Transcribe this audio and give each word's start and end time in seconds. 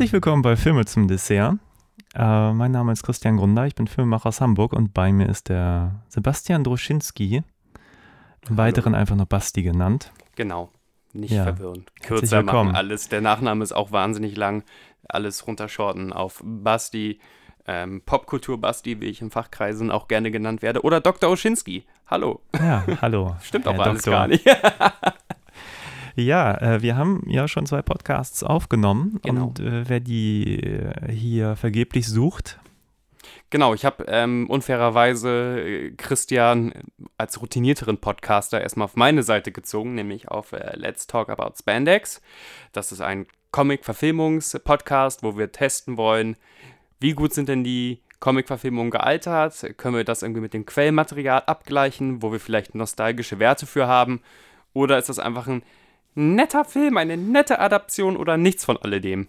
Herzlich 0.00 0.14
willkommen 0.14 0.40
bei 0.40 0.56
Filme 0.56 0.86
zum 0.86 1.08
Dessert. 1.08 1.58
Äh, 2.14 2.52
mein 2.54 2.72
Name 2.72 2.90
ist 2.90 3.02
Christian 3.02 3.36
Grunder, 3.36 3.66
ich 3.66 3.74
bin 3.74 3.86
Filmemacher 3.86 4.30
aus 4.30 4.40
Hamburg 4.40 4.72
und 4.72 4.94
bei 4.94 5.12
mir 5.12 5.28
ist 5.28 5.50
der 5.50 6.00
Sebastian 6.08 6.64
Droschinski, 6.64 7.42
im 8.48 8.56
Weiteren 8.56 8.94
einfach 8.94 9.14
nur 9.14 9.26
Basti 9.26 9.62
genannt. 9.62 10.10
Genau. 10.36 10.70
Nicht 11.12 11.32
Ja. 11.32 11.44
verwirren. 11.44 11.84
Kürzer 12.02 12.42
machen 12.42 12.74
alles. 12.74 13.10
Der 13.10 13.20
Nachname 13.20 13.62
ist 13.62 13.72
auch 13.72 13.92
wahnsinnig 13.92 14.38
lang. 14.38 14.64
Alles 15.06 15.46
runtershorten 15.46 16.14
auf 16.14 16.40
Basti. 16.42 17.20
Ähm, 17.66 18.00
Popkultur 18.06 18.58
Basti, 18.58 19.02
wie 19.02 19.06
ich 19.08 19.20
in 19.20 19.30
Fachkreisen 19.30 19.90
auch 19.90 20.08
gerne 20.08 20.30
genannt 20.30 20.62
werde. 20.62 20.80
Oder 20.80 21.02
Dr. 21.02 21.28
Oschinski. 21.28 21.84
Hallo. 22.06 22.40
Ja, 22.58 22.84
hallo. 23.02 23.36
Stimmt 23.42 23.66
Herr 23.66 23.74
auch 23.74 23.78
alles 23.84 24.00
Doktor. 24.04 24.12
gar 24.12 24.28
nicht. 24.28 24.46
Ja, 26.16 26.54
äh, 26.60 26.82
wir 26.82 26.96
haben 26.96 27.22
ja 27.26 27.48
schon 27.48 27.66
zwei 27.66 27.82
Podcasts 27.82 28.42
aufgenommen 28.42 29.20
Genau. 29.22 29.46
und 29.48 29.60
äh, 29.60 29.88
wer 29.88 30.00
die 30.00 30.60
äh, 30.62 31.12
hier 31.12 31.56
vergeblich 31.56 32.06
sucht, 32.08 32.58
Genau, 33.50 33.74
ich 33.74 33.84
habe 33.84 34.04
ähm, 34.06 34.48
unfairerweise 34.48 35.60
äh, 35.60 35.90
Christian 35.96 36.72
als 37.18 37.40
routinierteren 37.40 37.98
Podcaster 37.98 38.60
erstmal 38.60 38.84
auf 38.84 38.94
meine 38.94 39.24
Seite 39.24 39.50
gezogen, 39.50 39.94
nämlich 39.96 40.28
auf 40.28 40.52
äh, 40.52 40.76
Let's 40.76 41.08
Talk 41.08 41.28
About 41.28 41.54
Spandex. 41.58 42.22
Das 42.72 42.92
ist 42.92 43.00
ein 43.00 43.26
Comic-Verfilmungs-Podcast, 43.50 45.22
wo 45.24 45.36
wir 45.36 45.50
testen 45.50 45.96
wollen, 45.96 46.36
wie 47.00 47.12
gut 47.12 47.34
sind 47.34 47.48
denn 47.48 47.64
die 47.64 48.00
Comic-Verfilmungen 48.20 48.90
gealtert? 48.90 49.74
Können 49.78 49.96
wir 49.96 50.04
das 50.04 50.22
irgendwie 50.22 50.42
mit 50.42 50.54
dem 50.54 50.64
Quellmaterial 50.64 51.42
abgleichen, 51.46 52.22
wo 52.22 52.30
wir 52.32 52.40
vielleicht 52.40 52.74
nostalgische 52.74 53.38
Werte 53.40 53.66
für 53.66 53.88
haben? 53.88 54.20
Oder 54.74 54.98
ist 54.98 55.08
das 55.08 55.18
einfach 55.18 55.48
ein 55.48 55.62
netter 56.20 56.64
Film, 56.64 56.96
eine 56.96 57.16
nette 57.16 57.58
Adaption 57.58 58.16
oder 58.16 58.36
nichts 58.36 58.64
von 58.64 58.76
alledem? 58.76 59.26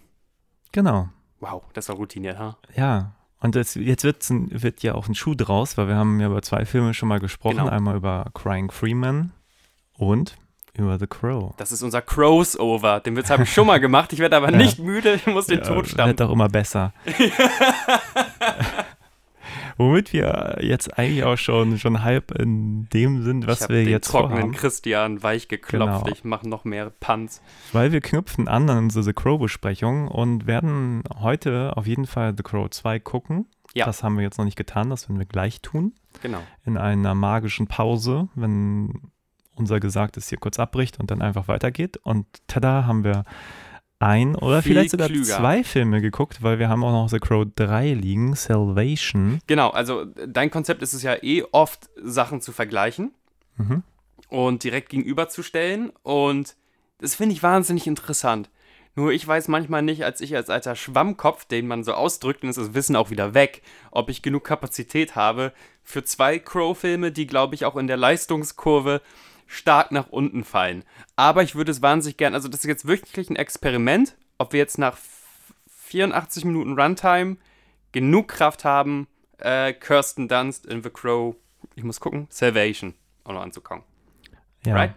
genau, 0.72 1.08
Wow, 1.40 1.64
das 1.72 1.88
war 1.88 1.96
routiniert, 1.96 2.38
ha? 2.38 2.56
ja. 2.76 3.12
Und 3.40 3.56
es, 3.56 3.74
jetzt 3.74 4.04
ein, 4.30 4.48
wird 4.62 4.84
ja 4.84 4.94
auch 4.94 5.08
ein 5.08 5.16
Schuh 5.16 5.34
draus, 5.34 5.76
weil 5.76 5.88
wir 5.88 5.96
haben 5.96 6.20
ja 6.20 6.28
über 6.28 6.42
zwei 6.42 6.64
Filme 6.64 6.94
schon 6.94 7.08
mal 7.08 7.18
gesprochen. 7.18 7.56
Genau. 7.56 7.68
Einmal 7.70 7.96
über 7.96 8.26
Crying 8.34 8.70
Freeman 8.70 9.32
und 9.98 10.36
über 10.74 10.96
The 10.96 11.08
Crow. 11.08 11.52
Das 11.56 11.72
ist 11.72 11.82
unser 11.82 12.02
Crossover. 12.02 13.00
Den 13.00 13.16
Witz 13.16 13.30
habe 13.30 13.42
ich 13.42 13.52
schon 13.52 13.66
mal 13.66 13.80
gemacht. 13.80 14.12
Ich 14.12 14.20
werde 14.20 14.36
aber 14.36 14.50
nicht 14.52 14.78
müde. 14.78 15.14
Ich 15.14 15.26
muss 15.26 15.46
den 15.48 15.58
Ja, 15.58 15.64
Tod 15.64 15.76
Wird 15.78 15.88
stampfen. 15.88 16.24
auch 16.28 16.30
immer 16.32 16.48
besser. 16.48 16.92
Womit 19.76 20.12
wir 20.12 20.58
jetzt 20.60 20.98
eigentlich 20.98 21.24
auch 21.24 21.36
schon, 21.36 21.78
schon 21.78 22.02
halb 22.02 22.30
in 22.32 22.88
dem 22.90 23.22
sind, 23.22 23.46
was 23.46 23.68
wir 23.68 23.76
den 23.76 23.88
jetzt 23.88 24.10
trockenen 24.10 24.38
vorhaben. 24.38 24.52
Christian 24.52 25.22
weich 25.22 25.48
geklopft. 25.48 26.04
Genau. 26.04 26.14
Ich 26.14 26.24
mache 26.24 26.48
noch 26.48 26.64
mehr 26.64 26.90
Punts. 26.90 27.42
Weil 27.72 27.92
wir 27.92 28.00
knüpfen 28.00 28.48
an 28.48 28.68
an 28.70 28.78
unsere 28.78 29.04
The 29.04 29.12
Crow-Besprechung 29.12 30.08
und 30.08 30.46
werden 30.46 31.02
heute 31.20 31.76
auf 31.76 31.86
jeden 31.86 32.06
Fall 32.06 32.34
The 32.36 32.42
Crow 32.42 32.68
2 32.68 32.98
gucken. 33.00 33.46
Ja. 33.74 33.86
Das 33.86 34.02
haben 34.02 34.16
wir 34.16 34.22
jetzt 34.22 34.38
noch 34.38 34.44
nicht 34.44 34.56
getan, 34.56 34.90
das 34.90 35.08
werden 35.08 35.18
wir 35.18 35.26
gleich 35.26 35.60
tun. 35.62 35.94
Genau. 36.20 36.40
In 36.64 36.76
einer 36.76 37.14
magischen 37.14 37.68
Pause, 37.68 38.28
wenn 38.34 39.12
unser 39.54 39.80
Gesagtes 39.80 40.28
hier 40.28 40.38
kurz 40.38 40.58
abbricht 40.58 41.00
und 41.00 41.10
dann 41.10 41.22
einfach 41.22 41.48
weitergeht. 41.48 41.98
Und 41.98 42.26
tada, 42.46 42.84
haben 42.84 43.04
wir 43.04 43.24
ein 44.02 44.34
oder 44.36 44.62
Viel 44.62 44.72
vielleicht 44.72 44.90
sogar 44.90 45.08
klüger. 45.08 45.24
zwei 45.24 45.64
Filme 45.64 46.00
geguckt, 46.00 46.42
weil 46.42 46.58
wir 46.58 46.68
haben 46.68 46.82
auch 46.84 46.92
noch 46.92 47.08
The 47.08 47.18
Crow 47.20 47.46
3 47.54 47.94
liegen, 47.94 48.34
Salvation. 48.34 49.40
Genau, 49.46 49.70
also 49.70 50.04
dein 50.26 50.50
Konzept 50.50 50.82
ist 50.82 50.92
es 50.92 51.02
ja 51.02 51.14
eh 51.22 51.44
oft, 51.52 51.88
Sachen 52.02 52.40
zu 52.40 52.52
vergleichen 52.52 53.12
Mhm. 53.56 53.82
und 54.28 54.64
direkt 54.64 54.88
gegenüberzustellen. 54.90 55.92
Und 56.02 56.56
das 56.98 57.14
finde 57.14 57.34
ich 57.34 57.42
wahnsinnig 57.42 57.86
interessant. 57.86 58.50
Nur 58.94 59.12
ich 59.12 59.26
weiß 59.26 59.48
manchmal 59.48 59.80
nicht, 59.82 60.04
als 60.04 60.20
ich 60.20 60.36
als 60.36 60.50
alter 60.50 60.76
Schwammkopf, 60.76 61.46
den 61.46 61.66
man 61.66 61.82
so 61.82 61.94
ausdrückt, 61.94 62.42
und 62.42 62.50
ist 62.50 62.58
das 62.58 62.74
Wissen 62.74 62.94
auch 62.96 63.08
wieder 63.10 63.32
weg, 63.34 63.62
ob 63.90 64.10
ich 64.10 64.20
genug 64.20 64.44
Kapazität 64.44 65.16
habe 65.16 65.52
für 65.82 66.04
zwei 66.04 66.38
Crow-Filme, 66.38 67.10
die, 67.10 67.26
glaube 67.26 67.54
ich, 67.54 67.64
auch 67.64 67.76
in 67.76 67.86
der 67.86 67.96
Leistungskurve 67.96 69.00
stark 69.52 69.92
nach 69.92 70.08
unten 70.08 70.44
fallen. 70.44 70.84
Aber 71.14 71.42
ich 71.42 71.54
würde 71.54 71.70
es 71.70 71.82
wahnsinnig 71.82 72.16
gern, 72.16 72.34
also 72.34 72.48
das 72.48 72.60
ist 72.60 72.66
jetzt 72.66 72.86
wirklich 72.86 73.28
ein 73.28 73.36
Experiment, 73.36 74.16
ob 74.38 74.52
wir 74.52 74.58
jetzt 74.60 74.78
nach 74.78 74.96
84 75.68 76.44
Minuten 76.44 76.78
Runtime 76.78 77.36
genug 77.92 78.28
Kraft 78.28 78.64
haben, 78.64 79.06
äh, 79.38 79.74
Kirsten 79.74 80.26
Dunst 80.26 80.66
in 80.66 80.82
The 80.82 80.90
Crow, 80.90 81.36
ich 81.74 81.84
muss 81.84 82.00
gucken, 82.00 82.26
Salvation 82.30 82.94
auch 83.24 83.34
noch 83.34 83.42
anzukommen. 83.42 83.84
Ja. 84.64 84.74
Right? 84.74 84.94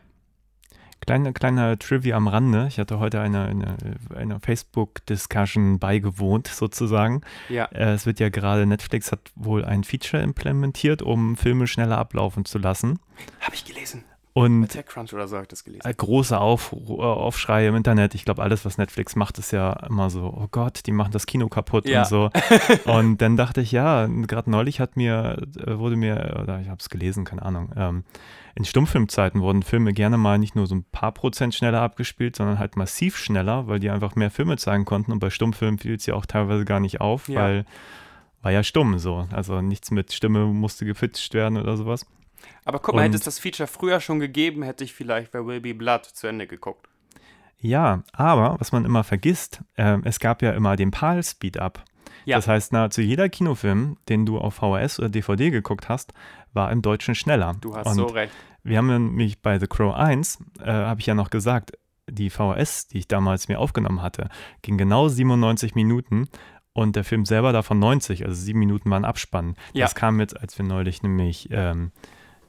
Kleine, 1.02 1.34
kleine 1.34 1.78
Trivia 1.78 2.16
am 2.16 2.28
Rande. 2.28 2.66
Ich 2.68 2.80
hatte 2.80 2.98
heute 2.98 3.22
eine, 3.22 3.46
eine, 3.46 3.78
eine 4.16 4.40
Facebook-Discussion 4.40 5.78
beigewohnt, 5.78 6.48
sozusagen. 6.48 7.22
Ja. 7.50 7.66
Äh, 7.66 7.94
Es 7.94 8.08
wird 8.08 8.20
ja 8.20 8.30
gerade, 8.30 8.66
Netflix 8.66 9.12
hat 9.12 9.20
wohl 9.36 9.64
ein 9.66 9.84
Feature 9.84 10.24
implementiert, 10.24 11.04
um 11.04 11.36
Filme 11.36 11.68
schneller 11.68 12.00
ablaufen 12.00 12.46
zu 12.46 12.58
lassen. 12.58 13.00
Habe 13.42 13.54
ich 13.54 13.66
gelesen. 13.66 14.04
Und 14.38 14.68
TechCrunch 14.68 15.14
oder 15.14 15.30
so 15.30 15.38
habe 15.38 15.44
ich 15.44 15.48
das 15.48 15.64
gelesen. 15.64 15.88
äh, 15.88 15.94
große 15.94 16.38
Auf, 16.38 16.74
äh, 16.74 16.92
Aufschrei 17.02 17.68
im 17.68 17.76
Internet. 17.76 18.16
Ich 18.16 18.26
glaube, 18.26 18.44
alles, 18.44 18.66
was 18.66 18.78
Netflix 18.78 19.16
macht, 19.16 19.38
ist 19.40 19.52
ja 19.52 19.72
immer 19.88 20.10
so, 20.10 20.24
oh 20.26 20.48
Gott, 20.52 20.82
die 20.86 20.92
machen 20.92 21.14
das 21.14 21.26
Kino 21.26 21.48
kaputt 21.48 21.88
Ja. 21.88 22.02
und 22.02 22.08
so. 22.08 22.30
und 22.86 23.22
dann 23.22 23.38
dachte 23.38 23.62
ich, 23.62 23.72
ja, 23.72 24.08
gerade 24.08 24.52
neulich 24.52 24.82
hat 24.82 24.98
mir, 24.98 25.38
äh, 25.66 25.78
wurde 25.80 25.96
mir, 25.96 26.38
oder 26.44 26.60
ich 26.60 26.68
habe 26.68 26.80
es 26.82 26.90
gelesen, 26.90 27.24
keine 27.24 27.44
Ahnung, 27.44 27.72
ähm, 27.78 28.04
in 28.56 28.66
Stummfilmzeiten 28.66 29.42
wurden 29.42 29.64
Filme 29.64 29.94
gerne 29.94 30.18
mal 30.18 30.38
nicht 30.38 30.54
nur 30.56 30.68
so 30.68 30.76
ein 30.76 30.84
paar 30.84 31.14
Prozent 31.14 31.56
schneller 31.56 31.82
abgespielt, 31.82 32.36
sondern 32.36 32.60
halt 32.60 32.76
massiv 32.76 33.16
schneller, 33.18 33.68
weil 33.68 33.80
die 33.80 33.90
einfach 33.90 34.16
mehr 34.18 34.32
Filme 34.32 34.58
zeigen 34.58 34.84
konnten. 34.84 35.14
Und 35.14 35.20
bei 35.20 35.30
Stummfilmen 35.30 35.80
fiel 35.80 35.96
es 35.96 36.06
ja 36.08 36.14
auch 36.14 36.26
teilweise 36.26 36.66
gar 36.66 36.82
nicht 36.82 37.00
auf, 37.00 37.30
Ja. 37.30 37.40
weil 37.40 37.66
war 38.42 38.52
ja 38.52 38.64
stumm 38.64 39.00
so. 39.00 39.28
Also 39.32 39.62
nichts 39.62 39.92
mit 39.92 40.12
Stimme 40.12 40.46
musste 40.46 40.86
gefitcht 40.86 41.34
werden 41.34 41.58
oder 41.58 41.78
sowas. 41.78 42.06
Aber 42.66 42.80
guck 42.80 42.96
mal, 42.96 43.04
hätte 43.04 43.16
es 43.16 43.24
das 43.24 43.40
Feature 43.40 43.68
früher 43.68 44.02
schon 44.02 44.20
gegeben, 44.20 44.64
hätte 44.64 44.84
ich 44.84 44.94
vielleicht 44.94 45.32
bei 45.32 45.46
Will 45.46 45.62
Be 45.62 45.74
Blood 45.74 46.06
zu 46.06 46.28
Ende 46.28 46.48
geguckt. 46.48 46.90
Ja, 47.60 48.04
aber 48.14 48.60
was 48.60 48.72
man 48.72 48.86
immer 48.86 49.04
vergisst, 49.04 49.62
ähm, 49.78 50.02
es 50.04 50.20
gab 50.20 50.42
ja 50.42 50.52
immer 50.52 50.76
den 50.76 50.92
PAL-Speed-Up. 50.92 51.84
Ja. 52.26 52.38
Das 52.38 52.48
heißt, 52.48 52.74
nahezu 52.74 53.02
jeder 53.02 53.30
Kinofilm, 53.30 53.98
den 54.10 54.26
du 54.26 54.40
auf 54.40 54.56
VHS 54.56 55.00
oder 55.00 55.10
DVD 55.10 55.52
geguckt 55.52 55.90
hast, 55.90 56.14
war 56.54 56.72
im 56.72 56.82
Deutschen 56.82 57.16
schneller. 57.16 57.56
Du 57.62 57.76
hast 57.76 57.88
Und 57.88 57.96
so 57.96 58.06
recht. 58.06 58.34
Wir 58.64 58.80
haben 58.80 58.88
nämlich 58.88 59.42
bei 59.42 59.60
The 59.60 59.68
Crow 59.68 59.94
1, 59.94 60.40
äh, 60.60 60.72
habe 60.72 61.00
ich 61.00 61.06
ja 61.06 61.14
noch 61.14 61.30
gesagt, 61.30 61.78
die 62.10 62.32
VHS, 62.32 62.88
die 62.88 63.00
ich 63.00 63.08
damals 63.08 63.48
mir 63.48 63.60
aufgenommen 63.60 64.02
hatte, 64.02 64.30
ging 64.64 64.78
genau 64.78 65.08
97 65.08 65.76
Minuten 65.76 66.28
und 66.74 66.96
der 66.96 67.04
Film 67.04 67.26
selber 67.26 67.54
davon 67.54 67.80
90, 67.80 68.26
also 68.26 68.36
sieben 68.36 68.60
Minuten 68.60 68.90
waren 68.90 69.06
Abspann. 69.06 69.56
Ja. 69.74 69.86
Das 69.86 69.96
kam 69.96 70.20
jetzt, 70.20 70.40
als 70.40 70.58
wir 70.58 70.66
neulich 70.66 71.04
nämlich 71.04 71.50
ähm, 71.52 71.92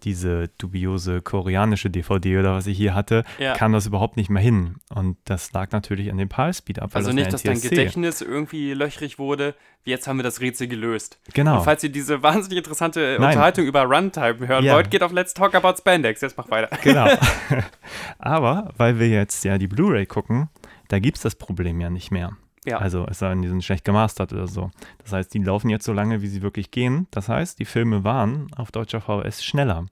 diese 0.06 0.48
dubiose 0.56 1.20
koreanische 1.20 1.90
DVD 1.90 2.38
oder 2.38 2.54
was 2.54 2.68
ich 2.68 2.76
hier 2.78 2.94
hatte, 2.94 3.24
Ja. 3.38 3.54
kam 3.54 3.72
das 3.72 3.86
überhaupt 3.86 4.16
nicht 4.16 4.30
mehr 4.30 4.42
hin. 4.42 4.76
Und 4.94 5.16
das 5.24 5.52
lag 5.52 5.72
natürlich 5.72 6.10
an 6.12 6.16
dem 6.16 6.28
PAL-Speed 6.28 6.78
ab. 6.80 6.90
Also 6.94 7.08
das 7.08 7.14
nicht, 7.16 7.32
dass 7.32 7.42
dein 7.42 7.60
Gedächtnis 7.60 8.20
irgendwie 8.22 8.72
löchrig 8.72 9.18
wurde. 9.18 9.56
Jetzt 9.84 10.06
haben 10.06 10.16
wir 10.18 10.22
das 10.22 10.40
Rätsel 10.40 10.68
gelöst. 10.68 11.18
Genau. 11.34 11.58
Und 11.58 11.64
falls 11.64 11.82
ihr 11.82 11.90
diese 11.90 12.22
wahnsinnig 12.22 12.58
interessante 12.58 13.16
Nein. 13.18 13.30
Unterhaltung 13.30 13.66
über 13.66 13.82
Runtime 13.82 14.46
hören 14.46 14.64
Ja. 14.64 14.74
wollt, 14.74 14.90
geht 14.92 15.02
auf 15.02 15.12
Let's 15.12 15.34
Talk 15.34 15.54
About 15.56 15.76
Spandex. 15.78 16.20
Jetzt 16.20 16.36
mach 16.38 16.48
weiter. 16.50 16.76
Genau. 16.82 17.08
Aber 18.18 18.72
weil 18.76 18.98
wir 18.98 19.08
jetzt 19.08 19.44
ja 19.44 19.58
die 19.58 19.68
Blu-ray 19.68 20.06
gucken, 20.06 20.48
da 20.88 20.98
gibt 21.00 21.16
es 21.16 21.22
das 21.24 21.34
Problem 21.34 21.80
ja 21.80 21.90
nicht 21.90 22.10
mehr. 22.10 22.36
Ja. 22.64 22.78
Also 22.78 23.06
es 23.08 23.20
sei 23.20 23.28
denn, 23.28 23.42
die 23.42 23.48
sind 23.48 23.62
schlecht 23.64 23.84
gemastert 23.84 24.32
oder 24.32 24.48
so. 24.48 24.70
Das 24.98 25.12
heißt, 25.12 25.32
die 25.32 25.38
laufen 25.38 25.70
jetzt 25.70 25.84
so 25.84 25.92
lange, 25.92 26.20
wie 26.20 26.26
sie 26.26 26.42
wirklich 26.42 26.72
gehen. 26.72 27.06
Das 27.12 27.28
heißt, 27.28 27.60
die 27.60 27.64
Filme 27.64 28.02
waren 28.02 28.48
auf 28.56 28.72
deutscher 28.72 29.00
VS 29.00 29.44
schneller. 29.44 29.86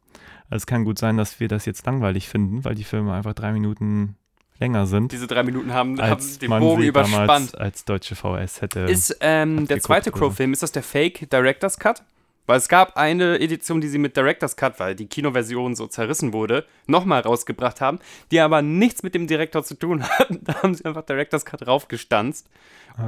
Also 0.55 0.63
es 0.63 0.67
kann 0.69 0.85
gut 0.85 0.99
sein, 0.99 1.17
dass 1.17 1.41
wir 1.41 1.49
das 1.49 1.67
jetzt 1.67 1.85
langweilig 1.85 2.29
finden, 2.29 2.65
weil 2.65 2.77
die 2.77 2.85
Filme 2.85 3.13
einfach 3.13 3.35
drei 3.35 3.51
Minuten 3.51 4.15
länger 4.61 4.87
sind, 4.87 5.11
Diese 5.11 5.27
drei 5.27 5.43
Minuten 5.43 5.73
haben, 5.73 6.01
haben 6.01 6.13
als 6.13 6.39
den 6.39 6.49
man 6.49 6.61
Bogen 6.61 6.83
sie 6.83 6.87
überspannt. 6.87 7.29
damals 7.29 7.55
als 7.57 7.85
deutsche 7.85 8.15
VS 8.15 8.61
hätte. 8.61 8.81
Ist 8.83 9.17
ähm, 9.21 9.67
der 9.67 9.81
zweite. 9.81 10.13
Crow-Film, 10.13 10.53
ist 10.53 10.63
das 10.63 10.71
der 10.71 10.85
Fake 10.85 11.29
Director's 11.29 11.77
Cut? 11.77 12.05
Weil 12.47 12.59
es 12.59 12.69
gab 12.69 12.97
eine 12.97 13.41
Edition, 13.41 13.81
die 13.81 13.89
sie 13.89 13.99
mit 13.99 14.17
Director's 14.17 14.55
Cut, 14.55 14.79
weil 14.79 14.95
die 14.95 15.07
Kinoversion 15.07 15.75
so 15.75 15.89
zerrissen 15.89 16.33
wurde, 16.33 16.65
nochmal 16.87 17.23
rausgebracht 17.23 17.81
haben, 17.81 17.99
die 18.31 18.39
aber 18.39 18.63
nichts 18.63 19.03
mit 19.03 19.17
dem 19.17 19.27
Direktor 19.27 19.65
zu 19.65 19.75
tun 19.75 20.05
hatten. 20.09 20.39
Da 20.45 20.63
haben 20.63 20.73
sie 20.75 20.85
einfach 20.85 21.05
Director's 21.05 21.45
Cut 21.45 21.67
raufgestanzt 21.67 22.49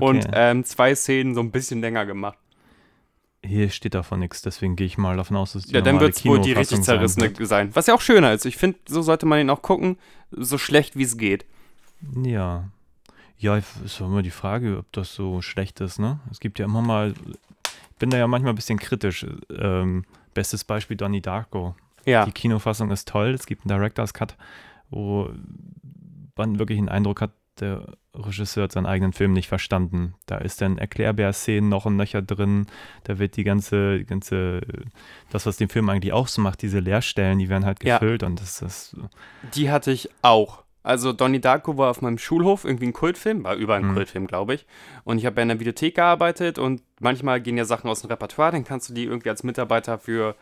und 0.00 0.26
Okay. 0.26 0.30
ähm, 0.32 0.64
zwei 0.64 0.96
Szenen 0.96 1.36
so 1.36 1.42
ein 1.42 1.52
bisschen 1.52 1.80
länger 1.80 2.06
gemacht. 2.06 2.38
Hier 3.44 3.68
steht 3.70 3.94
davon 3.94 4.20
nichts, 4.20 4.42
deswegen 4.42 4.74
gehe 4.76 4.86
ich 4.86 4.98
mal 4.98 5.16
davon 5.16 5.36
aus, 5.36 5.52
dass 5.52 5.64
die 5.66 5.74
Ja, 5.74 5.80
dann 5.80 6.00
wird 6.00 6.16
es 6.16 6.24
wohl 6.24 6.40
die 6.40 6.52
richtig 6.52 6.78
sein 6.78 6.84
zerrissene 6.84 7.36
wird. 7.38 7.48
sein. 7.48 7.74
Was 7.74 7.86
ja 7.86 7.94
auch 7.94 8.00
schöner 8.00 8.32
ist. 8.32 8.44
Ich 8.44 8.56
finde, 8.56 8.78
so 8.88 9.02
sollte 9.02 9.26
man 9.26 9.38
ihn 9.40 9.50
auch 9.50 9.62
gucken, 9.62 9.98
so 10.32 10.58
schlecht 10.58 10.96
wie 10.96 11.02
es 11.04 11.16
geht. 11.16 11.44
Ja. 12.24 12.68
Ja, 13.38 13.58
ist 13.58 14.00
immer 14.00 14.22
die 14.22 14.30
Frage, 14.30 14.78
ob 14.78 14.90
das 14.92 15.14
so 15.14 15.42
schlecht 15.42 15.80
ist, 15.80 15.98
ne? 15.98 16.18
Es 16.30 16.40
gibt 16.40 16.58
ja 16.58 16.64
immer 16.64 16.80
mal, 16.80 17.14
ich 17.92 17.96
bin 17.98 18.10
da 18.10 18.16
ja 18.18 18.26
manchmal 18.26 18.52
ein 18.52 18.56
bisschen 18.56 18.78
kritisch. 18.78 19.26
Ähm, 19.50 20.04
bestes 20.34 20.64
Beispiel 20.64 20.96
Donnie 20.96 21.20
Darko. 21.20 21.74
Ja. 22.06 22.24
Die 22.24 22.32
Kinofassung 22.32 22.90
ist 22.90 23.06
toll. 23.08 23.30
Es 23.30 23.46
gibt 23.46 23.62
einen 23.62 23.76
Director's 23.78 24.14
Cut, 24.14 24.36
wo 24.90 25.30
man 26.36 26.58
wirklich 26.58 26.78
den 26.78 26.88
Eindruck 26.88 27.20
hat, 27.20 27.32
der 27.60 27.86
Regisseur 28.14 28.64
hat 28.64 28.72
seinen 28.72 28.86
eigenen 28.86 29.12
Film 29.12 29.32
nicht 29.32 29.48
verstanden. 29.48 30.14
Da 30.26 30.38
ist 30.38 30.60
dann 30.60 30.78
Erklärbär-Szenen 30.78 31.68
noch 31.68 31.84
und 31.86 31.96
nöcher 31.96 32.22
drin. 32.22 32.66
Da 33.04 33.18
wird 33.18 33.36
die 33.36 33.44
ganze, 33.44 34.04
ganze, 34.04 34.60
das, 35.30 35.46
was 35.46 35.56
den 35.56 35.68
Film 35.68 35.88
eigentlich 35.88 36.12
ausmacht, 36.12 36.62
diese 36.62 36.78
Leerstellen, 36.80 37.38
die 37.38 37.48
werden 37.48 37.64
halt 37.64 37.82
Ja. 37.84 37.98
gefüllt 37.98 38.22
und 38.22 38.40
das 38.40 38.62
ist, 38.62 38.96
Die 39.54 39.70
hatte 39.70 39.90
ich 39.90 40.08
auch. 40.22 40.62
Also 40.82 41.12
Donnie 41.12 41.40
Darko 41.40 41.76
war 41.76 41.90
auf 41.90 42.00
meinem 42.00 42.16
Schulhof 42.18 42.64
irgendwie 42.64 42.86
ein 42.86 42.92
Kultfilm, 42.92 43.42
war 43.42 43.56
über 43.56 43.74
ein 43.74 43.88
Mhm. 43.88 43.94
Kultfilm, 43.94 44.26
glaube 44.28 44.54
ich. 44.54 44.66
Und 45.02 45.18
ich 45.18 45.26
habe 45.26 45.36
ja 45.36 45.42
in 45.42 45.48
der 45.48 45.58
Videothek 45.58 45.96
gearbeitet 45.96 46.58
und 46.60 46.80
manchmal 47.00 47.40
gehen 47.40 47.58
ja 47.58 47.64
Sachen 47.64 47.90
aus 47.90 48.02
dem 48.02 48.10
Repertoire, 48.10 48.52
dann 48.52 48.62
kannst 48.64 48.88
du 48.88 48.94
die 48.94 49.02
irgendwie 49.04 49.30
als 49.30 49.42
Mitarbeiter 49.42 49.98
für 49.98 50.36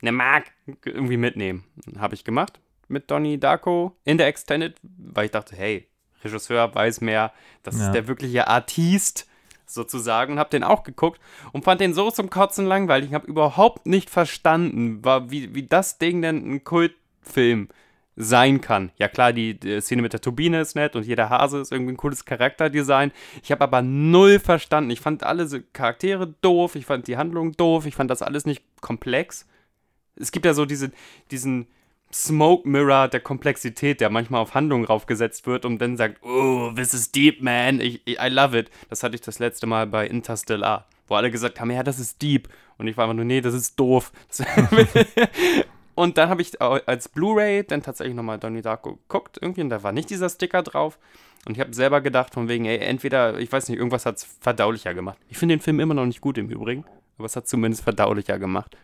eine 0.00 0.12
Mark 0.12 0.44
irgendwie 0.86 1.18
mitnehmen. 1.18 1.64
Habe 1.98 2.14
ich 2.14 2.24
gemacht 2.24 2.58
mit 2.88 3.10
Donnie 3.10 3.38
Darko 3.38 3.94
in 4.04 4.16
der 4.16 4.28
Extended, 4.28 4.76
weil 4.82 5.26
ich 5.26 5.30
dachte, 5.30 5.54
hey, 5.54 5.86
Regisseur 6.24 6.74
weiß 6.74 7.00
mehr, 7.00 7.32
das 7.62 7.78
Ja. 7.78 7.86
ist 7.86 7.92
der 7.92 8.08
wirkliche 8.08 8.48
Artist 8.48 9.26
sozusagen. 9.66 10.38
Habe 10.38 10.50
den 10.50 10.64
auch 10.64 10.82
geguckt 10.82 11.20
und 11.52 11.64
fand 11.64 11.80
den 11.80 11.94
so 11.94 12.10
zum 12.10 12.30
Kotzen 12.30 12.66
langweilig. 12.66 13.10
Ich 13.10 13.14
habe 13.14 13.26
überhaupt 13.26 13.86
nicht 13.86 14.10
verstanden, 14.10 15.04
war, 15.04 15.30
wie, 15.30 15.54
wie 15.54 15.62
das 15.66 15.98
Ding 15.98 16.22
denn 16.22 16.50
ein 16.54 16.64
Kultfilm 16.64 17.68
sein 18.16 18.60
kann. 18.60 18.90
Ja 18.96 19.08
klar, 19.08 19.32
die, 19.32 19.58
die 19.58 19.80
Szene 19.80 20.02
mit 20.02 20.12
der 20.12 20.20
Turbine 20.20 20.60
ist 20.60 20.74
nett 20.74 20.94
und 20.96 21.06
jeder 21.06 21.30
Hase 21.30 21.58
ist 21.60 21.72
irgendwie 21.72 21.92
ein 21.92 21.96
cooles 21.96 22.24
Charakterdesign. 22.26 23.12
Ich 23.42 23.50
habe 23.50 23.62
aber 23.64 23.80
null 23.80 24.38
verstanden. 24.40 24.90
Ich 24.90 25.00
fand 25.00 25.22
alle 25.22 25.46
Charaktere 25.72 26.34
doof, 26.42 26.74
ich 26.74 26.84
fand 26.84 27.06
die 27.06 27.16
Handlung 27.16 27.52
doof, 27.52 27.86
ich 27.86 27.94
fand 27.94 28.10
das 28.10 28.20
alles 28.20 28.44
nicht 28.44 28.62
komplex. 28.80 29.46
Es 30.16 30.32
gibt 30.32 30.44
ja 30.44 30.52
so 30.52 30.66
diese, 30.66 30.90
diesen 31.30 31.66
Smoke 32.12 32.68
Mirror 32.68 33.08
der 33.08 33.20
Komplexität, 33.20 34.00
der 34.00 34.10
manchmal 34.10 34.40
auf 34.40 34.54
Handlungen 34.54 34.84
raufgesetzt 34.84 35.46
wird 35.46 35.64
und 35.64 35.78
dann 35.78 35.96
sagt, 35.96 36.22
oh, 36.22 36.72
this 36.74 36.92
is 36.92 37.12
deep, 37.12 37.42
man, 37.42 37.80
ich, 37.80 38.02
I 38.06 38.28
love 38.28 38.58
it. 38.58 38.70
Das 38.88 39.02
hatte 39.02 39.14
ich 39.14 39.20
das 39.20 39.38
letzte 39.38 39.66
Mal 39.66 39.86
bei 39.86 40.06
Interstellar, 40.06 40.86
wo 41.06 41.14
alle 41.14 41.30
gesagt 41.30 41.60
haben, 41.60 41.70
ja, 41.70 41.82
das 41.82 41.98
ist 41.98 42.20
deep. 42.20 42.48
Und 42.78 42.88
ich 42.88 42.96
war 42.96 43.04
einfach 43.04 43.14
nur, 43.14 43.24
nee, 43.24 43.40
das 43.40 43.54
ist 43.54 43.78
doof. 43.78 44.12
Und 45.94 46.16
dann 46.16 46.30
habe 46.30 46.40
ich 46.40 46.60
als 46.62 47.10
Blu-ray 47.10 47.62
dann 47.64 47.82
tatsächlich 47.82 48.16
nochmal 48.16 48.38
Donnie 48.38 48.62
Darko 48.62 48.96
geguckt 48.96 49.38
irgendwie 49.38 49.60
und 49.60 49.68
da 49.68 49.82
war 49.82 49.92
nicht 49.92 50.08
dieser 50.08 50.30
Sticker 50.30 50.62
drauf. 50.62 50.98
Und 51.46 51.54
ich 51.54 51.60
habe 51.60 51.74
selber 51.74 52.00
gedacht, 52.00 52.32
von 52.32 52.48
wegen, 52.48 52.64
ey, 52.64 52.78
entweder, 52.78 53.38
ich 53.38 53.52
weiß 53.52 53.68
nicht, 53.68 53.76
irgendwas 53.76 54.06
hat 54.06 54.16
es 54.16 54.24
verdaulicher 54.24 54.94
gemacht. 54.94 55.18
Ich 55.28 55.36
finde 55.36 55.56
den 55.56 55.60
Film 55.60 55.78
immer 55.78 55.92
noch 55.92 56.06
nicht 56.06 56.22
gut 56.22 56.38
im 56.38 56.48
Übrigen, 56.48 56.86
aber 57.18 57.26
es 57.26 57.36
hat 57.36 57.48
zumindest 57.48 57.84
verdaulicher 57.84 58.38
gemacht. 58.38 58.78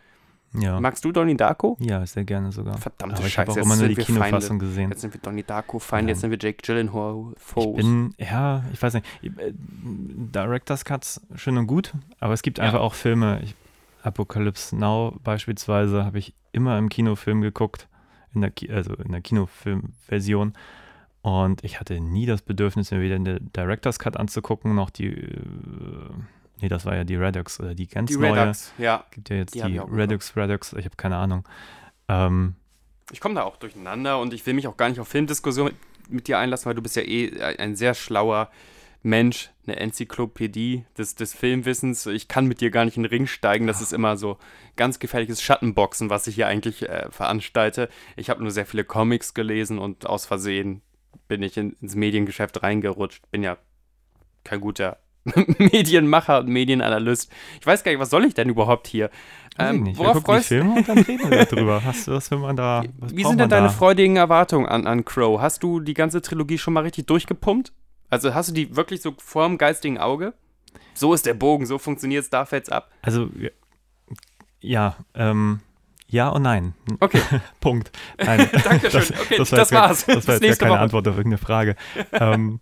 Ja. 0.53 0.79
Magst 0.79 1.03
du 1.05 1.11
Donnie 1.11 1.35
Darko? 1.37 1.77
Ja, 1.79 2.05
sehr 2.05 2.23
gerne 2.23 2.51
sogar. 2.51 2.77
Verdammte 2.77 3.17
Aber 3.17 3.27
ich 3.27 3.37
habe 3.37 3.47
Scheiße, 3.51 3.61
auch 3.61 3.65
immer 3.65 3.75
nur 3.75 3.87
die. 3.87 3.95
Kinofassung 3.95 4.59
gesehen. 4.59 4.89
Jetzt 4.89 5.01
sind 5.01 5.13
wir 5.13 5.21
Donnie 5.21 5.43
Darko 5.43 5.79
Feinde, 5.79 6.09
Ja. 6.09 6.13
jetzt 6.13 6.21
sind 6.21 6.31
wir 6.31 6.37
Jake 6.39 6.61
Gyllenhaal 6.63 7.33
Ich 7.35 7.41
Foes. 7.43 7.77
bin, 7.77 8.13
ja, 8.17 8.63
ich 8.73 8.81
weiß 8.81 8.93
nicht, 8.93 9.05
äh, 9.23 9.53
Director's 9.53 10.85
Cuts 10.85 11.21
schön 11.35 11.57
und 11.57 11.67
gut, 11.67 11.93
aber 12.19 12.33
es 12.33 12.41
gibt 12.41 12.57
Ja. 12.57 12.65
einfach 12.65 12.79
auch 12.79 12.93
Filme, 12.93 13.41
ich, 13.43 13.55
Apocalypse 14.03 14.75
Now 14.75 15.15
beispielsweise 15.23 16.05
habe 16.05 16.17
ich 16.19 16.33
immer 16.53 16.77
im 16.77 16.89
Kinofilm 16.89 17.41
geguckt, 17.41 17.87
in 18.33 18.41
der, 18.41 18.51
Ki 18.51 18.71
also 18.71 18.93
in 18.95 19.11
der 19.11 19.21
Kinofilmversion 19.21 20.53
und 21.23 21.63
ich 21.63 21.79
hatte 21.79 21.99
nie 21.99 22.25
das 22.25 22.41
Bedürfnis, 22.41 22.91
mir 22.91 23.01
wieder 23.01 23.19
den 23.19 23.51
Director's 23.55 23.99
Cut 23.99 24.15
anzugucken, 24.17 24.75
noch 24.75 24.89
die, 24.89 25.07
äh, 25.07 25.39
nee, 26.61 26.67
das 26.67 26.85
war 26.85 26.95
ja 26.95 27.03
die 27.03 27.15
Redux 27.15 27.59
oder 27.59 27.75
die 27.75 27.87
ganz 27.87 28.09
die 28.09 28.17
neue, 28.17 28.33
Redux, 28.33 28.73
ja. 28.77 29.05
gibt 29.11 29.29
ja 29.29 29.37
jetzt 29.37 29.55
die 29.55 29.61
die. 29.61 29.77
Redux, 29.77 30.35
Redux, 30.35 30.73
ich 30.73 30.85
habe 30.85 30.95
keine 30.95 31.17
Ahnung. 31.17 31.47
Ähm, 32.07 32.55
Ich 33.11 33.19
komme 33.19 33.35
da 33.35 33.43
auch 33.43 33.57
durcheinander 33.57 34.19
und 34.19 34.33
ich 34.33 34.45
will 34.45 34.53
mich 34.53 34.67
auch 34.67 34.77
gar 34.77 34.89
nicht 34.89 34.99
auf 34.99 35.07
Filmdiskussionen 35.07 35.73
mit, 36.03 36.11
mit 36.11 36.27
dir 36.27 36.37
einlassen, 36.39 36.65
weil 36.65 36.75
du 36.75 36.81
bist 36.81 36.95
ja 36.95 37.03
eh 37.03 37.41
ein 37.41 37.75
sehr 37.75 37.93
schlauer 37.93 38.49
Mensch, 39.03 39.51
eine 39.65 39.77
Enzyklopädie 39.77 40.85
des, 40.97 41.15
des 41.15 41.33
Filmwissens. 41.33 42.05
Ich 42.07 42.27
kann 42.27 42.45
mit 42.45 42.59
dir 42.59 42.71
gar 42.71 42.83
nicht 42.83 42.97
in 42.97 43.03
den 43.03 43.09
Ring 43.09 43.27
steigen. 43.27 43.67
Das 43.67 43.81
ist 43.81 43.93
immer 43.93 44.17
so 44.17 44.37
ganz 44.75 44.99
gefährliches 44.99 45.41
Schattenboxen, 45.41 46.09
was 46.09 46.27
ich 46.27 46.35
hier 46.35 46.47
eigentlich 46.47 46.89
äh, 46.89 47.09
veranstalte. 47.11 47.89
Ich 48.15 48.29
habe 48.29 48.41
nur 48.41 48.51
sehr 48.51 48.65
viele 48.65 48.83
Comics 48.83 49.33
gelesen 49.33 49.79
und 49.79 50.07
aus 50.07 50.25
Versehen 50.25 50.81
bin 51.27 51.43
ich 51.43 51.57
in, 51.57 51.73
ins 51.81 51.95
Mediengeschäft 51.95 52.63
reingerutscht. 52.63 53.29
Bin 53.31 53.43
ja 53.43 53.57
kein 54.43 54.59
guter 54.61 54.97
Medienmacher 55.57 56.39
und 56.39 56.47
Medienanalyst. 56.49 57.31
Ich 57.59 57.65
weiß 57.67 57.83
gar 57.83 57.91
nicht, 57.91 57.99
was 58.01 58.09
soll 58.09 58.25
ich 58.25 58.33
denn 58.33 58.49
überhaupt 58.49 58.87
hier? 58.87 59.09
Ähm, 59.59 59.83
nicht. 59.83 59.97
Worauf 59.97 60.21
freust 60.23 60.47
Filme 60.49 60.75
und 60.75 60.87
dann 60.87 60.99
reden 60.99 61.31
wir 61.31 61.45
darüber. 61.49 61.83
Hast 61.83 62.07
du 62.07 62.11
was 62.11 62.29
will 62.29 62.37
man 62.39 62.55
da? 62.55 62.83
Wie 63.11 63.23
sind 63.23 63.39
denn 63.39 63.49
deine 63.49 63.67
da? 63.67 63.73
freudigen 63.73 64.15
Erwartungen 64.17 64.67
an, 64.67 64.85
an 64.85 65.03
Crow? 65.03 65.41
Hast 65.41 65.63
du 65.63 65.79
die 65.79 65.93
ganze 65.95 66.21
Trilogie 66.21 66.57
schon 66.59 66.73
mal 66.73 66.83
richtig 66.83 67.07
durchgepumpt? 67.07 67.71
Also 68.09 68.33
hast 68.35 68.49
du 68.49 68.53
die 68.53 68.75
wirklich 68.75 69.01
so 69.01 69.13
vor 69.17 69.47
dem 69.47 69.57
geistigen 69.57 69.97
Auge? 69.97 70.33
So 70.93 71.13
ist 71.13 71.25
der 71.25 71.33
Bogen, 71.33 71.65
so 71.65 71.77
funktioniert 71.79 72.23
es, 72.23 72.29
da 72.29 72.45
fällt's 72.45 72.69
ab. 72.69 72.89
Also, 73.01 73.29
ja, 73.39 73.49
ja, 74.59 74.95
ähm, 75.15 75.59
ja 76.07 76.29
und 76.29 76.41
nein. 76.43 76.73
Okay, 76.99 77.21
Punkt. 77.59 77.91
Nein, 78.23 78.49
Dankeschön. 78.63 79.15
Okay, 79.21 79.37
das 79.37 79.51
war 79.51 79.65
gar- 79.65 79.89
war's. 79.89 80.05
Das 80.05 80.27
war 80.27 80.35
jetzt 80.35 80.41
nächste 80.41 80.63
keine 80.65 80.75
Woche. 80.75 80.81
Antwort 80.81 81.07
auf 81.07 81.15
irgendeine 81.17 81.37
Frage. 81.39 81.75
ähm, 82.13 82.59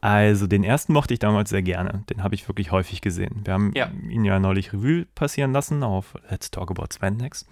also, 0.00 0.46
den 0.46 0.64
ersten 0.64 0.92
mochte 0.92 1.12
ich 1.14 1.20
damals 1.20 1.50
sehr 1.50 1.62
gerne. 1.62 2.04
Den 2.10 2.22
habe 2.22 2.34
ich 2.34 2.48
wirklich 2.48 2.72
häufig 2.72 3.00
gesehen. 3.02 3.42
Wir 3.44 3.52
haben 3.54 3.72
Ja. 3.74 3.90
ihn 4.08 4.24
ja 4.24 4.38
neulich 4.38 4.72
Revue 4.72 5.06
passieren 5.14 5.52
lassen 5.52 5.82
auf 5.82 6.14
Let's 6.30 6.50
Talk 6.50 6.70
About 6.70 6.86
Spandex. 6.94 7.46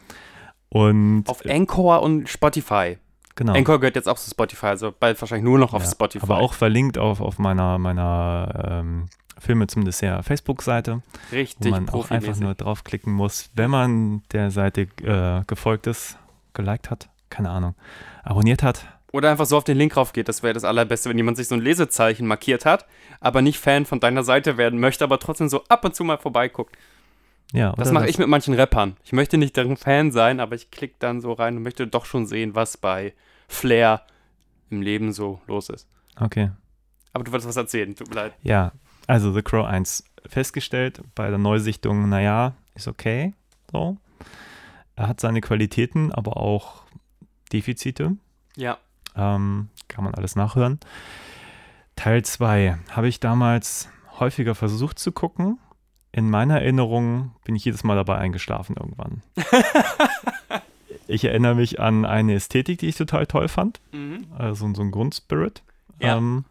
Und 0.71 1.25
auf 1.29 1.45
Anchor 1.47 2.03
und 2.03 2.29
Spotify. 2.29 2.99
genau. 3.37 3.55
Anchor 3.55 3.79
gehört 3.81 3.97
jetzt 3.97 4.09
auch 4.09 4.19
zu 4.19 4.31
Spotify, 4.31 4.67
also 4.67 4.93
bald 4.99 5.21
wahrscheinlich 5.21 5.45
nur 5.45 5.59
noch 5.59 5.73
auf 5.75 5.83
Ja, 5.85 5.91
Spotify. 5.91 6.23
Aber 6.25 6.39
auch 6.39 6.53
verlinkt 6.55 6.99
auf, 6.99 7.21
auf 7.21 7.39
meiner, 7.39 7.79
meiner 7.79 8.81
ähm, 8.83 9.07
Filme 9.39 9.67
zum 9.69 9.85
Dessert 9.85 10.25
Facebook-Seite. 10.25 11.03
wo 11.31 11.37
richtig 11.37 11.71
man 11.71 11.89
auch 11.91 12.11
einfach 12.11 12.37
nur 12.39 12.55
draufklicken 12.55 13.13
muss, 13.13 13.51
wenn 13.55 13.71
man 13.71 14.23
der 14.33 14.51
Seite 14.51 14.89
äh, 15.03 15.45
gefolgt 15.47 15.87
ist, 15.87 16.19
geliked 16.55 16.91
hat, 16.91 17.09
keine 17.31 17.51
Ahnung, 17.51 17.75
abonniert 18.25 18.63
hat. 18.63 18.85
Oder 19.13 19.31
einfach 19.31 19.47
so 19.47 19.57
auf 19.57 19.65
den 19.65 19.79
Link 19.79 19.97
rauf 19.97 20.13
geht. 20.13 20.29
Das 20.29 20.43
wäre 20.43 20.53
das 20.53 20.65
Allerbeste, 20.65 21.09
wenn 21.09 21.17
jemand 21.17 21.39
sich 21.39 21.49
so 21.49 21.55
ein 21.55 21.63
Lesezeichen 21.63 22.27
markiert 22.27 22.67
hat, 22.67 22.87
aber 23.21 23.41
nicht 23.41 23.59
Fan 23.59 23.87
von 23.87 24.01
deiner 24.01 24.23
Seite 24.23 24.59
werden 24.59 24.81
möchte, 24.81 25.05
aber 25.05 25.19
trotzdem 25.19 25.49
so 25.49 25.65
ab 25.69 25.85
und 25.85 25.95
zu 25.95 26.05
mal 26.05 26.19
vorbeiguckt. 26.19 26.77
Ja, 27.53 27.73
Das 27.73 27.93
mache 27.93 28.09
ich 28.09 28.19
mit 28.19 28.29
manchen 28.29 28.53
Rappern. 28.53 28.97
Ich 29.05 29.13
möchte 29.13 29.39
nicht 29.39 29.57
deren 29.57 29.79
Fan 29.79 30.13
sein, 30.13 30.39
aber 30.39 30.55
ich 30.55 30.71
klicke 30.71 30.97
dann 30.99 31.23
so 31.23 31.33
rein 31.33 31.57
und 31.57 31.63
möchte 31.63 31.87
doch 31.87 32.05
schon 32.05 32.27
sehen, 32.27 32.55
was 32.55 32.77
bei 32.77 33.15
Flair 33.49 34.03
im 34.69 34.83
Leben 34.83 35.13
so 35.13 35.41
los 35.47 35.71
ist. 35.71 35.89
Okay. 36.21 36.51
Aber 37.15 37.25
du 37.25 37.33
wolltest 37.33 37.49
was 37.49 37.57
erzählen, 37.57 37.97
tut 37.97 38.11
mir 38.11 38.17
leid. 38.17 38.35
Ja, 38.43 38.73
also 39.07 39.33
The 39.33 39.41
Crow 39.41 39.65
1 39.65 40.05
festgestellt 40.27 41.01
bei 41.15 41.31
der 41.31 41.39
Neusichtung, 41.39 42.11
naja, 42.11 42.55
ist 42.75 42.87
okay. 42.87 43.33
So. 43.73 43.97
Er 44.97 45.09
hat 45.09 45.21
seine 45.21 45.41
Qualitäten, 45.41 46.13
aber 46.13 46.37
auch 46.37 46.83
Defizite. 47.51 48.17
Ja. 48.57 48.77
Ähm, 49.19 49.69
kann 49.89 50.05
man 50.05 50.15
alles 50.15 50.37
nachhören. 50.37 50.79
Teil 51.97 52.25
2 52.25 52.79
habe 52.91 53.09
ich 53.09 53.19
damals 53.19 53.89
häufiger 54.21 54.55
versucht 54.55 54.99
zu 54.99 55.13
gucken. 55.13 55.59
In 56.13 56.31
meiner 56.31 56.61
Erinnerung 56.61 57.33
bin 57.45 57.57
ich 57.57 57.65
jedes 57.65 57.85
Mal 57.85 57.97
dabei 57.97 58.19
eingeschlafen 58.19 58.77
irgendwann. 58.77 59.23
ich 61.09 61.25
erinnere 61.25 61.57
mich 61.57 61.81
an 61.81 62.05
eine 62.05 62.35
Ästhetik, 62.35 62.79
die 62.79 62.87
ich 62.87 62.97
total 62.97 63.27
toll 63.27 63.49
fand. 63.49 63.81
Mhm. 63.93 64.27
Also 64.37 64.73
so 64.73 64.83
ein 64.83 64.91
Grundspirit. 64.91 65.63
Ja. 66.01 66.17
Ähm, 66.17 66.45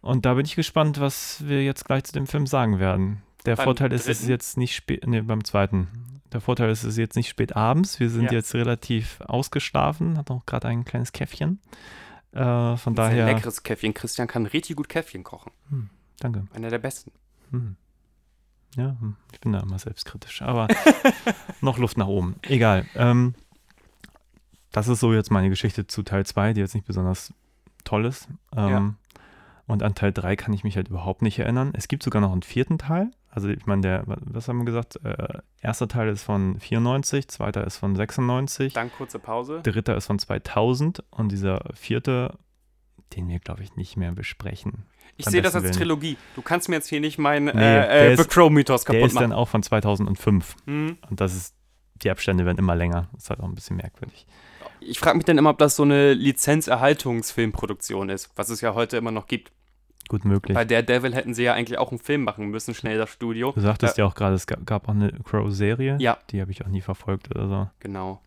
und 0.00 0.26
da 0.26 0.34
bin 0.34 0.44
ich 0.44 0.56
gespannt, 0.56 1.00
was 1.00 1.46
wir 1.46 1.62
jetzt 1.62 1.84
gleich 1.84 2.04
zu 2.04 2.12
dem 2.12 2.26
Film 2.26 2.46
sagen 2.46 2.78
werden. 2.78 3.22
Der 3.46 3.56
Beim 3.56 3.64
Vorteil 3.64 3.92
ist, 3.92 4.02
es 4.02 4.08
ist 4.08 4.20
dritten? 4.20 4.30
jetzt 4.30 4.56
nicht 4.58 4.74
spät, 4.74 5.06
nee, 5.06 5.20
beim 5.20 5.44
zweiten. 5.44 5.88
Der 6.32 6.40
Vorteil 6.40 6.70
ist, 6.70 6.84
es 6.84 6.90
ist 6.90 6.96
jetzt 6.98 7.16
nicht 7.16 7.28
spät 7.28 7.56
abends. 7.56 7.98
Wir 8.00 8.08
sind 8.10 8.26
Ja. 8.26 8.32
jetzt 8.32 8.54
relativ 8.54 9.20
ausgeschlafen, 9.22 10.16
hat 10.16 10.30
auch 10.30 10.46
gerade 10.46 10.68
ein 10.68 10.84
kleines 10.84 11.12
Käffchen. 11.12 11.60
Äh, 12.32 12.76
von 12.76 12.94
daher, 12.94 13.26
leckeres 13.26 13.62
Käffchen. 13.64 13.92
Christian 13.94 14.28
kann 14.28 14.46
richtig 14.46 14.76
gut 14.76 14.88
Käffchen 14.88 15.24
kochen. 15.24 15.50
danke. 16.20 16.46
Einer 16.54 16.70
der 16.70 16.78
besten. 16.78 17.10
Hm. 17.50 17.76
Ja, 18.76 18.96
hm, 19.00 19.16
ich 19.32 19.40
bin 19.40 19.52
da 19.52 19.58
immer 19.60 19.78
selbstkritisch, 19.80 20.42
aber 20.42 20.68
noch 21.60 21.78
Luft 21.78 21.96
nach 21.98 22.06
oben. 22.06 22.36
Egal. 22.42 22.86
Ähm, 22.94 23.34
das 24.70 24.86
ist 24.86 25.00
so 25.00 25.12
jetzt 25.12 25.32
meine 25.32 25.48
Geschichte 25.48 25.88
zu 25.88 26.04
Teil 26.04 26.24
2, 26.24 26.52
die 26.52 26.60
jetzt 26.60 26.74
nicht 26.74 26.86
besonders 26.86 27.34
toll 27.82 28.04
ist. 28.06 28.28
Ähm, 28.56 28.68
Ja. 28.68 28.94
Und 29.66 29.82
an 29.84 29.94
Teil 29.96 30.12
3 30.12 30.34
kann 30.36 30.52
ich 30.52 30.62
mich 30.64 30.76
halt 30.76 30.88
überhaupt 30.88 31.22
nicht 31.22 31.38
erinnern. 31.40 31.70
Es 31.74 31.86
gibt 31.88 32.02
sogar 32.04 32.20
noch 32.20 32.32
einen 32.32 32.42
vierten 32.42 32.78
Teil. 32.78 33.10
Also 33.30 33.48
ich 33.48 33.64
meine, 33.66 33.82
der, 33.82 34.02
was 34.06 34.48
haben 34.48 34.58
wir 34.58 34.64
gesagt? 34.64 34.98
Äh, 35.04 35.38
erster 35.60 35.86
Teil 35.88 36.08
ist 36.08 36.22
von 36.24 36.58
94, 36.58 37.28
zweiter 37.28 37.64
ist 37.64 37.76
von 37.76 37.94
96, 37.94 38.72
Dann 38.72 38.90
kurze 38.92 39.18
Pause. 39.20 39.60
dritter 39.62 39.96
ist 39.96 40.06
von 40.06 40.18
2000 40.18 41.04
und 41.10 41.30
dieser 41.32 41.60
vierte 41.74 42.38
den 43.16 43.26
wir, 43.28 43.40
glaube 43.40 43.64
ich, 43.64 43.74
nicht 43.74 43.96
mehr 43.96 44.12
besprechen. 44.12 44.84
Ich 45.16 45.26
sehe 45.26 45.42
das 45.42 45.56
als 45.56 45.64
Willen. 45.64 45.74
Trilogie. 45.74 46.16
Du 46.36 46.42
kannst 46.42 46.68
mir 46.68 46.76
jetzt 46.76 46.86
hier 46.88 47.00
nicht 47.00 47.18
meinen 47.18 47.46
Nee, 47.46 47.50
äh, 47.50 47.54
der 47.54 48.10
äh, 48.12 48.16
The 48.16 48.22
Crow-Mythos 48.24 48.84
Der 48.84 48.94
kaputt 48.94 49.08
ist 49.08 49.16
dann 49.16 49.30
machen. 49.30 49.32
auch 49.40 49.48
von 49.48 49.64
2005 49.64 50.54
Hm. 50.66 50.96
und 51.10 51.20
das 51.20 51.34
ist, 51.34 51.56
die 52.04 52.10
Abstände 52.12 52.46
werden 52.46 52.58
immer 52.58 52.76
länger. 52.76 53.08
Das 53.12 53.24
ist 53.24 53.30
halt 53.30 53.40
auch 53.40 53.46
ein 53.46 53.54
bisschen 53.56 53.78
merkwürdig. 53.78 54.26
Ich 54.78 55.00
frage 55.00 55.16
mich 55.16 55.24
dann 55.24 55.38
immer, 55.38 55.50
ob 55.50 55.58
das 55.58 55.74
so 55.74 55.82
eine 55.82 56.14
Lizenzerhaltungsproduktion 56.14 58.08
ist, 58.10 58.30
was 58.36 58.48
es 58.48 58.60
ja 58.60 58.74
heute 58.74 58.96
immer 58.96 59.10
noch 59.10 59.26
gibt. 59.26 59.52
Gut 60.10 60.24
möglich. 60.24 60.56
Bei 60.56 60.64
Daredevil 60.64 61.14
hätten 61.14 61.34
sie 61.34 61.44
ja 61.44 61.54
eigentlich 61.54 61.78
auch 61.78 61.92
einen 61.92 62.00
Film 62.00 62.24
machen 62.24 62.48
müssen, 62.48 62.74
schnell 62.74 62.98
das 62.98 63.10
Studio. 63.10 63.52
Du 63.52 63.60
sagtest 63.60 63.96
ja 63.96 64.04
auch 64.06 64.16
gerade, 64.16 64.34
es 64.34 64.48
gab, 64.48 64.66
gab 64.66 64.88
auch 64.88 64.92
eine 64.92 65.12
Crow-Serie. 65.12 65.98
Ja. 66.00 66.18
Die 66.30 66.40
habe 66.40 66.50
ich 66.50 66.64
auch 66.64 66.68
nie 66.68 66.80
verfolgt 66.80 67.30
oder 67.30 67.46
so. 67.46 67.70
Genau. 67.78 68.20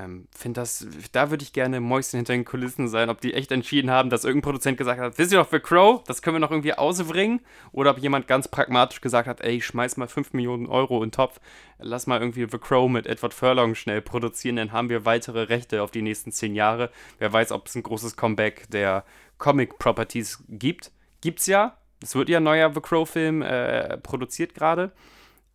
Ähm, 0.00 0.26
find 0.32 0.56
das, 0.56 0.88
da 1.12 1.30
würde 1.30 1.44
ich 1.44 1.52
gerne 1.52 1.78
Mäuschen 1.78 2.16
hinter 2.16 2.32
den 2.32 2.44
Kulissen 2.44 2.88
sein, 2.88 3.08
ob 3.08 3.20
die 3.20 3.34
echt 3.34 3.52
entschieden 3.52 3.88
haben, 3.88 4.10
dass 4.10 4.24
irgendein 4.24 4.50
Produzent 4.50 4.78
gesagt 4.78 5.00
hat, 5.00 5.16
wisst 5.16 5.30
ihr 5.30 5.38
doch, 5.38 5.46
für 5.46 5.60
Crow, 5.60 6.02
das 6.08 6.22
können 6.22 6.34
wir 6.34 6.40
noch 6.40 6.50
irgendwie 6.50 6.74
ausbringen. 6.74 7.40
Oder 7.70 7.92
ob 7.92 7.98
jemand 7.98 8.26
ganz 8.26 8.48
pragmatisch 8.48 9.00
gesagt 9.00 9.28
hat, 9.28 9.40
ey, 9.40 9.60
schmeiß 9.60 9.96
mal 9.96 10.08
5 10.08 10.32
Millionen 10.32 10.66
Euro 10.66 10.96
in 11.04 11.10
den 11.10 11.12
Topf, 11.12 11.38
lass 11.78 12.08
mal 12.08 12.18
irgendwie 12.18 12.48
The 12.50 12.58
Crow 12.58 12.90
mit 12.90 13.06
Edward 13.06 13.32
Furlong 13.32 13.76
schnell 13.76 14.02
produzieren, 14.02 14.56
dann 14.56 14.72
haben 14.72 14.88
wir 14.88 15.04
weitere 15.04 15.42
Rechte 15.42 15.84
auf 15.84 15.92
die 15.92 16.02
nächsten 16.02 16.32
10 16.32 16.56
Jahre. 16.56 16.90
Wer 17.20 17.32
weiß, 17.32 17.52
ob 17.52 17.68
es 17.68 17.76
ein 17.76 17.84
großes 17.84 18.16
Comeback 18.16 18.68
der 18.70 19.04
Comic-Properties 19.38 20.42
gibt. 20.48 20.90
Gibt's 21.20 21.46
ja. 21.46 21.76
Es 22.02 22.14
wird 22.14 22.28
ja 22.28 22.38
ein 22.38 22.44
neuer 22.44 22.72
The 22.72 22.80
Crow-Film 22.80 23.42
äh, 23.42 23.98
produziert 23.98 24.54
gerade. 24.54 24.92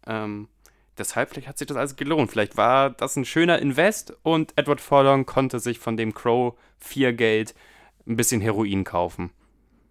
Ähm, 0.06 0.50
deshalb, 0.98 1.30
vielleicht 1.30 1.48
hat 1.48 1.58
sich 1.58 1.68
das 1.68 1.78
alles 1.78 1.96
gelohnt. 1.96 2.32
Vielleicht 2.32 2.58
war 2.58 2.90
das 2.90 3.16
ein 3.16 3.26
schöner 3.26 3.60
Invest 3.60 4.14
und 4.24 4.54
Edward 4.58 4.82
Furlong 4.82 5.26
konnte 5.26 5.60
sich 5.60 5.80
von 5.80 5.96
dem 5.96 6.14
Crow 6.14 6.56
4 6.80 7.14
Geld 7.14 7.56
ein 8.06 8.18
bisschen 8.18 8.42
Heroin 8.42 8.84
kaufen. 8.84 9.32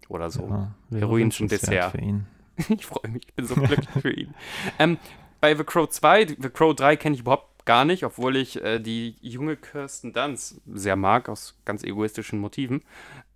Oder 0.09 0.29
so. 0.29 0.47
Ja, 0.47 0.75
Heroin 0.91 1.31
zum 1.31 1.47
Dessert. 1.47 1.91
Für 1.91 1.97
ihn. 1.97 2.27
Ich 2.69 2.85
freue 2.85 3.11
mich, 3.11 3.23
ich 3.27 3.33
bin 3.33 3.47
so 3.47 3.55
glücklich 3.55 3.89
für 3.99 4.11
ihn. 4.11 4.35
Ähm, 4.77 4.99
bei 5.41 5.55
The 5.55 5.63
Crow 5.63 5.89
2, 5.89 6.27
The 6.39 6.49
Crow 6.49 6.75
3 6.75 6.97
kenne 6.97 7.15
ich 7.15 7.21
überhaupt 7.21 7.65
gar 7.65 7.83
nicht, 7.83 8.03
obwohl 8.03 8.35
ich 8.35 8.61
äh, 8.63 8.79
die 8.79 9.15
junge 9.21 9.57
Kirsten 9.57 10.13
Dunst 10.13 10.61
sehr 10.71 10.95
mag, 10.95 11.29
aus 11.29 11.59
ganz 11.65 11.83
egoistischen 11.83 12.39
Motiven. 12.39 12.83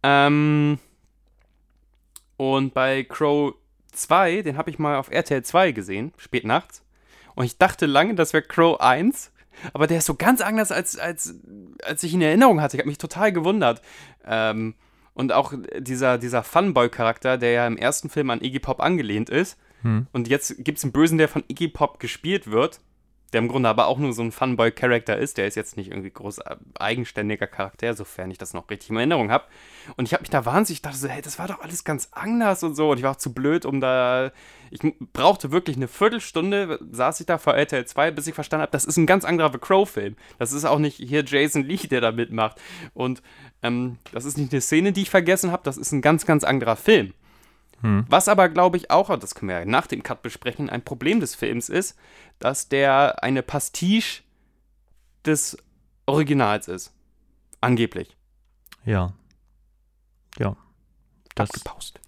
Ähm, 0.04 0.78
und 2.38 2.74
bei 2.74 3.04
Crow 3.04 3.56
2, 3.92 4.44
den 4.44 4.58
habe 4.58 4.70
ich 4.70 4.80
mal 4.80 4.98
auf 4.98 5.12
RTL 5.12 5.44
2 5.44 5.72
gesehen, 5.72 6.14
spät 6.18 6.46
nachts. 6.46 6.84
Und 7.36 7.46
ich 7.46 7.58
dachte 7.58 7.86
lange, 7.86 8.16
das 8.16 8.34
wäre 8.34 8.44
Crow 8.44 8.80
1. 8.80 9.32
Aber 9.74 9.88
der 9.88 9.98
ist 9.98 10.06
so 10.06 10.16
ganz 10.16 10.42
anders, 10.42 10.72
als, 10.72 10.98
als, 10.98 11.36
als 11.84 12.04
ich 12.04 12.14
ihn 12.14 12.22
in 12.22 12.28
Erinnerung 12.28 12.62
hatte. 12.62 12.78
Ich 12.78 12.80
habe 12.80 12.90
mich 12.90 13.00
total 13.00 13.32
gewundert. 13.32 13.82
Ähm, 14.24 14.76
und 15.16 15.34
auch 15.34 15.54
dieser, 15.80 16.20
dieser 16.20 16.44
Funboy-Charakter, 16.44 17.40
der 17.40 17.52
ja 17.52 17.68
im 17.68 17.78
ersten 17.78 18.10
Film 18.10 18.30
an 18.30 18.42
Iggy 18.42 18.60
Pop 18.60 18.80
angelehnt 18.80 19.32
ist. 19.32 19.58
Hm. 19.82 20.06
Und 20.12 20.28
jetzt 20.28 20.64
gibt 20.64 20.78
es 20.78 20.84
einen 20.84 20.94
Bösen, 20.94 21.18
der 21.18 21.28
von 21.28 21.44
Iggy 21.48 21.70
Pop 21.70 22.00
gespielt 22.00 22.52
wird, 22.52 22.82
der 23.34 23.40
im 23.40 23.48
Grunde 23.48 23.68
aber 23.68 23.88
auch 23.88 23.98
nur 23.98 24.14
so 24.14 24.22
ein 24.22 24.32
Funboy-Charakter 24.32 25.18
ist. 25.18 25.38
Der 25.38 25.48
ist 25.48 25.56
jetzt 25.56 25.76
nicht 25.76 25.90
irgendwie 25.90 26.12
groß 26.12 26.40
äh, 26.40 26.56
eigenständiger 26.80 27.48
Charakter, 27.48 27.94
sofern 27.94 28.32
ich 28.32 28.38
das 28.38 28.54
noch 28.54 28.70
richtig 28.70 28.90
in 28.90 28.98
Erinnerung 28.98 29.32
habe. 29.32 29.46
Und 29.98 30.06
ich 30.06 30.14
habe 30.14 30.22
mich 30.22 30.30
da 30.30 30.46
wahnsinnig, 30.46 30.78
ich 30.78 30.82
dachte 30.82 30.98
so, 30.98 31.08
hey, 31.08 31.22
das 31.22 31.38
war 31.38 31.48
doch 31.48 31.62
alles 31.62 31.84
ganz 31.84 32.10
anders 32.12 32.64
und 32.64 32.76
so. 32.76 32.92
Und 32.92 32.98
ich 32.98 33.04
war 33.04 33.12
auch 33.12 33.18
zu 33.18 33.34
blöd, 33.34 33.66
um 33.66 33.82
da. 33.82 34.32
Ich 34.70 34.82
brauchte 35.14 35.52
wirklich 35.52 35.78
eine 35.78 35.88
Viertelstunde, 35.88 36.80
saß 36.92 37.22
ich 37.22 37.26
da 37.26 37.38
vor 37.38 37.56
RTL 37.56 37.86
2, 37.86 38.12
bis 38.12 38.28
ich 38.28 38.36
verstanden 38.36 38.64
habe, 38.64 38.72
das 38.72 38.84
ist 38.84 38.98
ein 38.98 39.06
ganz 39.06 39.24
anderer 39.24 39.50
The 39.52 39.60
Crow-Film. 39.60 40.18
Das 40.40 40.52
ist 40.52 40.66
auch 40.66 40.80
nicht 40.80 40.98
hier 40.98 41.24
Jason 41.24 41.64
Lee, 41.64 41.78
der 41.78 42.02
da 42.02 42.12
mitmacht. 42.12 42.60
Und 42.94 43.22
ähm, 43.64 43.98
das 44.12 44.26
ist 44.26 44.38
nicht 44.38 44.52
eine 44.52 44.62
Szene, 44.62 44.92
die 44.92 45.04
ich 45.04 45.10
vergessen 45.10 45.52
habe, 45.52 45.64
das 45.64 45.78
ist 45.78 45.94
ein 45.94 46.02
ganz, 46.02 46.26
ganz 46.26 46.44
anderer 46.44 46.76
Film. 46.76 47.14
Was 47.82 48.28
aber, 48.28 48.50
glaube 48.50 48.78
ich, 48.78 48.90
auch, 48.92 49.16
das 49.20 49.36
können 49.36 49.50
wir 49.50 49.60
ja 49.60 49.66
nach 49.66 49.86
dem 49.88 50.02
Cut 50.04 50.22
besprechen, 50.24 50.70
ein 50.70 50.82
Problem 50.82 51.20
des 51.20 51.36
Films 51.36 51.70
ist, 51.70 51.96
dass 52.40 52.70
der 52.70 53.24
eine 53.24 53.44
Pastiche 53.44 54.24
des 55.26 55.58
Originals 56.08 56.68
ist. 56.68 56.92
Angeblich. 57.62 58.16
Ja. 58.84 59.14
Ja. 60.40 60.56
Das, 61.36 61.52
Abgepaust. 61.52 62.00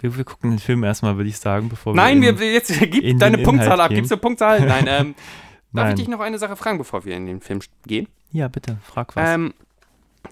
wir, 0.00 0.16
wir 0.16 0.24
gucken 0.24 0.50
den 0.50 0.58
Film 0.58 0.82
erstmal, 0.82 1.16
würde 1.16 1.28
ich 1.30 1.38
sagen, 1.38 1.68
bevor 1.68 1.94
Nein, 1.94 2.20
wir. 2.20 2.38
wir, 2.40 2.48
in- 2.48 2.52
jetzt 2.54 2.72
gib 2.80 2.94
in 3.02 3.18
deine 3.18 3.38
Punktzahl 3.38 3.66
Inhalt 3.66 3.80
ab. 3.80 3.88
gehen. 3.90 3.96
Gibst 3.98 4.10
du 4.10 4.16
Punktzahl? 4.16 4.60
Nein, 4.66 4.86
ähm, 4.88 5.14
darf 5.72 5.84
ich 5.84 5.88
Nein. 5.90 5.96
dich 5.96 6.08
noch 6.08 6.20
eine 6.20 6.38
Sache 6.38 6.56
fragen, 6.56 6.78
bevor 6.78 7.04
wir 7.04 7.16
in 7.16 7.26
den 7.26 7.40
Film 7.40 7.60
gehen? 7.86 8.08
Ja, 8.32 8.48
bitte, 8.48 8.78
frag 8.84 9.14
was. 9.14 9.30
Ähm, 9.30 9.54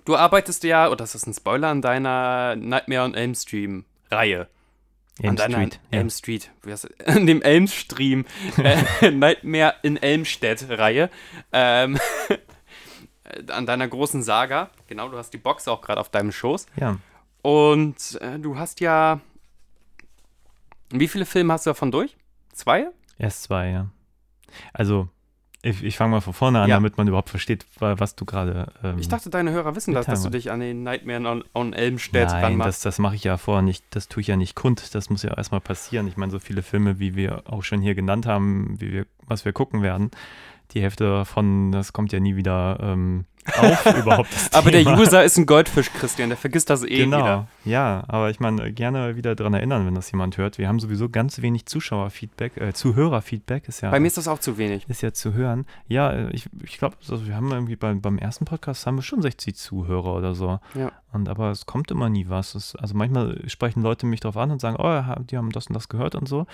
du 0.04 0.16
arbeitest 0.16 0.64
ja, 0.64 0.88
oder 0.88 0.96
das 0.96 1.14
ist 1.14 1.26
ein 1.26 1.34
Spoiler, 1.34 1.68
an 1.68 1.80
deiner 1.82 2.56
Nightmare 2.56 3.04
on 3.04 3.14
Elm 3.14 3.34
Stream 3.36 3.84
Reihe. 4.10 4.48
Elm 5.18 5.30
an 5.30 5.36
deiner 5.36 5.56
Street. 5.56 5.80
Ja. 5.90 5.98
Elm 5.98 6.10
Street, 6.10 6.50
an 7.06 7.26
dem 7.26 7.42
Elm 7.42 7.66
Stream 7.66 8.24
äh, 8.56 9.10
Nightmare 9.10 9.74
in 9.82 9.96
Elmstedt 9.96 10.66
Reihe. 10.68 11.10
Ähm, 11.52 11.98
an 13.48 13.66
deiner 13.66 13.88
großen 13.88 14.22
Saga. 14.22 14.70
Genau, 14.86 15.08
du 15.08 15.18
hast 15.18 15.30
die 15.30 15.38
Box 15.38 15.68
auch 15.68 15.80
gerade 15.82 16.00
auf 16.00 16.08
deinem 16.08 16.32
Schoß. 16.32 16.66
ja. 16.76 16.98
Und 17.42 18.18
äh, 18.20 18.38
du 18.38 18.58
hast 18.58 18.80
ja. 18.80 19.20
Wie 20.90 21.08
viele 21.08 21.24
Filme 21.24 21.54
hast 21.54 21.64
du 21.64 21.70
davon 21.70 21.90
durch? 21.90 22.16
Zwei? 22.52 22.88
Erst 23.16 23.44
zwei, 23.44 23.70
ja. 23.70 23.90
Also, 24.74 25.08
ich, 25.62 25.84
ich 25.84 25.96
fange 25.96 26.12
mal 26.12 26.20
von 26.20 26.32
vorne 26.32 26.60
an, 26.60 26.68
Ja. 26.68 26.76
damit 26.76 26.96
man 26.96 27.06
überhaupt 27.08 27.28
versteht, 27.30 27.66
wa- 27.78 27.94
was 27.98 28.14
du 28.16 28.24
gerade. 28.24 28.72
Ähm, 28.82 28.98
Ich 28.98 29.08
dachte, 29.08 29.28
deine 29.30 29.50
Hörer 29.50 29.74
wissen 29.76 29.92
das, 29.94 30.06
dass 30.06 30.22
du 30.22 30.30
dich 30.30 30.50
an 30.50 30.60
den 30.60 30.82
Nightmare 30.82 31.26
on, 31.28 31.44
on 31.54 31.72
Elmstedt 31.72 32.28
Nein, 32.30 32.44
ranmachst. 32.44 32.68
das, 32.68 32.80
das 32.80 32.98
mache 32.98 33.14
ich 33.16 33.24
ja 33.24 33.36
vorher 33.36 33.62
nicht, 33.62 33.84
das 33.90 34.08
tue 34.08 34.20
ich 34.22 34.26
ja 34.28 34.36
nicht 34.36 34.54
kund, 34.54 34.94
das 34.94 35.10
muss 35.10 35.22
ja 35.22 35.34
erstmal 35.36 35.60
passieren. 35.60 36.06
Ich 36.08 36.16
meine, 36.16 36.32
so 36.32 36.38
viele 36.38 36.62
Filme, 36.62 36.98
wie 36.98 37.14
wir 37.14 37.42
auch 37.46 37.62
schon 37.62 37.80
hier 37.82 37.94
genannt 37.94 38.26
haben, 38.26 38.80
wie 38.80 38.92
wir, 38.92 39.06
was 39.26 39.44
wir 39.44 39.52
gucken 39.52 39.82
werden, 39.82 40.10
die 40.72 40.80
Hälfte 40.82 41.04
davon, 41.04 41.72
das 41.72 41.92
kommt 41.92 42.12
ja 42.12 42.20
nie 42.20 42.36
wieder 42.36 42.78
ähm, 42.80 43.24
auf, 43.56 43.86
überhaupt 43.98 44.28
Aber 44.52 44.70
der. 44.70 44.86
User 44.98 45.24
ist 45.24 45.36
ein 45.38 45.46
Goldfisch, 45.46 45.90
Christian, 45.92 46.28
der 46.30 46.36
vergisst 46.38 46.68
das 46.70 46.82
eh 46.84 46.98
Genau, 47.04 47.18
wieder. 47.18 47.46
ja, 47.64 48.04
aber 48.08 48.30
ich 48.30 48.40
meine, 48.40 48.72
gerne 48.72 49.16
wieder 49.16 49.34
daran 49.34 49.54
erinnern, 49.54 49.86
wenn 49.86 49.94
das 49.94 50.10
jemand 50.10 50.36
hört. 50.36 50.58
Wir 50.58 50.68
haben 50.68 50.78
sowieso 50.80 51.08
ganz 51.08 51.40
wenig 51.40 51.66
Zuschauerfeedback, 51.66 52.56
äh, 52.56 52.72
Zuhörerfeedback 52.72 53.68
ist 53.68 53.80
ja 53.80 53.90
Bei 53.90 54.00
mir 54.00 54.06
ist 54.08 54.16
das 54.16 54.28
auch 54.28 54.38
zu 54.38 54.58
wenig. 54.58 54.84
ist 54.88 55.02
ja 55.02 55.12
zu 55.12 55.32
hören. 55.34 55.66
Ja, 55.88 56.10
äh, 56.12 56.30
ich, 56.32 56.48
ich 56.64 56.78
glaube, 56.78 56.96
also 57.00 57.26
wir 57.26 57.34
haben 57.36 57.50
irgendwie 57.50 57.76
beim, 57.76 58.00
beim 58.00 58.18
ersten 58.18 58.44
Podcast 58.44 58.86
haben 58.86 58.96
wir 58.96 59.02
schon 59.02 59.22
60 59.22 59.56
Zuhörer 59.56 60.14
oder 60.14 60.34
so. 60.34 60.58
Ja. 60.74 60.92
Und 61.12 61.28
aber 61.28 61.50
es 61.50 61.66
kommt 61.66 61.90
immer 61.90 62.08
nie 62.08 62.28
was. 62.28 62.54
Es, 62.54 62.76
also 62.76 62.94
manchmal 62.96 63.40
sprechen 63.48 63.82
Leute 63.82 64.06
mich 64.06 64.20
drauf 64.20 64.36
an 64.36 64.50
und 64.50 64.60
sagen, 64.60 64.76
oh, 64.78 64.84
ja, 64.84 65.16
die 65.20 65.36
haben 65.36 65.50
das 65.50 65.66
und 65.66 65.74
das 65.74 65.88
gehört 65.88 66.14
und 66.14 66.28
so. 66.28 66.46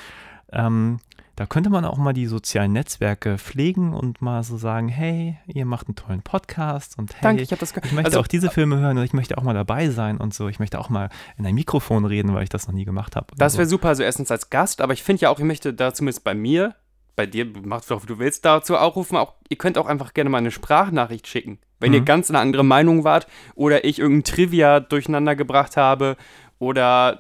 Ähm, 0.53 0.99
da 1.37 1.45
könnte 1.45 1.69
man 1.69 1.85
auch 1.85 1.99
mal 1.99 2.15
die 2.15 2.27
sozialen 2.27 2.73
Netzwerke 2.73 3.37
pflegen 3.37 3.93
und 3.93 4.23
mal 4.23 4.43
so 4.43 4.57
sagen, 4.57 4.89
hey, 4.89 5.37
ihr 5.47 5.67
macht 5.67 5.87
einen 5.87 5.95
tollen 5.95 6.23
Podcast 6.23 6.99
und 6.99 7.13
hey, 7.13 7.21
Danke, 7.23 7.43
ich 7.43 7.53
ich 7.53 7.61
möchte 7.93 8.05
also, 8.05 8.21
auch 8.21 8.27
diese 8.27 8.51
Filme 8.51 8.79
hören 8.79 8.97
und 8.97 9.05
ich 9.05 9.13
möchte 9.13 9.37
auch 9.37 9.43
mal 9.43 9.53
dabei 9.53 9.91
sein 9.91 10.17
und 10.17 10.33
so. 10.33 10.49
Ich 10.49 10.59
möchte 10.59 10.79
auch 10.79 10.89
mal 10.89 11.11
in 11.37 11.45
ein 11.45 11.55
Mikrofon 11.55 12.07
reden, 12.07 12.35
weil 12.35 12.43
ich 12.43 12.49
das 12.49 12.67
noch 12.67 12.75
nie 12.75 12.87
gemacht 12.87 13.17
habe. 13.17 13.27
Das 13.37 13.53
so. 13.53 13.59
wäre 13.59 13.69
super, 13.69 13.89
also 13.89 14.03
erstens 14.03 14.31
als 14.31 14.49
Gast, 14.49 14.81
aber 14.81 14.95
ich 14.95 15.03
finde 15.03 15.23
ja 15.23 15.31
auch, 15.31 15.39
ich 15.39 15.45
möchte 15.45 15.75
da 15.75 15.93
zumindest 15.93 16.25
bei 16.25 16.35
mir, 16.35 16.75
bei 17.17 17.27
dir, 17.27 17.47
mach 17.65 17.85
doch, 17.85 18.03
wie 18.03 18.07
du 18.07 18.19
willst, 18.19 18.45
dazu 18.47 18.77
aufrufen, 18.77 19.19
auch, 19.19 19.35
ihr 19.51 19.59
könnt 19.59 19.77
auch 19.77 19.87
einfach 19.87 20.15
gerne 20.15 20.31
mal 20.31 20.39
eine 20.39 20.51
Sprachnachricht 20.51 21.27
schicken. 21.27 21.59
Wenn 21.81 21.93
ihr 21.93 22.01
Mhm. 22.01 22.07
ganz 22.07 22.31
eine 22.31 22.39
andere 22.39 22.65
Meinung 22.65 23.05
wart 23.05 23.27
oder 23.55 23.85
ich 23.85 23.99
irgendein 23.99 24.25
Trivia 24.25 24.81
durcheinander 24.81 25.37
gebracht 25.37 25.77
habe 25.77 26.17
oder 26.59 27.19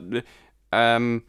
ähm, 0.72 1.22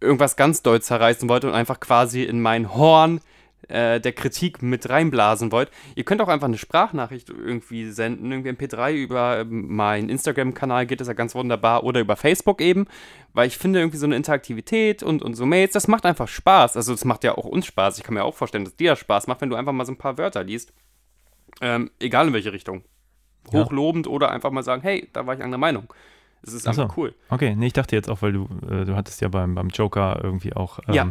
irgendwas 0.00 0.36
ganz 0.36 0.62
doll 0.62 0.80
zerreißen 0.80 1.28
wollte 1.28 1.48
und 1.48 1.54
einfach 1.54 1.80
quasi 1.80 2.22
in 2.22 2.40
mein 2.40 2.74
Horn 2.74 3.20
äh, 3.68 4.00
der 4.00 4.12
Kritik 4.12 4.62
mit 4.62 4.88
reinblasen 4.88 5.52
wollt. 5.52 5.70
Ihr 5.94 6.04
könnt 6.04 6.20
auch 6.20 6.28
einfach 6.28 6.46
eine 6.46 6.58
Sprachnachricht 6.58 7.28
irgendwie 7.28 7.90
senden, 7.90 8.30
irgendwie 8.32 8.50
MP3 8.50 8.94
über 8.94 9.40
ähm, 9.40 9.74
meinen 9.74 10.08
Instagram-Kanal 10.08 10.86
geht 10.86 11.00
das 11.00 11.08
ja 11.08 11.14
ganz 11.14 11.34
wunderbar 11.34 11.84
oder 11.84 12.00
über 12.00 12.16
Facebook 12.16 12.60
eben, 12.60 12.86
weil 13.34 13.46
ich 13.46 13.58
finde 13.58 13.80
irgendwie 13.80 13.98
so 13.98 14.06
eine 14.06 14.16
Interaktivität 14.16 15.02
und, 15.02 15.22
und 15.22 15.34
so 15.34 15.44
Mails, 15.44 15.72
das 15.72 15.88
macht 15.88 16.06
einfach 16.06 16.28
Spaß. 16.28 16.76
Also 16.76 16.92
das 16.92 17.04
macht 17.04 17.24
ja 17.24 17.36
auch 17.36 17.44
uns 17.44 17.66
Spaß. 17.66 17.98
Ich 17.98 18.04
kann 18.04 18.14
mir 18.14 18.24
auch 18.24 18.34
vorstellen, 18.34 18.64
dass 18.64 18.76
dir 18.76 18.92
das 18.92 19.00
Spaß 19.00 19.26
macht, 19.26 19.40
wenn 19.40 19.50
du 19.50 19.56
einfach 19.56 19.72
mal 19.72 19.84
so 19.84 19.92
ein 19.92 19.98
paar 19.98 20.18
Wörter 20.18 20.44
liest. 20.44 20.72
Ähm, 21.60 21.90
egal 21.98 22.28
in 22.28 22.32
welche 22.32 22.52
Richtung. 22.52 22.84
Ja. 23.52 23.60
Hochlobend 23.60 24.06
oder 24.06 24.30
einfach 24.30 24.50
mal 24.50 24.62
sagen, 24.62 24.82
hey, 24.82 25.08
da 25.12 25.26
war 25.26 25.34
ich 25.34 25.42
anderer 25.42 25.58
Meinung. 25.58 25.92
Es 26.42 26.52
ist 26.54 26.66
so. 26.74 26.88
cool. 26.96 27.14
Okay, 27.30 27.54
nee, 27.56 27.66
ich 27.66 27.72
dachte 27.72 27.96
jetzt 27.96 28.08
auch, 28.08 28.22
weil 28.22 28.32
du, 28.32 28.48
äh, 28.70 28.84
du 28.84 28.96
hattest 28.96 29.20
ja 29.20 29.28
beim, 29.28 29.54
beim 29.54 29.68
Joker 29.68 30.20
irgendwie 30.22 30.54
auch 30.54 30.78
ähm, 30.88 30.94
Ja. 30.94 31.10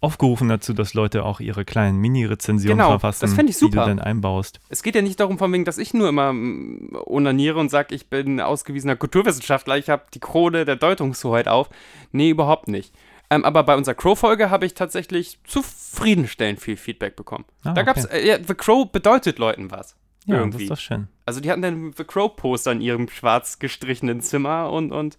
aufgerufen 0.00 0.48
dazu, 0.48 0.72
dass 0.72 0.94
Leute 0.94 1.24
auch 1.24 1.40
ihre 1.40 1.64
kleinen 1.64 1.98
Mini-Rezensionen 1.98 2.78
Genau, 2.78 2.90
verfassen, 2.90 3.20
das 3.22 3.32
ich 3.50 3.56
die 3.58 3.64
super. 3.66 3.82
du 3.82 3.88
dann 3.88 3.98
einbaust. 3.98 4.60
Es 4.68 4.82
geht 4.82 4.94
ja 4.94 5.02
nicht 5.02 5.20
darum, 5.20 5.38
von 5.38 5.52
wegen, 5.52 5.64
dass 5.64 5.78
ich 5.78 5.92
nur 5.92 6.08
immer 6.08 6.32
mm, 6.32 6.96
onaniere 7.06 7.58
und 7.58 7.70
sage, 7.70 7.94
ich 7.94 8.08
bin 8.08 8.40
ausgewiesener 8.40 8.96
Kulturwissenschaftler, 8.96 9.76
ich 9.76 9.90
habe 9.90 10.04
die 10.14 10.20
Krone 10.20 10.64
der 10.64 10.76
Deutungshoheit 10.76 11.48
auf. 11.48 11.68
Nee, 12.12 12.30
überhaupt 12.30 12.68
nicht. 12.68 12.94
Ähm, 13.32 13.44
aber 13.44 13.62
bei 13.62 13.76
unserer 13.76 13.94
Crow-Folge 13.94 14.50
habe 14.50 14.66
ich 14.66 14.74
tatsächlich 14.74 15.38
zufriedenstellend 15.44 16.60
viel 16.60 16.76
Feedback 16.76 17.14
bekommen. 17.16 17.44
Ah, 17.62 17.72
da 17.74 17.82
gab's, 17.82 18.04
äh, 18.06 18.26
ja, 18.26 18.38
The 18.44 18.54
Crow 18.54 18.90
bedeutet 18.90 19.38
Leuten 19.38 19.70
was. 19.70 19.96
Ja, 20.26 20.36
das 20.36 20.40
Irgendwie. 20.40 20.62
ist 20.64 20.70
doch 20.70 20.78
schön. 20.78 21.08
Also 21.26 21.40
die 21.40 21.50
hatten 21.50 21.62
dann 21.62 21.92
The 21.96 22.04
Crow-Poster 22.04 22.72
in 22.72 22.80
ihrem 22.80 23.08
schwarz 23.08 23.58
gestrichenen 23.58 24.20
Zimmer 24.20 24.70
und, 24.70 24.92
und 24.92 25.18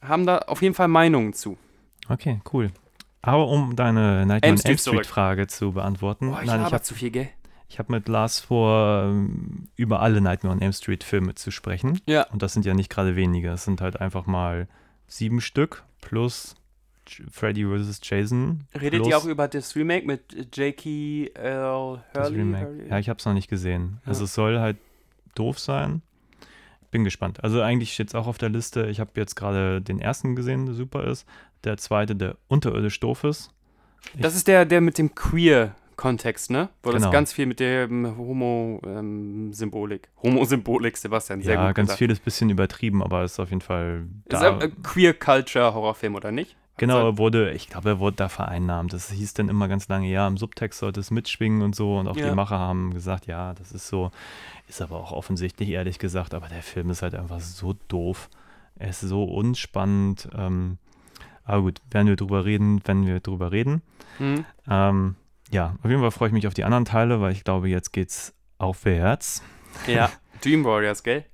haben 0.00 0.26
da 0.26 0.38
auf 0.38 0.62
jeden 0.62 0.74
Fall 0.74 0.88
Meinungen 0.88 1.32
zu. 1.32 1.58
Okay, 2.08 2.40
cool. 2.52 2.70
Aber 3.22 3.48
um 3.48 3.74
deine 3.74 4.24
Nightmare 4.24 4.52
on 4.52 4.58
Street 4.58 4.70
Elm 4.70 4.78
zurück. 4.78 4.98
Street 4.98 5.06
Frage 5.06 5.46
zu 5.48 5.72
beantworten, 5.72 6.30
Boah, 6.30 6.40
ich 6.40 6.46
nein, 6.46 6.60
ich 6.60 6.64
habe 6.66 6.74
habe 6.74 6.84
zu 6.84 6.94
viel, 6.94 7.10
gell? 7.10 7.28
ich 7.68 7.78
hab 7.78 7.88
mit 7.88 8.08
Lars 8.08 8.40
vor, 8.40 9.02
ähm, 9.04 9.68
über 9.74 10.00
alle 10.00 10.20
Nightmare 10.20 10.54
on 10.54 10.62
Elm 10.62 10.72
Street 10.72 11.02
Filme 11.02 11.34
zu 11.34 11.50
sprechen. 11.50 12.00
Ja. 12.06 12.28
Und 12.30 12.42
das 12.42 12.52
sind 12.52 12.64
ja 12.64 12.74
nicht 12.74 12.90
gerade 12.90 13.16
wenige. 13.16 13.50
Es 13.50 13.64
sind 13.64 13.80
halt 13.80 14.00
einfach 14.00 14.26
mal 14.26 14.68
sieben 15.08 15.40
Stück 15.40 15.82
plus 16.00 16.54
Freddy 17.30 17.64
vs. 17.64 18.00
Jason. 18.02 18.64
Redet 18.74 19.00
plus 19.00 19.08
ihr 19.08 19.18
auch 19.18 19.24
über 19.24 19.48
das 19.48 19.74
Remake 19.76 20.06
mit 20.06 20.56
J.K. 20.56 21.30
L. 21.34 22.00
das 22.12 22.30
Hurley? 22.30 22.88
Ja, 22.88 22.98
ich 22.98 23.08
habe 23.08 23.18
es 23.18 23.24
noch 23.26 23.34
nicht 23.34 23.48
gesehen. 23.48 23.98
Ja. 24.04 24.10
Also 24.10 24.24
es 24.24 24.34
soll 24.34 24.58
halt 24.58 24.76
doof 25.34 25.58
sein. 25.58 26.02
Bin 26.90 27.04
gespannt. 27.04 27.42
Also 27.42 27.60
eigentlich 27.62 27.92
steht 27.92 28.08
es 28.08 28.14
auch 28.14 28.26
auf 28.26 28.38
der 28.38 28.48
Liste. 28.48 28.86
Ich 28.86 29.00
habe 29.00 29.10
jetzt 29.16 29.34
gerade 29.34 29.82
den 29.82 30.00
ersten 30.00 30.36
gesehen, 30.36 30.66
der 30.66 30.74
super 30.74 31.04
ist. 31.04 31.26
Der 31.64 31.76
zweite, 31.76 32.14
der 32.16 32.36
unterirdisch 32.48 33.00
doof 33.00 33.24
ist. 33.24 33.50
Das 34.18 34.36
ist 34.36 34.46
der, 34.46 34.64
der 34.64 34.80
mit 34.80 34.98
dem 34.98 35.14
Queer-Kontext, 35.14 36.50
ne? 36.50 36.68
Wo 36.82 36.90
das 36.92 37.02
Genau. 37.02 37.10
ganz 37.12 37.32
viel 37.32 37.46
mit 37.46 37.58
der 37.60 37.84
ähm, 37.84 38.16
Homo-Symbolik. 38.16 40.08
Homo-Symbolik, 40.22 40.96
Sebastian, 40.96 41.42
sehr 41.42 41.54
ja, 41.54 41.66
gut. 41.66 41.74
ganz 41.74 41.88
gesagt. 41.88 41.98
viel 41.98 42.10
ist 42.10 42.20
ein 42.20 42.24
bisschen 42.24 42.50
übertrieben, 42.50 43.02
aber 43.02 43.24
ist 43.24 43.38
auf 43.40 43.50
jeden 43.50 43.60
Fall 43.62 44.04
Ist 44.26 44.40
da. 44.42 44.54
ein 44.56 44.60
äh, 44.62 44.70
Queer-Culture-Horrorfilm, 44.82 46.14
oder 46.14 46.30
nicht? 46.32 46.56
Genau, 46.78 47.06
er 47.06 47.18
wurde, 47.18 47.52
ich 47.52 47.68
glaube, 47.68 47.88
er 47.88 47.98
wurde 47.98 48.16
da 48.16 48.28
vereinnahmt. 48.28 48.92
Das 48.92 49.10
hieß 49.10 49.34
dann 49.34 49.48
immer 49.48 49.66
ganz 49.68 49.88
lange, 49.88 50.08
ja, 50.08 50.26
im 50.28 50.36
Subtext 50.36 50.78
sollte 50.80 51.00
es 51.00 51.10
mitschwingen 51.10 51.62
und 51.62 51.74
so. 51.74 51.96
Und 51.98 52.06
auch 52.08 52.16
Ja. 52.16 52.28
die 52.28 52.34
Macher 52.34 52.58
haben 52.58 52.92
gesagt, 52.92 53.26
ja, 53.26 53.54
das 53.54 53.72
ist 53.72 53.88
so. 53.88 54.10
Ist 54.68 54.82
aber 54.82 54.96
auch 54.96 55.12
offensichtlich, 55.12 55.70
ehrlich 55.70 55.98
gesagt. 55.98 56.34
Aber 56.34 56.48
der 56.48 56.62
Film 56.62 56.90
ist 56.90 57.02
halt 57.02 57.14
einfach 57.14 57.40
so 57.40 57.74
doof. 57.88 58.28
Er 58.78 58.90
ist 58.90 59.00
so 59.00 59.24
unspannend. 59.24 60.28
Ähm, 60.36 60.76
aber 61.44 61.62
gut, 61.62 61.80
werden 61.90 62.08
wir 62.08 62.16
drüber 62.16 62.44
reden, 62.44 62.80
wenn 62.84 63.06
wir 63.06 63.20
drüber 63.20 63.52
reden. 63.52 63.80
Hm? 64.18 64.44
Ähm, 64.68 65.14
ja, 65.50 65.76
auf 65.82 65.88
jeden 65.88 66.00
Fall 66.02 66.10
freue 66.10 66.28
ich 66.28 66.34
mich 66.34 66.46
auf 66.46 66.54
die 66.54 66.64
anderen 66.64 66.84
Teile, 66.84 67.20
weil 67.20 67.32
ich 67.32 67.44
glaube, 67.44 67.68
jetzt 67.68 67.92
geht's 67.92 68.34
aufwärts. 68.58 69.42
Ja, 69.86 70.10
Dream 70.42 70.64
Warriors, 70.64 71.02
gell? 71.02 71.24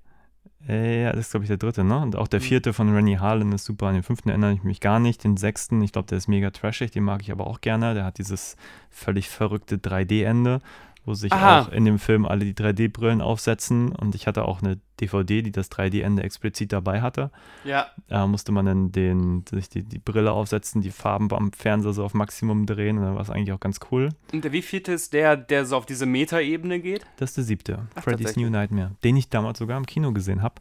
Ja, 0.69 1.11
das 1.13 1.27
ist, 1.27 1.31
glaube 1.33 1.45
ich, 1.45 1.49
der 1.49 1.57
dritte, 1.57 1.83
ne? 1.83 1.99
Und 1.99 2.15
auch 2.15 2.29
der 2.29 2.39
Mhm. 2.41 2.45
vierte 2.45 2.73
von 2.73 2.95
Rennie 2.95 3.19
Harlan 3.19 3.51
ist 3.53 3.65
super. 3.65 3.87
An 3.89 3.95
den 3.95 4.05
fünften 4.05 4.29
erinnere 4.29 4.53
ich 4.53 4.63
mich 4.63 4.79
gar 4.81 5.01
nicht. 5.01 5.25
Den 5.25 5.37
sechsten, 5.37 5.83
ich 5.83 5.91
glaube, 5.93 6.07
der 6.09 6.19
ist 6.19 6.29
mega 6.29 6.51
trashig, 6.51 6.93
den 6.93 7.03
mag 7.03 7.21
ich 7.21 7.33
aber 7.33 7.47
auch 7.49 7.61
gerne. 7.61 7.95
Der 7.95 8.05
hat 8.05 8.19
dieses 8.19 8.57
völlig 8.89 9.29
verrückte 9.29 9.79
3D-Ende, 9.79 10.61
wo 11.05 11.15
sich 11.15 11.33
Aha. 11.33 11.63
auch 11.63 11.69
in 11.69 11.85
dem 11.85 11.99
Film 11.99 12.27
alle 12.27 12.45
die 12.45 12.55
3D-Brillen 12.55 13.21
aufsetzen. 13.21 13.95
Und 13.95 14.15
ich 14.15 14.27
hatte 14.27 14.45
auch 14.45 14.63
eine 14.63 14.79
DVD, 15.01 15.43
die 15.43 15.51
das 15.51 15.71
3D-Ende 15.71 16.23
explizit 16.23 16.73
dabei 16.73 17.01
hatte. 17.01 17.31
Ja. 17.65 17.87
Da 18.09 18.27
musste 18.27 18.53
man 18.53 18.67
dann 18.67 18.93
den, 18.93 19.45
sich 19.51 19.69
die, 19.69 19.83
die 19.83 19.99
Brille 19.99 20.33
aufsetzen, 20.33 20.81
die 20.81 20.91
Farben 20.91 21.33
am 21.33 21.53
Fernseher 21.53 21.93
so 21.93 22.05
auf 22.05 22.15
Maximum 22.15 22.67
drehen. 22.67 22.99
Und 22.99 23.05
dann 23.05 23.15
war 23.15 23.23
es 23.23 23.31
eigentlich 23.31 23.53
auch 23.53 23.61
ganz 23.61 23.81
cool. 23.91 24.11
Und 24.33 24.45
der 24.45 24.53
wievielte 24.53 24.93
ist 24.93 25.13
der, 25.13 25.37
der 25.37 25.67
so 25.67 25.77
auf 25.77 25.87
diese 25.87 26.07
Metaebene 26.07 26.81
geht? 26.81 27.05
Das 27.17 27.31
ist 27.31 27.37
der 27.37 27.45
siebte, 27.45 27.87
Ach, 27.95 28.03
Freddy's. 28.05 28.37
New 28.37 28.49
Nightmare, 28.49 28.93
den 29.03 29.17
ich 29.17 29.29
damals 29.29 29.59
sogar 29.59 29.77
im 29.77 29.87
Kino 29.87 30.13
gesehen 30.13 30.43
habe, 30.43 30.55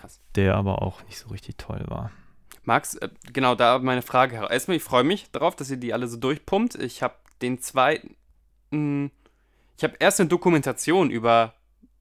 Krass. 0.00 0.20
der 0.36 0.54
aber 0.54 0.82
auch 0.82 1.02
nicht 1.04 1.18
so 1.18 1.28
richtig 1.30 1.56
toll 1.58 1.84
war. 1.88 2.10
Max, 2.62 2.94
äh, 2.96 3.08
genau 3.32 3.54
da 3.54 3.78
meine 3.78 4.02
Frage. 4.02 4.46
Erstmal, 4.48 4.76
ich 4.76 4.84
freue 4.84 5.02
mich 5.02 5.30
darauf, 5.32 5.56
dass 5.56 5.70
ihr 5.70 5.78
die 5.78 5.92
alle 5.92 6.06
so 6.06 6.18
durchpumpt. 6.18 6.76
Ich 6.76 7.02
habe 7.02 7.14
den 7.42 7.60
zweiten. 7.60 9.10
Ich 9.78 9.84
habe 9.84 9.94
erst 10.00 10.20
eine 10.20 10.28
Dokumentation 10.28 11.08
über 11.10 11.54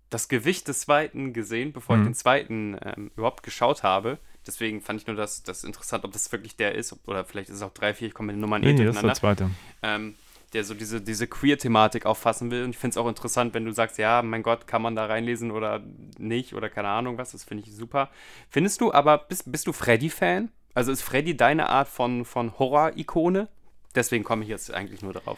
das 0.10 0.28
Gewicht 0.30 0.68
des 0.68 0.80
zweiten 0.82 1.32
gesehen, 1.32 1.72
bevor 1.74 1.96
ich 1.96 2.02
Mhm. 2.02 2.06
den 2.06 2.14
zweiten 2.16 2.78
ähm, 2.84 3.12
überhaupt 3.16 3.44
geschaut 3.44 3.84
habe. 3.84 4.18
Deswegen 4.48 4.82
fand 4.82 5.02
ich 5.02 5.08
nur 5.08 5.16
das, 5.16 5.44
das 5.44 5.64
interessant, 5.64 6.04
ob 6.04 6.12
das 6.12 6.32
wirklich 6.32 6.56
der 6.56 6.74
ist. 6.76 6.96
Oder 7.06 7.24
vielleicht 7.26 7.50
ist 7.50 7.58
es 7.58 7.62
auch 7.62 7.74
drei, 7.74 7.94
vier, 7.94 8.08
ich 8.08 8.14
komme 8.14 8.28
mit 8.28 8.38
den 8.38 8.42
Nummern 8.42 8.64
eh 8.64 8.68
Nee, 8.68 8.80
nee, 8.80 8.86
das 8.86 8.96
ist 8.96 9.02
der 9.04 9.14
zweite. 9.14 9.52
ähm, 9.84 10.16
der 10.54 10.64
so 10.64 10.74
diese, 10.74 11.02
diese 11.02 11.28
Queer-Thematik 11.28 12.06
auffassen 12.06 12.50
will. 12.50 12.64
Und 12.64 12.70
ich 12.72 12.78
finde 12.78 12.94
es 12.94 12.98
auch 12.98 13.08
interessant, 13.08 13.54
wenn 13.54 13.66
du 13.66 13.72
sagst, 13.74 13.98
ja, 13.98 14.22
mein 14.24 14.42
Gott, 14.44 14.66
kann 14.66 14.82
man 14.82 14.96
da 14.96 15.06
reinlesen 15.06 15.52
oder 15.52 15.84
nicht 16.18 16.54
oder 16.56 16.70
keine 16.70 16.88
Ahnung 16.88 17.18
was. 17.18 17.34
Das 17.34 17.44
finde 17.44 17.66
ich 17.68 17.76
super. 17.76 18.10
Findest 18.50 18.80
du 18.82 18.94
aber, 18.94 19.18
bist, 19.20 19.52
bist 19.52 19.68
du 19.68 19.74
Freddy-Fan? 19.74 20.50
Also 20.74 20.92
ist 20.94 21.02
Freddy 21.04 21.36
deine 21.38 21.70
Art 21.70 21.90
von, 21.90 22.24
von 22.26 22.58
Horror-Ikone? 22.58 23.50
Deswegen 23.94 24.24
komme 24.24 24.44
ich 24.44 24.50
jetzt 24.50 24.74
eigentlich 24.74 25.02
nur 25.02 25.12
darauf. 25.14 25.38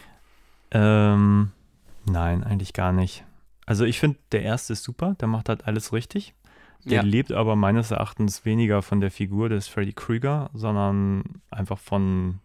Ähm, 0.71 1.51
nein, 2.09 2.43
eigentlich 2.43 2.73
gar 2.73 2.91
nicht. 2.91 3.25
Also 3.65 3.85
ich 3.85 3.99
finde, 3.99 4.17
der 4.31 4.41
erste 4.43 4.73
ist 4.73 4.83
super, 4.83 5.15
der 5.19 5.27
macht 5.27 5.49
halt 5.49 5.67
alles 5.67 5.93
richtig. 5.93 6.33
Der 6.85 6.97
Ja. 6.97 7.01
lebt 7.03 7.31
aber 7.31 7.55
meines 7.55 7.91
Erachtens 7.91 8.45
weniger 8.45 8.81
von 8.81 9.01
der 9.01 9.11
Figur 9.11 9.49
des 9.49 9.67
Freddy 9.67 9.93
Krüger, 9.93 10.49
sondern 10.53 11.23
einfach 11.51 11.77
von 11.77 12.39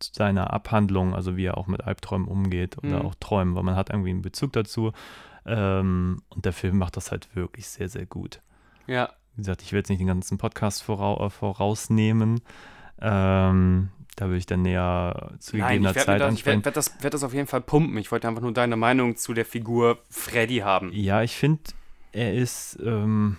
seiner 0.00 0.52
Abhandlung, 0.52 1.14
also 1.14 1.36
wie 1.38 1.46
er 1.46 1.56
auch 1.56 1.66
mit 1.66 1.82
Albträumen 1.84 2.28
umgeht 2.28 2.76
oder 2.78 3.00
Mhm. 3.00 3.06
auch 3.06 3.14
Träumen, 3.14 3.54
weil 3.56 3.62
man 3.62 3.76
hat 3.76 3.88
irgendwie 3.90 4.10
einen 4.10 4.20
Bezug 4.22 4.52
dazu. 4.52 4.92
Ähm, 5.46 6.20
und 6.28 6.44
der 6.44 6.52
Film 6.52 6.76
macht 6.76 6.96
das 6.98 7.10
halt 7.12 7.34
wirklich 7.34 7.66
sehr, 7.68 7.88
sehr 7.88 8.04
gut. 8.04 8.42
Ja. 8.86 9.10
Wie 9.34 9.38
gesagt, 9.42 9.62
ich 9.62 9.72
will 9.72 9.78
jetzt 9.78 9.88
nicht 9.88 10.00
den 10.00 10.06
ganzen 10.06 10.38
Podcast 10.38 10.82
äh, 10.88 11.30
vorausnehmen. 11.30 12.40
Ähm, 13.00 13.88
da 14.16 14.28
will 14.30 14.38
ich 14.38 14.46
dann 14.46 14.62
näher 14.62 15.32
zu 15.38 15.56
Nein, 15.56 15.82
gegebener 15.82 15.90
ich 15.90 15.96
werde 15.96 16.06
Zeit 16.06 16.20
das, 16.20 16.26
ich 16.26 16.30
ansprechen. 16.30 16.56
werd, 16.56 16.64
werd 16.64 16.76
das, 16.76 17.02
werd 17.02 17.14
das 17.14 17.22
auf 17.22 17.34
jeden 17.34 17.46
Fall 17.46 17.60
pumpen. 17.60 17.96
Ich 17.98 18.10
wollte 18.10 18.26
einfach 18.26 18.42
nur 18.42 18.52
deine 18.52 18.76
Meinung 18.76 19.16
zu 19.16 19.34
der 19.34 19.44
Figur 19.44 19.98
Freddy 20.10 20.58
haben. 20.58 20.90
Ja, 20.92 21.22
ich 21.22 21.36
finde, 21.36 21.62
er 22.12 22.34
ist. 22.34 22.78
Ähm, 22.82 23.36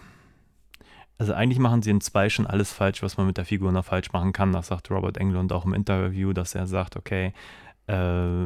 also 1.20 1.34
eigentlich 1.34 1.58
machen 1.58 1.82
sie 1.82 1.90
in 1.90 2.00
zwei 2.00 2.30
schon 2.30 2.46
alles 2.46 2.72
falsch, 2.72 3.02
was 3.02 3.18
man 3.18 3.26
mit 3.26 3.38
der 3.38 3.46
Figur 3.46 3.72
noch 3.72 3.86
falsch 3.86 4.12
machen 4.14 4.34
kann. 4.34 4.54
Das 4.54 4.68
sagt 4.68 4.92
Robert 4.92 5.18
Englund 5.18 5.52
auch 5.52 5.66
im 5.66 5.74
Interview, 5.74 6.32
dass 6.32 6.54
er 6.54 6.68
sagt, 6.68 6.96
okay, 6.96 7.34
äh, 7.88 8.46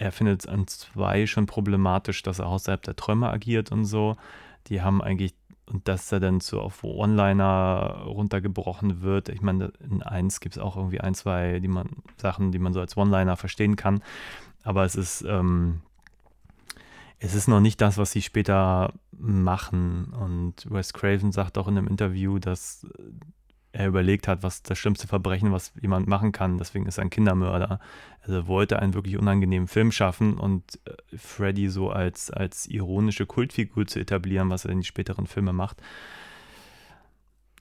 er 0.00 0.12
findet 0.12 0.40
es 0.40 0.46
an 0.46 0.66
zwei 0.66 1.26
schon 1.26 1.46
problematisch, 1.46 2.22
dass 2.22 2.38
er 2.38 2.46
außerhalb 2.46 2.82
der 2.82 2.96
Träume 2.96 3.30
agiert 3.30 3.72
und 3.72 3.86
so. 3.86 4.16
Die 4.66 4.82
haben 4.82 5.02
eigentlich, 5.02 5.34
und 5.70 5.86
dass 5.88 6.10
er 6.10 6.20
dann 6.20 6.40
so 6.40 6.60
auf 6.60 6.82
One-Liner 6.82 8.02
runtergebrochen 8.06 9.02
wird. 9.02 9.28
Ich 9.28 9.40
meine, 9.40 9.72
in 9.88 10.02
eins 10.02 10.40
gibt 10.40 10.56
es 10.56 10.62
auch 10.62 10.76
irgendwie 10.76 11.00
ein, 11.00 11.14
zwei 11.14 11.60
die 11.60 11.68
man, 11.68 11.88
Sachen, 12.16 12.52
die 12.52 12.58
man 12.58 12.72
so 12.72 12.80
als 12.80 12.96
One-Liner 12.96 13.36
verstehen 13.36 13.76
kann. 13.76 14.02
Aber 14.62 14.84
es 14.84 14.96
ist, 14.96 15.22
ähm, 15.22 15.80
es 17.18 17.34
ist 17.34 17.48
noch 17.48 17.60
nicht 17.60 17.80
das, 17.80 17.98
was 17.98 18.10
sie 18.12 18.22
später 18.22 18.94
machen. 19.12 20.12
Und 20.12 20.70
Wes 20.70 20.92
Craven 20.92 21.32
sagt 21.32 21.56
auch 21.56 21.68
in 21.68 21.78
einem 21.78 21.86
Interview, 21.86 22.38
dass 22.38 22.86
er 23.72 23.86
überlegt 23.86 24.26
hat, 24.26 24.42
was 24.42 24.62
das 24.62 24.78
schlimmste 24.78 25.06
Verbrechen, 25.06 25.52
was 25.52 25.72
jemand 25.80 26.08
machen 26.08 26.32
kann. 26.32 26.58
Deswegen 26.58 26.86
ist 26.86 26.98
er 26.98 27.02
ein 27.04 27.10
Kindermörder. 27.10 27.78
Also 28.22 28.34
er 28.36 28.46
wollte 28.48 28.78
einen 28.80 28.94
wirklich 28.94 29.16
unangenehmen 29.16 29.68
Film 29.68 29.92
schaffen 29.92 30.34
und 30.38 30.80
äh, 30.86 31.16
Freddy 31.16 31.68
so 31.68 31.90
als, 31.90 32.30
als 32.30 32.66
ironische 32.66 33.26
Kultfigur 33.26 33.86
zu 33.86 34.00
etablieren, 34.00 34.50
was 34.50 34.64
er 34.64 34.72
in 34.72 34.80
die 34.80 34.86
späteren 34.86 35.26
Filme 35.26 35.52
macht, 35.52 35.80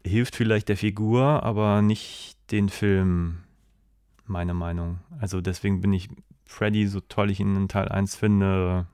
hilft 0.06 0.36
vielleicht 0.36 0.70
der 0.70 0.78
Figur, 0.78 1.44
aber 1.44 1.82
nicht 1.82 2.38
den 2.52 2.70
Film, 2.70 3.40
meine 4.26 4.54
Meinung. 4.54 5.00
Also 5.20 5.42
deswegen 5.42 5.82
bin 5.82 5.94
ich 5.94 6.10
Freddy, 6.46 6.88
so 6.88 7.00
toll 7.02 7.30
ich 7.30 7.40
ihn 7.40 7.56
in 7.56 7.68
Teil 7.68 7.90
1 7.90 8.16
finde, 8.16 8.88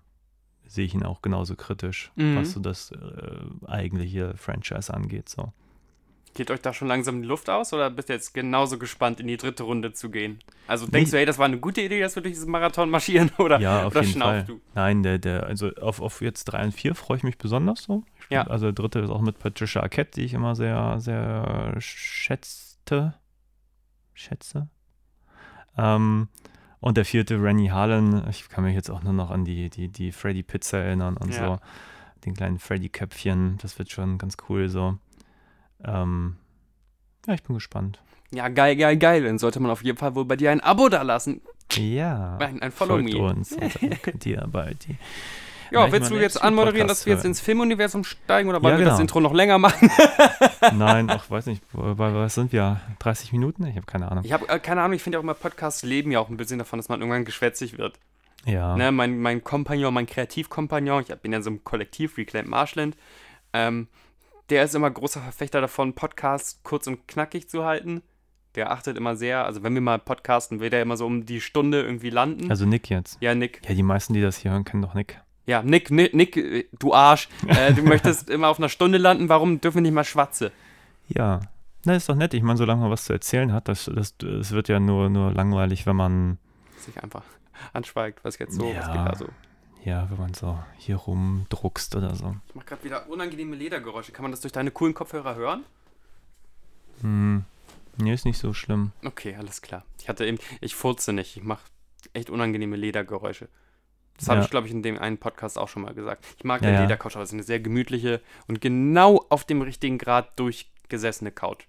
sehe 0.66 0.84
ich 0.86 0.94
ihn 0.94 1.04
auch 1.04 1.22
genauso 1.22 1.56
kritisch, 1.56 2.12
Mhm. 2.16 2.36
was 2.36 2.52
so 2.52 2.60
das 2.60 2.92
äh, 2.92 3.68
eigentliche 3.68 4.36
Franchise 4.36 4.94
angeht. 4.94 5.30
So. 5.30 5.54
Geht 6.36 6.52
euch 6.52 6.62
da 6.62 6.74
schon 6.74 6.88
langsam 6.90 7.22
die 7.22 7.28
Luft 7.28 7.50
aus 7.50 7.72
oder 7.74 7.90
bist 7.90 8.10
ihr 8.10 8.16
jetzt 8.16 8.34
genauso 8.34 8.78
gespannt, 8.78 9.20
in 9.20 9.28
die 9.28 9.38
dritte 9.38 9.64
Runde 9.64 9.94
zu 9.94 10.10
gehen? 10.12 10.40
Also 10.68 10.86
denkst 10.86 11.08
Nee. 11.12 11.16
du, 11.16 11.18
hey, 11.20 11.26
das 11.26 11.38
war 11.40 11.46
eine 11.46 11.60
gute 11.60 11.82
Idee, 11.82 12.02
dass 12.02 12.16
wir 12.16 12.22
durch 12.24 12.34
diesen 12.36 12.52
Marathon 12.52 12.90
marschieren? 12.90 13.32
Oder, 13.38 13.60
Ja, 13.60 13.86
auf 13.88 13.96
oder 13.96 14.04
jeden 14.04 14.22
Fall. 14.22 14.44
du? 14.44 14.60
Nein, 14.74 15.02
der, 15.02 15.18
der, 15.18 15.46
also 15.46 15.70
auf, 15.82 16.02
auf 16.02 16.22
jetzt 16.22 16.44
3 16.46 16.66
und 16.66 16.72
4 16.74 16.94
freue 16.94 17.18
ich 17.18 17.24
mich 17.24 17.38
besonders 17.38 17.84
so. 17.84 18.04
Ja. 18.30 18.46
Also 18.48 18.66
der 18.66 18.74
dritte 18.74 19.00
ist 19.00 19.10
auch 19.10 19.22
mit 19.22 19.40
Patricia 19.40 19.82
Arquette, 19.82 20.20
die 20.20 20.26
ich 20.26 20.34
immer 20.34 20.56
sehr, 20.56 21.00
sehr 21.00 21.76
schätzte. 21.80 23.16
Schätze. 24.14 24.70
Ähm, 25.78 26.28
und 26.80 26.98
der 26.98 27.06
vierte, 27.06 27.42
Rennie 27.42 27.72
Harlan, 27.72 28.28
ich 28.30 28.48
kann 28.50 28.64
mich 28.64 28.76
jetzt 28.76 28.90
auch 28.90 29.04
nur 29.04 29.14
noch 29.14 29.32
an 29.32 29.46
die, 29.46 29.70
die, 29.70 29.88
die 29.90 30.12
Freddy 30.12 30.44
Pizza 30.44 30.78
erinnern 30.80 31.18
und 31.18 31.34
Ja. 31.34 31.46
so. 31.56 31.60
Den 32.26 32.34
kleinen 32.34 32.58
Freddy 32.60 32.90
Köpfchen, 32.90 33.58
das 33.62 33.78
wird 33.78 33.92
schon 33.92 34.18
ganz 34.18 34.36
cool 34.50 34.68
so. 34.68 34.98
Ähm, 35.84 36.36
ja, 37.28 37.34
ich 37.34 37.44
bin 37.44 37.56
gespannt. 37.56 38.02
Ja, 38.32 38.48
geil, 38.50 38.76
geil, 38.76 38.98
geil. 38.98 39.24
Dann 39.24 39.38
sollte 39.40 39.60
man 39.60 39.72
auf 39.72 39.84
jeden 39.84 39.98
Fall 39.98 40.16
wohl 40.16 40.26
bei 40.26 40.36
dir 40.36 40.52
ein 40.52 40.62
Abo 40.62 40.90
da 40.90 41.02
lassen. 41.02 41.42
Ja. 41.74 42.38
Ein- 42.38 42.62
ein 42.62 42.72
Follow 42.72 42.96
folgt 42.96 43.14
me. 43.14 43.20
uns. 43.22 43.52
Und 43.54 43.82
dann 43.82 44.02
könnt 44.02 44.26
ihr 44.26 44.46
bei 44.52 44.74
die 44.88 44.98
Ja, 45.72 45.92
willst 45.92 46.12
du 46.12 46.16
jetzt 46.16 46.42
anmoderieren, 46.42 46.88
dass 46.88 47.06
wir 47.06 47.14
jetzt 47.14 47.26
ins 47.26 47.40
Filmuniversum 47.40 48.04
steigen 48.04 48.50
oder 48.50 48.62
wollen 48.62 48.74
Ja, 48.74 48.80
wir 48.80 48.86
das 48.86 48.94
genau. 48.96 49.02
Intro 49.02 49.20
noch 49.22 49.34
länger 49.34 49.58
machen? 49.58 49.90
Nein, 50.74 51.10
ach, 51.10 51.30
weiß 51.30 51.48
nicht, 51.48 51.64
bei 51.74 51.98
was 51.98 52.36
sind 52.36 52.52
wir? 52.52 52.80
30 53.00 53.32
Minuten? 53.32 53.66
Ich 53.66 53.76
habe 53.76 53.86
keine 53.86 54.12
Ahnung. 54.12 54.24
Ich 54.24 54.32
habe 54.32 54.48
äh, 54.48 54.60
keine 54.60 54.82
Ahnung, 54.82 54.96
ich 54.96 55.04
finde 55.04 55.18
auch 55.18 55.24
immer 55.24 55.34
Podcasts 55.34 55.84
leben 55.84 56.12
ja 56.12 56.20
auch 56.20 56.30
ein 56.30 56.38
bisschen 56.38 56.60
davon, 56.60 56.78
dass 56.78 56.88
man 56.90 57.00
irgendwann 57.02 57.26
geschwätzig 57.26 57.78
wird. 57.78 57.98
Ja. 58.46 58.76
Ne, 58.78 58.92
mein, 58.92 59.20
mein 59.20 59.44
Kompagnon, 59.44 59.92
mein 59.94 60.06
Kreativkompagnon, 60.06 61.02
ich 61.08 61.16
bin 61.16 61.32
ja 61.32 61.38
in 61.38 61.44
so 61.44 61.50
einem 61.50 61.64
Kollektiv, 61.64 62.16
Reclaim 62.18 62.48
Marshland, 62.48 62.96
ähm, 63.54 63.88
der 64.50 64.64
ist 64.64 64.76
immer 64.76 64.90
großer 64.92 65.22
Verfechter 65.22 65.62
davon, 65.62 65.94
Podcasts 65.94 66.60
kurz 66.64 66.88
und 66.88 67.08
knackig 67.08 67.50
zu 67.50 67.66
halten. 67.66 68.02
Der 68.56 68.72
achtet 68.72 68.96
immer 68.98 69.16
sehr, 69.16 69.46
also 69.46 69.64
wenn 69.64 69.74
wir 69.74 69.82
mal 69.82 70.00
podcasten, 70.00 70.60
will 70.62 70.70
der 70.70 70.82
immer 70.82 70.96
so 70.96 71.06
um 71.06 71.26
die 71.26 71.42
Stunde 71.42 71.82
irgendwie 71.82 72.10
landen. 72.10 72.50
Also 72.50 72.66
Nick 72.66 72.90
jetzt. 72.90 73.18
ja, 73.20 73.36
Nick. 73.36 73.62
Ja, 73.68 73.76
die 73.76 73.84
meisten, 73.84 74.14
die 74.14 74.22
das 74.22 74.38
hier 74.38 74.52
hören, 74.52 74.64
kennen 74.64 74.82
doch 74.82 74.94
Nick. 74.94 75.20
Ja, 75.46 75.62
Nick, 75.62 75.92
Nick, 75.92 76.14
Nick 76.14 76.70
du 76.80 76.94
Arsch. 76.94 77.28
Äh, 77.48 77.74
du 77.74 77.84
möchtest 77.84 78.30
immer 78.30 78.48
auf 78.48 78.58
einer 78.58 78.70
Stunde 78.70 78.98
landen, 78.98 79.28
warum 79.30 79.60
dürfen 79.62 79.76
wir 79.78 79.82
nicht 79.82 79.94
mal 79.94 80.04
schwatze? 80.06 80.52
Ja. 81.08 81.42
Na, 81.84 81.96
ist 81.96 82.08
doch 82.10 82.16
nett. 82.16 82.34
Ich 82.34 82.42
meine, 82.42 82.58
solange 82.58 82.82
man 82.82 82.90
was 82.92 83.06
zu 83.06 83.14
erzählen 83.14 83.52
hat, 83.54 83.68
das, 83.68 83.92
das, 83.94 84.18
das 84.18 84.52
wird 84.52 84.70
ja 84.70 84.80
nur, 84.80 85.10
nur 85.10 85.32
langweilig, 85.34 85.86
wenn 85.86 85.96
man, 85.98 86.38
Sich 86.80 87.04
einfach 87.04 87.24
anschweigt, 87.74 88.20
was 88.24 88.40
jetzt 88.40 88.56
so, 88.56 88.68
was 88.74 88.88
Ja. 88.88 89.04
geht 89.06 89.14
da 89.14 89.16
so. 89.18 89.26
Ja, 89.86 90.10
wenn 90.10 90.18
man 90.20 90.34
so 90.34 90.60
hier 90.78 90.98
rumdruckst 90.98 91.96
oder 91.96 92.14
so. 92.16 92.36
Ich 92.50 92.56
mach 92.56 92.66
gerade 92.66 92.84
wieder 92.84 93.08
unangenehme 93.10 93.56
Ledergeräusche. 93.56 94.12
Kann 94.12 94.24
man 94.24 94.32
das 94.32 94.42
durch 94.42 94.52
deine 94.52 94.72
coolen 94.72 94.94
Kopfhörer 94.94 95.36
hören? 95.36 95.64
Hm. 97.02 97.46
Nee, 97.98 98.14
ist 98.14 98.26
nicht 98.26 98.38
so 98.40 98.54
schlimm. 98.54 98.92
Okay, 99.04 99.36
alles 99.36 99.62
klar. 99.62 99.86
Ich 100.02 100.10
hatte 100.10 100.26
eben, 100.26 100.38
ich 100.60 100.76
furze 100.76 101.14
nicht. 101.14 101.38
Ich 101.38 101.44
mache 101.44 101.64
echt 102.14 102.30
unangenehme 102.30 102.76
Ledergeräusche. 102.76 103.48
Das 104.18 104.28
habe 104.30 104.40
Ja. 104.40 104.46
ich, 104.46 104.52
glaube 104.52 104.68
ich, 104.68 104.74
in 104.74 104.82
dem 104.84 104.98
einen 104.98 105.18
Podcast 105.18 105.58
auch 105.58 105.68
schon 105.70 105.82
mal 105.84 105.94
gesagt. 105.94 106.26
Ich 106.38 106.44
mag 106.44 106.62
Ja, 106.62 106.70
ja, 106.70 106.76
ja. 106.76 106.82
Ledercouch, 106.82 107.16
aber 107.16 107.24
es 107.24 107.30
ist 107.30 107.34
eine 107.34 107.44
sehr 107.44 107.60
gemütliche 107.60 108.22
und 108.48 108.62
genau 108.62 109.26
auf 109.30 109.44
dem 109.46 109.62
richtigen 109.62 109.98
Grad 109.98 110.38
durchgesessene 110.40 111.32
Couch. 111.32 111.66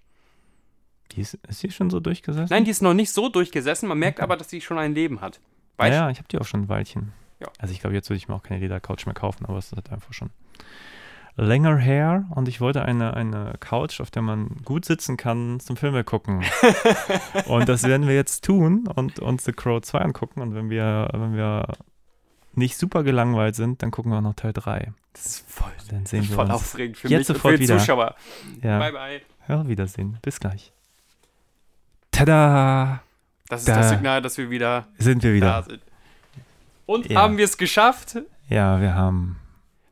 Die 1.13 1.21
ist, 1.21 1.35
ist 1.47 1.63
die 1.63 1.71
schon 1.71 1.89
so 1.89 1.99
durchgesessen? 1.99 2.47
Nein, 2.49 2.65
die 2.65 2.71
ist 2.71 2.81
noch 2.81 2.93
nicht 2.93 3.11
so 3.11 3.29
durchgesessen, 3.29 3.87
man 3.87 3.99
merkt 3.99 4.19
aber, 4.19 4.35
dass 4.37 4.49
sie 4.49 4.59
schon 4.61 4.77
ein 4.77 4.93
Leben 4.93 5.21
hat. 5.21 5.35
Ja, 5.35 5.41
Weißt 5.85 5.93
ja, 5.93 6.09
ich 6.09 6.17
habe 6.17 6.27
die 6.29 6.39
auch 6.39 6.45
schon 6.45 6.63
ein 6.63 6.69
Weilchen. 6.69 7.13
Ja. 7.39 7.47
Also 7.59 7.73
ich 7.73 7.79
glaube, 7.81 7.95
jetzt 7.95 8.09
würde 8.09 8.17
ich 8.17 8.27
mir 8.27 8.35
auch 8.35 8.43
keine 8.43 8.59
Ledercouch 8.59 9.05
mehr 9.05 9.13
kaufen, 9.15 9.45
aber 9.45 9.57
es 9.57 9.67
ist 9.67 9.75
halt 9.75 9.91
einfach 9.91 10.13
schon 10.13 10.29
länger 11.35 11.77
her 11.77 12.25
und 12.31 12.47
ich 12.47 12.61
wollte 12.61 12.81
eine, 12.83 13.13
eine 13.13 13.53
Couch, 13.59 14.01
auf 14.01 14.09
der 14.09 14.23
man 14.23 14.57
gut 14.65 14.85
sitzen 14.85 15.17
kann, 15.17 15.59
zum 15.59 15.77
Filme 15.77 16.03
gucken. 16.03 16.43
und 17.45 17.69
das 17.69 17.83
werden 17.83 18.07
wir 18.07 18.15
jetzt 18.15 18.43
tun 18.43 18.87
und 18.87 19.19
uns 19.19 19.45
The 19.45 19.51
Crow 19.53 19.79
2 19.81 19.99
angucken 19.99 20.41
und 20.41 20.55
wenn 20.55 20.71
wir, 20.71 21.09
wenn 21.13 21.35
wir 21.35 21.67
nicht 22.53 22.75
super 22.77 23.03
gelangweilt 23.03 23.55
sind, 23.55 23.83
dann 23.83 23.91
gucken 23.91 24.11
wir 24.11 24.17
auch 24.17 24.21
noch 24.23 24.33
Teil 24.33 24.51
3. 24.53 24.91
Das 25.13 25.25
ist 25.27 25.49
voll, 25.51 25.71
Dann 25.91 26.07
sehen 26.07 26.27
wir 26.27 26.35
voll 26.35 26.45
uns. 26.45 26.53
aufregend 26.55 26.97
für 26.97 27.07
jetzt 27.07 27.19
mich 27.19 27.29
und 27.29 27.35
sofort 27.35 27.53
für 27.53 27.57
die 27.59 27.63
wieder. 27.65 27.77
Zuschauer. 27.77 28.15
Ja, 28.63 28.79
Bye, 28.79 28.91
bye. 28.93 29.21
ja, 29.47 29.67
Wiedersehen. 29.67 30.17
Bis 30.23 30.39
gleich. 30.39 30.71
Tada! 32.11 33.03
Das 33.49 33.61
ist 33.61 33.67
Da. 33.69 33.75
das 33.77 33.89
Signal, 33.89 34.21
dass 34.21 34.37
wir 34.37 34.49
wieder 34.49 34.87
Sind 34.97 35.21
wir 35.23 35.29
da 35.31 35.35
wieder. 35.35 35.63
sind. 35.63 35.81
Und 36.87 37.07
Ja. 37.09 37.21
haben 37.21 37.37
wir 37.37 37.45
es 37.45 37.57
geschafft? 37.57 38.17
Ja, 38.49 38.81
wir 38.81 38.95
haben 38.95 39.37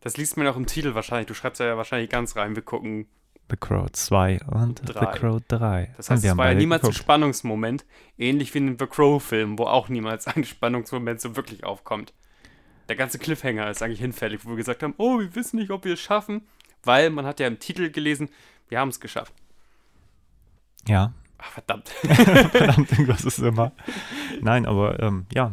Das 0.01 0.17
liest 0.17 0.37
man 0.37 0.47
auch 0.47 0.55
im 0.55 0.65
Titel 0.67 0.93
wahrscheinlich. 0.95 1.27
Du 1.27 1.33
schreibst 1.33 1.59
ja 1.59 1.77
wahrscheinlich 1.77 2.09
ganz 2.09 2.35
rein. 2.35 2.55
Wir 2.55 2.61
gucken. 2.63 3.07
The 3.49 3.57
Crow 3.57 3.91
2 3.91 4.39
und 4.47 4.81
Drei. 4.87 5.13
The 5.13 5.19
Crow 5.19 5.41
3. 5.47 5.93
Das 5.97 6.09
heißt, 6.09 6.23
wir 6.23 6.27
es 6.27 6.31
haben 6.31 6.37
war 6.39 6.49
ja 6.49 6.55
niemals 6.55 6.81
ein 6.81 6.89
geguckt. 6.89 6.97
Spannungsmoment. 7.03 7.85
Ähnlich 8.17 8.53
wie 8.53 8.57
in 8.59 8.67
dem 8.67 8.79
The 8.79 8.87
Crow-Film, 8.87 9.59
wo 9.59 9.65
auch 9.65 9.89
niemals 9.89 10.25
ein 10.27 10.43
Spannungsmoment 10.43 11.21
so 11.21 11.35
wirklich 11.35 11.63
aufkommt. 11.63 12.13
Der 12.87 12.95
ganze 12.95 13.17
Cliffhanger 13.19 13.69
ist 13.69 13.81
eigentlich 13.83 13.99
hinfällig, 13.99 14.45
wo 14.45 14.49
wir 14.49 14.55
gesagt 14.57 14.83
haben, 14.83 14.93
oh, 14.97 15.19
wir 15.19 15.33
wissen 15.35 15.57
nicht, 15.57 15.71
ob 15.71 15.85
wir 15.85 15.93
es 15.93 15.99
schaffen. 15.99 16.47
Weil 16.83 17.09
man 17.09 17.25
hat 17.25 17.39
ja 17.39 17.47
im 17.47 17.57
Titel 17.59 17.89
gelesen, 17.89 18.29
wir 18.69 18.79
haben 18.79 18.89
es 18.89 18.99
geschafft. 18.99 19.33
Ja, 20.87 21.13
Ach, 21.39 21.51
verdammt. 21.51 21.89
verdammt, 22.51 22.91
irgendwas 22.91 23.25
ist 23.25 23.39
immer. 23.39 23.71
Nein, 24.41 24.65
aber 24.65 24.99
ähm, 25.01 25.25
ja. 25.33 25.51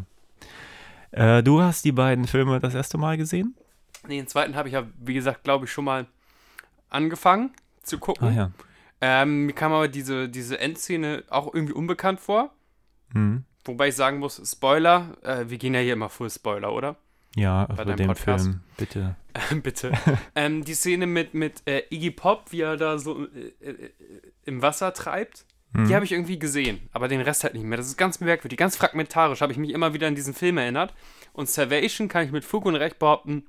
Äh, 1.12 1.42
du 1.42 1.62
hast 1.62 1.84
die 1.84 1.92
beiden 1.92 2.26
Filme 2.26 2.58
das 2.60 2.74
erste 2.74 2.98
Mal 2.98 3.16
gesehen? 3.16 3.54
nee, 4.08 4.16
den 4.16 4.26
zweiten 4.26 4.56
habe 4.56 4.68
ich 4.68 4.74
ja, 4.74 4.84
wie 4.98 5.14
gesagt, 5.14 5.44
glaube 5.44 5.66
ich, 5.66 5.72
schon 5.72 5.84
mal 5.84 6.06
angefangen 6.88 7.52
zu 7.82 7.98
gucken. 7.98 8.28
Ah 8.28 8.32
ja. 8.32 8.50
ähm, 9.00 9.46
mir 9.46 9.52
kam 9.52 9.72
aber 9.72 9.88
diese, 9.88 10.28
diese 10.28 10.58
Endszene 10.58 11.24
auch 11.30 11.52
irgendwie 11.54 11.74
unbekannt 11.74 12.20
vor. 12.20 12.52
Mhm. 13.12 13.44
Wobei 13.64 13.88
ich 13.88 13.94
sagen 13.94 14.18
muss, 14.18 14.40
Spoiler, 14.44 15.16
äh, 15.22 15.44
wir 15.48 15.58
gehen 15.58 15.74
ja 15.74 15.80
hier 15.80 15.92
immer 15.92 16.08
Full 16.08 16.30
Spoiler, 16.30 16.72
oder? 16.72 16.96
Ja, 17.34 17.64
Bei 17.64 17.84
den 17.84 18.08
Podcast. 18.08 18.44
Film, 18.44 18.60
bitte. 18.76 19.16
Bitte. 19.62 19.92
ähm, 20.34 20.62
die 20.62 20.74
Szene 20.74 21.06
mit, 21.06 21.32
mit 21.32 21.66
äh, 21.66 21.84
Iggy 21.88 22.10
Pop, 22.10 22.52
wie 22.52 22.60
er 22.60 22.76
da 22.76 22.98
so 22.98 23.26
äh, 23.28 23.70
äh, 23.70 23.90
im 24.44 24.60
Wasser 24.60 24.92
treibt, 24.92 25.46
Mhm. 25.72 25.86
die 25.88 25.94
habe 25.94 26.04
ich 26.04 26.12
irgendwie 26.12 26.38
gesehen, 26.38 26.80
aber 26.92 27.08
den 27.08 27.20
Rest 27.20 27.44
halt 27.44 27.54
nicht 27.54 27.64
mehr. 27.64 27.76
Das 27.78 27.86
ist 27.86 27.96
ganz 27.96 28.20
merkwürdig, 28.20 28.58
ganz 28.58 28.76
fragmentarisch, 28.76 29.40
habe 29.40 29.52
ich 29.52 29.58
mich 29.58 29.70
immer 29.70 29.94
wieder 29.94 30.06
an 30.06 30.14
diesen 30.14 30.34
Film 30.34 30.58
erinnert. 30.58 30.94
Und 31.32 31.48
Salvation 31.48 32.08
kann 32.08 32.24
ich 32.26 32.32
mit 32.32 32.44
Fug 32.44 32.66
und 32.66 32.74
Recht 32.76 32.98
behaupten, 32.98 33.46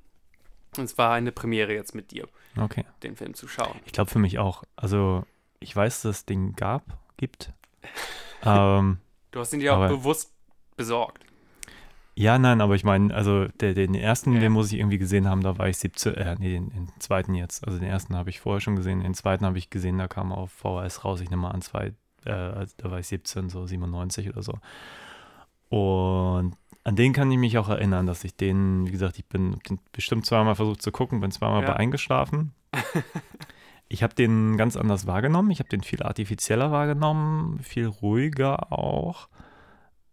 es 0.78 0.96
war 0.98 1.12
eine 1.12 1.32
Premiere 1.32 1.72
jetzt 1.74 1.94
mit 1.94 2.10
dir, 2.10 2.26
Okay. 2.58 2.84
den 3.02 3.14
Film 3.16 3.34
zu 3.34 3.46
schauen. 3.46 3.76
Ich 3.84 3.92
glaube 3.92 4.10
für 4.10 4.18
mich 4.18 4.38
auch. 4.38 4.64
Also, 4.74 5.24
ich 5.60 5.74
weiß, 5.76 6.02
dass 6.02 6.16
es 6.16 6.24
den 6.24 6.54
gab, 6.54 6.82
gibt. 7.16 7.52
ähm, 8.44 8.98
Du 9.30 9.40
hast 9.40 9.52
ihn 9.52 9.60
dir 9.60 9.76
auch 9.76 9.88
bewusst 9.88 10.32
besorgt. 10.76 11.22
ja, 12.16 12.38
nein, 12.38 12.60
aber 12.60 12.74
ich 12.74 12.84
meine, 12.84 13.12
also 13.14 13.46
der, 13.60 13.74
den 13.74 13.94
ersten, 13.94 14.32
Ja. 14.34 14.40
den 14.40 14.52
muss 14.52 14.72
ich 14.72 14.78
irgendwie 14.78 14.98
gesehen 14.98 15.28
haben, 15.28 15.42
da 15.42 15.58
war 15.58 15.68
ich 15.68 15.76
17, 15.78 16.14
äh, 16.14 16.36
nee, 16.38 16.50
den, 16.52 16.70
den 16.70 16.88
zweiten 17.00 17.34
jetzt. 17.34 17.66
Also 17.66 17.78
den 17.78 17.88
ersten 17.88 18.16
habe 18.16 18.30
ich 18.30 18.40
vorher 18.40 18.60
schon 18.60 18.76
gesehen, 18.76 19.00
den 19.00 19.14
zweiten 19.14 19.44
habe 19.44 19.58
ich 19.58 19.70
gesehen, 19.70 19.98
da 19.98 20.06
kam 20.08 20.32
auf 20.32 20.50
VHS 20.52 21.04
raus, 21.04 21.20
ich 21.20 21.30
nehme 21.30 21.42
mal 21.42 21.50
an, 21.50 21.62
zwei, 21.62 21.92
äh, 22.26 22.30
also 22.30 22.74
da 22.78 22.90
war 22.90 22.98
ich 22.98 23.06
17, 23.08 23.48
so 23.48 23.66
97 23.66 24.28
oder 24.30 24.42
so. 24.42 24.54
Und 25.68 26.56
an 26.84 26.96
den 26.96 27.12
kann 27.12 27.30
ich 27.30 27.38
mich 27.38 27.58
auch 27.58 27.68
erinnern, 27.68 28.06
dass 28.06 28.24
ich 28.24 28.36
den, 28.36 28.86
wie 28.86 28.90
gesagt, 28.92 29.18
ich 29.18 29.24
bin 29.26 29.56
bestimmt 29.92 30.26
zweimal 30.26 30.54
versucht 30.54 30.82
zu 30.82 30.92
gucken, 30.92 31.20
bin 31.20 31.30
zweimal 31.30 31.62
Ja. 31.62 31.68
bei 31.68 31.76
eingeschlafen. 31.76 32.52
ich 33.88 34.02
habe 34.02 34.14
den 34.14 34.56
ganz 34.56 34.76
anders 34.76 35.06
wahrgenommen. 35.06 35.50
Ich 35.50 35.58
habe 35.60 35.68
den 35.68 35.82
viel 35.82 36.02
artifizieller 36.02 36.70
wahrgenommen, 36.70 37.60
viel 37.60 37.86
ruhiger 37.86 38.70
auch. 38.72 39.28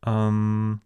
Ähm, 0.05 0.79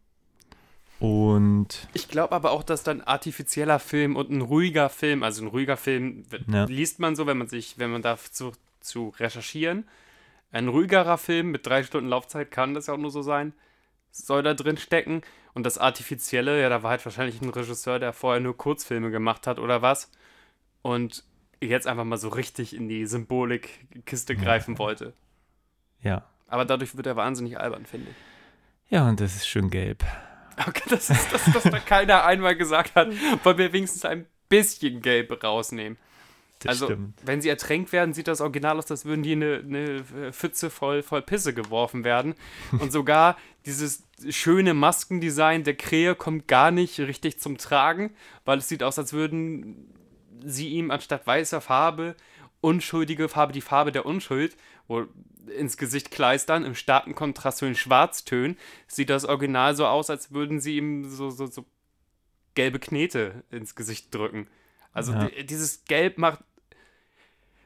und 0.99 1.87
Ich 1.93 2.07
glaube 2.07 2.33
aber 2.33 2.51
auch, 2.51 2.63
dass 2.63 2.83
dann 2.83 3.01
artifizieller 3.01 3.79
Film 3.79 4.15
und 4.15 4.31
ein 4.31 4.41
ruhiger 4.41 4.89
Film, 4.89 5.23
also 5.23 5.43
ein 5.43 5.47
ruhiger 5.49 5.77
Film 5.77 6.23
Ja. 6.47 6.65
liest 6.65 6.99
man 6.99 7.15
so, 7.15 7.27
wenn 7.27 7.37
man 7.37 7.47
sich, 7.47 7.77
wenn 7.77 7.91
man 7.91 8.01
da 8.01 8.17
zu, 8.17 8.53
zu 8.79 9.13
recherchieren. 9.19 9.85
Ein 10.55 10.69
ruhigerer 10.69 11.17
Film 11.17 11.51
mit 11.51 11.67
drei 11.67 11.83
Stunden 11.83 12.07
Laufzeit 12.09 12.49
kann 12.49 12.73
das 12.73 12.87
ja 12.87 12.93
auch 12.93 12.97
nur 12.97 13.11
so 13.11 13.21
sein, 13.21 13.51
soll 14.11 14.41
da 14.41 14.53
drin 14.53 14.77
stecken. 14.77 15.21
Und 15.53 15.65
das 15.65 15.77
Artifizielle, 15.77 16.61
ja, 16.61 16.69
da 16.69 16.81
war 16.81 16.91
halt 16.91 17.03
wahrscheinlich 17.03 17.41
ein 17.41 17.49
Regisseur, 17.49 17.99
der 17.99 18.13
vorher 18.13 18.39
nur 18.39 18.55
Kurzfilme 18.55 19.11
gemacht 19.11 19.47
hat 19.47 19.59
oder 19.59 19.81
was. 19.81 20.09
Und 20.81 21.25
jetzt 21.59 21.87
einfach 21.87 22.05
mal 22.05 22.15
so 22.15 22.29
richtig 22.29 22.73
in 22.73 22.87
die 22.87 23.05
Symbolikkiste 23.05 24.37
greifen 24.37 24.77
wollte. 24.79 25.11
ja. 26.01 26.23
Aber 26.47 26.63
dadurch 26.63 26.95
wird 26.95 27.07
er 27.07 27.17
wahnsinnig 27.17 27.59
albern, 27.59 27.85
finde 27.85 28.11
ich. 28.11 28.15
Ja, 28.89 29.09
und 29.09 29.19
das 29.19 29.35
ist 29.35 29.47
schön 29.47 29.69
gelb. 29.69 30.05
Okay, 30.57 30.83
das 30.89 31.09
ist 31.09 31.33
das, 31.33 31.53
was 31.53 31.63
da 31.63 31.79
keiner 31.79 32.23
einmal 32.23 32.55
gesagt 32.55 32.95
hat, 32.95 33.09
wollen 33.43 33.57
wir 33.57 33.73
wenigstens 33.73 34.05
ein 34.05 34.25
bisschen 34.47 35.01
Gelb 35.01 35.43
rausnehmen. 35.43 35.97
Das 36.59 36.69
also, 36.69 36.85
stimmt. 36.85 37.19
wenn 37.23 37.41
sie 37.41 37.49
ertränkt 37.49 37.91
werden, 37.91 38.13
sieht 38.13 38.27
das 38.27 38.41
Original 38.41 38.77
aus, 38.77 38.89
als 38.89 39.05
würden 39.05 39.23
die 39.23 39.33
in 39.33 39.43
eine, 39.43 39.57
eine 39.57 40.33
Pfütze 40.33 40.69
voll, 40.69 41.03
voll 41.03 41.21
Pisse 41.21 41.53
geworfen 41.53 42.03
werden. 42.03 42.35
Und 42.79 42.91
sogar 42.91 43.37
dieses 43.65 44.03
schöne 44.29 44.73
Maskendesign 44.73 45.63
der 45.63 45.75
Krähe 45.75 46.15
kommt 46.15 46.47
gar 46.47 46.71
nicht 46.71 46.99
richtig 46.99 47.39
zum 47.39 47.57
Tragen, 47.57 48.15
weil 48.45 48.59
es 48.59 48.69
sieht 48.69 48.83
aus, 48.83 48.97
als 48.97 49.13
würden 49.13 49.93
sie 50.43 50.69
ihm 50.69 50.91
anstatt 50.91 51.27
weißer 51.27 51.61
Farbe 51.61 52.15
unschuldige 52.65 53.29
Farbe, 53.29 53.53
die 53.53 53.61
Farbe 53.61 53.91
der 53.91 54.07
Unschuld, 54.07 54.57
wohl 54.87 55.07
ins 55.55 55.77
Gesicht 55.77 56.09
kleistern, 56.09 56.65
im 56.65 56.73
starken 56.73 57.13
Kontrast 57.13 57.59
zu 57.59 57.65
den 57.65 57.75
Schwarztönen, 57.75 58.57
sieht 58.87 59.11
das 59.11 59.25
Original 59.25 59.75
so 59.75 59.85
aus, 59.85 60.09
als 60.09 60.31
würden 60.31 60.59
sie 60.59 60.77
ihm 60.77 61.07
so, 61.07 61.29
so, 61.29 61.45
so 61.45 61.63
gelbe 62.55 62.79
Knete 62.79 63.43
ins 63.51 63.75
Gesicht 63.75 64.13
drücken. 64.15 64.47
Also 64.95 65.11
Ja. 65.13 65.25
di- 65.27 65.45
dieses 65.45 65.85
Gelb 65.85 66.17
macht 66.17 66.39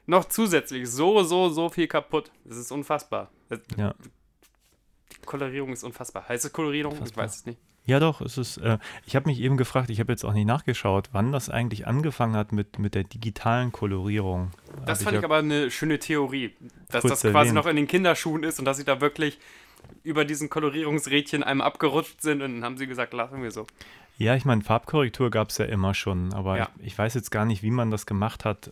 noch 0.06 0.26
zusätzlich 0.26 0.90
so, 0.90 1.24
so, 1.24 1.50
so 1.50 1.70
viel 1.70 1.88
kaputt. 1.88 2.32
Das 2.44 2.58
ist 2.58 2.72
unfassbar. 2.72 3.30
Ja. 3.78 3.94
Die 5.12 5.26
Kolorierung 5.26 5.72
ist 5.72 5.84
unfassbar. 5.84 6.28
Heißt 6.28 6.46
es 6.46 6.52
Kolorierung? 6.52 6.94
Ich 6.94 7.00
Unfassbar. 7.00 7.24
weiß 7.26 7.36
es 7.38 7.46
nicht. 7.46 7.60
Ja, 7.86 8.00
doch, 8.00 8.22
es 8.22 8.38
ist. 8.38 8.58
Äh, 8.58 8.78
ich 9.08 9.16
habe 9.16 9.28
mich 9.30 9.40
eben 9.40 9.58
gefragt, 9.58 9.90
ich 9.90 10.00
habe 10.00 10.12
jetzt 10.12 10.24
auch 10.24 10.34
nicht 10.34 10.46
nachgeschaut, 10.46 11.10
wann 11.12 11.32
das 11.32 11.50
eigentlich 11.50 11.88
angefangen 11.88 12.36
hat 12.36 12.52
mit, 12.52 12.78
mit 12.78 12.94
der 12.94 13.04
digitalen 13.04 13.72
Kolorierung. 13.72 14.52
Das 14.86 15.00
Hab 15.00 15.06
fand 15.06 15.16
ich 15.18 15.22
ja- 15.22 15.28
aber 15.28 15.38
eine 15.38 15.72
schöne 15.72 15.98
Theorie, 15.98 16.56
dass 16.90 17.04
das 17.04 17.22
quasi 17.22 17.28
erwähnt. 17.50 17.54
noch 17.56 17.66
in 17.66 17.76
den 17.78 17.88
Kinderschuhen 17.88 18.44
ist 18.44 18.60
und 18.60 18.66
dass 18.66 18.78
sie 18.78 18.84
da 18.86 19.02
wirklich 19.02 19.40
über 20.04 20.26
diesen 20.26 20.50
Kolorierungsrädchen 20.50 21.44
einem 21.44 21.62
abgerutscht 21.62 22.22
sind 22.22 22.42
und 22.42 22.56
dann 22.56 22.64
haben 22.66 22.78
sie 22.78 22.88
gesagt, 22.88 23.14
lassen 23.14 23.42
wir 23.44 23.52
so. 23.52 23.68
Ja, 24.18 24.36
ich 24.36 24.46
meine, 24.46 24.62
Farbkorrektur 24.62 25.30
gab 25.32 25.50
es 25.50 25.58
ja 25.58 25.66
immer 25.66 25.94
schon, 25.94 26.34
aber 26.34 26.58
Ja. 26.58 26.70
ich, 26.80 26.88
ich 26.88 26.98
weiß 26.98 27.14
jetzt 27.14 27.32
gar 27.32 27.46
nicht, 27.46 27.64
wie 27.64 27.72
man 27.72 27.90
das 27.92 28.06
gemacht 28.06 28.44
hat, 28.46 28.70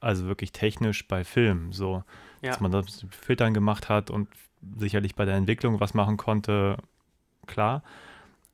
also 0.00 0.26
wirklich 0.26 0.52
technisch 0.52 1.06
bei 1.06 1.24
Filmen, 1.24 1.72
so, 1.72 2.02
Ja. 2.42 2.50
dass 2.50 2.60
man 2.60 2.72
das 2.72 3.02
mit 3.02 3.14
Filtern 3.14 3.54
gemacht 3.54 3.88
hat 3.88 4.10
und 4.10 4.28
sicherlich 4.78 5.14
bei 5.14 5.24
der 5.24 5.36
Entwicklung 5.36 5.78
was 5.80 5.94
machen 5.94 6.16
konnte, 6.16 6.76
klar. 7.46 7.82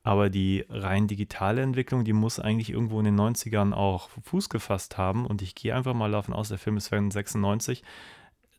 Aber 0.03 0.29
die 0.29 0.63
rein 0.69 1.07
digitale 1.07 1.61
Entwicklung, 1.61 2.05
die 2.05 2.13
muss 2.13 2.39
eigentlich 2.39 2.69
irgendwo 2.69 2.97
in 2.99 3.05
den 3.05 3.19
90ern 3.19 3.73
auch 3.73 4.09
Fuß 4.23 4.47
gefasst 4.47 4.97
haben. 4.97 5.25
Und 5.25 5.41
ich 5.41 5.53
gehe 5.53 5.75
einfach 5.75 5.93
mal 5.93 6.09
davon 6.11 6.33
aus, 6.33 6.47
der 6.47 6.57
Film 6.57 6.77
ist 6.77 6.87
von 6.87 7.11
96, 7.11 7.83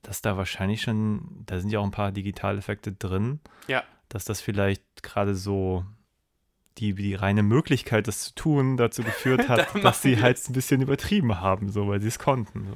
dass 0.03 0.23
da 0.23 0.37
wahrscheinlich 0.37 0.83
schon, 0.83 1.43
da 1.47 1.59
sind 1.61 1.71
ja 1.71 1.79
auch 1.81 1.85
ein 1.85 1.91
paar 1.91 2.13
Digitaleffekte 2.13 2.93
drin, 2.93 3.41
Ja. 3.67 3.83
dass 4.09 4.25
das 4.25 4.41
vielleicht 4.41 4.83
gerade 5.03 5.35
so 5.35 5.85
die, 6.79 6.95
die 6.95 7.15
reine 7.15 7.43
Möglichkeit, 7.43 8.07
das 8.07 8.21
zu 8.21 8.35
tun, 8.35 8.77
dazu 8.77 9.03
geführt 9.03 9.49
hat, 9.49 9.67
dass 9.83 10.01
sie 10.03 10.21
halt 10.23 10.41
ein 10.49 10.53
bisschen 10.53 10.81
übertrieben 10.81 11.41
haben, 11.41 11.71
so, 11.71 11.89
weil 11.89 12.01
sie 12.01 12.09
es 12.09 12.19
konnten. 12.19 12.73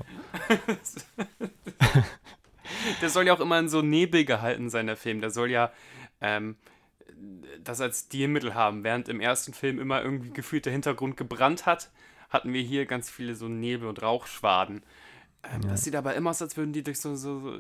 So. 0.83 1.25
Der 3.01 3.11
soll 3.11 3.27
ja 3.27 3.35
auch 3.35 3.41
immer 3.41 3.59
in 3.59 3.69
so 3.69 3.83
Nebel 3.83 4.25
gehalten 4.25 4.71
sein, 4.71 4.87
der 4.87 4.97
Film. 4.97 5.21
Der 5.21 5.31
soll 5.31 5.51
ja 5.51 5.73
ähm, 6.21 6.57
das 7.63 7.81
als 7.81 8.01
Stilmittel 8.07 8.55
haben. 8.55 8.83
Während 8.83 9.09
im 9.09 9.21
ersten 9.21 9.53
Film 9.53 9.79
immer 9.79 10.03
irgendwie 10.03 10.31
gefühlt 10.31 10.65
der 10.65 10.73
Hintergrund 10.73 11.17
gebrannt 11.17 11.67
hat, 11.67 11.91
hatten 12.31 12.53
wir 12.53 12.63
hier 12.63 12.87
ganz 12.87 13.11
viele 13.11 13.35
so 13.35 13.49
Nebel- 13.49 13.89
und 13.89 14.03
Rauchschwaden. 14.03 14.83
Ähm, 15.43 15.63
Das 15.63 15.83
sieht 15.85 15.97
aber 15.97 16.15
immer 16.15 16.31
aus, 16.31 16.41
als 16.43 16.57
würden 16.57 16.73
die 16.73 16.83
durch 16.83 17.01
so, 17.01 17.17
so, 17.17 17.53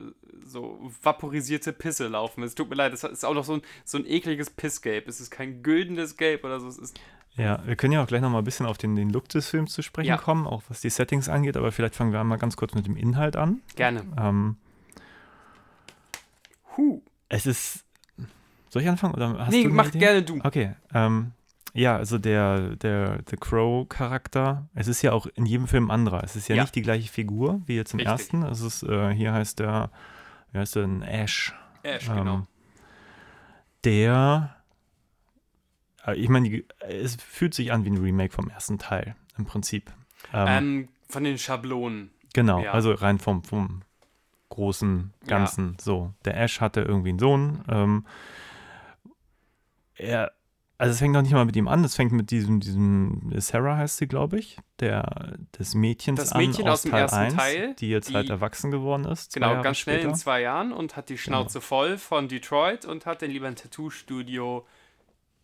so, 0.44 0.90
vaporisierte 1.02 1.72
Pisse 1.72 2.06
laufen. 2.08 2.42
Es 2.44 2.54
tut 2.54 2.70
mir 2.70 2.76
leid, 2.76 2.92
es 2.92 3.02
ist 3.04 3.24
auch 3.24 3.34
noch 3.34 3.44
so 3.44 3.54
ein, 3.54 3.62
so 3.84 3.98
ein 3.98 4.06
ekliges 4.06 4.50
Pissgelb. 4.50 5.08
Es 5.08 5.20
ist 5.20 5.30
kein 5.30 5.62
güldenes 5.62 6.16
Gelb 6.16 6.44
oder 6.44 6.60
so. 6.60 6.68
Es 6.68 6.78
ist 6.78 6.96
Ja, 7.36 7.60
wir 7.66 7.74
können 7.76 7.92
ja 7.92 8.02
auch 8.02 8.06
gleich 8.06 8.20
nochmal 8.20 8.42
ein 8.42 8.44
bisschen 8.44 8.66
auf 8.66 8.78
den, 8.78 8.94
den 8.94 9.10
Look 9.10 9.28
des 9.30 9.48
Films 9.48 9.72
zu 9.72 9.82
sprechen 9.82 10.08
Ja. 10.10 10.16
kommen, 10.16 10.46
auch 10.46 10.62
was 10.68 10.80
die 10.80 10.90
Settings 10.90 11.28
angeht, 11.28 11.56
aber 11.56 11.72
vielleicht 11.72 11.96
fangen 11.96 12.12
wir 12.12 12.20
einmal 12.20 12.38
ganz 12.38 12.56
kurz 12.56 12.74
mit 12.74 12.86
dem 12.86 12.96
Inhalt 12.96 13.34
an. 13.36 13.60
gerne. 13.74 14.02
Ähm, 14.16 14.56
Huh. 16.76 17.00
es 17.28 17.46
ist. 17.46 17.84
Soll 18.70 18.82
ich 18.82 18.88
anfangen? 18.88 19.14
Oder 19.14 19.38
hast 19.38 19.50
nee, 19.52 19.64
du 19.64 19.68
mach 19.70 19.88
Idee? 19.88 19.98
gerne 19.98 20.22
du. 20.22 20.38
Okay. 20.42 20.74
Ähm, 20.94 21.32
ja, 21.74 21.96
also 21.96 22.18
der, 22.18 22.76
der 22.76 23.20
The 23.28 23.36
Crow-Charakter, 23.36 24.68
es 24.74 24.88
ist 24.88 25.02
ja 25.02 25.12
auch 25.12 25.26
in 25.34 25.46
jedem 25.46 25.66
Film 25.68 25.90
anderer. 25.90 26.22
Es 26.24 26.36
ist 26.36 26.48
ja, 26.48 26.56
Ja. 26.56 26.62
nicht 26.62 26.74
die 26.74 26.82
gleiche 26.82 27.10
Figur 27.10 27.62
wie 27.66 27.76
jetzt 27.76 27.92
im 27.94 28.00
Richtig. 28.00 28.12
ersten. 28.12 28.42
Es 28.42 28.60
ist, 28.60 28.82
äh, 28.82 29.10
hier 29.14 29.32
heißt 29.32 29.58
der, 29.58 29.90
wie 30.52 30.58
heißt 30.58 30.76
der 30.76 30.82
denn? 30.82 31.02
Ash. 31.02 31.54
Ash, 31.82 32.08
Ähm, 32.08 32.16
genau. 32.16 32.42
Der, 33.84 34.56
äh, 36.06 36.14
ich 36.14 36.28
meine, 36.28 36.62
es 36.80 37.16
fühlt 37.16 37.54
sich 37.54 37.72
an 37.72 37.84
wie 37.84 37.90
ein 37.90 37.98
Remake 37.98 38.32
vom 38.32 38.48
ersten 38.48 38.78
Teil, 38.78 39.16
im 39.38 39.44
Prinzip. 39.46 39.90
Ähm, 40.32 40.46
Ähm, 40.48 40.88
von 41.08 41.24
den 41.24 41.38
Schablonen. 41.38 42.10
genau, 42.32 42.62
ja. 42.62 42.72
also 42.72 42.92
rein 42.92 43.18
vom, 43.18 43.42
vom 43.44 43.82
großen 44.50 45.12
Ja. 45.22 45.38
Ganzen. 45.38 45.76
So, 45.80 46.12
der 46.24 46.36
Ash 46.38 46.60
hatte 46.60 46.82
irgendwie 46.82 47.08
einen 47.10 47.18
Sohn. 47.18 47.64
Ähm, 47.68 48.06
er, 49.94 50.32
also 50.82 50.92
es 50.94 50.98
fängt 50.98 51.14
noch 51.14 51.22
nicht 51.22 51.32
mal 51.32 51.44
mit 51.44 51.54
ihm 51.54 51.68
an, 51.68 51.84
es 51.84 51.94
fängt 51.94 52.10
mit 52.10 52.32
diesem, 52.32 52.58
diesem 52.58 53.30
Sarah 53.36 53.76
heißt 53.76 53.98
sie, 53.98 54.08
glaube 54.08 54.38
ich, 54.40 54.58
der, 54.80 55.36
des 55.56 55.76
Mädchens 55.76 56.18
Das 56.18 56.32
an 56.32 56.44
Mädchen 56.44 56.64
aus 56.66 56.72
aus 56.74 56.82
dem 56.82 56.90
Teil 56.90 57.00
ersten 57.02 57.16
1, 57.18 57.34
Teil, 57.36 57.74
die 57.76 57.88
jetzt 57.88 58.12
halt 58.12 58.26
die- 58.26 58.30
erwachsen 58.32 58.72
geworden 58.72 59.04
ist. 59.04 59.32
Genau, 59.32 59.50
Jahre 59.52 59.62
ganz 59.62 59.78
schnell 59.78 59.98
später. 59.98 60.08
in 60.10 60.14
zwei 60.16 60.40
Jahren 60.42 60.72
und 60.72 60.96
hat 60.96 61.08
die 61.08 61.18
Schnauze 61.18 61.60
voll 61.60 61.98
von 61.98 62.26
Detroit 62.26 62.84
und 62.84 63.06
hat 63.06 63.22
dann 63.22 63.30
lieber 63.30 63.46
ein 63.46 63.54
Tattoo-Studio 63.54 64.66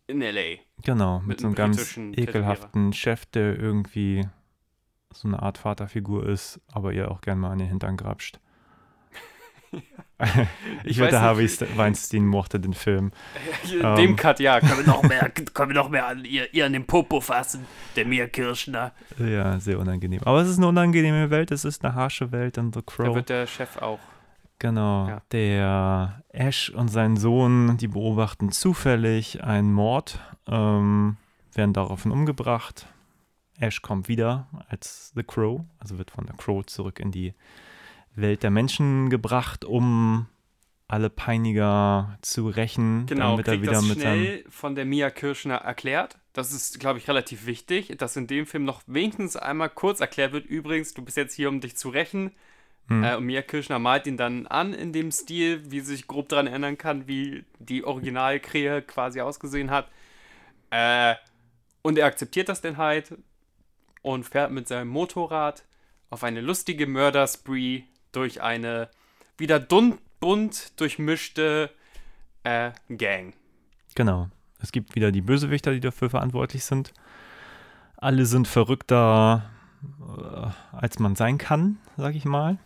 in 0.07 0.21
L.A. 0.21 0.59
Genau, 0.83 1.19
mit, 1.19 1.27
mit 1.27 1.39
so 1.39 1.47
einem 1.47 1.55
ganz 1.55 1.97
ekelhaften 1.97 2.91
Chef, 2.91 3.25
der 3.27 3.57
irgendwie 3.57 4.27
so 5.13 5.27
eine 5.29 5.41
Art 5.41 5.57
Vaterfigur 5.57 6.27
ist, 6.27 6.59
aber 6.71 6.91
ihr 6.91 7.09
auch 7.11 7.21
gern 7.21 7.39
mal 7.39 7.51
an 7.51 7.59
den 7.59 7.67
Hintern 7.69 7.95
grapscht. 7.95 8.39
ich 10.83 10.99
wette, 10.99 11.21
Harvey 11.21 11.47
Weinstein 11.75 12.25
mochte 12.25 12.59
den 12.59 12.73
Film. 12.73 13.11
In 13.71 13.85
Ähm. 13.85 13.95
dem 13.95 14.15
Cut, 14.15 14.39
ja. 14.39 14.59
Können 14.59 14.79
wir 14.79 14.87
noch 14.87 15.03
mehr, 15.03 15.29
können 15.53 15.69
wir 15.69 15.75
noch 15.75 15.89
mehr 15.89 16.07
an 16.07 16.25
ihr, 16.25 16.53
ihr 16.53 16.65
an 16.65 16.73
den 16.73 16.85
Popo 16.85 17.21
fassen, 17.21 17.65
der 17.95 18.05
Mia 18.05 18.27
Kirschner. 18.27 18.91
Ja, 19.17 19.59
sehr 19.59 19.79
unangenehm. 19.79 20.21
Aber 20.25 20.41
es 20.41 20.49
ist 20.49 20.57
eine 20.57 20.67
unangenehme 20.67 21.29
Welt, 21.29 21.51
es 21.51 21.63
ist 21.65 21.83
eine 21.85 21.95
harsche 21.95 22.31
Welt 22.31 22.57
in 22.57 22.73
The 22.73 22.79
da 22.79 22.85
Crow. 22.85 23.15
wird 23.15 23.29
der 23.29 23.47
Chef 23.47 23.77
auch. 23.77 23.99
Genau. 24.59 25.07
Ja. 25.07 25.21
Der 25.31 26.21
Ash 26.29 26.69
und 26.69 26.89
sein 26.89 27.15
Sohn, 27.15 27.77
die 27.77 27.87
beobachten 27.87 28.51
zufällig 28.51 29.41
einen 29.41 29.71
Mord, 29.71 30.19
ähm, 30.47 31.15
werden 31.53 31.71
daraufhin 31.71 32.11
umgebracht. 32.11 32.85
Ash 33.57 33.81
kommt 33.81 34.09
wieder 34.09 34.47
als 34.67 35.13
The 35.15 35.23
Crow, 35.23 35.61
also 35.79 35.97
wird 35.97 36.11
von 36.11 36.25
der 36.25 36.35
Crow 36.35 36.65
zurück 36.65 36.99
in 36.99 37.11
die 37.11 37.33
Welt 38.21 38.43
der 38.43 38.51
Menschen 38.51 39.09
gebracht, 39.09 39.65
um 39.65 40.27
alle 40.87 41.09
Peiniger 41.11 42.17
zu 42.21 42.49
rächen, 42.49 43.05
Genau, 43.05 43.31
damit 43.31 43.47
er 43.47 43.61
wieder 43.61 43.73
das 43.73 43.85
mit 43.85 43.99
schnell 43.99 44.43
von 44.49 44.73
der 44.73 44.85
Mia 44.85 45.11
Kirschner 45.11 45.55
erklärt. 45.55 46.17
Das 46.33 46.51
ist, 46.51 46.79
glaube 46.79 46.97
ich, 46.97 47.07
relativ 47.07 47.45
wichtig, 47.45 47.95
dass 47.99 48.15
in 48.15 48.25
dem 48.25 48.47
Film 48.47 48.65
noch 48.65 48.81
wenigstens 48.87 49.35
einmal 49.35 49.69
kurz 49.69 49.99
erklärt 49.99 50.33
wird, 50.33 50.47
übrigens, 50.47 50.95
du 50.95 51.03
bist 51.03 51.15
jetzt 51.15 51.35
hier, 51.35 51.49
um 51.49 51.61
dich 51.61 51.77
zu 51.77 51.89
rächen. 51.89 52.31
Hm. 52.87 53.03
Äh, 53.03 53.15
und 53.15 53.25
Mia 53.25 53.43
Kirschner 53.43 53.77
malt 53.77 54.07
ihn 54.07 54.17
dann 54.17 54.47
an 54.47 54.73
in 54.73 54.91
dem 54.91 55.11
Stil, 55.11 55.71
wie 55.71 55.79
sie 55.81 55.95
sich 55.95 56.07
grob 56.07 56.27
daran 56.29 56.47
erinnern 56.47 56.77
kann, 56.77 57.07
wie 57.07 57.45
die 57.59 57.83
Originalkrähe 57.83 58.81
quasi 58.81 59.21
ausgesehen 59.21 59.69
hat. 59.69 59.89
Äh, 60.71 61.13
und 61.83 61.99
er 61.99 62.07
akzeptiert 62.07 62.49
das 62.49 62.61
dann 62.61 62.77
halt 62.77 63.15
und 64.01 64.23
fährt 64.23 64.51
mit 64.51 64.67
seinem 64.67 64.87
Motorrad 64.87 65.63
auf 66.09 66.23
eine 66.23 66.41
lustige 66.41 66.87
Mörderspree 66.87 67.83
durch 68.11 68.41
eine 68.41 68.89
wieder 69.37 69.59
dun 69.59 69.97
bunt 70.19 70.79
durchmischte 70.79 71.69
äh, 72.43 72.71
Gang. 72.89 73.33
Genau. 73.95 74.29
Es 74.61 74.71
gibt 74.71 74.95
wieder 74.95 75.11
die 75.11 75.21
Bösewichter, 75.21 75.71
die 75.71 75.79
dafür 75.79 76.09
verantwortlich 76.09 76.65
sind. 76.65 76.93
Alle 77.97 78.25
sind 78.25 78.47
verrückter, 78.47 79.49
äh, 80.01 80.75
als 80.75 80.99
man 80.99 81.15
sein 81.15 81.37
kann, 81.37 81.77
sag 81.97 82.15
ich 82.15 82.25
mal. 82.25 82.57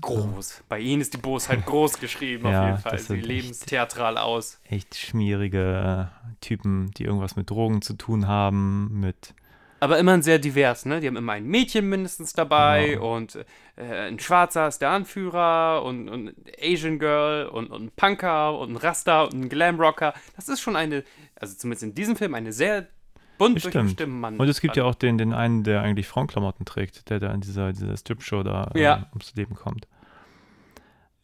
Groß. 0.00 0.64
Bei 0.68 0.80
ihnen 0.80 1.00
ist 1.00 1.14
die 1.14 1.18
Bosheit 1.18 1.64
groß 1.66 2.00
geschrieben, 2.00 2.48
Ja, 2.48 2.60
auf 2.62 2.66
jeden 2.68 2.78
Fall. 2.82 2.98
Sie 2.98 3.20
leben 3.20 3.50
echt- 3.50 3.66
theatral 3.68 4.18
aus. 4.18 4.58
Echt 4.64 4.96
schmierige 4.96 6.10
Typen, 6.40 6.90
die 6.92 7.04
irgendwas 7.04 7.36
mit 7.36 7.50
Drogen 7.50 7.82
zu 7.82 7.94
tun 7.94 8.26
haben, 8.26 8.98
mit 8.98 9.34
Aber 9.78 9.98
immerhin 9.98 10.22
sehr 10.22 10.38
divers, 10.38 10.86
ne? 10.86 11.00
Die 11.00 11.06
haben 11.06 11.16
immer 11.16 11.32
ein 11.32 11.44
Mädchen 11.46 11.88
mindestens 11.88 12.32
dabei 12.32 12.90
Genau. 12.94 13.14
und 13.16 13.36
äh, 13.76 14.08
ein 14.08 14.18
Schwarzer 14.18 14.66
ist 14.68 14.80
der 14.80 14.90
Anführer 14.90 15.82
und, 15.84 16.08
und 16.08 16.32
Asian 16.62 16.98
Girl 16.98 17.46
und, 17.46 17.66
und 17.70 17.84
ein 17.84 17.90
Punker 17.94 18.58
und 18.58 18.70
ein 18.72 18.76
Rasta 18.76 19.24
und 19.24 19.34
ein 19.34 19.48
Glamrocker. 19.50 20.14
Das 20.34 20.48
ist 20.48 20.60
schon 20.60 20.76
eine, 20.76 21.04
also 21.38 21.54
zumindest 21.56 21.82
in 21.82 21.94
diesem 21.94 22.16
Film, 22.16 22.34
eine 22.34 22.52
sehr 22.54 22.86
bunt 23.36 23.58
Stimmt. 23.60 23.74
durchmischte 23.74 24.06
Mann. 24.06 24.38
Und 24.38 24.48
es 24.48 24.62
gibt 24.62 24.76
ja 24.78 24.84
auch 24.84 24.94
den, 24.94 25.18
den 25.18 25.34
einen, 25.34 25.62
der 25.62 25.82
eigentlich 25.82 26.08
Frauenklamotten 26.08 26.64
trägt, 26.64 27.10
der 27.10 27.20
da 27.20 27.30
in 27.32 27.42
dieser, 27.42 27.72
dieser 27.74 27.96
Strip-Show 27.98 28.42
da 28.44 28.70
äh, 28.74 28.80
Ja. 28.82 29.06
ums 29.12 29.34
Leben 29.34 29.54
kommt. 29.54 29.86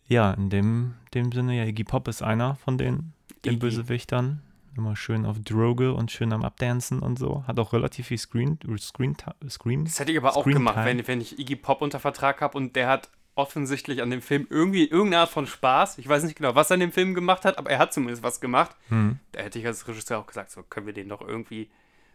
Ja, 0.08 0.32
in 0.32 0.50
dem, 0.50 0.94
dem 1.14 1.32
Sinne, 1.32 1.56
ja, 1.56 1.64
Iggy 1.64 1.84
Pop 1.84 2.06
ist 2.06 2.22
einer 2.22 2.56
von 2.56 2.76
den, 2.76 3.14
den. 3.46 3.58
Bösewichtern. 3.58 4.42
Immer 4.76 4.96
schön 4.96 5.26
auf 5.26 5.38
Droge 5.40 5.92
und 5.92 6.10
schön 6.10 6.32
am 6.32 6.42
Abdancen 6.42 7.00
und 7.00 7.18
so. 7.18 7.44
Hat 7.46 7.58
auch 7.58 7.72
relativ 7.72 8.06
viel 8.06 8.18
Screen, 8.18 8.58
Screen, 8.78 9.16
Screen. 9.48 9.84
Das 9.84 10.00
hätte 10.00 10.12
ich 10.12 10.18
aber 10.18 10.34
auch 10.36 10.42
Screen 10.42 10.54
gemacht, 10.54 10.76
Time. 10.76 10.86
wenn, 10.86 11.06
wenn 11.06 11.20
ich 11.20 11.38
Iggy 11.38 11.56
Pop 11.56 11.82
unter 11.82 12.00
Vertrag 12.00 12.40
habe 12.40 12.56
und 12.56 12.74
der 12.74 12.88
hat 12.88 13.10
offensichtlich 13.34 14.02
an 14.02 14.10
dem 14.10 14.22
Film 14.22 14.46
irgendwie 14.50 14.84
irgendeine 14.84 15.22
Art 15.22 15.30
von 15.30 15.46
Spaß. 15.46 15.98
Ich 15.98 16.08
weiß 16.08 16.22
nicht 16.24 16.36
genau, 16.36 16.54
was 16.54 16.70
er 16.70 16.74
an 16.74 16.80
dem 16.80 16.92
Film 16.92 17.14
gemacht 17.14 17.44
hat, 17.44 17.58
aber 17.58 17.70
er 17.70 17.78
hat 17.78 17.92
zumindest 17.92 18.22
was 18.22 18.40
gemacht. 18.40 18.76
Hm. 18.88 19.18
Da 19.32 19.40
hätte 19.40 19.58
ich 19.58 19.66
als 19.66 19.86
Regisseur 19.88 20.18
auch 20.18 20.26
gesagt, 20.26 20.50
so 20.50 20.62
können 20.62 20.86
wir 20.86 20.94
den 20.94 21.08
doch 21.08 21.20
irgendwie 21.20 21.70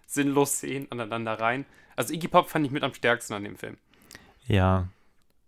sinnlos 0.06 0.60
sehen 0.60 0.88
aneinander 0.92 1.40
rein. 1.40 1.66
Also 1.96 2.14
Iggy 2.14 2.28
Pop 2.28 2.50
fand 2.50 2.66
ich 2.66 2.72
mit 2.72 2.84
am 2.84 2.94
stärksten 2.94 3.34
an 3.34 3.44
dem 3.44 3.58
Film. 3.58 3.78
Ja, 4.48 4.88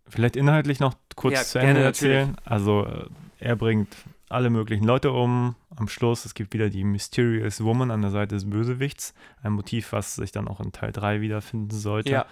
vielleicht 0.07 0.35
inhaltlich 0.35 0.79
noch 0.79 0.95
kurz 1.15 1.35
Ja, 1.35 1.43
zu 1.43 1.59
Ende 1.59 1.73
gerne, 1.73 1.85
erzählen. 1.85 2.37
Also 2.45 2.85
äh, 2.85 3.05
er 3.39 3.55
bringt 3.55 3.95
alle 4.29 4.49
möglichen 4.49 4.85
Leute 4.85 5.11
um. 5.11 5.55
Am 5.75 5.87
Schluss, 5.87 6.25
es 6.25 6.33
gibt 6.33 6.53
wieder 6.53 6.69
die 6.69 6.83
Mysterious 6.83 7.63
Woman 7.63 7.91
an 7.91 8.01
der 8.01 8.11
Seite 8.11 8.35
des 8.35 8.49
Bösewichts. 8.49 9.13
Ein 9.43 9.53
Motiv, 9.53 9.91
was 9.91 10.15
sich 10.15 10.31
dann 10.31 10.47
auch 10.47 10.59
in 10.59 10.71
Teil 10.71 10.91
3 10.91 11.21
wiederfinden 11.21 11.71
sollte. 11.71 12.11
Ja. 12.11 12.25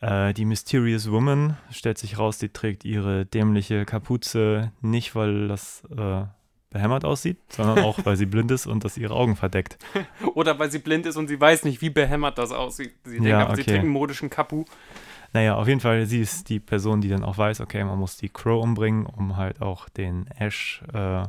Äh, 0.00 0.34
die 0.34 0.44
Mysterious 0.44 1.10
Woman 1.10 1.56
stellt 1.70 1.98
sich 1.98 2.18
raus, 2.18 2.38
die 2.38 2.50
trägt 2.50 2.84
ihre 2.84 3.24
dämliche 3.26 3.84
Kapuze 3.84 4.72
nicht, 4.80 5.14
weil 5.14 5.48
das 5.48 5.82
äh, 5.96 6.24
behämmert 6.70 7.04
aussieht, 7.04 7.38
sondern 7.48 7.78
auch, 7.84 7.98
weil 8.04 8.16
sie 8.16 8.26
blind 8.26 8.50
ist 8.50 8.66
und 8.66 8.84
das 8.84 8.98
ihre 8.98 9.14
Augen 9.14 9.36
verdeckt. 9.36 9.78
Oder 10.34 10.58
weil 10.58 10.70
sie 10.70 10.80
blind 10.80 11.06
ist 11.06 11.16
und 11.16 11.28
sie 11.28 11.40
weiß 11.40 11.64
nicht, 11.64 11.80
wie 11.80 11.90
behämmert 11.90 12.36
das 12.36 12.50
aussieht. 12.50 12.92
Sie 13.04 13.12
denkt 13.12 13.28
Ja, 13.28 13.40
einfach, 13.40 13.54
sie 13.54 13.62
okay. 13.62 13.70
trägt 13.70 13.84
einen 13.84 13.92
modischen 13.92 14.28
Kapu. 14.28 14.64
Naja, 15.34 15.56
auf 15.56 15.66
jeden 15.66 15.80
Fall, 15.80 16.06
sie 16.06 16.20
ist 16.20 16.48
die 16.48 16.60
Person, 16.60 17.00
die 17.00 17.08
dann 17.08 17.24
auch 17.24 17.36
weiß, 17.36 17.60
okay, 17.60 17.82
man 17.82 17.98
muss 17.98 18.16
die 18.16 18.28
Crow 18.28 18.62
umbringen, 18.62 19.04
um 19.04 19.36
halt 19.36 19.60
auch 19.60 19.88
den 19.88 20.28
Ash 20.28 20.80
äh, 20.92 21.24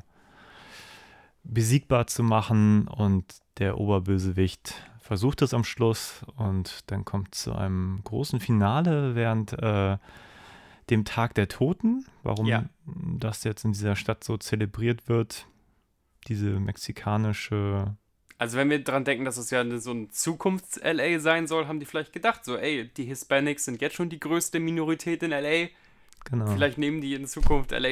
besiegbar 1.44 2.06
zu 2.06 2.22
machen. 2.22 2.88
Und 2.88 3.26
der 3.58 3.80
Oberbösewicht 3.80 4.76
versucht 5.00 5.42
es 5.42 5.56
am 5.56 5.64
Schluss 5.64 6.24
und 6.38 6.90
dann 6.92 7.04
kommt 7.04 7.34
zu 7.34 7.56
einem 7.56 8.00
großen 8.04 8.40
Finale 8.40 9.16
während 9.16 9.54
äh, 9.54 9.98
dem 10.92 11.04
Tag 11.04 11.34
der 11.34 11.48
Toten. 11.48 12.06
Warum 12.22 12.46
Ja. 12.46 12.66
das 12.86 13.44
jetzt 13.44 13.66
in 13.66 13.74
dieser 13.74 13.96
Stadt 13.96 14.24
so 14.24 14.38
zelebriert 14.38 15.10
wird, 15.10 15.48
diese 16.28 16.60
mexikanische 16.60 17.96
Also 18.38 18.58
wenn 18.58 18.70
wir 18.70 18.84
dran 18.84 19.06
denken, 19.06 19.24
dass 19.26 19.38
es 19.38 19.50
ja 19.50 19.62
eine- 19.62 19.80
so 19.80 19.92
ein 19.92 20.12
Zukunfts-LA 20.12 21.20
sein 21.20 21.48
soll, 21.48 21.68
haben 21.68 21.80
die 21.80 21.86
vielleicht 21.86 22.12
gedacht, 22.14 22.44
so, 22.44 22.58
ey, 22.58 22.90
die 22.98 23.06
Hispanics 23.06 23.66
sind 23.66 23.82
jetzt 23.82 23.96
schon 23.96 24.10
die 24.10 24.20
größte 24.20 24.60
Minorität 24.60 25.24
in 25.24 25.32
LA. 25.32 25.70
Genau. 26.26 26.48
Vielleicht 26.48 26.78
nehmen 26.78 27.02
die 27.02 27.14
in 27.14 27.28
Zukunft 27.28 27.72
LA 27.72 27.90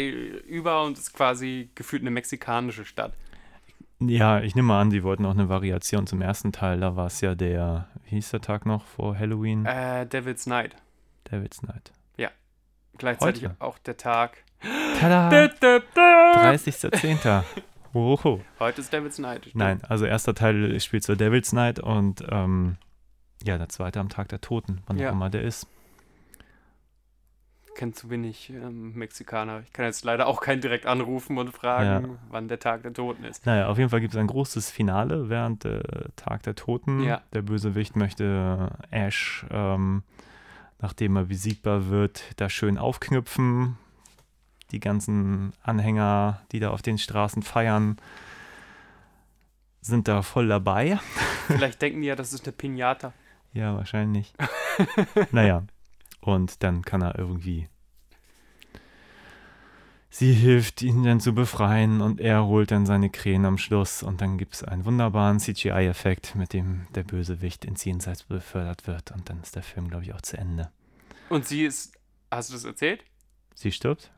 über 0.47 0.84
und 0.84 0.97
ist 0.97 1.13
quasi 1.13 1.69
gefühlt 1.75 2.01
eine 2.01 2.12
mexikanische 2.12 2.84
Stadt. 2.84 3.13
Ja, 3.99 4.41
ich 4.41 4.56
nehme 4.56 4.69
mal 4.69 4.82
an, 4.82 4.91
sie 4.91 5.03
wollten 5.03 5.25
auch 5.25 5.32
eine 5.34 5.47
Variation 5.47 6.08
zum 6.08 6.21
ersten 6.21 6.51
Teil. 6.51 6.79
Da 6.82 6.95
war 6.97 7.06
es 7.08 7.21
ja 7.21 7.36
der, 7.36 7.88
wie 8.06 8.15
hieß 8.15 8.32
der 8.32 8.41
Tag 8.41 8.65
noch 8.65 8.84
vor 8.86 9.17
Halloween? 9.17 9.65
Äh, 9.65 10.06
Devil's 10.08 10.45
Night. 10.47 10.75
David's 11.25 11.62
Night. 11.63 11.91
Gleichzeitig 12.99 13.45
Heute? 13.45 13.56
auch 13.58 13.79
der 13.79 13.97
Tag. 13.97 14.38
Tada! 14.99 15.27
Dö, 15.32 15.47
dö, 15.60 15.79
dö. 15.95 15.99
30.10. 15.99 17.43
Oho. 17.93 18.41
Heute 18.60 18.82
ist 18.82 18.91
Devil's 18.91 19.19
Night. 19.19 19.41
stimmt. 19.41 19.56
Nein, 19.56 19.82
also 19.88 20.06
erster 20.06 20.34
Teil 20.34 20.79
spielt 20.79 21.03
so 21.03 21.15
Devil's 21.15 21.53
Night 21.53 21.79
und 21.79 22.23
ähm, 22.29 22.77
ja, 23.43 23.58
der 23.58 23.69
zweite 23.69 23.99
am 23.99 24.10
Tag 24.10 24.29
der 24.29 24.41
Toten, 24.41 24.82
wann 24.88 24.97
Ja. 24.97 25.10
auch 25.10 25.13
immer 25.13 25.29
der 25.29 25.43
ist. 25.43 25.67
Kennt 27.75 27.95
zu 27.95 28.10
wenig 28.12 28.51
ähm, 28.51 28.93
Mexikaner. 28.93 29.62
Ich 29.65 29.73
kann 29.73 29.86
jetzt 29.86 30.03
leider 30.06 30.27
auch 30.27 30.41
keinen 30.41 30.62
direkt 30.62 30.86
anrufen 30.86 31.39
und 31.39 31.51
fragen, 31.51 32.06
Ja. 32.12 32.17
wann 32.29 32.47
der 32.47 32.60
Tag 32.60 32.84
der 32.84 32.93
Toten 32.93 33.23
ist. 33.23 33.45
Naja, 33.47 33.67
auf 33.67 33.77
jeden 33.79 33.89
Fall 33.89 33.99
gibt 33.99 34.13
es 34.13 34.19
ein 34.19 34.27
großes 34.27 34.69
Finale 34.69 35.27
während 35.29 35.63
der 35.63 35.82
Tag 36.15 36.43
der 36.43 36.53
Toten. 36.56 37.01
Ja. 37.01 37.21
Der 37.34 37.41
Bösewicht 37.41 37.95
möchte 37.95 38.69
Ash, 38.91 39.45
ähm, 39.49 40.03
nachdem 40.79 41.15
er 41.15 41.25
besiegbar 41.25 41.89
wird, 41.89 42.39
da 42.39 42.47
schön 42.47 42.77
aufknüpfen. 42.77 43.77
Die 44.73 44.79
ganzen 44.79 45.53
Anhänger, 45.62 46.41
die 46.51 46.59
da 46.59 46.71
auf 46.71 46.81
den 46.81 46.97
Straßen 46.97 47.43
feiern, 47.43 47.97
sind 49.81 50.07
da 50.07 50.23
voll 50.23 50.47
dabei. 50.47 50.99
Vielleicht 51.47 51.81
denken 51.81 52.01
die 52.01 52.07
ja, 52.07 52.15
das 52.15 52.33
ist 52.33 52.45
eine 52.45 52.53
Pinata. 52.53 53.13
Ja, 53.55 53.75
wahrscheinlich. 53.75 54.33
naja, 55.31 55.63
und 56.21 56.63
dann 56.63 56.81
kann 56.81 57.03
er 57.03 57.19
irgendwie. 57.19 57.69
Sie 60.09 60.33
hilft 60.33 60.81
ihn 60.81 61.03
dann 61.03 61.19
zu 61.19 61.36
befreien 61.36 62.01
und 62.01 62.19
er 62.19 62.47
holt 62.47 62.71
dann 62.71 62.88
seine 62.88 63.12
Krähen 63.12 63.45
am 63.45 63.59
Schluss 63.59 64.01
und 64.01 64.21
dann 64.21 64.39
gibt 64.39 64.55
es 64.55 64.63
einen 64.63 64.86
wunderbaren 64.86 65.39
CGI-Effekt, 65.39 66.33
mit 66.33 66.53
dem 66.53 66.88
der 66.95 67.03
Bösewicht 67.03 67.63
ins 67.63 67.86
Jenseits 67.86 68.23
befördert 68.23 68.88
wird 68.88 69.12
und 69.12 69.29
dann 69.29 69.39
ist 69.41 69.55
der 69.55 69.62
Film, 69.62 69.88
glaube 69.88 70.05
ich, 70.05 70.15
auch 70.15 70.21
zu 70.21 70.36
Ende. 70.36 70.71
Und 71.29 71.47
sie 71.47 71.63
ist. 71.63 71.93
Hast 72.31 72.49
du 72.49 72.55
das 72.55 72.63
erzählt? 72.63 73.05
Sie 73.53 73.71
stirbt? 73.71 74.12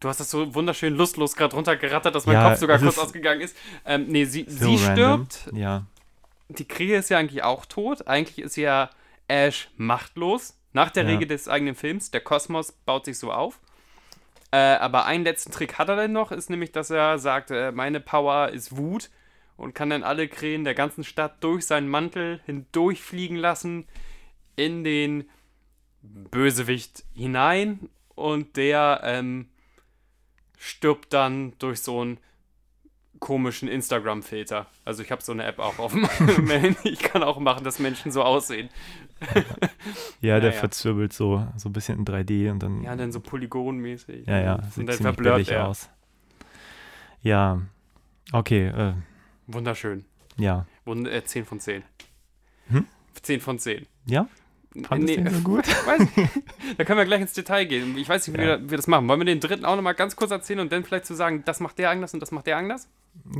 Du 0.00 0.08
hast 0.08 0.20
das 0.20 0.30
so 0.30 0.54
wunderschön 0.54 0.94
lustlos 0.94 1.34
gerade 1.34 1.56
runtergerattert, 1.56 2.14
dass 2.14 2.26
mein 2.26 2.34
Ja, 2.36 2.48
Kopf 2.50 2.58
sogar 2.60 2.78
kurz 2.78 2.98
ausgegangen 2.98 3.40
ist. 3.40 3.56
Ähm, 3.84 4.06
nee, 4.08 4.24
sie, 4.24 4.44
So 4.48 4.76
sie 4.76 4.78
stirbt. 4.84 5.50
Ja. 5.52 5.86
Die 6.48 6.66
Krähe 6.66 6.98
ist 6.98 7.10
ja 7.10 7.18
eigentlich 7.18 7.42
auch 7.42 7.66
tot. 7.66 8.06
Eigentlich 8.06 8.38
ist 8.38 8.56
ja 8.56 8.90
Ash 9.26 9.68
machtlos. 9.76 10.54
Nach 10.72 10.90
der 10.90 11.02
Ja. 11.04 11.10
Regel 11.10 11.26
des 11.26 11.48
eigenen 11.48 11.74
Films. 11.74 12.10
Der 12.10 12.20
Kosmos 12.20 12.72
baut 12.72 13.06
sich 13.06 13.18
so 13.18 13.32
auf. 13.32 13.58
Äh, 14.50 14.56
aber 14.56 15.04
einen 15.06 15.24
letzten 15.24 15.50
Trick 15.52 15.78
hat 15.78 15.88
er 15.88 15.96
dann 15.96 16.12
noch, 16.12 16.32
ist 16.32 16.48
nämlich, 16.48 16.72
dass 16.72 16.88
er 16.90 17.18
sagt, 17.18 17.50
äh, 17.50 17.70
meine 17.72 18.00
Power 18.00 18.48
ist 18.48 18.76
Wut 18.76 19.10
und 19.58 19.74
kann 19.74 19.90
dann 19.90 20.04
alle 20.04 20.26
Krähen 20.28 20.64
der 20.64 20.74
ganzen 20.74 21.04
Stadt 21.04 21.42
durch 21.44 21.66
seinen 21.66 21.88
Mantel 21.88 22.40
hindurchfliegen 22.46 23.36
lassen 23.36 23.86
in 24.56 24.84
den 24.84 25.28
Bösewicht 26.02 27.04
hinein 27.14 27.90
und 28.14 28.56
der 28.56 29.00
ähm, 29.04 29.48
stirbt 30.58 31.12
dann 31.12 31.52
durch 31.58 31.80
so 31.80 32.00
einen 32.00 32.18
komischen 33.20 33.68
Instagram-Filter. 33.68 34.66
Also 34.84 35.02
ich 35.02 35.10
habe 35.10 35.22
so 35.22 35.32
eine 35.32 35.44
App 35.44 35.58
auch 35.58 35.78
auf 35.78 35.92
dem 35.92 36.04
Handy. 36.48 36.88
Ich 36.88 37.00
kann 37.00 37.22
auch 37.22 37.38
machen, 37.40 37.64
dass 37.64 37.78
Menschen 37.78 38.12
so 38.12 38.22
aussehen. 38.22 38.68
Ja, 40.20 40.38
der 40.40 40.50
Naja. 40.50 40.60
verzwirbelt 40.60 41.12
so, 41.12 41.46
so 41.56 41.68
ein 41.68 41.72
bisschen 41.72 41.98
in 41.98 42.04
3D 42.04 42.50
und 42.52 42.62
dann. 42.62 42.82
Ja, 42.82 42.94
dann 42.94 43.10
so 43.10 43.18
polygonmäßig. 43.20 44.26
ja, 44.26 44.38
ja, 44.40 44.54
Und 44.56 44.64
sieht 44.72 44.88
dann 44.88 44.96
ziemlich 44.96 45.00
verblurrt 45.14 45.48
er. 45.48 45.66
aus. 45.68 45.88
Ja, 47.22 47.60
okay, 48.32 48.66
äh, 48.68 48.94
Wunderschön. 49.48 50.04
ja. 50.36 50.66
Wund 50.84 51.08
äh, 51.08 51.24
10 51.24 51.44
von 51.46 51.58
10. 51.60 51.82
Hm? 52.68 52.86
10 53.22 53.40
von 53.40 53.58
10. 53.58 53.86
Ja? 54.06 54.28
Fandest 54.84 55.16
du 55.16 55.20
ihn 55.20 55.30
so 55.30 55.40
gut? 55.40 55.64
Da 56.76 56.84
können 56.84 56.98
wir 56.98 57.04
gleich 57.06 57.20
ins 57.20 57.32
Detail 57.32 57.64
gehen. 57.64 57.96
Ich 57.96 58.08
weiß 58.08 58.26
nicht, 58.28 58.36
wie, 58.38 58.42
Ja. 58.44 58.58
wir, 58.70 58.76
das 58.76 58.86
machen. 58.86 59.08
Wollen 59.08 59.20
wir 59.20 59.24
den 59.24 59.40
dritten 59.40 59.64
auch 59.64 59.76
nochmal 59.76 59.94
ganz 59.94 60.16
kurz 60.16 60.30
erzählen 60.30 60.60
und 60.60 60.70
dann 60.72 60.84
vielleicht 60.84 61.06
zu 61.06 61.14
sagen, 61.14 61.42
das 61.44 61.60
macht 61.60 61.78
der 61.78 61.90
anders 61.90 62.12
und 62.14 62.20
das 62.20 62.30
macht 62.30 62.46
der 62.46 62.56
anders? 62.58 62.88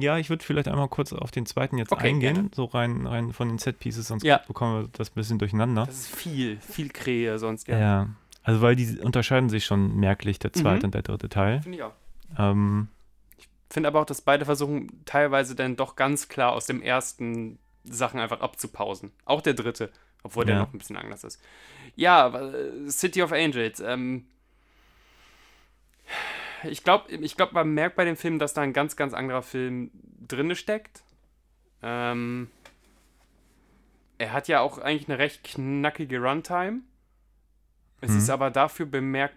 Ja, 0.01 0.19
ich 0.19 0.29
würde 0.31 0.45
vielleicht 0.45 0.67
einmal 0.69 0.89
kurz 0.89 1.13
auf 1.13 1.31
den 1.31 1.47
zweiten 1.47 1.79
jetzt 1.79 1.93
Okay, 1.93 2.09
eingehen, 2.09 2.35
gerne. 2.35 2.51
so 2.55 2.65
rein, 2.65 3.07
rein 3.07 3.33
von 3.33 3.49
den 3.49 3.59
Set-Pieces, 3.59 4.09
sonst 4.09 4.25
Ja. 4.25 4.41
bekommen 4.47 4.83
wir 4.83 4.89
das 4.93 5.11
ein 5.11 5.15
bisschen 5.15 5.39
durcheinander. 5.39 5.87
Das 5.87 5.95
ist 5.97 6.15
viel, 6.15 6.59
viel 6.61 6.89
Krähe 6.89 7.39
sonst. 7.39 7.69
Ja. 7.69 7.79
Ja, 7.79 8.09
also 8.43 8.61
weil 8.63 8.75
die 8.77 8.99
unterscheiden 8.99 9.49
sich 9.51 9.65
schon 9.67 9.97
merklich, 9.97 10.39
der 10.39 10.53
zweite 10.53 10.79
Mhm. 10.79 10.85
und 10.87 10.95
der 10.95 11.03
dritte 11.03 11.29
Teil. 11.29 11.63
finde 11.63 11.79
ich 11.79 11.85
auch. 11.85 11.93
Ähm, 12.39 12.89
finde 13.71 13.89
aber 13.89 14.01
auch, 14.01 14.07
dass 14.07 14.21
beide 14.23 14.45
versuchen, 14.45 14.89
teilweise 15.05 15.55
dann 15.55 15.77
doch 15.77 15.95
ganz 15.97 16.29
klar 16.29 16.53
aus 16.53 16.67
dem 16.67 16.83
ersten 16.83 17.59
Sachen 17.85 18.19
einfach 18.21 18.41
abzupausen. 18.41 19.13
Auch 19.25 19.41
der 19.43 19.55
dritte, 19.55 19.91
obwohl 20.29 20.45
der 20.45 20.57
Ja. 20.57 20.61
noch 20.63 20.73
ein 20.75 20.79
bisschen 20.79 20.97
anders 20.97 21.25
ist. 21.25 21.43
Ja, 21.97 22.51
City 22.89 23.23
of 23.23 23.33
Angels. 23.33 23.81
Ähm, 23.81 24.27
ich 26.65 26.85
glaube, 26.85 27.11
ich 27.13 27.37
glaub, 27.37 27.53
man 27.53 27.73
merkt 27.73 27.97
bei 27.97 28.05
dem 28.05 28.17
Film, 28.17 28.39
dass 28.39 28.53
da 28.55 28.61
ein 28.63 28.73
ganz, 28.75 28.95
ganz 28.97 29.15
anderer 29.15 29.43
Film 29.43 29.91
drinne 30.27 30.55
steckt. 30.55 31.03
Ähm, 31.83 32.51
er 34.19 34.33
hat 34.33 34.49
ja 34.49 34.61
auch 34.61 34.79
eigentlich 34.79 35.09
eine 35.09 35.19
recht 35.19 35.45
knackige 35.45 36.21
Runtime. 36.21 36.81
Es 38.01 38.11
Mhm. 38.11 38.19
ist 38.19 38.31
aber 38.31 38.51
dafür 38.51 38.87
bemerkt, 38.87 39.37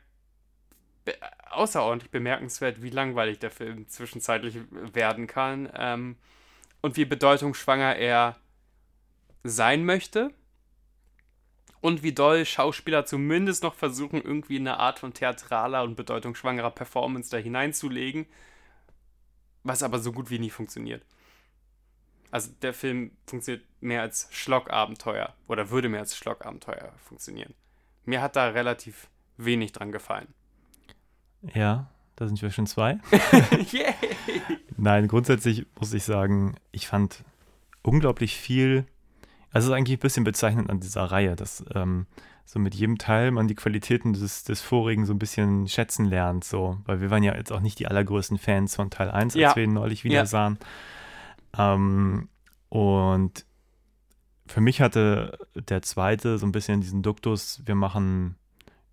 be 1.05 1.15
außerordentlich 1.51 2.11
bemerkenswert, 2.11 2.81
wie 2.81 2.89
langweilig 2.89 3.39
der 3.39 3.51
Film 3.51 3.87
zwischenzeitlich 3.87 4.57
werden 4.71 5.27
kann 5.27 5.69
ähm, 5.75 6.17
und 6.81 6.95
wie 6.97 7.05
bedeutungsschwanger 7.05 7.95
er 7.95 8.35
sein 9.43 9.83
möchte 9.85 10.33
und 11.81 12.03
wie 12.03 12.13
doll 12.13 12.45
Schauspieler 12.45 13.05
zumindest 13.05 13.63
noch 13.63 13.73
versuchen, 13.73 14.21
irgendwie 14.21 14.57
eine 14.57 14.77
Art 14.77 14.99
von 14.99 15.13
theatraler 15.13 15.83
und 15.83 15.95
bedeutungsschwangerer 15.95 16.71
Performance 16.71 17.29
da 17.29 17.37
hineinzulegen, 17.37 18.27
was 19.63 19.83
aber 19.83 19.99
so 19.99 20.11
gut 20.11 20.29
wie 20.29 20.39
nie 20.39 20.49
funktioniert. 20.49 21.03
Also 22.29 22.51
der 22.61 22.73
Film 22.73 23.11
funktioniert 23.27 23.65
mehr 23.81 24.01
als 24.01 24.29
Schlockabenteuer 24.31 25.35
oder 25.47 25.69
würde 25.69 25.89
mehr 25.89 25.99
als 25.99 26.15
Schlockabenteuer 26.15 26.93
funktionieren. 27.03 27.53
Mir 28.05 28.21
hat 28.21 28.35
da 28.35 28.47
relativ 28.49 29.09
wenig 29.37 29.73
dran 29.73 29.91
gefallen. 29.91 30.27
ja, 31.53 31.89
da 32.15 32.27
sind 32.27 32.41
wir 32.41 32.51
schon 32.51 32.67
zwei. 32.67 32.99
Yay! 33.71 33.95
Nein, 34.77 35.07
grundsätzlich 35.07 35.65
muss 35.79 35.93
ich 35.93 36.03
sagen, 36.03 36.55
ich 36.71 36.87
fand 36.87 37.23
unglaublich 37.81 38.37
viel. 38.37 38.85
Also 39.51 39.65
es 39.67 39.71
ist 39.71 39.77
eigentlich 39.77 39.97
ein 39.97 40.01
bisschen 40.01 40.23
bezeichnend 40.23 40.69
an 40.69 40.79
dieser 40.79 41.03
Reihe, 41.03 41.35
dass 41.35 41.63
ähm, 41.75 42.07
so 42.45 42.59
mit 42.59 42.73
jedem 42.75 42.97
Teil 42.97 43.31
man 43.31 43.47
die 43.47 43.55
Qualitäten 43.55 44.13
des, 44.13 44.43
des 44.43 44.61
vorigen 44.61 45.05
so 45.05 45.13
ein 45.13 45.19
bisschen 45.19 45.67
schätzen 45.67 46.05
lernt. 46.05 46.43
So. 46.43 46.77
Weil 46.85 47.01
wir 47.01 47.09
waren 47.09 47.23
ja 47.23 47.35
jetzt 47.35 47.51
auch 47.51 47.59
nicht 47.59 47.79
die 47.79 47.87
allergrößten 47.87 48.37
Fans 48.37 48.75
von 48.75 48.89
Teil 48.89 49.11
1, 49.11 49.33
als 49.35 49.39
Ja. 49.41 49.55
wir 49.55 49.63
ihn 49.63 49.73
neulich 49.73 50.03
wieder 50.03 50.15
Ja. 50.15 50.25
sahen. 50.25 50.57
Ähm, 51.57 52.29
und 52.69 53.45
für 54.47 54.61
mich 54.61 54.81
hatte 54.81 55.37
der 55.55 55.81
zweite 55.81 56.37
so 56.37 56.45
ein 56.45 56.51
bisschen 56.51 56.81
diesen 56.81 57.03
Duktus, 57.03 57.61
wir 57.65 57.75
machen, 57.75 58.35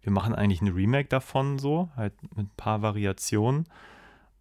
wir 0.02 0.12
machen 0.12 0.34
eigentlich 0.34 0.60
ein 0.62 0.68
Remake 0.68 1.08
davon, 1.08 1.58
so, 1.58 1.88
halt 1.96 2.14
mit 2.36 2.46
ein 2.46 2.50
paar 2.56 2.82
Variationen 2.82 3.66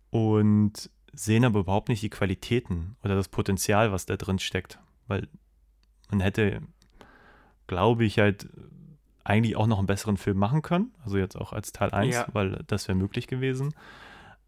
und 0.10 0.90
sehen 1.14 1.46
aber 1.46 1.60
überhaupt 1.62 1.90
nicht 1.90 2.02
die 2.04 2.10
Qualitäten 2.10 2.96
oder 3.04 3.16
das 3.16 3.28
Potenzial, 3.30 3.92
was 3.92 4.06
da 4.06 4.16
drin 4.18 4.40
steckt. 4.40 4.80
Weil 5.08 5.28
man 6.10 6.20
hätte, 6.20 6.62
glaube 7.68 8.06
ich, 8.06 8.20
halt 8.20 8.48
eigentlich 9.24 9.56
auch 9.58 9.68
noch 9.68 9.78
einen 9.78 9.88
besseren 9.88 10.18
Film 10.18 10.38
machen 10.38 10.62
können. 10.62 10.94
Also 11.04 11.18
jetzt 11.18 11.36
auch 11.36 11.52
als 11.54 11.72
Teil 11.74 11.92
1, 11.92 12.16
Ja. 12.16 12.28
weil 12.34 12.64
das 12.68 12.88
wäre 12.88 12.98
möglich 12.98 13.28
gewesen. 13.28 13.74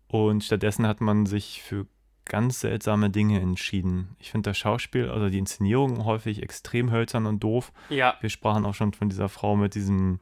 Und 0.07 0.43
stattdessen 0.43 0.87
hat 0.87 1.01
man 1.01 1.25
sich 1.25 1.61
für 1.61 1.85
ganz 2.25 2.59
seltsame 2.61 3.09
Dinge 3.09 3.39
entschieden. 3.41 4.15
Ich 4.19 4.31
finde 4.31 4.51
das 4.51 4.57
Schauspiel, 4.57 5.09
also 5.09 5.29
die 5.29 5.39
Inszenierung 5.39 6.05
häufig 6.05 6.41
extrem 6.43 6.91
hölzern 6.91 7.25
und 7.25 7.43
doof. 7.43 7.71
Ja, 7.89 8.15
Wir 8.21 8.29
sprachen 8.29 8.65
auch 8.65 8.75
schon 8.75 8.93
von 8.93 9.09
dieser 9.09 9.29
Frau 9.29 9.55
mit 9.55 9.75
diesem, 9.75 10.19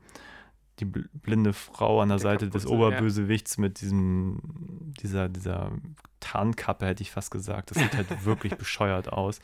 die 0.79 0.85
bl- 0.85 1.07
blinde 1.13 1.53
Frau 1.53 2.01
an 2.01 2.09
der, 2.09 2.17
Der 2.17 2.23
Seite 2.23 2.49
des 2.49 2.63
Kapuze, 2.63 2.81
ja. 2.81 2.87
Oberbösewichts 2.87 3.57
mit 3.57 3.81
diesem, 3.81 4.39
dieser, 5.01 5.29
dieser 5.29 5.71
Tarnkappe, 6.19 6.85
hätte 6.85 7.03
ich 7.03 7.11
fast 7.11 7.31
gesagt. 7.31 7.71
Das 7.71 7.77
sieht 7.77 7.95
halt 7.95 8.07
wirklich 8.25 8.55
bescheuert 8.55 9.11
aus. 9.11 9.39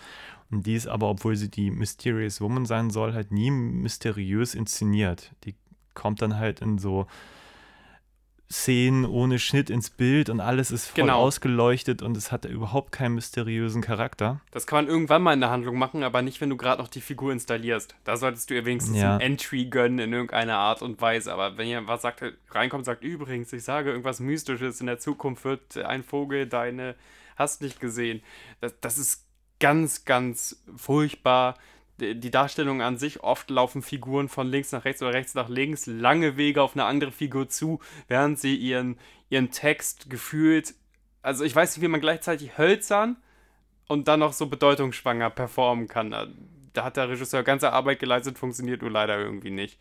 Und 0.51 0.65
die 0.65 0.75
ist 0.75 0.88
aber, 0.88 1.09
obwohl 1.09 1.36
sie 1.36 1.49
die 1.49 1.71
Mysterious 1.71 2.41
Woman 2.41 2.65
sein 2.65 2.89
soll, 2.89 3.13
halt 3.13 3.31
nie 3.31 3.51
mysteriös 3.51 4.55
inszeniert. 4.55 5.31
Die 5.45 5.55
kommt 5.93 6.21
dann 6.21 6.38
halt 6.38 6.61
in 6.61 6.77
so 6.77 7.07
Szenen 8.51 9.05
ohne 9.05 9.39
Schnitt 9.39 9.69
ins 9.71 9.89
Bild 9.89 10.29
und 10.29 10.39
alles 10.39 10.69
ist 10.69 10.85
voll 10.87 11.03
Genau. 11.05 11.19
ausgeleuchtet 11.21 12.01
und 12.03 12.15
es 12.15 12.31
hat 12.31 12.45
überhaupt 12.45 12.91
keinen 12.91 13.15
mysteriösen 13.15 13.81
Charakter. 13.81 14.41
Das 14.51 14.67
kann 14.67 14.77
man 14.85 14.87
irgendwann 14.93 15.23
mal 15.23 15.33
in 15.33 15.39
der 15.39 15.49
Handlung 15.49 15.77
machen, 15.77 16.03
aber 16.03 16.21
nicht, 16.21 16.39
wenn 16.39 16.49
du 16.51 16.57
gerade 16.57 16.79
noch 16.81 16.87
die 16.87 17.01
Figur 17.01 17.31
installierst. 17.31 17.95
Da 18.03 18.15
solltest 18.15 18.49
du 18.49 18.53
ihr 18.53 18.65
wenigstens 18.65 18.97
Ja. 18.97 19.15
ein 19.15 19.21
Entry 19.21 19.65
gönnen 19.65 19.97
in 19.99 20.13
irgendeiner 20.13 20.57
Art 20.57 20.81
und 20.83 21.01
Weise. 21.01 21.33
Aber 21.33 21.57
wenn 21.57 21.67
jemand 21.67 21.87
was 21.87 22.03
sagt, 22.03 22.23
reinkommt 22.51 22.85
sagt, 22.85 23.03
übrigens, 23.03 23.51
ich 23.53 23.63
sage 23.63 23.89
irgendwas 23.89 24.19
Mystisches, 24.19 24.79
in 24.81 24.85
der 24.87 24.99
Zukunft 24.99 25.45
wird 25.45 25.77
ein 25.77 26.03
Vogel 26.03 26.45
deine, 26.45 26.95
hast 27.35 27.61
nicht 27.61 27.79
gesehen. 27.79 28.21
Das, 28.61 28.73
das 28.81 28.97
ist 28.99 29.25
ganz, 29.59 30.05
ganz 30.05 30.61
furchtbar. 30.75 31.55
Die 32.15 32.31
Darstellung 32.31 32.81
an 32.81 32.97
sich, 32.97 33.23
oft 33.23 33.49
laufen 33.49 33.81
Figuren 33.81 34.29
von 34.29 34.47
links 34.47 34.71
nach 34.71 34.85
rechts 34.85 35.01
oder 35.01 35.13
rechts 35.13 35.33
nach 35.33 35.49
links, 35.49 35.85
lange 35.85 36.37
Wege 36.37 36.61
auf 36.61 36.75
eine 36.75 36.85
andere 36.85 37.11
Figur 37.11 37.49
zu, 37.49 37.79
während 38.07 38.39
sie 38.39 38.55
ihren, 38.55 38.97
ihren 39.29 39.51
Text 39.51 40.09
gefühlt, 40.09 40.75
also 41.21 41.43
ich 41.43 41.55
weiß 41.55 41.75
nicht, 41.75 41.83
wie 41.83 41.89
man 41.89 42.01
gleichzeitig 42.01 42.57
hölzern 42.57 43.17
und 43.87 44.07
dann 44.07 44.19
noch 44.19 44.33
so 44.33 44.47
bedeutungsschwanger 44.47 45.29
performen 45.29 45.87
kann. 45.87 46.11
Da, 46.11 46.27
da 46.73 46.83
hat 46.83 46.97
der 46.97 47.09
Regisseur 47.09 47.43
ganze 47.43 47.71
Arbeit 47.71 47.99
geleistet, 47.99 48.37
funktioniert 48.37 48.81
nur 48.81 48.91
leider 48.91 49.17
irgendwie 49.17 49.51
nicht. 49.51 49.79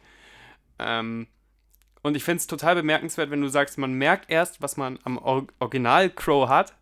Ähm, 0.79 1.27
und 2.03 2.17
ich 2.17 2.25
finde 2.25 2.39
es 2.39 2.47
total 2.47 2.75
bemerkenswert, 2.75 3.31
wenn 3.31 3.41
du 3.41 3.49
sagst, 3.49 3.79
man 3.79 3.93
merkt 3.95 4.31
erst, 4.31 4.61
was 4.61 4.77
man 4.77 4.99
am 5.05 5.19
Or 5.19 5.47
Original 5.61 6.11
Crow 6.11 6.49
hat, 6.49 6.75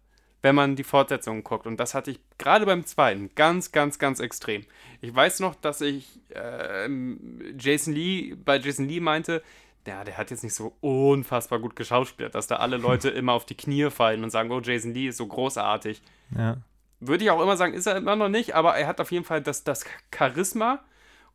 wenn 0.42 0.54
man 0.54 0.76
die 0.76 0.84
Fortsetzungen 0.84 1.44
guckt. 1.44 1.66
Und 1.66 1.78
das 1.78 1.94
hatte 1.94 2.10
ich 2.10 2.20
gerade 2.38 2.66
beim 2.66 2.86
zweiten 2.86 3.30
ganz, 3.34 3.72
ganz, 3.72 3.98
ganz 3.98 4.20
extrem. 4.20 4.64
Ich 5.00 5.14
weiß 5.14 5.40
noch, 5.40 5.54
dass 5.54 5.80
ich 5.80 6.20
ähm, 6.34 7.54
Jason 7.58 7.94
Lee, 7.94 8.34
bei 8.34 8.58
Jason 8.58 8.88
Lee 8.88 9.00
meinte, 9.00 9.42
ja, 9.86 10.04
der 10.04 10.18
hat 10.18 10.30
jetzt 10.30 10.44
nicht 10.44 10.54
so 10.54 10.74
unfassbar 10.80 11.58
gut 11.58 11.76
geschauspielert, 11.76 12.34
dass 12.34 12.46
da 12.46 12.56
alle 12.56 12.76
Leute 12.76 13.08
immer 13.10 13.32
auf 13.32 13.46
die 13.46 13.56
Knie 13.56 13.90
fallen 13.90 14.24
und 14.24 14.30
sagen, 14.30 14.50
oh, 14.50 14.60
Jason 14.60 14.94
Lee 14.94 15.08
ist 15.08 15.16
so 15.16 15.26
großartig. 15.26 16.02
Ja. 16.36 16.58
Würde 17.00 17.24
ich 17.24 17.30
auch 17.30 17.40
immer 17.40 17.56
sagen, 17.56 17.72
ist 17.72 17.86
er 17.86 17.96
immer 17.96 18.16
noch 18.16 18.28
nicht, 18.28 18.54
aber 18.54 18.76
er 18.76 18.86
hat 18.86 19.00
auf 19.00 19.10
jeden 19.10 19.24
Fall 19.24 19.40
das, 19.40 19.64
das 19.64 19.84
Charisma 20.14 20.80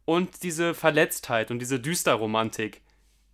und 0.06 0.44
diese 0.44 0.76
Verletztheit 0.76 1.50
und 1.50 1.60
diese 1.60 1.80
Düsterromantik 1.80 2.82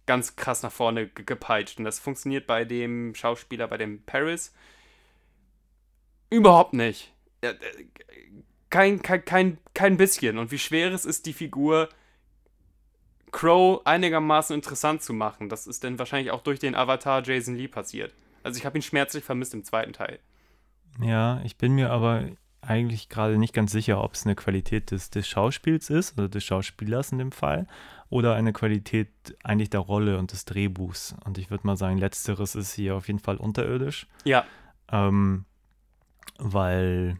ganz 0.05 0.35
krass 0.35 0.63
nach 0.63 0.71
vorne 0.71 1.07
ge 1.07 1.25
gepeitscht. 1.25 1.77
Und 1.77 1.85
das 1.85 1.99
funktioniert 1.99 2.47
bei 2.47 2.65
dem 2.65 3.13
Schauspieler, 3.15 3.67
bei 3.67 3.77
dem 3.77 4.01
Paris, 4.03 4.53
überhaupt 6.31 6.73
nicht. 6.73 7.13
Äh, 7.41 7.53
Kein, 8.71 9.01
kein, 9.01 9.25
kein, 9.25 9.57
kein 9.73 9.97
bisschen. 9.97 10.37
Und 10.37 10.49
wie 10.51 10.57
schwer 10.57 10.91
es 10.93 11.05
ist, 11.05 11.25
die 11.25 11.33
Figur 11.33 11.89
Crow 13.31 13.81
einigermaßen 13.85 14.55
interessant 14.55 15.01
zu 15.01 15.13
machen. 15.13 15.49
Das 15.49 15.67
ist 15.67 15.83
dann 15.83 15.99
wahrscheinlich 15.99 16.31
auch 16.31 16.41
durch 16.41 16.59
den 16.59 16.75
Avatar 16.75 17.23
Jason 17.23 17.55
Lee 17.55 17.67
passiert. 17.67 18.13
Also 18.43 18.57
ich 18.57 18.65
habe 18.65 18.77
ihn 18.77 18.81
schmerzlich 18.81 19.23
vermisst 19.23 19.53
im 19.53 19.63
zweiten 19.63 19.93
Teil. 19.93 20.19
Ja, 21.01 21.41
ich 21.43 21.57
bin 21.57 21.73
mir 21.73 21.91
aber 21.91 22.25
eigentlich 22.61 23.09
gerade 23.09 23.37
nicht 23.37 23.53
ganz 23.53 23.71
sicher, 23.71 24.03
ob 24.03 24.13
es 24.13 24.25
eine 24.25 24.35
Qualität 24.35 24.91
des, 24.91 25.09
des 25.09 25.27
Schauspiels 25.27 25.89
ist, 25.89 26.17
oder 26.17 26.29
des 26.29 26.43
Schauspielers 26.43 27.11
in 27.11 27.17
dem 27.17 27.31
Fall, 27.31 27.67
oder 28.09 28.35
eine 28.35 28.53
Qualität 28.53 29.09
eigentlich 29.43 29.69
der 29.69 29.79
Rolle 29.79 30.17
und 30.17 30.31
des 30.31 30.45
Drehbuchs. 30.45 31.15
Und 31.25 31.37
ich 31.37 31.49
würde 31.49 31.65
mal 31.65 31.77
sagen, 31.77 31.97
letzteres 31.97 32.55
ist 32.55 32.73
hier 32.73 32.95
auf 32.95 33.07
jeden 33.07 33.19
Fall 33.19 33.37
unterirdisch, 33.37 34.07
Ja, 34.25 34.45
ähm, 34.91 35.45
weil, 36.37 37.17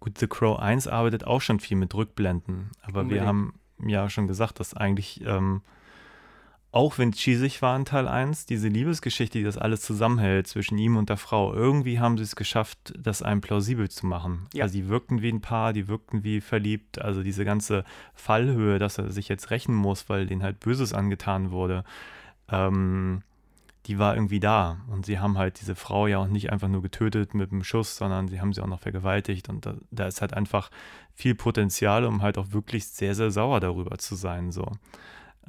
gut, 0.00 0.18
The 0.18 0.26
Crow 0.26 0.58
1 0.58 0.86
arbeitet 0.86 1.26
auch 1.26 1.40
schon 1.40 1.60
viel 1.60 1.76
mit 1.76 1.94
Rückblenden, 1.94 2.70
aber 2.82 3.00
Unbedingt. 3.00 3.22
wir 3.22 3.26
haben 3.26 3.54
ja 3.84 4.08
schon 4.10 4.26
gesagt, 4.26 4.60
dass 4.60 4.74
eigentlich, 4.74 5.22
ähm, 5.24 5.62
auch 6.70 6.98
wenn 6.98 7.12
cheesig 7.12 7.62
war 7.62 7.76
in 7.76 7.84
Teil 7.84 8.08
1, 8.08 8.46
diese 8.46 8.66
Liebesgeschichte, 8.66 9.38
die 9.38 9.44
das 9.44 9.56
alles 9.56 9.82
zusammenhält 9.82 10.48
zwischen 10.48 10.76
ihm 10.76 10.96
und 10.96 11.08
der 11.08 11.16
Frau, 11.16 11.54
irgendwie 11.54 12.00
haben 12.00 12.18
sie 12.18 12.24
es 12.24 12.34
geschafft, 12.34 12.92
das 12.98 13.22
einem 13.22 13.40
plausibel 13.40 13.88
zu 13.88 14.06
machen. 14.06 14.48
Ja. 14.52 14.64
Also 14.64 14.74
die 14.74 14.88
wirkten 14.88 15.22
wie 15.22 15.30
ein 15.30 15.40
Paar, 15.40 15.72
die 15.72 15.86
wirkten 15.86 16.24
wie 16.24 16.40
verliebt, 16.40 17.00
also 17.00 17.22
diese 17.22 17.44
ganze 17.44 17.84
Fallhöhe, 18.12 18.80
dass 18.80 18.98
er 18.98 19.10
sich 19.10 19.28
jetzt 19.28 19.50
rächen 19.50 19.74
muss, 19.74 20.08
weil 20.08 20.26
denen 20.26 20.42
halt 20.42 20.58
Böses 20.60 20.92
angetan 20.92 21.52
wurde, 21.52 21.84
ähm, 22.48 23.22
die 23.86 23.98
war 23.98 24.14
irgendwie 24.14 24.40
da. 24.40 24.78
Und 24.88 25.04
sie 25.04 25.18
haben 25.18 25.36
halt 25.36 25.60
diese 25.60 25.74
Frau 25.74 26.06
ja 26.06 26.18
auch 26.18 26.28
nicht 26.28 26.50
einfach 26.50 26.68
nur 26.68 26.82
getötet 26.82 27.34
mit 27.34 27.52
einem 27.52 27.64
Schuss, 27.64 27.96
sondern 27.96 28.28
sie 28.28 28.40
haben 28.40 28.52
sie 28.52 28.62
auch 28.62 28.66
noch 28.66 28.80
vergewaltigt. 28.80 29.48
Und 29.48 29.66
da, 29.66 29.74
da 29.90 30.06
ist 30.06 30.20
halt 30.20 30.34
einfach 30.34 30.70
viel 31.12 31.34
Potenzial, 31.34 32.04
um 32.04 32.22
halt 32.22 32.38
auch 32.38 32.52
wirklich 32.52 32.86
sehr, 32.86 33.14
sehr 33.14 33.30
sauer 33.30 33.60
darüber 33.60 33.98
zu 33.98 34.14
sein. 34.14 34.52
So. 34.52 34.72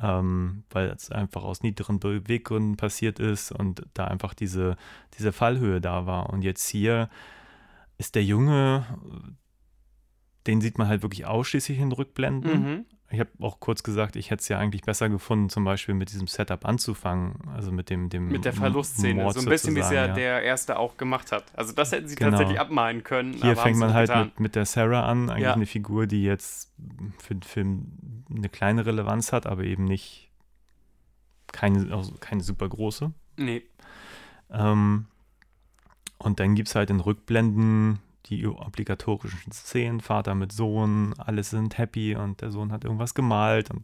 Ähm, 0.01 0.63
weil 0.69 0.89
es 0.89 1.11
einfach 1.11 1.43
aus 1.43 1.63
niederen 1.63 1.99
Beweggründen 1.99 2.75
passiert 2.75 3.19
ist 3.19 3.53
und 3.53 3.83
da 3.93 4.05
einfach 4.05 4.33
diese, 4.33 4.75
diese 5.17 5.31
Fallhöhe 5.31 5.79
da 5.79 6.05
war. 6.05 6.29
Und 6.31 6.41
jetzt 6.41 6.67
hier 6.67 7.09
ist 7.97 8.15
der 8.15 8.25
Junge, 8.25 8.85
den 10.47 10.59
sieht 10.59 10.77
man 10.77 10.89
halt 10.89 11.01
wirklich 11.01 11.25
ausschließlich 11.25 11.79
in 11.79 11.93
Rückblenden. 11.93 12.63
Mhm. 12.63 12.85
Ich 13.11 13.19
habe 13.19 13.29
auch 13.39 13.59
kurz 13.59 13.83
gesagt, 13.83 14.15
ich 14.15 14.31
hätte 14.31 14.41
es 14.41 14.47
ja 14.47 14.57
eigentlich 14.57 14.81
besser 14.81 15.09
gefunden, 15.09 15.49
zum 15.49 15.63
Beispiel 15.63 15.93
mit 15.93 16.11
diesem 16.11 16.25
Setup 16.27 16.65
anzufangen, 16.65 17.35
also 17.53 17.71
mit 17.71 17.91
dem, 17.91 18.09
dem 18.09 18.29
Mit 18.29 18.45
der 18.45 18.53
Verlustszene. 18.53 19.21
Mord 19.21 19.35
so 19.35 19.41
ein 19.41 19.45
bisschen, 19.45 19.75
wie 19.75 19.79
es 19.79 19.91
ja 19.91 20.07
der 20.07 20.41
erste 20.41 20.79
auch 20.79 20.97
gemacht 20.97 21.31
hat. 21.31 21.45
Also 21.55 21.71
das 21.73 21.91
hätten 21.91 22.07
sie 22.07 22.15
Genau. 22.15 22.31
tatsächlich 22.31 22.59
abmalen 22.59 23.03
können. 23.03 23.33
Hier 23.33 23.55
fängt 23.55 23.77
man 23.77 23.93
halt 23.93 24.09
mit, 24.15 24.39
mit 24.39 24.55
der 24.55 24.65
Sarah 24.65 25.05
an, 25.05 25.29
eigentlich 25.29 25.43
Ja. 25.43 25.53
eine 25.53 25.67
Figur, 25.67 26.07
die 26.07 26.23
jetzt 26.23 26.73
für 27.19 27.35
den 27.35 27.43
Film 27.43 28.23
eine 28.35 28.49
kleine 28.49 28.85
Relevanz 28.87 29.31
hat, 29.31 29.45
aber 29.45 29.63
eben 29.65 29.85
nicht 29.85 30.31
keine, 31.53 31.93
also 31.95 32.13
keine 32.19 32.41
super 32.41 32.67
große. 32.67 33.11
Nee. 33.37 33.63
Ähm, 34.49 35.05
und 36.17 36.39
dann 36.39 36.55
gibt 36.55 36.69
es 36.69 36.75
halt 36.75 36.89
in 36.89 36.99
Rückblenden 36.99 37.99
die 38.25 38.45
obligatorischen 38.47 39.51
Szenen, 39.51 39.99
Vater 39.99 40.35
mit 40.35 40.51
Sohn, 40.51 41.13
alle 41.17 41.43
sind 41.43 41.77
happy 41.77 42.15
und 42.15 42.41
der 42.41 42.51
Sohn 42.51 42.71
hat 42.71 42.83
irgendwas 42.83 43.13
gemalt 43.13 43.69
und 43.71 43.83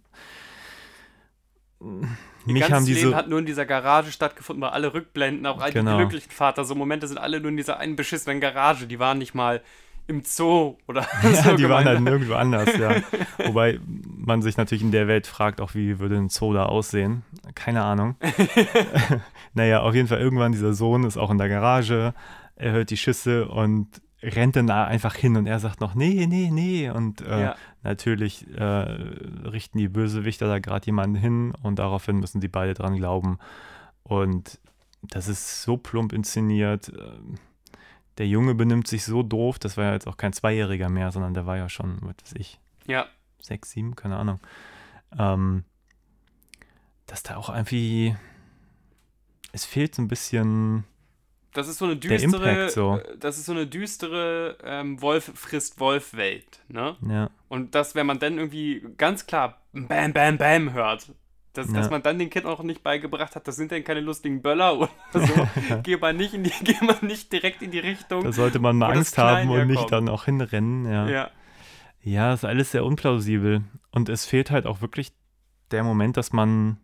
Ihr 2.46 2.54
mich 2.54 2.64
haben 2.64 2.86
Leben 2.86 2.86
diese 2.86 3.16
hat 3.16 3.28
nur 3.28 3.40
in 3.40 3.46
dieser 3.46 3.66
Garage 3.66 4.12
stattgefunden, 4.12 4.62
weil 4.62 4.70
alle 4.70 4.94
Rückblenden, 4.94 5.46
auch 5.48 5.60
all 5.60 5.72
Genau. 5.72 5.94
die 5.94 5.98
glücklichen 6.04 6.32
Vater, 6.32 6.64
so 6.64 6.76
Momente 6.76 7.08
sind 7.08 7.18
alle 7.18 7.40
nur 7.40 7.50
in 7.50 7.58
dieser 7.58 7.80
einen 7.80 7.96
beschissenen 7.96 8.40
Garage. 8.40 8.86
Die 8.86 9.00
waren 9.00 9.18
nicht 9.18 9.34
mal 9.34 9.62
im 10.08 10.22
Zoo 10.24 10.76
oder 10.88 11.08
Ja, 11.24 11.34
so 11.34 11.56
die 11.56 11.64
waren 11.70 11.84
gemeint. 11.84 11.88
halt 11.88 12.02
nirgendwo 12.02 12.34
anders, 12.36 12.78
ja. 12.78 12.96
Wobei 13.46 13.80
man 13.86 14.42
sich 14.44 14.58
natürlich 14.58 14.84
in 14.84 14.92
der 14.92 15.08
Welt 15.08 15.26
fragt, 15.26 15.60
auch 15.60 15.74
wie 15.74 15.98
würde 16.00 16.18
ein 16.18 16.30
Zoo 16.30 16.54
da 16.54 16.66
aussehen. 16.66 17.24
Keine 17.56 17.84
Ahnung. 17.84 18.16
naja, 19.54 19.82
auf 19.82 19.96
jeden 19.96 20.08
Fall 20.08 20.20
irgendwann 20.20 20.52
dieser 20.52 20.74
Sohn 20.74 21.04
ist 21.04 21.18
auch 21.18 21.32
in 21.32 21.38
der 21.40 21.50
Garage, 21.50 22.14
er 22.56 22.72
hört 22.74 22.90
die 22.92 22.98
Schüsse 22.98 23.48
und 23.48 23.88
rennt 24.24 24.56
dann 24.56 24.68
da 24.68 24.86
einfach 24.86 25.16
hin 25.16 25.36
und 25.38 25.48
er 25.48 25.60
sagt 25.60 25.82
noch, 25.82 25.96
nee, 25.96 26.28
nee, 26.28 26.50
nee. 26.52 26.90
Und 26.90 27.22
äh, 27.22 27.42
Ja. 27.42 27.56
natürlich 27.84 28.48
äh, 28.56 28.64
richten 28.64 29.78
die 29.80 29.88
Bösewichter 29.90 30.48
da 30.48 30.60
gerade 30.60 30.86
jemanden 30.86 31.16
hin 31.16 31.54
und 31.64 31.80
daraufhin 31.80 32.18
müssen 32.20 32.40
die 32.42 32.48
beide 32.48 32.74
dran 32.74 32.96
glauben. 32.96 33.40
Und 34.04 34.60
das 35.02 35.28
ist 35.28 35.64
so 35.64 35.78
plump 35.78 36.14
inszeniert. 36.14 36.90
ähm, 36.90 37.36
Der 38.18 38.28
Junge 38.28 38.54
benimmt 38.54 38.88
sich 38.88 39.04
so 39.06 39.24
doof, 39.24 39.58
das 39.58 39.78
war 39.78 39.86
ja 39.86 39.94
jetzt 39.94 40.08
auch 40.08 40.18
kein 40.18 40.34
Zweijähriger 40.34 40.90
mehr, 40.90 41.12
sondern 41.12 41.34
der 41.34 41.46
war 41.48 41.58
ja 41.58 41.70
schon, 41.70 41.98
was 42.02 42.16
weiß 42.24 42.34
ich, 42.36 42.60
Ja, 42.86 43.06
sechs, 43.42 43.72
sieben, 43.72 43.96
keine 43.96 44.18
Ahnung. 44.18 44.40
Ähm, 45.18 45.64
dass 47.08 47.24
da 47.24 47.38
auch 47.38 47.50
irgendwie, 47.50 48.16
es 49.52 49.66
fehlt 49.66 49.96
so 49.96 50.02
ein 50.02 50.08
bisschen, 50.08 50.84
das 51.54 51.68
ist 51.68 51.78
so 51.80 51.86
eine 51.86 51.98
düstere, 51.98 52.50
Impact 52.50 52.72
so. 52.72 52.98
äh, 52.98 53.18
das 53.18 53.38
ist 53.38 53.46
so 53.46 53.52
eine 53.52 53.68
düstere 53.68 54.58
ähm, 54.64 55.02
Wolf 55.02 55.32
frisst 55.36 55.80
Wolf 55.80 56.14
Welt, 56.16 56.62
ne? 56.70 56.96
ja, 57.08 57.30
Und 57.50 57.76
das, 57.76 57.96
wenn 57.96 58.06
man 58.06 58.20
dann 58.20 58.38
irgendwie 58.38 58.86
ganz 58.98 59.26
klar 59.26 59.62
Bam, 59.74 60.14
Bam, 60.14 60.38
Bam 60.38 60.74
hört, 60.74 61.12
dass, 61.54 61.68
Ja. 61.68 61.74
dass 61.74 61.90
man 61.90 62.02
dann 62.02 62.18
den 62.20 62.30
Kind 62.30 62.46
auch 62.46 62.64
nicht 62.64 62.82
beigebracht 62.84 63.36
hat, 63.36 63.48
das 63.48 63.58
sind 63.58 63.72
dann 63.72 63.84
keine 63.84 64.00
lustigen 64.00 64.42
Böller 64.42 64.78
oder 64.80 64.90
so. 65.14 65.48
geh 65.84 65.98
mal 65.98 66.14
nicht 66.14 66.34
in 66.34 66.44
die, 66.44 66.54
geh 66.64 66.76
mal 66.86 66.98
nicht 67.02 67.32
direkt 67.34 67.62
in 67.62 67.72
die 67.72 67.80
Richtung. 67.80 68.24
da 68.24 68.32
sollte 68.32 68.60
man 68.60 68.78
mal 68.78 68.92
Angst 68.94 69.18
haben 69.18 69.50
und 69.50 69.68
nicht 69.68 69.92
dann 69.92 70.08
auch 70.10 70.26
hinrennen, 70.26 70.86
ja. 70.92 71.08
ja. 71.10 71.30
Ja, 72.04 72.34
ist 72.34 72.46
alles 72.46 72.72
sehr 72.72 72.84
unplausibel. 72.84 73.64
Und 73.92 74.10
es 74.10 74.26
fehlt 74.26 74.50
halt 74.50 74.66
auch 74.66 74.82
wirklich 74.82 75.12
der 75.70 75.84
Moment, 75.84 76.18
dass 76.18 76.34
man. 76.34 76.78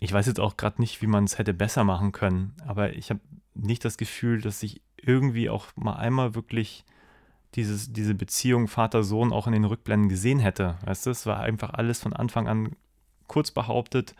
Ich 0.00 0.12
weiß 0.12 0.26
jetzt 0.26 0.40
auch 0.40 0.56
gerade 0.56 0.80
nicht, 0.80 1.02
wie 1.02 1.06
man 1.06 1.24
es 1.24 1.38
hätte 1.38 1.54
besser 1.54 1.84
machen 1.84 2.12
können, 2.12 2.54
aber 2.66 2.94
ich 2.94 3.10
habe 3.10 3.20
nicht 3.54 3.84
das 3.84 3.96
Gefühl, 3.96 4.40
dass 4.40 4.62
ich 4.62 4.80
irgendwie 4.96 5.50
auch 5.50 5.66
mal 5.76 5.94
einmal 5.94 6.34
wirklich 6.34 6.84
dieses, 7.54 7.92
diese 7.92 8.14
Beziehung 8.14 8.68
Vater-Sohn 8.68 9.32
auch 9.32 9.46
in 9.46 9.52
den 9.52 9.64
Rückblenden 9.64 10.08
gesehen 10.08 10.38
hätte. 10.38 10.76
Weißt 10.84 11.06
du, 11.06 11.10
es 11.10 11.26
war 11.26 11.40
einfach 11.40 11.70
alles 11.70 12.00
von 12.00 12.12
Anfang 12.12 12.46
an 12.46 12.76
kurz 13.26 13.50
behauptet, 13.50 14.14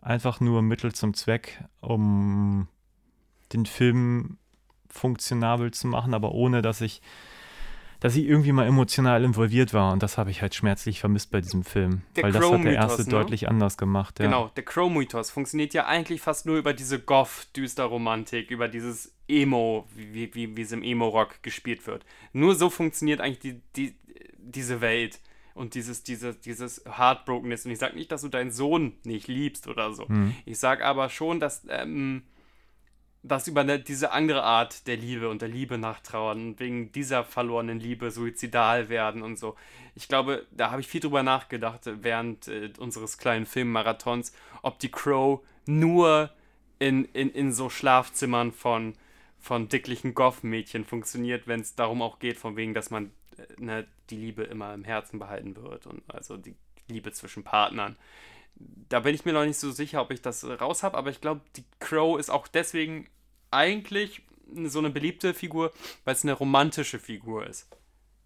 einfach 0.00 0.40
nur 0.40 0.62
Mittel 0.62 0.92
zum 0.92 1.14
Zweck, 1.14 1.64
um 1.80 2.68
den 3.52 3.66
Film 3.66 4.38
funktionabel 4.88 5.72
zu 5.72 5.86
machen, 5.88 6.14
aber 6.14 6.32
ohne 6.32 6.62
dass 6.62 6.80
ich 6.80 7.02
dass 8.04 8.12
sie 8.12 8.28
irgendwie 8.28 8.52
mal 8.52 8.66
emotional 8.66 9.24
involviert 9.24 9.72
war 9.72 9.90
und 9.90 10.02
das 10.02 10.18
habe 10.18 10.30
ich 10.30 10.42
halt 10.42 10.54
schmerzlich 10.54 11.00
vermisst 11.00 11.30
bei 11.30 11.40
diesem 11.40 11.64
Film. 11.64 12.02
Der 12.16 12.24
weil 12.24 12.32
das 12.32 12.50
hat 12.50 12.62
der 12.62 12.74
erste 12.74 13.04
ne? 13.04 13.08
deutlich 13.08 13.48
anders 13.48 13.78
gemacht. 13.78 14.18
Ja. 14.18 14.26
Genau, 14.26 14.50
der 14.54 14.62
Crow-Mythos 14.62 15.30
funktioniert 15.30 15.72
ja 15.72 15.86
eigentlich 15.86 16.20
fast 16.20 16.44
nur 16.44 16.58
über 16.58 16.74
diese 16.74 17.00
Goth-Düster-Romantik, 17.00 18.50
über 18.50 18.68
dieses 18.68 19.14
Emo, 19.26 19.88
wie, 19.96 20.34
wie, 20.34 20.54
wie 20.54 20.60
es 20.60 20.72
im 20.72 20.82
Emo-Rock 20.82 21.42
gespielt 21.42 21.86
wird. 21.86 22.04
Nur 22.34 22.54
so 22.56 22.68
funktioniert 22.68 23.22
eigentlich 23.22 23.38
die, 23.38 23.62
die, 23.74 23.94
diese 24.36 24.82
Welt 24.82 25.18
und 25.54 25.74
dieses, 25.74 26.02
diese, 26.02 26.34
dieses 26.34 26.84
Heartbrokenness. 26.84 27.64
Und 27.64 27.72
ich 27.72 27.78
sage 27.78 27.96
nicht, 27.96 28.12
dass 28.12 28.20
du 28.20 28.28
deinen 28.28 28.50
Sohn 28.50 28.98
nicht 29.04 29.28
liebst 29.28 29.66
oder 29.66 29.94
so. 29.94 30.06
Ich 30.44 30.58
sage 30.58 30.84
aber 30.84 31.08
schon, 31.08 31.40
dass, 31.40 31.62
ähm, 31.70 32.24
dass 33.24 33.48
über 33.48 33.62
eine, 33.62 33.80
diese 33.80 34.12
andere 34.12 34.42
Art 34.42 34.86
der 34.86 34.98
Liebe 34.98 35.30
und 35.30 35.40
der 35.40 35.48
Liebe 35.48 35.78
nachtrauern 35.78 36.48
und 36.48 36.60
wegen 36.60 36.92
dieser 36.92 37.24
verlorenen 37.24 37.80
Liebe 37.80 38.10
suizidal 38.10 38.90
werden 38.90 39.22
und 39.22 39.38
so. 39.38 39.56
Ich 39.94 40.08
glaube, 40.08 40.46
da 40.50 40.70
habe 40.70 40.82
ich 40.82 40.86
viel 40.86 41.00
drüber 41.00 41.22
nachgedacht 41.22 41.80
während 41.84 42.48
äh, 42.48 42.70
unseres 42.78 43.16
kleinen 43.16 43.46
Filmmarathons, 43.46 44.34
ob 44.62 44.78
die 44.78 44.90
Crow 44.90 45.40
nur 45.64 46.30
in, 46.78 47.06
in, 47.06 47.30
in 47.30 47.52
so 47.52 47.70
Schlafzimmern 47.70 48.52
von, 48.52 48.92
von 49.40 49.68
dicklichen 49.68 50.12
Goth-Mädchen 50.12 50.84
funktioniert, 50.84 51.46
wenn 51.46 51.60
es 51.60 51.74
darum 51.74 52.02
auch 52.02 52.18
geht, 52.18 52.36
von 52.36 52.56
wegen, 52.56 52.74
dass 52.74 52.90
man 52.90 53.10
äh, 53.38 53.62
ne, 53.62 53.86
die 54.10 54.16
Liebe 54.16 54.42
immer 54.42 54.74
im 54.74 54.84
Herzen 54.84 55.18
behalten 55.18 55.56
wird 55.56 55.86
und 55.86 56.02
also 56.08 56.36
die 56.36 56.56
Liebe 56.88 57.10
zwischen 57.12 57.42
Partnern. 57.42 57.96
Da 58.56 59.00
bin 59.00 59.14
ich 59.14 59.24
mir 59.24 59.32
noch 59.32 59.44
nicht 59.44 59.58
so 59.58 59.70
sicher, 59.70 60.00
ob 60.00 60.10
ich 60.10 60.22
das 60.22 60.44
raus 60.44 60.82
habe, 60.82 60.96
aber 60.96 61.10
ich 61.10 61.20
glaube, 61.20 61.40
die 61.56 61.64
Crow 61.80 62.18
ist 62.18 62.30
auch 62.30 62.46
deswegen 62.46 63.08
eigentlich 63.50 64.22
so 64.64 64.78
eine 64.78 64.90
beliebte 64.90 65.34
Figur, 65.34 65.72
weil 66.04 66.14
es 66.14 66.22
eine 66.22 66.32
romantische 66.32 66.98
Figur 66.98 67.46
ist. 67.46 67.68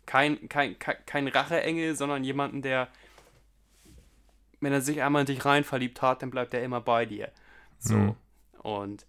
Kein, 0.06 0.48
kein, 0.48 0.78
kein, 0.78 0.96
kein 1.06 1.28
Racheengel, 1.28 1.96
sondern 1.96 2.24
jemanden, 2.24 2.62
der, 2.62 2.88
wenn 4.60 4.72
er 4.72 4.80
sich 4.80 5.02
einmal 5.02 5.20
in 5.22 5.26
dich 5.26 5.44
rein 5.44 5.64
verliebt 5.64 6.02
hat, 6.02 6.22
dann 6.22 6.30
bleibt 6.30 6.54
er 6.54 6.62
immer 6.62 6.80
bei 6.80 7.06
dir. 7.06 7.30
So. 7.78 7.94
Mhm. 7.94 8.16
Und 8.62 9.06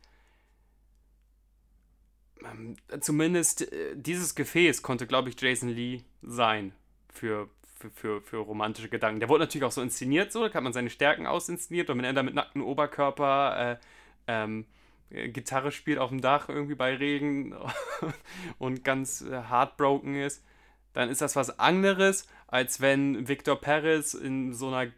ähm, 2.43 2.75
zumindest 3.01 3.71
äh, 3.71 3.95
dieses 3.95 4.35
Gefäß 4.35 4.81
konnte, 4.81 5.07
glaube 5.07 5.29
ich, 5.29 5.39
Jason 5.39 5.69
Lee 5.69 6.03
sein 6.21 6.73
für, 7.11 7.49
für, 7.79 7.89
für, 7.91 8.21
für 8.21 8.37
romantische 8.37 8.89
Gedanken. 8.89 9.19
Der 9.19 9.29
wurde 9.29 9.45
natürlich 9.45 9.65
auch 9.65 9.71
so 9.71 9.81
inszeniert, 9.81 10.31
so, 10.31 10.47
da 10.47 10.53
hat 10.53 10.63
man 10.63 10.73
seine 10.73 10.89
Stärken 10.89 11.25
ausinszeniert 11.25 11.89
und 11.89 11.97
wenn 11.97 12.05
er 12.05 12.13
dann 12.13 12.25
mit 12.25 12.35
nacktem 12.35 12.63
Oberkörper 12.63 13.71
äh, 13.71 13.77
ähm, 14.27 14.65
äh, 15.09 15.29
Gitarre 15.29 15.71
spielt 15.71 15.97
auf 15.97 16.09
dem 16.09 16.21
Dach 16.21 16.49
irgendwie 16.49 16.75
bei 16.75 16.95
Regen 16.95 17.55
und 18.59 18.83
ganz 18.83 19.21
äh, 19.21 19.43
heartbroken 19.49 20.15
ist, 20.15 20.43
dann 20.93 21.09
ist 21.09 21.21
das 21.21 21.35
was 21.35 21.59
anderes, 21.59 22.27
als 22.47 22.81
wenn 22.81 23.27
Victor 23.27 23.59
Perez 23.59 24.13
in 24.13 24.53
so 24.53 24.67
einer 24.67 24.91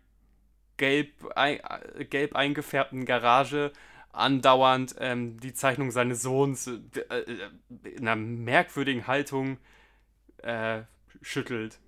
gelb, 0.78 1.12
ei, 1.36 1.62
äh, 1.96 2.06
gelb 2.06 2.36
eingefärbten 2.36 3.06
Garage 3.06 3.72
andauernd 4.14 4.96
ähm, 5.00 5.40
die 5.40 5.54
Zeichnung 5.54 5.92
seines 5.92 6.22
Sohns 6.22 6.68
äh, 6.68 7.24
in 7.84 8.08
einer 8.08 8.16
merkwürdigen 8.16 9.08
Haltung 9.08 9.58
äh, 10.38 10.82
schüttelt. 11.22 11.80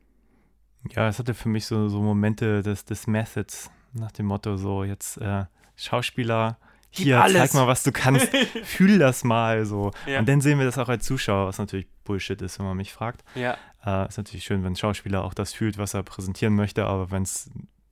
Ja, 0.91 1.07
es 1.07 1.19
hatte 1.19 1.33
für 1.33 1.49
mich 1.49 1.65
so, 1.65 1.87
so 1.87 2.01
Momente 2.01 2.61
des, 2.61 2.85
des 2.85 3.07
Methods, 3.07 3.71
nach 3.93 4.11
dem 4.11 4.25
Motto, 4.25 4.57
so 4.57 4.83
jetzt 4.83 5.17
äh, 5.17 5.45
Schauspieler, 5.75 6.57
hier, 6.89 7.23
alles. 7.23 7.37
zeig 7.37 7.53
mal, 7.55 7.67
was 7.67 7.83
du 7.83 7.91
kannst, 7.91 8.27
fühl 8.63 8.99
das 8.99 9.23
mal 9.23 9.65
so. 9.65 9.91
Ja. 10.05 10.19
Und 10.19 10.29
dann 10.29 10.41
sehen 10.41 10.59
wir 10.59 10.65
das 10.65 10.77
auch 10.77 10.89
als 10.89 11.05
Zuschauer, 11.05 11.47
was 11.47 11.57
natürlich 11.57 11.87
Bullshit 12.03 12.39
ist, 12.41 12.59
wenn 12.59 12.67
man 12.67 12.77
mich 12.77 12.93
fragt. 12.93 13.23
Ja, 13.33 13.57
Äh, 13.85 14.07
ist 14.07 14.17
natürlich 14.17 14.43
schön, 14.43 14.63
wenn 14.63 14.73
ein 14.73 14.77
Schauspieler 14.77 15.23
auch 15.23 15.33
das 15.33 15.53
fühlt, 15.53 15.77
was 15.77 15.93
er 15.93 16.03
präsentieren 16.03 16.55
möchte, 16.55 16.85
aber 16.85 17.11
wenn 17.11 17.23
es 17.23 17.49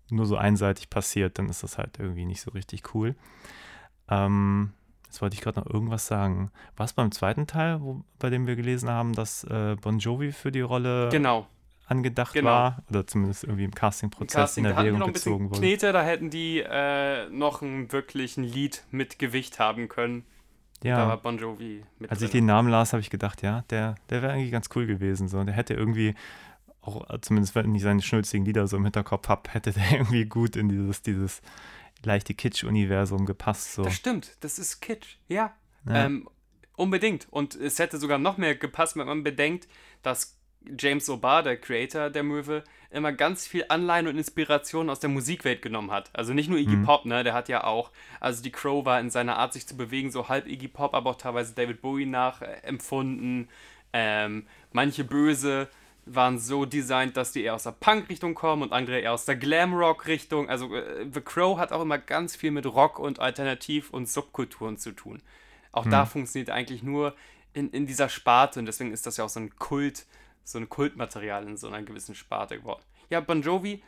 nur 0.10 0.26
so 0.26 0.38
einseitig 0.38 0.90
passiert, 0.90 1.40
dann 1.40 1.50
ist 1.50 1.64
das 1.64 1.78
halt 1.78 1.98
irgendwie 2.00 2.26
nicht 2.26 2.42
so 2.42 2.52
richtig 2.52 2.94
cool. 2.94 3.16
Ähm, 4.10 4.74
jetzt 5.06 5.22
wollte 5.22 5.36
ich 5.36 5.42
gerade 5.42 5.60
noch 5.60 5.68
irgendwas 5.68 6.06
sagen. 6.06 6.52
War 6.76 6.86
es 6.86 6.94
beim 6.94 7.12
zweiten 7.12 7.48
Teil, 7.48 7.82
wo, 7.82 8.04
bei 8.20 8.30
dem 8.30 8.46
wir 8.46 8.56
gelesen 8.56 8.90
haben, 8.90 9.14
dass 9.14 9.44
äh, 9.46 9.76
Bon 9.82 10.00
Jovi 10.00 10.32
für 10.32 10.52
die 10.52 10.62
Rolle 10.62 11.10
genau. 11.10 11.48
Angedacht 11.92 12.34
Genau. 12.34 12.50
war? 12.50 12.84
Oder 12.90 13.06
zumindest 13.06 13.44
irgendwie 13.44 13.66
im 13.66 13.76
Castingprozess 13.76 14.34
Casting, 14.36 14.66
in 14.66 14.72
Erwägung 14.72 15.14
gezogen 15.14 15.50
wurde? 15.50 15.60
Knete, 15.60 15.92
da 15.94 16.04
hätten 16.04 16.30
die 16.30 16.60
äh, 16.60 17.30
noch 17.30 17.62
ein 17.62 17.92
wirklich 17.92 18.38
ein 18.38 18.44
Lied 18.44 18.84
mit 18.92 19.20
Gewicht 19.20 19.60
haben 19.60 19.88
können. 19.90 20.26
Da 20.82 20.90
war 20.98 21.08
Ja, 21.10 21.16
Bon 21.18 21.38
Jovi 21.38 21.84
mit 22.00 22.10
als 22.10 22.22
ich 22.22 22.32
drin. 22.32 22.40
den 22.42 22.46
Namen 22.48 22.70
las, 22.70 22.94
habe 22.94 23.02
ich 23.02 23.10
gedacht, 23.12 23.44
ja, 23.44 23.64
der, 23.70 23.96
der 24.10 24.22
wäre 24.24 24.34
eigentlich 24.34 24.52
ganz 24.52 24.70
cool 24.76 24.88
gewesen. 24.88 25.28
So. 25.28 25.44
Der 25.44 25.54
hätte 25.54 25.74
irgendwie, 25.76 26.16
auch 26.82 27.08
äh, 27.10 27.22
zumindest 27.22 27.54
wenn 27.54 27.76
ich 27.76 27.84
seine 27.84 28.02
schnulzigen 28.02 28.46
Lieder 28.46 28.66
so 28.68 28.78
im 28.78 28.84
Hinterkopf 28.86 29.28
habe, 29.28 29.52
hätte 29.52 29.72
der 29.74 29.92
irgendwie 29.92 30.26
gut 30.26 30.56
in 30.56 30.70
dieses, 30.70 31.02
dieses 31.04 31.42
leichte 32.04 32.34
Kitsch-Universum 32.34 33.26
gepasst. 33.28 33.74
So. 33.74 33.84
Das 33.84 33.94
stimmt, 33.94 34.38
das 34.40 34.58
ist 34.58 34.80
Kitsch, 34.82 35.18
ja. 35.28 35.54
Ja. 35.88 36.06
Ähm, 36.06 36.28
unbedingt. 36.76 37.28
Und 37.30 37.54
es 37.54 37.78
hätte 37.78 38.00
sogar 38.00 38.18
noch 38.18 38.38
mehr 38.38 38.56
gepasst, 38.56 38.96
wenn 38.98 39.06
man 39.06 39.24
bedenkt, 39.24 39.68
dass 40.02 40.36
James 40.78 41.10
O'Barr, 41.10 41.44
der 41.44 41.58
Creator 41.58 42.10
der 42.10 42.24
Möwe, 42.24 42.64
immer 42.92 43.12
ganz 43.14 43.48
viel 43.48 43.66
Anleihen 43.70 44.08
und 44.08 44.18
Inspiration 44.18 44.90
aus 44.90 45.00
der 45.00 45.10
Musikwelt 45.10 45.62
genommen 45.62 45.92
hat. 45.92 46.10
Also 46.14 46.34
nicht 46.34 46.50
nur 46.50 46.60
Iggy 46.60 46.76
Mhm. 46.78 46.86
Pop, 46.86 47.06
ne, 47.06 47.24
der 47.24 47.34
hat 47.34 47.50
ja 47.50 47.64
auch, 47.64 47.92
also 48.20 48.44
die 48.44 48.52
Crow 48.52 48.86
war 48.86 49.00
in 49.00 49.10
seiner 49.10 49.38
Art, 49.38 49.54
sich 49.54 49.66
zu 49.66 49.78
bewegen, 49.78 50.12
so 50.12 50.30
halb 50.30 50.48
Iggy 50.48 50.68
Pop, 50.68 50.94
aber 50.94 51.12
auch 51.12 51.16
teilweise 51.16 51.54
David 51.54 51.82
Bowie 51.82 52.06
nachempfunden. 52.06 53.50
Ähm, 53.94 54.46
manche 54.72 55.04
Böse 55.04 55.68
waren 56.06 56.40
so 56.40 56.66
designt, 56.66 57.16
dass 57.16 57.32
die 57.32 57.44
eher 57.44 57.56
aus 57.56 57.64
der 57.64 57.72
Punk-Richtung 57.72 58.34
kommen 58.34 58.64
und 58.64 58.74
andere 58.74 59.00
eher 59.00 59.14
aus 59.14 59.26
der 59.26 59.36
Glam-Rock-Richtung. 59.36 60.50
Also 60.50 60.76
äh, 60.76 61.06
The 61.14 61.22
Crow 61.22 61.58
hat 61.60 61.72
auch 61.72 61.82
immer 61.82 61.98
ganz 61.98 62.36
viel 62.36 62.52
mit 62.52 62.66
Rock 62.66 63.00
und 63.00 63.20
Alternativ- 63.20 63.92
und 63.92 64.10
Subkulturen 64.10 64.78
zu 64.78 64.92
tun. 64.92 65.22
Auch 65.72 65.86
da 65.86 66.06
funktioniert 66.06 66.50
eigentlich 66.50 66.84
nur 66.84 67.16
in, 67.54 67.70
in 67.70 67.86
dieser 67.86 68.10
Sparte 68.10 68.60
und 68.60 68.66
deswegen 68.66 68.92
ist 68.92 69.06
das 69.06 69.18
ja 69.18 69.24
auch 69.24 69.30
so 69.30 69.40
ein 69.40 69.56
Kult, 69.58 70.06
so 70.44 70.58
ein 70.58 70.70
Kultmaterial 70.70 71.48
in 71.48 71.58
so 71.58 71.68
einer 71.68 71.82
gewissen 71.84 72.16
Sparte 72.16 72.60
geworden. 72.60 72.84
Ja, 73.10 73.20
Bon 73.20 73.42
Jovi 73.42 73.82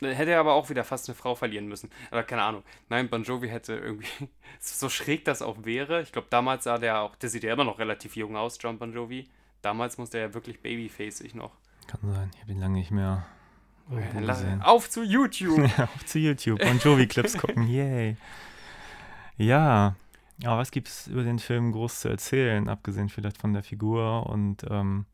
hätte 0.00 0.32
er 0.32 0.40
aber 0.40 0.54
auch 0.54 0.68
wieder 0.70 0.84
fast 0.84 1.08
eine 1.08 1.14
Frau 1.14 1.34
verlieren 1.34 1.66
müssen. 1.66 1.90
Aber 2.10 2.22
keine 2.24 2.42
Ahnung. 2.42 2.62
Nein, 2.88 3.08
Bon 3.08 3.22
Jovi 3.22 3.48
hätte 3.48 3.74
irgendwie, 3.74 4.08
so 4.60 4.88
schräg 4.88 5.24
das 5.24 5.42
auch 5.42 5.64
wäre, 5.64 6.02
ich 6.02 6.12
glaube, 6.12 6.28
damals 6.30 6.64
sah 6.64 6.78
der 6.78 7.00
auch, 7.00 7.16
der 7.16 7.30
sieht 7.30 7.44
ja 7.44 7.52
immer 7.52 7.64
noch 7.64 7.78
relativ 7.78 8.16
jung 8.16 8.36
aus, 8.36 8.58
John 8.60 8.78
Bon 8.78 8.92
Jovi. 8.92 9.28
Damals 9.62 9.96
musste 9.96 10.18
er 10.18 10.28
ja 10.28 10.34
wirklich 10.34 10.60
babyfaceig 10.60 11.34
noch. 11.34 11.52
Kann 11.86 12.00
sein, 12.12 12.30
ich 12.34 12.40
habe 12.42 12.52
ihn 12.52 12.60
lange 12.60 12.74
nicht 12.74 12.90
mehr 12.90 13.24
gesehen. 13.88 14.62
Auf 14.62 14.90
zu 14.90 15.02
YouTube! 15.04 15.70
Auf 15.78 16.04
zu 16.04 16.18
YouTube. 16.18 16.60
Bon 16.60 16.78
Jovi-Clips 16.78 17.38
gucken, 17.38 17.66
yay. 17.68 18.16
Ja, 19.36 19.96
aber 20.42 20.58
was 20.58 20.70
gibt 20.70 20.88
es 20.88 21.06
über 21.06 21.22
den 21.22 21.38
Film 21.38 21.72
groß 21.72 22.00
zu 22.00 22.08
erzählen, 22.08 22.68
abgesehen 22.68 23.08
vielleicht 23.08 23.38
von 23.40 23.52
der 23.52 23.62
Figur? 23.62 24.26
Und 24.26 24.64
ähm, 24.68 25.06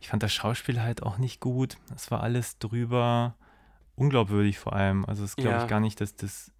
ich 0.00 0.08
fand 0.08 0.22
das 0.22 0.32
Schauspiel 0.32 0.82
halt 0.82 1.02
auch 1.02 1.18
nicht 1.18 1.40
gut. 1.40 1.76
Es 1.94 2.10
war 2.10 2.22
alles 2.22 2.58
drüber, 2.58 3.34
unglaubwürdig 3.94 4.58
vor 4.58 4.72
allem. 4.72 5.04
Also 5.04 5.24
es 5.24 5.36
glaube 5.36 5.56
Ja. 5.56 5.62
ich 5.62 5.68
gar 5.68 5.80
nicht, 5.80 6.00
dass 6.00 6.16
das, 6.16 6.50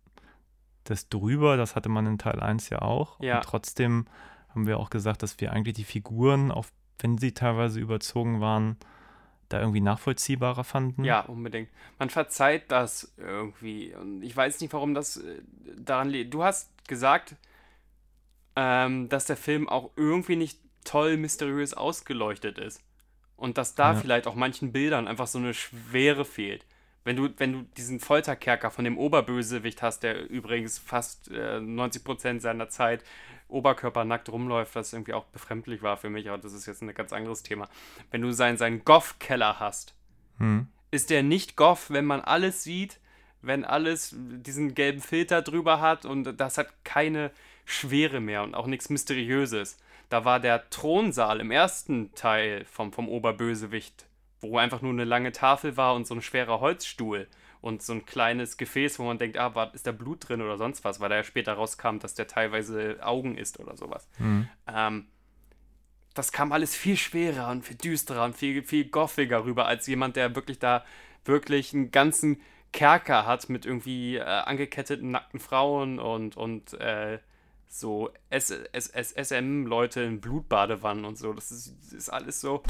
das 0.85 1.09
drüber, 1.09 1.57
das 1.57 1.75
hatte 1.77 1.89
man 1.89 2.07
in 2.07 2.19
Teil 2.19 2.41
1 2.41 2.71
ja 2.71 2.83
auch. 2.83 3.19
Ja. 3.21 3.37
Und 3.37 3.45
trotzdem 3.45 4.07
haben 4.51 4.67
wir 4.67 4.79
auch 4.79 4.91
gesagt, 4.91 5.23
dass 5.23 5.41
wir 5.41 5.53
eigentlich 5.53 5.75
die 5.75 5.85
Figuren, 5.85 6.53
auch 6.53 6.67
wenn 7.01 7.19
sie 7.19 7.33
teilweise 7.33 7.81
überzogen 7.81 8.41
waren, 8.41 8.77
da 9.49 9.59
irgendwie 9.61 9.81
nachvollziehbarer 9.81 10.65
fanden. 10.65 11.05
Ja, 11.05 11.21
unbedingt. 11.21 11.69
Man 11.99 12.09
verzeiht 12.09 12.71
das 12.71 13.13
irgendwie. 13.17 13.95
Und 13.95 14.23
ich 14.23 14.35
weiß 14.35 14.61
nicht, 14.61 14.73
warum 14.73 14.95
das 14.95 15.17
äh, 15.19 15.43
daran 15.77 16.09
liegt. 16.09 16.33
Du 16.33 16.45
hast 16.45 16.71
gesagt, 16.89 17.35
ähm, 18.57 19.09
dass 19.09 19.25
der 19.27 19.37
Film 19.37 19.69
auch 19.69 19.91
irgendwie 19.97 20.37
nicht 20.37 20.59
toll 20.85 21.17
mysteriös 21.17 21.75
ausgeleuchtet 21.75 22.59
ist. 22.59 22.83
Und 23.37 23.59
dass 23.59 23.75
da 23.75 23.93
Ja. 23.93 23.99
vielleicht 23.99 24.27
auch 24.27 24.35
manchen 24.35 24.73
Bildern 24.73 25.09
einfach 25.09 25.27
so 25.27 25.39
eine 25.39 25.55
Schwere 25.55 26.25
fehlt. 26.25 26.65
Wenn 27.05 27.17
du, 27.17 27.29
wenn 27.37 27.53
du 27.53 27.63
diesen 27.77 28.01
Folterkerker 28.01 28.71
von 28.71 28.85
dem 28.85 28.97
Oberbösewicht 28.97 29.83
hast, 29.83 30.03
der 30.03 30.31
übrigens 30.31 30.79
fast 30.79 31.31
äh, 31.31 31.59
90% 31.59 32.41
seiner 32.41 32.69
Zeit 32.69 33.03
oberkörpernackt 33.49 34.29
rumläuft, 34.31 34.75
was 34.75 34.93
irgendwie 34.93 35.13
auch 35.13 35.25
befremdlich 35.27 35.83
war 35.83 35.97
für 35.97 36.11
mich, 36.11 36.29
aber 36.29 36.39
das 36.39 36.53
ist 36.55 36.67
jetzt 36.67 36.83
ein 36.83 36.93
ganz 36.95 37.13
anderes 37.13 37.43
Thema. 37.43 37.69
Wenn 38.11 38.23
du 38.23 38.33
seinen, 38.33 38.57
seinen 38.57 38.85
Goff-Keller 38.85 39.61
hast, 39.61 39.95
Hm. 40.39 40.67
ist 40.91 41.11
der 41.11 41.23
nicht 41.23 41.57
Goff, 41.57 41.91
wenn 41.91 42.05
man 42.07 42.21
alles 42.21 42.65
sieht, 42.65 42.99
wenn 43.43 43.65
alles 43.65 44.15
diesen 44.17 44.75
gelben 44.75 45.01
Filter 45.01 45.43
drüber 45.43 45.81
hat 45.81 46.07
und 46.07 46.41
das 46.41 46.57
hat 46.59 46.69
keine 46.85 47.31
Schwere 47.65 48.21
mehr 48.21 48.43
und 48.43 48.55
auch 48.55 48.67
nichts 48.67 48.91
Mysteriöses. 48.91 49.79
Da 50.09 50.25
war 50.25 50.41
der 50.41 50.69
Thronsaal 50.71 51.41
im 51.41 51.51
ersten 51.51 52.15
Teil 52.15 52.65
vom, 52.67 52.93
vom 52.93 53.09
Oberbösewicht, 53.09 54.07
wo 54.41 54.59
einfach 54.59 54.83
nur 54.83 54.93
eine 54.93 55.05
lange 55.05 55.33
Tafel 55.33 55.77
war 55.77 55.95
und 55.95 56.07
so 56.07 56.15
ein 56.15 56.23
schwerer 56.23 56.61
Holzstuhl 56.61 57.27
und 57.61 57.83
so 57.83 57.95
ein 57.95 58.05
kleines 58.05 58.59
Gefäß, 58.59 58.99
wo 58.99 59.05
man 59.05 59.17
denkt, 59.17 59.39
ah, 59.39 59.55
war, 59.55 59.75
ist 59.75 59.87
da 59.87 59.93
Blut 59.93 60.29
drin 60.29 60.43
oder 60.43 60.59
sonst 60.59 60.85
was, 60.85 61.01
weil 61.01 61.09
da 61.09 61.17
ja 61.17 61.25
später 61.25 61.55
rauskam, 61.55 61.99
dass 61.99 62.15
der 62.15 62.27
teilweise 62.27 62.99
Augen 63.03 63.39
isst 63.39 63.59
oder 63.59 63.77
sowas. 63.77 64.07
Mhm. 64.19 64.49
Ähm, 64.67 65.07
das 66.13 66.31
kam 66.31 66.53
alles 66.53 66.77
viel 66.77 66.97
schwerer 66.97 67.51
und 67.51 67.65
viel 67.65 67.77
düsterer 67.77 68.25
und 68.25 68.37
viel, 68.37 68.63
viel 68.63 68.85
gothiger 68.85 69.45
rüber, 69.45 69.67
als 69.67 69.87
jemand, 69.87 70.17
der 70.17 70.37
wirklich 70.37 70.59
da 70.59 70.85
wirklich 71.25 71.73
einen 71.73 71.91
ganzen 71.91 72.41
Kerker 72.73 73.25
hat 73.25 73.49
mit 73.49 73.65
irgendwie 73.65 74.17
äh, 74.17 74.23
angeketteten 74.23 75.11
nackten 75.11 75.41
Frauen 75.41 75.99
und, 75.99 76.37
und 76.37 76.75
äh, 76.75 77.19
so 77.77 78.13
SM-Leute 78.31 80.01
in 80.03 80.21
Blutbadewannen 80.21 81.05
und 81.05 81.19
so. 81.19 81.33
Das 81.33 81.51
ist, 81.51 81.75
das 81.83 81.93
ist 81.93 82.09
alles 82.09 82.41
so. 82.41 82.63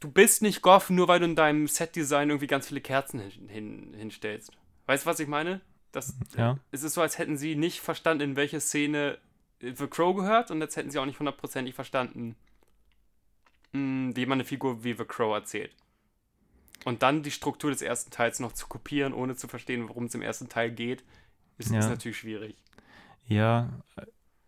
Du 0.00 0.10
bist 0.10 0.40
nicht 0.40 0.62
Goth, 0.62 0.88
nur 0.90 1.08
weil 1.08 1.20
du 1.20 1.26
in 1.26 1.36
deinem 1.36 1.68
Set-Design 1.68 2.30
irgendwie 2.30 2.46
ganz 2.46 2.68
viele 2.68 2.80
Kerzen 2.80 3.20
hin, 3.20 3.48
hin, 3.48 3.94
hinstellst. 3.94 4.50
Weißt 4.86 5.04
du, 5.04 5.10
was 5.10 5.20
ich 5.20 5.28
meine? 5.28 5.60
Das, 5.92 6.16
Ja. 6.36 6.58
Es 6.70 6.82
ist 6.82 6.94
so, 6.94 7.02
als 7.02 7.18
hätten 7.18 7.36
sie 7.36 7.54
nicht 7.54 7.80
verstanden, 7.80 8.30
in 8.30 8.36
welche 8.36 8.60
Szene 8.60 9.18
The 9.60 9.86
Crow 9.86 10.16
gehört 10.16 10.50
und 10.50 10.60
jetzt 10.62 10.76
hätten 10.76 10.90
sie 10.90 10.98
auch 10.98 11.04
nicht 11.04 11.18
hundertprozentig 11.18 11.74
verstanden, 11.74 12.34
mh, 13.72 14.16
wie 14.16 14.24
man 14.26 14.36
eine 14.36 14.44
Figur 14.44 14.82
wie 14.84 14.94
The 14.94 15.04
Crow 15.04 15.34
erzählt. 15.34 15.76
Und 16.84 17.02
dann 17.02 17.22
die 17.22 17.30
Struktur 17.30 17.70
des 17.70 17.82
ersten 17.82 18.10
Teils 18.10 18.40
noch 18.40 18.52
zu 18.52 18.66
kopieren, 18.66 19.12
ohne 19.12 19.36
zu 19.36 19.46
verstehen, 19.48 19.88
worum 19.88 20.06
es 20.06 20.14
im 20.14 20.22
ersten 20.22 20.48
Teil 20.48 20.72
geht, 20.72 21.04
ist, 21.58 21.70
Ja. 21.70 21.78
ist 21.78 21.88
natürlich 21.90 22.16
schwierig. 22.18 22.56
Ja, 23.26 23.70
äh, 23.96 24.02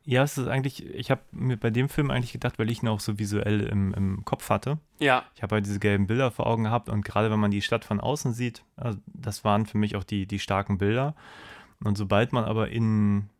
ja, 0.06 0.22
es 0.22 0.36
ist 0.36 0.48
eigentlich, 0.48 0.84
ich 0.84 1.10
habe 1.10 1.22
mir 1.32 1.56
bei 1.56 1.70
dem 1.70 1.88
Film 1.88 2.10
eigentlich 2.10 2.32
gedacht, 2.32 2.58
weil 2.58 2.70
ich 2.70 2.82
ihn 2.82 2.88
auch 2.88 3.00
so 3.00 3.18
visuell 3.18 3.62
im, 3.62 3.94
im 3.94 4.24
Kopf 4.26 4.50
hatte. 4.50 4.78
Ja, 4.98 5.24
Ich 5.34 5.42
habe 5.42 5.54
halt 5.54 5.66
diese 5.66 5.80
gelben 5.80 6.06
Bilder 6.06 6.30
vor 6.30 6.46
Augen 6.46 6.64
gehabt 6.64 6.90
und 6.90 7.04
gerade 7.04 7.30
wenn 7.30 7.40
man 7.40 7.50
die 7.50 7.62
Stadt 7.62 7.86
von 7.86 8.00
außen 8.00 8.34
sieht, 8.34 8.64
also 8.76 8.98
das 9.06 9.44
waren 9.44 9.64
für 9.64 9.78
mich 9.78 9.96
auch 9.96 10.04
die, 10.04 10.26
die 10.26 10.38
starken 10.38 10.76
Bilder. 10.76 11.14
Und 11.82 11.96
sobald 11.96 12.34
man 12.34 12.44
aber 12.44 12.68
in, 12.68 13.30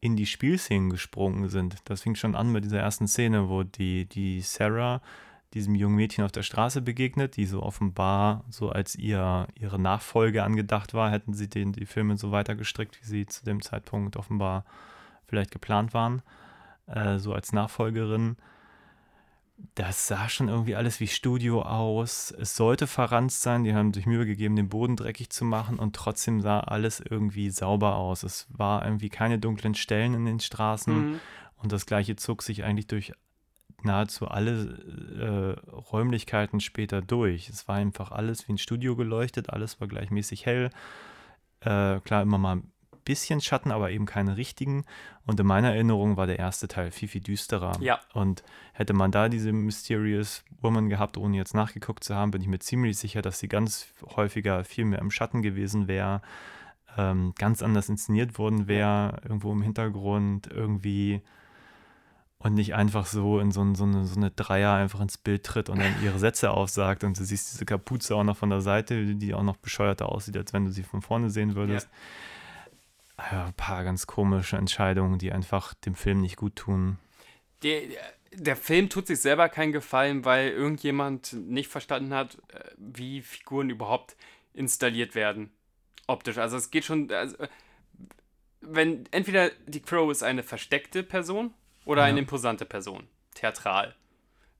in 0.00 0.16
die 0.16 0.26
Spielszenen 0.26 0.90
gesprungen 0.90 1.48
sind, 1.48 1.76
das 1.84 2.02
fing 2.02 2.16
schon 2.16 2.34
an 2.34 2.50
mit 2.50 2.64
dieser 2.64 2.80
ersten 2.80 3.06
Szene, 3.06 3.48
wo 3.48 3.62
die, 3.62 4.06
die 4.06 4.40
Sarah 4.40 5.00
diesem 5.54 5.74
jungen 5.74 5.96
Mädchen 5.96 6.24
auf 6.24 6.32
der 6.32 6.42
Straße 6.42 6.82
begegnet, 6.82 7.36
die 7.36 7.46
so 7.46 7.62
offenbar 7.62 8.44
so 8.50 8.68
als 8.70 8.94
ihr, 8.96 9.46
ihre 9.54 9.78
Nachfolge 9.78 10.42
angedacht 10.44 10.92
war, 10.94 11.10
hätten 11.10 11.32
sie 11.32 11.48
den, 11.48 11.72
die 11.72 11.86
Filme 11.86 12.16
so 12.16 12.32
weitergestrickt, 12.32 13.00
wie 13.00 13.06
sie 13.06 13.26
zu 13.26 13.44
dem 13.44 13.62
Zeitpunkt 13.62 14.16
offenbar 14.16 14.64
vielleicht 15.26 15.50
geplant 15.50 15.94
waren, 15.94 16.22
äh, 16.86 17.18
so 17.18 17.32
als 17.32 17.52
Nachfolgerin 17.52 18.36
das 19.76 20.08
sah 20.08 20.28
schon 20.28 20.48
irgendwie 20.48 20.74
alles 20.74 20.98
wie 20.98 21.06
Studio 21.06 21.62
aus. 21.62 22.32
Es 22.32 22.56
sollte 22.56 22.88
verranzt 22.88 23.42
sein, 23.42 23.62
die 23.62 23.72
haben 23.72 23.94
sich 23.94 24.04
Mühe 24.04 24.26
gegeben, 24.26 24.56
den 24.56 24.68
Boden 24.68 24.96
dreckig 24.96 25.30
zu 25.30 25.44
machen 25.44 25.78
und 25.78 25.94
trotzdem 25.94 26.40
sah 26.40 26.60
alles 26.60 26.98
irgendwie 27.00 27.50
sauber 27.50 27.94
aus. 27.96 28.24
Es 28.24 28.46
war 28.50 28.84
irgendwie 28.84 29.10
keine 29.10 29.38
dunklen 29.38 29.74
Stellen 29.76 30.14
in 30.14 30.24
den 30.24 30.40
Straßen 30.40 31.12
Mhm. 31.12 31.20
und 31.62 31.70
das 31.70 31.86
gleiche 31.86 32.16
zog 32.16 32.42
sich 32.42 32.64
eigentlich 32.64 32.88
durch 32.88 33.12
nahezu 33.84 34.28
alle 34.28 35.56
äh, 35.66 35.70
Räumlichkeiten 35.70 36.60
später 36.60 37.02
durch. 37.02 37.48
Es 37.48 37.68
war 37.68 37.76
einfach 37.76 38.10
alles 38.12 38.48
wie 38.48 38.52
ein 38.52 38.58
Studio 38.58 38.96
geleuchtet, 38.96 39.50
alles 39.50 39.80
war 39.80 39.88
gleichmäßig 39.88 40.46
hell. 40.46 40.70
Äh, 41.60 42.00
klar, 42.00 42.22
immer 42.22 42.38
mal 42.38 42.56
ein 42.56 42.72
bisschen 43.04 43.40
Schatten, 43.40 43.70
aber 43.70 43.90
eben 43.90 44.06
keine 44.06 44.36
richtigen. 44.36 44.84
Und 45.26 45.38
in 45.38 45.46
meiner 45.46 45.72
Erinnerung 45.74 46.16
war 46.16 46.26
der 46.26 46.38
erste 46.38 46.68
Teil 46.68 46.90
viel, 46.90 47.08
viel 47.08 47.20
düsterer. 47.20 47.72
Ja. 47.80 48.00
Und 48.12 48.42
hätte 48.72 48.92
man 48.92 49.10
da 49.10 49.28
diese 49.28 49.52
Mysterious 49.52 50.44
Woman 50.60 50.88
gehabt, 50.88 51.16
ohne 51.16 51.36
jetzt 51.36 51.54
nachgeguckt 51.54 52.04
zu 52.04 52.14
haben, 52.14 52.30
bin 52.30 52.42
ich 52.42 52.48
mir 52.48 52.58
ziemlich 52.58 52.98
sicher, 52.98 53.22
dass 53.22 53.38
sie 53.38 53.48
ganz 53.48 53.88
häufiger 54.16 54.64
viel 54.64 54.84
mehr 54.84 55.00
im 55.00 55.10
Schatten 55.10 55.42
gewesen 55.42 55.88
wäre, 55.88 56.22
ähm, 56.96 57.34
ganz 57.38 57.62
anders 57.62 57.88
inszeniert 57.88 58.38
worden 58.38 58.68
wäre, 58.68 59.20
irgendwo 59.22 59.52
im 59.52 59.62
Hintergrund, 59.62 60.48
irgendwie 60.50 61.22
und 62.44 62.52
nicht 62.52 62.74
einfach 62.74 63.06
so 63.06 63.40
in 63.40 63.50
so, 63.52 63.62
ein, 63.62 63.74
so, 63.74 63.84
eine, 63.84 64.04
so 64.04 64.16
eine 64.16 64.30
Dreier 64.30 64.74
einfach 64.74 65.00
ins 65.00 65.16
Bild 65.16 65.44
tritt 65.44 65.70
und 65.70 65.78
dann 65.78 66.02
ihre 66.02 66.18
Sätze 66.18 66.50
aufsagt 66.50 67.02
und 67.02 67.18
du 67.18 67.24
siehst 67.24 67.52
diese 67.52 67.64
Kapuze 67.64 68.14
auch 68.14 68.22
noch 68.22 68.36
von 68.36 68.50
der 68.50 68.60
Seite, 68.60 69.14
die 69.14 69.32
auch 69.32 69.42
noch 69.42 69.56
bescheuerter 69.56 70.10
aussieht, 70.10 70.36
als 70.36 70.52
wenn 70.52 70.66
du 70.66 70.70
sie 70.70 70.82
von 70.82 71.00
vorne 71.00 71.30
sehen 71.30 71.54
würdest. 71.54 71.88
Ja, 73.18 73.46
ein 73.46 73.54
paar 73.54 73.82
ganz 73.82 74.06
komische 74.06 74.58
Entscheidungen, 74.58 75.18
die 75.18 75.32
einfach 75.32 75.72
dem 75.72 75.94
Film 75.94 76.20
nicht 76.20 76.36
gut 76.36 76.56
tun. 76.56 76.98
Der, 77.62 77.80
der 78.34 78.56
Film 78.56 78.90
tut 78.90 79.06
sich 79.06 79.20
selber 79.20 79.48
keinen 79.48 79.72
Gefallen, 79.72 80.26
weil 80.26 80.50
irgendjemand 80.50 81.32
nicht 81.32 81.70
verstanden 81.70 82.12
hat, 82.12 82.36
äh, 82.52 82.60
wie 82.76 83.22
Figuren 83.22 83.70
überhaupt 83.70 84.16
installiert 84.52 85.14
werden. 85.14 85.50
Optisch. 86.06 86.36
Also 86.36 86.58
es 86.58 86.70
geht 86.70 86.84
schon. 86.84 87.10
Also, 87.10 87.36
wenn 88.60 89.06
entweder 89.12 89.50
die 89.66 89.80
Crow 89.80 90.10
ist 90.10 90.22
eine 90.22 90.42
versteckte 90.42 91.02
Person 91.02 91.54
oder 91.84 92.02
Ja. 92.02 92.08
eine 92.08 92.20
imposante 92.20 92.64
Person. 92.64 93.08
Theatral. 93.34 93.94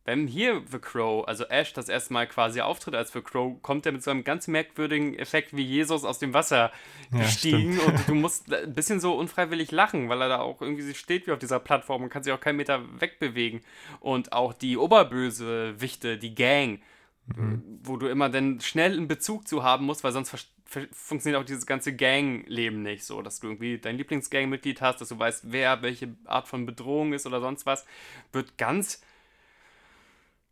Wenn 0.07 0.27
hier 0.27 0.61
The 0.71 0.79
Crow, 0.81 1.27
also 1.27 1.45
Ash, 1.47 1.73
das 1.73 1.89
erste 1.89 2.13
Mal 2.13 2.27
quasi 2.27 2.61
auftritt 2.61 2.95
als 2.95 3.11
The 3.13 3.23
Crow, 3.23 3.55
kommt 3.63 3.87
er 3.87 3.93
mit 3.93 4.03
so 4.03 4.11
einem 4.11 4.23
ganz 4.23 4.49
merkwürdigen 4.49 5.19
Effekt 5.19 5.57
wie 5.57 5.63
Jesus 5.63 6.05
aus 6.05 6.19
dem 6.19 6.35
Wasser 6.35 6.71
Ja, 7.11 7.21
gestiegen 7.21 7.79
und 7.81 8.07
du 8.09 8.15
musst 8.15 8.53
ein 8.53 8.75
bisschen 8.75 9.01
so 9.01 9.15
unfreiwillig 9.15 9.71
lachen, 9.71 10.11
weil 10.11 10.21
er 10.21 10.29
da 10.29 10.39
auch 10.41 10.61
irgendwie 10.61 10.93
steht 10.95 11.27
wie 11.27 11.33
auf 11.33 11.39
dieser 11.39 11.59
Plattform 11.59 12.03
und 12.03 12.11
kann 12.11 12.23
sich 12.23 12.35
auch 12.35 12.41
keinen 12.41 12.57
Meter 12.57 12.83
wegbewegen. 13.01 13.63
Und 14.01 14.33
auch 14.35 14.53
die 14.53 14.77
Oberbösewichte, 14.77 16.19
die 16.19 16.35
Gang, 16.35 16.81
wo 17.27 17.97
du 17.97 18.07
immer 18.07 18.29
dann 18.29 18.61
schnell 18.61 18.93
einen 18.93 19.09
Bezug 19.09 19.49
zu 19.49 19.63
haben 19.63 19.87
musst, 19.87 20.05
weil 20.05 20.13
sonst 20.13 20.49
funktioniert 20.93 21.41
auch 21.41 21.47
dieses 21.47 21.67
ganze 21.67 21.95
Gang-Leben 21.95 22.83
nicht 22.83 23.05
so, 23.05 23.23
dass 23.23 23.41
du 23.41 23.49
irgendwie 23.49 23.79
dein 23.79 23.97
Lieblingsgang-Mitglied 23.97 24.81
hast, 24.81 25.01
dass 25.01 25.09
du 25.09 25.19
weißt, 25.19 25.53
wer 25.53 25.83
welche 25.83 26.15
Art 26.25 26.49
von 26.49 26.67
Bedrohung 26.67 27.13
ist 27.13 27.27
oder 27.27 27.41
sonst 27.41 27.65
was, 27.67 27.87
wird 28.33 28.59
ganz 28.59 29.03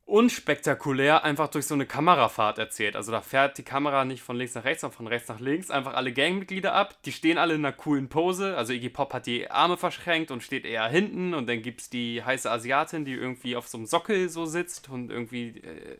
unspektakulär 0.04 1.24
einfach 1.24 1.48
durch 1.48 1.66
so 1.66 1.74
eine 1.74 1.86
Kamerafahrt 1.86 2.58
erzählt. 2.58 2.96
Also 2.96 3.12
da 3.12 3.20
fährt 3.20 3.56
die 3.56 3.62
Kamera 3.62 4.04
nicht 4.04 4.22
von 4.22 4.36
links 4.36 4.54
nach 4.54 4.64
rechts, 4.64 4.80
sondern 4.80 4.96
von 4.96 5.06
rechts 5.06 5.28
nach 5.28 5.38
links. 5.38 5.70
Einfach 5.70 5.94
alle 5.94 6.12
Gangmitglieder 6.12 6.74
ab. 6.74 6.96
Die 7.04 7.12
stehen 7.12 7.38
alle 7.38 7.54
in 7.54 7.64
einer 7.64 7.72
coolen 7.72 8.08
Pose. 8.08 8.56
Also 8.56 8.72
Iggy 8.72 8.88
Pop 8.88 9.14
hat 9.14 9.26
die 9.26 9.50
Arme 9.50 9.76
verschränkt 9.76 10.30
und 10.30 10.42
steht 10.42 10.64
eher 10.64 10.86
hinten. 10.88 11.34
Und 11.34 11.48
dann 11.48 11.62
gibt 11.62 11.82
es 11.82 11.90
die 11.90 12.22
heiße 12.22 12.50
Asiatin, 12.50 13.04
die 13.04 13.14
irgendwie 13.14 13.54
auf 13.54 13.68
so 13.68 13.78
einem 13.78 13.86
Sockel 13.86 14.28
so 14.28 14.44
sitzt 14.44 14.88
und 14.88 15.10
irgendwie 15.10 15.60
äh, 15.60 15.96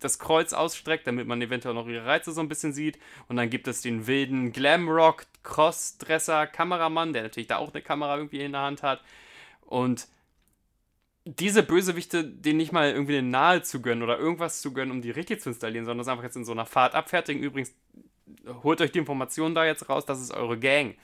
das 0.00 0.18
Kreuz 0.18 0.52
ausstreckt, 0.52 1.06
damit 1.06 1.28
man 1.28 1.40
eventuell 1.40 1.74
noch 1.74 1.86
ihre 1.86 2.04
Reize 2.04 2.32
so 2.32 2.40
ein 2.40 2.48
bisschen 2.48 2.72
sieht. 2.72 2.98
Und 3.28 3.36
dann 3.36 3.48
gibt 3.48 3.68
es 3.68 3.80
den 3.80 4.08
wilden 4.08 4.52
Glamrock 4.52 5.26
Crossdresser 5.44 6.48
Kameramann, 6.48 7.12
der 7.12 7.22
natürlich 7.22 7.46
da 7.46 7.58
auch 7.58 7.72
eine 7.72 7.82
Kamera 7.82 8.16
irgendwie 8.16 8.40
in 8.40 8.52
der 8.52 8.62
Hand 8.62 8.82
hat. 8.82 9.02
Und 9.60 10.08
diese 11.24 11.62
Bösewichte, 11.62 12.24
denen 12.24 12.58
nicht 12.58 12.72
mal 12.72 12.90
irgendwie 12.90 13.16
eine 13.18 13.26
Nahe 13.28 13.62
zu 13.62 13.80
gönnen 13.80 14.02
oder 14.02 14.18
irgendwas 14.18 14.60
zu 14.60 14.72
gönnen, 14.72 14.90
um 14.92 15.00
die 15.02 15.10
richtig 15.10 15.40
zu 15.40 15.48
installieren, 15.48 15.84
sondern 15.86 15.98
das 16.04 16.08
einfach 16.08 16.24
jetzt 16.24 16.36
in 16.36 16.44
so 16.44 16.52
einer 16.52 16.66
Fahrt 16.66 16.94
abfertigen. 16.94 17.42
Übrigens, 17.42 17.74
holt 18.62 18.80
euch 18.80 18.92
die 18.92 18.98
Informationen 18.98 19.54
da 19.54 19.64
jetzt 19.64 19.88
raus, 19.88 20.04
das 20.04 20.20
ist 20.20 20.32
eure 20.32 20.58
Gang. 20.58 20.96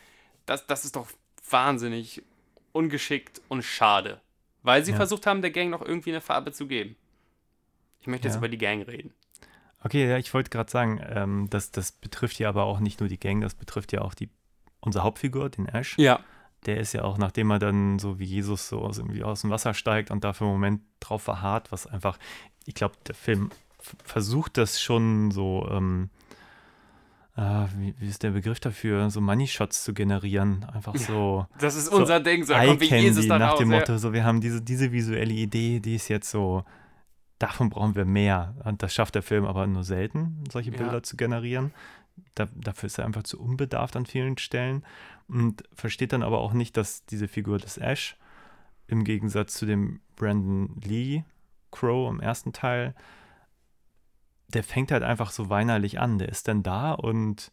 Das, 0.46 0.66
das 0.66 0.84
ist 0.84 0.96
doch 0.96 1.06
wahnsinnig 1.48 2.22
ungeschickt 2.72 3.40
und 3.48 3.62
schade. 3.62 4.20
Weil 4.62 4.84
sie 4.84 4.90
Ja. 4.90 4.96
versucht 4.98 5.26
haben, 5.26 5.40
der 5.40 5.50
Gang 5.50 5.70
noch 5.70 5.80
irgendwie 5.82 6.10
eine 6.10 6.20
Farbe 6.20 6.52
zu 6.52 6.66
geben. 6.66 6.96
Ich 8.00 8.06
möchte 8.06 8.28
jetzt 8.28 8.34
Ja. 8.34 8.38
über 8.40 8.48
die 8.48 8.58
Gang 8.58 8.86
reden. 8.86 9.14
Okay, 9.82 10.06
ja, 10.06 10.18
ich 10.18 10.34
wollte 10.34 10.50
gerade 10.50 10.70
sagen, 10.70 11.00
ähm, 11.02 11.46
das, 11.48 11.70
das 11.70 11.92
betrifft 11.92 12.38
ja 12.38 12.50
aber 12.50 12.64
auch 12.64 12.80
nicht 12.80 13.00
nur 13.00 13.08
die 13.08 13.18
Gang, 13.18 13.40
das 13.40 13.54
betrifft 13.54 13.92
ja 13.92 14.02
auch 14.02 14.12
die, 14.12 14.28
unsere 14.80 15.02
Hauptfigur, 15.04 15.48
den 15.48 15.66
Ash. 15.66 15.96
Ja. 15.98 16.20
Der 16.66 16.78
ist 16.78 16.92
ja 16.92 17.04
auch, 17.04 17.16
nachdem 17.18 17.50
er 17.50 17.58
dann 17.58 17.98
so 17.98 18.18
wie 18.18 18.24
Jesus 18.24 18.68
so 18.68 18.80
aus, 18.82 18.98
irgendwie 18.98 19.22
aus 19.22 19.40
dem 19.42 19.50
Wasser 19.50 19.72
steigt 19.74 20.10
und 20.10 20.24
dafür 20.24 20.46
einen 20.46 20.54
Moment 20.56 20.82
drauf 21.00 21.22
verharrt, 21.22 21.72
was 21.72 21.86
einfach, 21.86 22.18
ich 22.66 22.74
glaube, 22.74 22.94
der 23.06 23.14
Film 23.14 23.50
versucht 24.04 24.58
das 24.58 24.80
schon 24.80 25.30
so, 25.30 25.66
ähm, 25.70 26.10
ah, 27.34 27.66
wie, 27.78 27.94
wie 27.98 28.08
ist 28.08 28.22
der 28.22 28.30
Begriff 28.32 28.60
dafür, 28.60 29.08
so 29.10 29.20
Money 29.20 29.46
Shots 29.46 29.84
zu 29.84 29.94
generieren. 29.94 30.64
Einfach 30.72 30.96
so 30.96 31.46
Das 31.58 31.76
ist 31.76 31.86
So 31.86 31.96
unser 31.96 32.20
Ding. 32.20 32.44
So, 32.44 32.52
da 32.52 32.66
kommt 32.66 32.80
wie 32.82 32.94
Jesus 32.94 33.26
dann 33.26 33.40
nach 33.40 33.52
raus. 33.52 33.58
dem 33.58 33.70
ja. 33.72 33.78
Motto, 33.78 33.96
so 33.98 34.12
wir 34.12 34.24
haben 34.24 34.40
diese, 34.40 34.60
diese 34.60 34.92
visuelle 34.92 35.32
Idee, 35.32 35.80
die 35.80 35.94
ist 35.94 36.08
jetzt 36.08 36.30
so, 36.30 36.64
davon 37.38 37.70
brauchen 37.70 37.94
wir 37.94 38.04
mehr. 38.04 38.54
Und 38.64 38.82
das 38.82 38.92
schafft 38.92 39.14
der 39.14 39.22
Film 39.22 39.46
aber 39.46 39.66
nur 39.66 39.84
selten, 39.84 40.44
solche 40.52 40.72
Ja. 40.72 40.76
Bilder 40.76 41.02
zu 41.02 41.16
generieren. 41.16 41.72
Da, 42.34 42.48
dafür 42.54 42.86
ist 42.86 42.98
er 42.98 43.04
einfach 43.06 43.22
zu 43.22 43.40
unbedarft 43.40 43.96
an 43.96 44.06
vielen 44.06 44.38
Stellen 44.38 44.84
und 45.28 45.64
versteht 45.72 46.12
dann 46.12 46.22
aber 46.22 46.38
auch 46.38 46.52
nicht, 46.52 46.76
dass 46.76 47.04
diese 47.06 47.28
Figur 47.28 47.58
des 47.58 47.76
Ash 47.78 48.16
im 48.86 49.04
Gegensatz 49.04 49.54
zu 49.54 49.66
dem 49.66 50.00
Brandon 50.16 50.76
Lee 50.82 51.24
Crow 51.70 52.10
im 52.10 52.20
ersten 52.20 52.52
Teil, 52.52 52.94
der 54.48 54.64
fängt 54.64 54.90
halt 54.90 55.02
einfach 55.02 55.30
so 55.30 55.48
weinerlich 55.48 56.00
an. 56.00 56.18
Der 56.18 56.28
ist 56.28 56.48
dann 56.48 56.62
da 56.62 56.92
und 56.92 57.52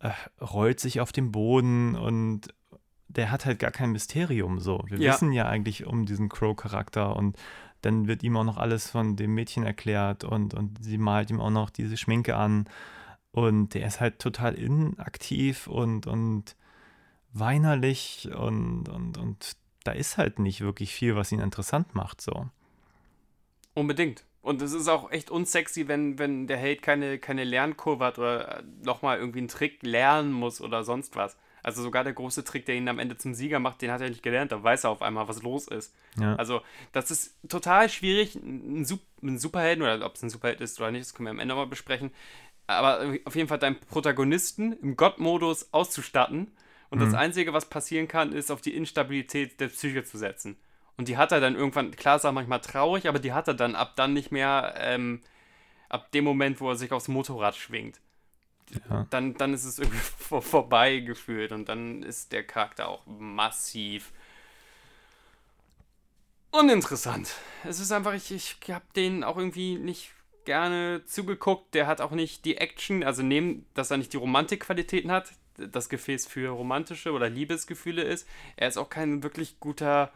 äh, 0.00 0.10
rollt 0.42 0.80
sich 0.80 1.00
auf 1.00 1.12
den 1.12 1.32
Boden 1.32 1.96
und 1.96 2.48
der 3.08 3.30
hat 3.30 3.46
halt 3.46 3.58
gar 3.58 3.70
kein 3.70 3.92
Mysterium 3.92 4.58
so. 4.60 4.84
Wir 4.88 4.98
Ja. 4.98 5.12
wissen 5.12 5.32
ja 5.32 5.46
eigentlich 5.46 5.86
um 5.86 6.04
diesen 6.04 6.28
Crow-Charakter 6.28 7.16
und 7.16 7.38
dann 7.80 8.06
wird 8.06 8.22
ihm 8.22 8.36
auch 8.36 8.44
noch 8.44 8.58
alles 8.58 8.90
von 8.90 9.16
dem 9.16 9.34
Mädchen 9.34 9.64
erklärt 9.64 10.24
und, 10.24 10.54
und 10.54 10.82
sie 10.84 10.98
malt 10.98 11.30
ihm 11.30 11.40
auch 11.40 11.50
noch 11.50 11.70
diese 11.70 11.96
Schminke 11.96 12.36
an 12.36 12.68
und 13.36 13.74
der 13.74 13.86
ist 13.86 14.00
halt 14.00 14.18
total 14.18 14.54
inaktiv 14.54 15.66
und, 15.66 16.06
und 16.06 16.56
weinerlich 17.34 18.30
und, 18.34 18.88
und, 18.88 19.18
und 19.18 19.56
da 19.84 19.92
ist 19.92 20.16
halt 20.16 20.38
nicht 20.38 20.62
wirklich 20.62 20.94
viel, 20.94 21.16
was 21.16 21.32
ihn 21.32 21.40
interessant 21.40 21.94
macht, 21.94 22.22
so. 22.22 22.46
Unbedingt. 23.74 24.24
Und 24.40 24.62
es 24.62 24.72
ist 24.72 24.88
auch 24.88 25.10
echt 25.10 25.30
unsexy, 25.30 25.86
wenn, 25.86 26.18
wenn 26.18 26.46
der 26.46 26.56
Held 26.56 26.80
keine, 26.80 27.18
keine 27.18 27.44
Lernkurve 27.44 28.06
hat 28.06 28.18
oder 28.18 28.62
nochmal 28.82 29.18
irgendwie 29.18 29.40
einen 29.40 29.48
Trick 29.48 29.82
lernen 29.82 30.32
muss 30.32 30.62
oder 30.62 30.82
sonst 30.82 31.14
was. 31.14 31.36
Also 31.62 31.82
sogar 31.82 32.04
der 32.04 32.12
große 32.12 32.44
Trick, 32.44 32.64
der 32.64 32.76
ihn 32.76 32.88
am 32.88 33.00
Ende 33.00 33.18
zum 33.18 33.34
Sieger 33.34 33.58
macht, 33.58 33.82
den 33.82 33.90
hat 33.90 34.00
er 34.00 34.08
nicht 34.08 34.22
gelernt, 34.22 34.52
da 34.52 34.62
weiß 34.62 34.84
er 34.84 34.90
auf 34.90 35.02
einmal, 35.02 35.26
was 35.26 35.42
los 35.42 35.66
ist. 35.66 35.92
Ja. 36.16 36.36
Also 36.36 36.62
das 36.92 37.10
ist 37.10 37.34
total 37.48 37.88
schwierig, 37.88 38.36
einen 38.36 38.84
Superhelden, 38.84 39.82
oder 39.82 40.06
ob 40.06 40.14
es 40.14 40.22
ein 40.22 40.30
Superheld 40.30 40.60
ist 40.60 40.80
oder 40.80 40.92
nicht, 40.92 41.06
das 41.06 41.14
können 41.14 41.26
wir 41.26 41.32
am 41.32 41.40
Ende 41.40 41.56
mal 41.56 41.66
besprechen, 41.66 42.12
aber 42.66 43.16
auf 43.24 43.36
jeden 43.36 43.48
Fall 43.48 43.58
deinen 43.58 43.78
Protagonisten 43.80 44.72
im 44.80 44.96
Gott-Modus 44.96 45.72
auszustatten. 45.72 46.52
Und 46.88 47.00
das 47.00 47.14
Einzige, 47.14 47.52
was 47.52 47.68
passieren 47.68 48.08
kann, 48.08 48.32
ist 48.32 48.50
auf 48.50 48.60
die 48.60 48.74
Instabilität 48.74 49.60
der 49.60 49.68
Psyche 49.68 50.04
zu 50.04 50.18
setzen. 50.18 50.56
Und 50.96 51.08
die 51.08 51.16
hat 51.16 51.32
er 51.32 51.40
dann 51.40 51.54
irgendwann, 51.54 51.90
klar 51.90 52.16
ist 52.16 52.24
er 52.24 52.32
manchmal 52.32 52.60
traurig, 52.60 53.08
aber 53.08 53.18
die 53.18 53.32
hat 53.32 53.48
er 53.48 53.54
dann 53.54 53.74
ab 53.74 53.96
dann 53.96 54.12
nicht 54.12 54.32
mehr, 54.32 54.74
ähm, 54.78 55.20
ab 55.88 56.10
dem 56.12 56.24
Moment, 56.24 56.60
wo 56.60 56.70
er 56.70 56.76
sich 56.76 56.92
aufs 56.92 57.08
Motorrad 57.08 57.56
schwingt. 57.56 58.00
Ja. 58.88 59.06
Dann, 59.10 59.34
dann 59.34 59.52
ist 59.52 59.64
es 59.64 59.78
irgendwie 59.78 59.98
vor, 60.18 60.42
vorbei 60.42 61.00
gefühlt 61.00 61.52
und 61.52 61.68
dann 61.68 62.02
ist 62.02 62.32
der 62.32 62.44
Charakter 62.44 62.88
auch 62.88 63.04
massiv 63.06 64.12
uninteressant. 66.50 67.34
Es 67.64 67.80
ist 67.80 67.92
einfach, 67.92 68.14
ich, 68.14 68.30
ich 68.30 68.56
habe 68.70 68.84
den 68.94 69.22
auch 69.22 69.36
irgendwie 69.36 69.76
nicht 69.76 70.12
gerne 70.46 71.02
zugeguckt. 71.04 71.74
Der 71.74 71.86
hat 71.86 72.00
auch 72.00 72.12
nicht 72.12 72.44
die 72.44 72.56
Action, 72.56 73.04
also 73.04 73.22
neben, 73.22 73.66
dass 73.74 73.90
er 73.90 73.98
nicht 73.98 74.12
die 74.12 74.16
Romantikqualitäten 74.16 75.12
hat, 75.12 75.32
das 75.58 75.88
Gefäß 75.88 76.26
für 76.26 76.50
romantische 76.50 77.12
oder 77.12 77.28
Liebesgefühle 77.28 78.02
ist. 78.02 78.26
Er 78.56 78.68
ist 78.68 78.76
auch 78.78 78.88
kein 78.88 79.22
wirklich 79.22 79.60
guter, 79.60 80.12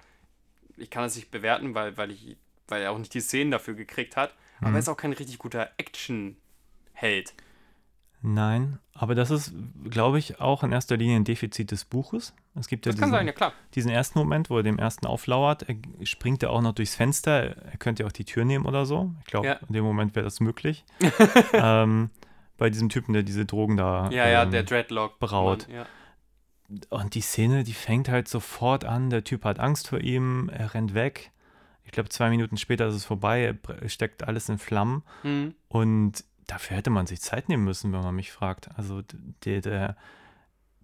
ich 0.76 0.90
kann 0.90 1.02
das 1.02 1.16
nicht 1.16 1.30
bewerten, 1.30 1.74
weil, 1.74 1.96
weil, 1.96 2.10
ich, 2.10 2.36
weil 2.68 2.82
er 2.82 2.92
auch 2.92 2.98
nicht 2.98 3.12
die 3.14 3.20
Szenen 3.20 3.50
dafür 3.50 3.74
gekriegt 3.74 4.16
hat, 4.16 4.34
aber 4.60 4.72
er 4.72 4.78
ist 4.78 4.88
auch 4.88 4.96
kein 4.96 5.12
richtig 5.12 5.38
guter 5.38 5.70
Action-Held. 5.76 7.34
Nein, 8.22 8.78
aber 8.92 9.14
das 9.14 9.30
ist, 9.30 9.54
glaube 9.88 10.18
ich, 10.18 10.40
auch 10.40 10.62
in 10.62 10.72
erster 10.72 10.96
Linie 10.96 11.16
ein 11.16 11.24
Defizit 11.24 11.70
des 11.70 11.86
Buches. 11.86 12.34
Es 12.54 12.68
gibt 12.68 12.84
ja 12.84 12.92
diesen, 12.92 13.10
sein, 13.10 13.26
ja 13.26 13.52
diesen 13.74 13.90
ersten 13.90 14.18
Moment, 14.18 14.50
wo 14.50 14.58
er 14.58 14.62
dem 14.62 14.78
ersten 14.78 15.06
auflauert. 15.06 15.64
Er 15.68 15.76
springt 16.06 16.42
ja 16.42 16.50
auch 16.50 16.60
noch 16.60 16.72
durchs 16.74 16.94
Fenster. 16.96 17.56
Er 17.56 17.76
könnte 17.78 18.02
ja 18.02 18.06
auch 18.08 18.12
die 18.12 18.24
Tür 18.26 18.44
nehmen 18.44 18.66
oder 18.66 18.84
so. 18.84 19.14
Ich 19.20 19.26
glaube, 19.26 19.46
Ja. 19.46 19.52
in 19.66 19.72
dem 19.72 19.84
Moment 19.84 20.14
wäre 20.16 20.24
das 20.24 20.40
möglich. 20.40 20.84
ähm, 21.54 22.10
bei 22.58 22.68
diesem 22.68 22.90
Typen, 22.90 23.14
der 23.14 23.22
diese 23.22 23.46
Drogen 23.46 23.78
da. 23.78 24.10
Ja, 24.10 24.28
ja, 24.28 24.42
ähm, 24.42 24.50
der 24.50 24.64
Dreadlock. 24.64 25.18
Braut. 25.18 25.66
Mann, 25.68 25.76
Ja. 25.76 25.86
Und 26.90 27.14
die 27.14 27.20
Szene, 27.22 27.64
die 27.64 27.72
fängt 27.72 28.08
halt 28.10 28.28
sofort 28.28 28.84
an. 28.84 29.08
Der 29.10 29.24
Typ 29.24 29.44
hat 29.44 29.58
Angst 29.58 29.88
vor 29.88 30.00
ihm. 30.00 30.48
Er 30.52 30.74
rennt 30.74 30.94
weg. 30.94 31.32
Ich 31.84 31.90
glaube, 31.92 32.10
zwei 32.10 32.28
Minuten 32.30 32.56
später 32.58 32.86
ist 32.86 32.94
es 32.94 33.04
vorbei. 33.04 33.56
Er 33.80 33.88
steckt 33.88 34.22
alles 34.28 34.48
in 34.48 34.58
Flammen. 34.58 35.02
Mhm. 35.24 35.54
Und 35.68 36.24
dafür 36.50 36.76
hätte 36.76 36.90
man 36.90 37.06
sich 37.06 37.20
Zeit 37.20 37.48
nehmen 37.48 37.64
müssen, 37.64 37.92
wenn 37.92 38.00
man 38.00 38.14
mich 38.14 38.32
fragt. 38.32 38.68
Also 38.76 39.02
der, 39.44 39.60
der, 39.60 39.96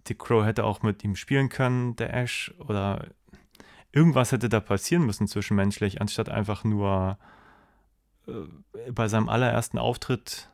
der 0.09 0.17
Crow 0.17 0.45
hätte 0.45 0.65
auch 0.65 0.83
mit 0.83 1.03
ihm 1.05 1.17
spielen 1.17 1.49
können, 1.49 1.97
der 1.97 2.15
Ash, 2.15 2.55
oder 2.59 3.07
irgendwas 3.93 4.33
hätte 4.33 4.49
da 4.49 4.61
passieren 4.61 5.05
müssen 5.05 5.27
zwischenmenschlich, 5.27 6.01
anstatt 6.01 6.29
einfach 6.29 6.65
nur 6.65 7.19
äh, 8.27 8.33
bei 8.93 9.09
seinem 9.09 9.29
allerersten 9.29 9.79
Auftritt 9.79 10.51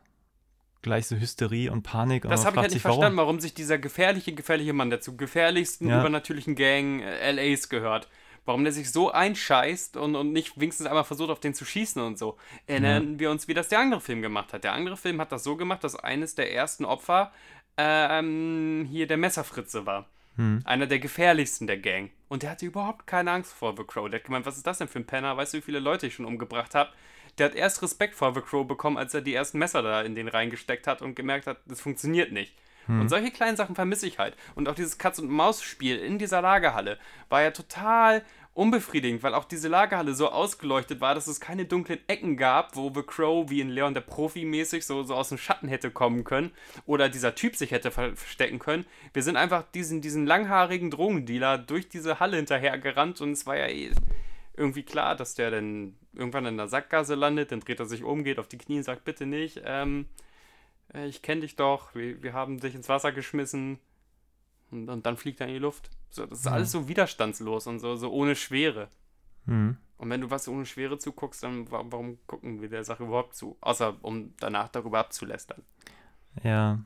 gleich 0.81 1.07
so 1.07 1.15
Hysterie 1.15 1.69
und 1.69 1.83
Panik. 1.83 2.23
Das 2.23 2.45
habe 2.45 2.57
ich 2.57 2.61
halt 2.61 2.73
nicht 2.73 2.83
warum. 2.83 2.97
verstanden, 2.97 3.17
warum 3.17 3.39
sich 3.39 3.53
dieser 3.53 3.77
gefährliche, 3.77 4.33
gefährliche 4.33 4.73
Mann, 4.73 4.89
der 4.89 4.99
zu 4.99 5.15
gefährlichsten 5.15 5.87
Ja. 5.87 6.01
übernatürlichen 6.01 6.55
Gang 6.55 7.01
äh, 7.01 7.31
LAs 7.31 7.69
gehört, 7.69 8.09
warum 8.45 8.63
der 8.63 8.73
sich 8.73 8.91
so 8.91 9.11
einscheißt 9.11 9.97
und, 9.97 10.15
und 10.15 10.33
nicht 10.33 10.59
wenigstens 10.59 10.87
einmal 10.87 11.03
versucht, 11.03 11.29
auf 11.29 11.39
den 11.39 11.53
zu 11.53 11.65
schießen 11.65 12.01
und 12.01 12.17
so. 12.17 12.37
Erinnern 12.67 13.19
wir 13.19 13.31
uns, 13.31 13.47
wie 13.47 13.53
das 13.53 13.69
der 13.69 13.79
andere 13.79 14.01
Film 14.01 14.21
gemacht 14.21 14.53
hat. 14.53 14.63
Der 14.63 14.73
andere 14.73 14.97
Film 14.97 15.21
hat 15.21 15.31
das 15.31 15.43
so 15.43 15.55
gemacht, 15.55 15.83
dass 15.83 15.95
eines 15.95 16.35
der 16.35 16.53
ersten 16.53 16.85
Opfer 16.85 17.31
ähm, 17.77 18.87
hier 18.89 19.07
der 19.07 19.17
Messerfritze 19.17 19.85
war. 19.85 20.07
Hm. 20.35 20.61
Einer 20.65 20.87
der 20.87 20.99
gefährlichsten 20.99 21.67
der 21.67 21.77
Gang. 21.77 22.09
Und 22.27 22.43
der 22.43 22.51
hatte 22.51 22.65
überhaupt 22.65 23.05
keine 23.05 23.31
Angst 23.31 23.53
vor 23.53 23.75
The 23.77 23.83
Crow. 23.83 24.09
Der 24.09 24.19
hat 24.19 24.25
gemeint, 24.25 24.45
was 24.45 24.57
ist 24.57 24.65
das 24.65 24.79
denn 24.79 24.87
für 24.87 24.99
ein 24.99 25.05
Penner? 25.05 25.37
Weißt 25.37 25.53
du, 25.53 25.57
wie 25.57 25.61
viele 25.61 25.79
Leute 25.79 26.07
ich 26.07 26.15
schon 26.15 26.25
umgebracht 26.25 26.73
habe? 26.75 26.89
Der 27.37 27.47
hat 27.47 27.55
erst 27.55 27.81
Respekt 27.81 28.15
vor 28.15 28.33
The 28.33 28.41
Crow 28.41 28.65
bekommen, 28.65 28.97
als 28.97 29.13
er 29.13 29.21
die 29.21 29.33
ersten 29.33 29.59
Messer 29.59 29.81
da 29.81 30.01
in 30.01 30.15
den 30.15 30.27
reingesteckt 30.27 30.87
hat 30.87 31.01
und 31.01 31.15
gemerkt 31.15 31.47
hat, 31.47 31.57
das 31.65 31.81
funktioniert 31.81 32.31
nicht. 32.31 32.53
Und 32.87 33.09
solche 33.09 33.31
kleinen 33.31 33.57
Sachen 33.57 33.75
vermisse 33.75 34.07
ich 34.07 34.19
halt. 34.19 34.35
Und 34.55 34.67
auch 34.67 34.75
dieses 34.75 34.97
Katz-und-Maus-Spiel 34.97 35.97
in 35.97 36.17
dieser 36.17 36.41
Lagerhalle 36.41 36.99
war 37.29 37.41
ja 37.41 37.51
total 37.51 38.23
unbefriedigend, 38.55 39.23
weil 39.23 39.33
auch 39.33 39.45
diese 39.45 39.67
Lagerhalle 39.67 40.13
so 40.13 40.29
ausgeleuchtet 40.29 41.01
war, 41.01 41.15
dass 41.15 41.27
es 41.27 41.39
keine 41.39 41.65
dunklen 41.65 41.99
Ecken 42.07 42.37
gab, 42.37 42.75
wo 42.75 42.91
The 42.93 43.01
Crow 43.01 43.49
wie 43.49 43.61
in 43.61 43.69
Leon 43.69 43.93
der 43.95 44.01
Profi 44.01 44.45
mäßig 44.45 44.85
so, 44.85 45.03
so 45.03 45.15
aus 45.15 45.29
dem 45.29 45.39
Schatten 45.39 45.67
hätte 45.67 45.89
kommen 45.89 46.23
können 46.23 46.51
oder 46.85 47.09
dieser 47.09 47.33
Typ 47.33 47.55
sich 47.55 47.71
hätte 47.71 47.89
ver- 47.89 48.15
verstecken 48.15 48.59
können. 48.59 48.85
Wir 49.13 49.23
sind 49.23 49.37
einfach 49.37 49.63
diesen, 49.73 50.01
diesen 50.01 50.27
langhaarigen 50.27 50.91
Drogendealer 50.91 51.57
durch 51.57 51.89
diese 51.89 52.19
Halle 52.19 52.37
hinterher 52.37 52.77
gerannt 52.77 53.21
und 53.21 53.31
es 53.31 53.47
war 53.47 53.57
ja 53.57 53.67
eh 53.67 53.91
irgendwie 54.55 54.83
klar, 54.83 55.15
dass 55.15 55.33
der 55.33 55.49
dann 55.49 55.95
irgendwann 56.13 56.45
in 56.45 56.57
der 56.57 56.67
Sackgasse 56.67 57.15
landet, 57.15 57.51
dann 57.51 57.59
dreht 57.59 57.79
er 57.79 57.87
sich 57.87 58.03
um, 58.03 58.23
geht 58.23 58.37
auf 58.37 58.47
die 58.47 58.59
Knie 58.59 58.77
und 58.77 58.83
sagt, 58.83 59.03
bitte 59.03 59.25
nicht, 59.25 59.61
ähm, 59.65 60.05
äh, 60.05 60.22
ich 61.05 61.21
kenne 61.21 61.41
dich 61.41 61.55
doch, 61.55 61.93
wir, 61.95 62.21
wir 62.23 62.33
haben 62.33 62.59
dich 62.59 62.75
ins 62.75 62.89
Wasser 62.89 63.11
geschmissen 63.11 63.79
und, 64.71 64.89
und 64.89 65.05
dann 65.05 65.17
fliegt 65.17 65.39
er 65.41 65.47
in 65.47 65.53
die 65.53 65.59
Luft. 65.59 65.89
So, 66.09 66.25
das 66.25 66.39
ist 66.41 66.47
alles 66.47 66.71
so 66.71 66.87
widerstandslos 66.87 67.67
und 67.67 67.79
so, 67.79 67.95
so 67.95 68.11
ohne 68.11 68.35
Schwere. 68.35 68.89
Hm. 69.45 69.77
Und 69.97 70.09
wenn 70.09 70.21
du 70.21 70.29
was 70.29 70.47
ohne 70.47 70.65
Schwere 70.65 70.97
zuguckst, 70.99 71.43
dann 71.43 71.71
wa- 71.71 71.83
warum 71.89 72.17
gucken 72.27 72.61
wir 72.61 72.69
der 72.69 72.83
Sache 72.83 73.03
überhaupt 73.03 73.35
zu? 73.35 73.57
Außer 73.61 73.95
um 74.01 74.33
danach 74.39 74.69
darüber 74.69 74.99
abzulästern. 74.99 75.63
Ja, 76.43 76.79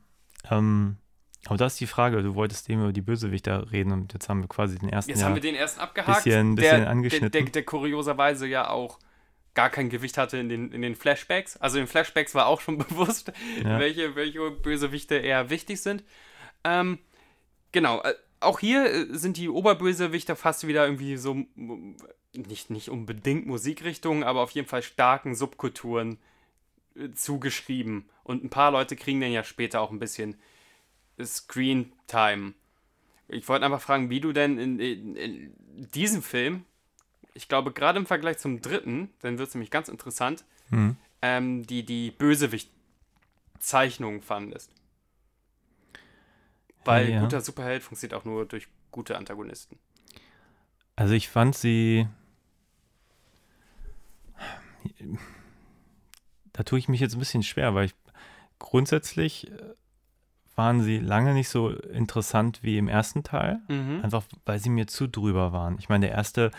ähm, 0.49 0.97
aber 1.45 1.57
das 1.57 1.73
ist 1.73 1.79
die 1.79 1.87
Frage, 1.87 2.21
du 2.23 2.35
wolltest 2.35 2.69
eben 2.69 2.81
über 2.81 2.93
die 2.93 3.01
Bösewichter 3.01 3.71
reden 3.71 3.91
und 3.91 4.13
jetzt 4.13 4.27
haben 4.29 4.41
wir 4.41 4.47
quasi 4.49 4.77
den 4.77 4.89
ersten 4.89 5.11
Jetzt 5.11 5.19
Jahr. 5.21 5.29
haben 5.29 5.35
wir 5.35 5.41
den 5.41 5.55
ersten 5.55 5.79
abgehakt, 5.79 6.23
bisschen- 6.23 6.55
der, 6.55 6.61
bisschen 6.63 6.81
der, 6.81 6.89
angeschnitten. 6.89 7.31
der, 7.31 7.43
der 7.51 7.63
kurioserweise 7.63 8.47
ja 8.47 8.69
auch 8.69 8.99
gar 9.57 9.71
kein 9.71 9.89
Gewicht 9.89 10.19
hatte 10.19 10.37
in 10.37 10.49
den, 10.49 10.71
in 10.71 10.83
den 10.83 10.95
Flashbacks. 10.95 11.57
Also 11.57 11.79
in 11.79 11.85
den 11.85 11.89
Flashbacks 11.89 12.35
war 12.35 12.45
auch 12.45 12.61
schon 12.61 12.77
bewusst, 12.87 13.31
Ja. 13.63 13.79
welche, 13.79 14.15
welche 14.15 14.51
Bösewichte 14.51 15.15
eher 15.15 15.49
wichtig 15.49 15.81
sind. 15.81 16.03
Ähm, 16.63 16.99
genau, 17.71 18.03
äh, 18.03 18.13
auch 18.39 18.59
hier 18.59 18.85
äh, 18.85 19.07
sind 19.17 19.35
die 19.37 19.49
Oberbösewichte 19.49 20.35
fast 20.35 20.67
wieder 20.67 20.85
irgendwie 20.85 21.17
so, 21.17 21.43
nicht, 22.35 22.69
nicht 22.69 22.89
unbedingt 22.89 23.47
Musikrichtungen, 23.47 24.23
aber 24.23 24.41
auf 24.41 24.51
jeden 24.51 24.67
Fall 24.67 24.83
starken 24.83 25.33
Subkulturen 25.33 26.19
äh, 26.95 27.09
zugeschrieben. 27.13 28.07
Und 28.23 28.43
ein 28.43 28.51
paar 28.51 28.69
Leute 28.69 28.95
kriegen 28.95 29.21
dann 29.21 29.31
ja 29.31 29.43
später 29.43 29.81
auch 29.81 29.89
ein 29.89 29.97
bisschen 29.99 30.35
Screen 31.23 31.93
Time. 32.05 32.53
Ich 33.27 33.47
wollte 33.49 33.65
einfach 33.65 33.81
fragen, 33.81 34.11
wie 34.11 34.21
du 34.21 34.33
denn 34.33 34.59
in, 34.59 34.79
in, 34.79 35.15
in 35.15 35.55
diesem 35.95 36.21
Film, 36.21 36.63
ich 37.37 37.47
glaube 37.47 37.71
gerade 37.71 37.97
im 37.99 38.05
Vergleich 38.05 38.37
zum 38.39 38.61
dritten, 38.61 39.09
dann 39.21 39.37
wird 39.37 39.47
es 39.49 39.55
nämlich 39.55 39.71
ganz 39.71 39.87
interessant, 39.87 40.43
Hm. 40.69 40.97
ähm, 41.21 41.65
die, 41.65 41.85
die 41.85 42.11
Bösewicht-Zeichnung 42.11 44.21
fandest. 44.21 44.71
Weil 46.83 47.09
Ja. 47.11 47.21
guter 47.21 47.39
Superheld 47.41 47.83
funktioniert 47.83 48.19
auch 48.19 48.25
nur 48.25 48.45
durch 48.45 48.67
gute 48.91 49.17
Antagonisten. 49.17 49.77
Also 50.95 51.13
ich 51.13 51.29
fand 51.29 51.55
sie. 51.55 52.07
Da 56.53 56.63
tue 56.63 56.79
ich 56.79 56.87
mich 56.87 56.99
jetzt 56.99 57.13
ein 57.15 57.19
bisschen 57.19 57.43
schwer, 57.43 57.75
weil 57.75 57.85
ich 57.85 57.93
grundsätzlich 58.59 59.51
äh, 59.51 59.73
waren 60.55 60.81
sie 60.81 60.97
lange 60.99 61.33
nicht 61.33 61.49
so 61.49 61.69
interessant 61.69 62.63
wie 62.63 62.77
im 62.79 62.87
ersten 62.87 63.23
Teil. 63.23 63.59
Mhm. 63.67 64.01
Einfach 64.03 64.23
weil 64.45 64.59
sie 64.59 64.69
mir 64.69 64.87
zu 64.87 65.07
drüber 65.07 65.51
waren. 65.51 65.77
Ich 65.77 65.89
meine, 65.89 66.07
der 66.07 66.15
erste, 66.15 66.51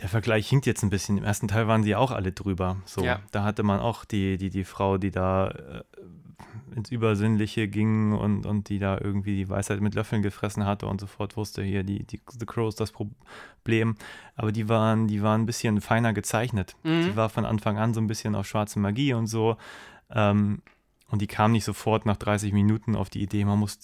der 0.00 0.08
Vergleich 0.08 0.48
hinkt 0.48 0.66
jetzt 0.66 0.82
ein 0.82 0.90
bisschen. 0.90 1.18
Im 1.18 1.24
ersten 1.24 1.48
Teil 1.48 1.68
waren 1.68 1.82
sie 1.82 1.94
auch 1.94 2.10
alle 2.10 2.32
drüber. 2.32 2.76
So, 2.86 3.02
Ja. 3.04 3.20
da 3.32 3.44
hatte 3.44 3.62
man 3.62 3.80
auch 3.80 4.04
die, 4.04 4.36
die, 4.38 4.50
die 4.50 4.64
Frau, 4.64 4.98
die 4.98 5.10
da 5.10 5.48
äh, 5.48 5.82
ins 6.74 6.90
Übersinnliche 6.90 7.68
ging 7.68 8.12
und, 8.12 8.46
und 8.46 8.68
die 8.68 8.78
da 8.78 8.98
irgendwie 8.98 9.36
die 9.36 9.48
Weisheit 9.48 9.80
mit 9.80 9.94
Löffeln 9.94 10.22
gefressen 10.22 10.64
hatte 10.64 10.86
und 10.86 11.00
sofort 11.00 11.36
wusste, 11.36 11.62
hier, 11.62 11.82
die, 11.84 12.04
die 12.06 12.20
The 12.38 12.46
Crow 12.46 12.68
ist 12.68 12.80
das 12.80 12.92
Problem. 12.92 13.96
Aber 14.36 14.52
die 14.52 14.68
waren, 14.68 15.06
die 15.08 15.22
waren 15.22 15.42
ein 15.42 15.46
bisschen 15.46 15.80
feiner 15.80 16.12
gezeichnet. 16.12 16.76
Mhm. 16.82 17.02
Die 17.04 17.16
war 17.16 17.28
von 17.28 17.44
Anfang 17.44 17.76
an 17.78 17.92
so 17.92 18.00
ein 18.00 18.06
bisschen 18.06 18.34
auf 18.34 18.46
schwarze 18.46 18.78
Magie 18.78 19.12
und 19.14 19.26
so. 19.26 19.56
Ähm, 20.10 20.62
und 21.10 21.20
die 21.20 21.26
kam 21.26 21.52
nicht 21.52 21.64
sofort 21.64 22.06
nach 22.06 22.16
30 22.16 22.52
Minuten 22.52 22.94
auf 22.94 23.10
die 23.10 23.20
Idee, 23.20 23.44
man 23.44 23.58
muss 23.58 23.78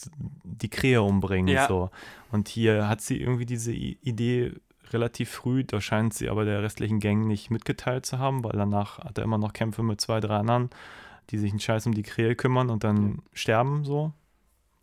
die 0.44 0.70
Krähe 0.70 1.02
umbringen. 1.02 1.48
Ja. 1.54 1.66
So. 1.66 1.90
Und 2.30 2.48
hier 2.48 2.88
hat 2.88 3.00
sie 3.00 3.20
irgendwie 3.20 3.46
diese 3.46 3.72
I 3.72 3.98
Idee 4.00 4.52
relativ 4.92 5.30
früh, 5.30 5.64
da 5.64 5.80
scheint 5.80 6.14
sie 6.14 6.28
aber 6.28 6.44
der 6.44 6.62
restlichen 6.62 7.00
Gang 7.00 7.26
nicht 7.26 7.50
mitgeteilt 7.50 8.06
zu 8.06 8.18
haben, 8.18 8.44
weil 8.44 8.52
danach 8.52 8.98
hat 8.98 9.18
er 9.18 9.24
immer 9.24 9.38
noch 9.38 9.52
Kämpfe 9.52 9.82
mit 9.82 10.00
zwei, 10.00 10.20
drei 10.20 10.36
anderen, 10.36 10.70
die 11.30 11.38
sich 11.38 11.50
einen 11.50 11.60
Scheiß 11.60 11.86
um 11.86 11.94
die 11.94 12.02
Krähe 12.02 12.34
kümmern 12.36 12.70
und 12.70 12.84
dann 12.84 13.22
sterben 13.32 13.84
so. 13.84 14.12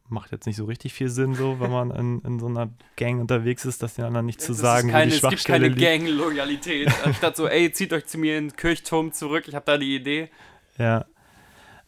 macht 0.09 0.31
jetzt 0.31 0.45
nicht 0.45 0.57
so 0.57 0.65
richtig 0.65 0.93
viel 0.93 1.09
Sinn, 1.09 1.33
so, 1.33 1.59
wenn 1.59 1.71
man 1.71 1.89
in, 1.91 2.19
in 2.21 2.39
so 2.39 2.47
einer 2.47 2.69
Gang 2.97 3.19
unterwegs 3.21 3.65
ist, 3.65 3.81
dass 3.81 3.95
den 3.95 4.05
anderen 4.05 4.25
nicht 4.25 4.41
zu 4.41 4.53
sagen, 4.53 4.89
keine, 4.89 5.05
wo 5.05 5.09
die 5.09 5.15
es 5.25 5.29
gibt 5.29 5.45
keine. 5.45 5.71
Gang-Loyalität. 5.71 6.91
Anstatt 7.05 7.35
so, 7.37 7.47
ey, 7.47 7.71
zieht 7.71 7.93
euch 7.93 8.05
zu 8.05 8.17
mir 8.17 8.37
in 8.37 8.49
den 8.49 8.55
Kirchturm 8.55 9.11
zurück, 9.13 9.45
ich 9.47 9.55
habe 9.55 9.65
da 9.65 9.77
die 9.77 9.95
Idee. 9.95 10.29
Ja. 10.77 11.05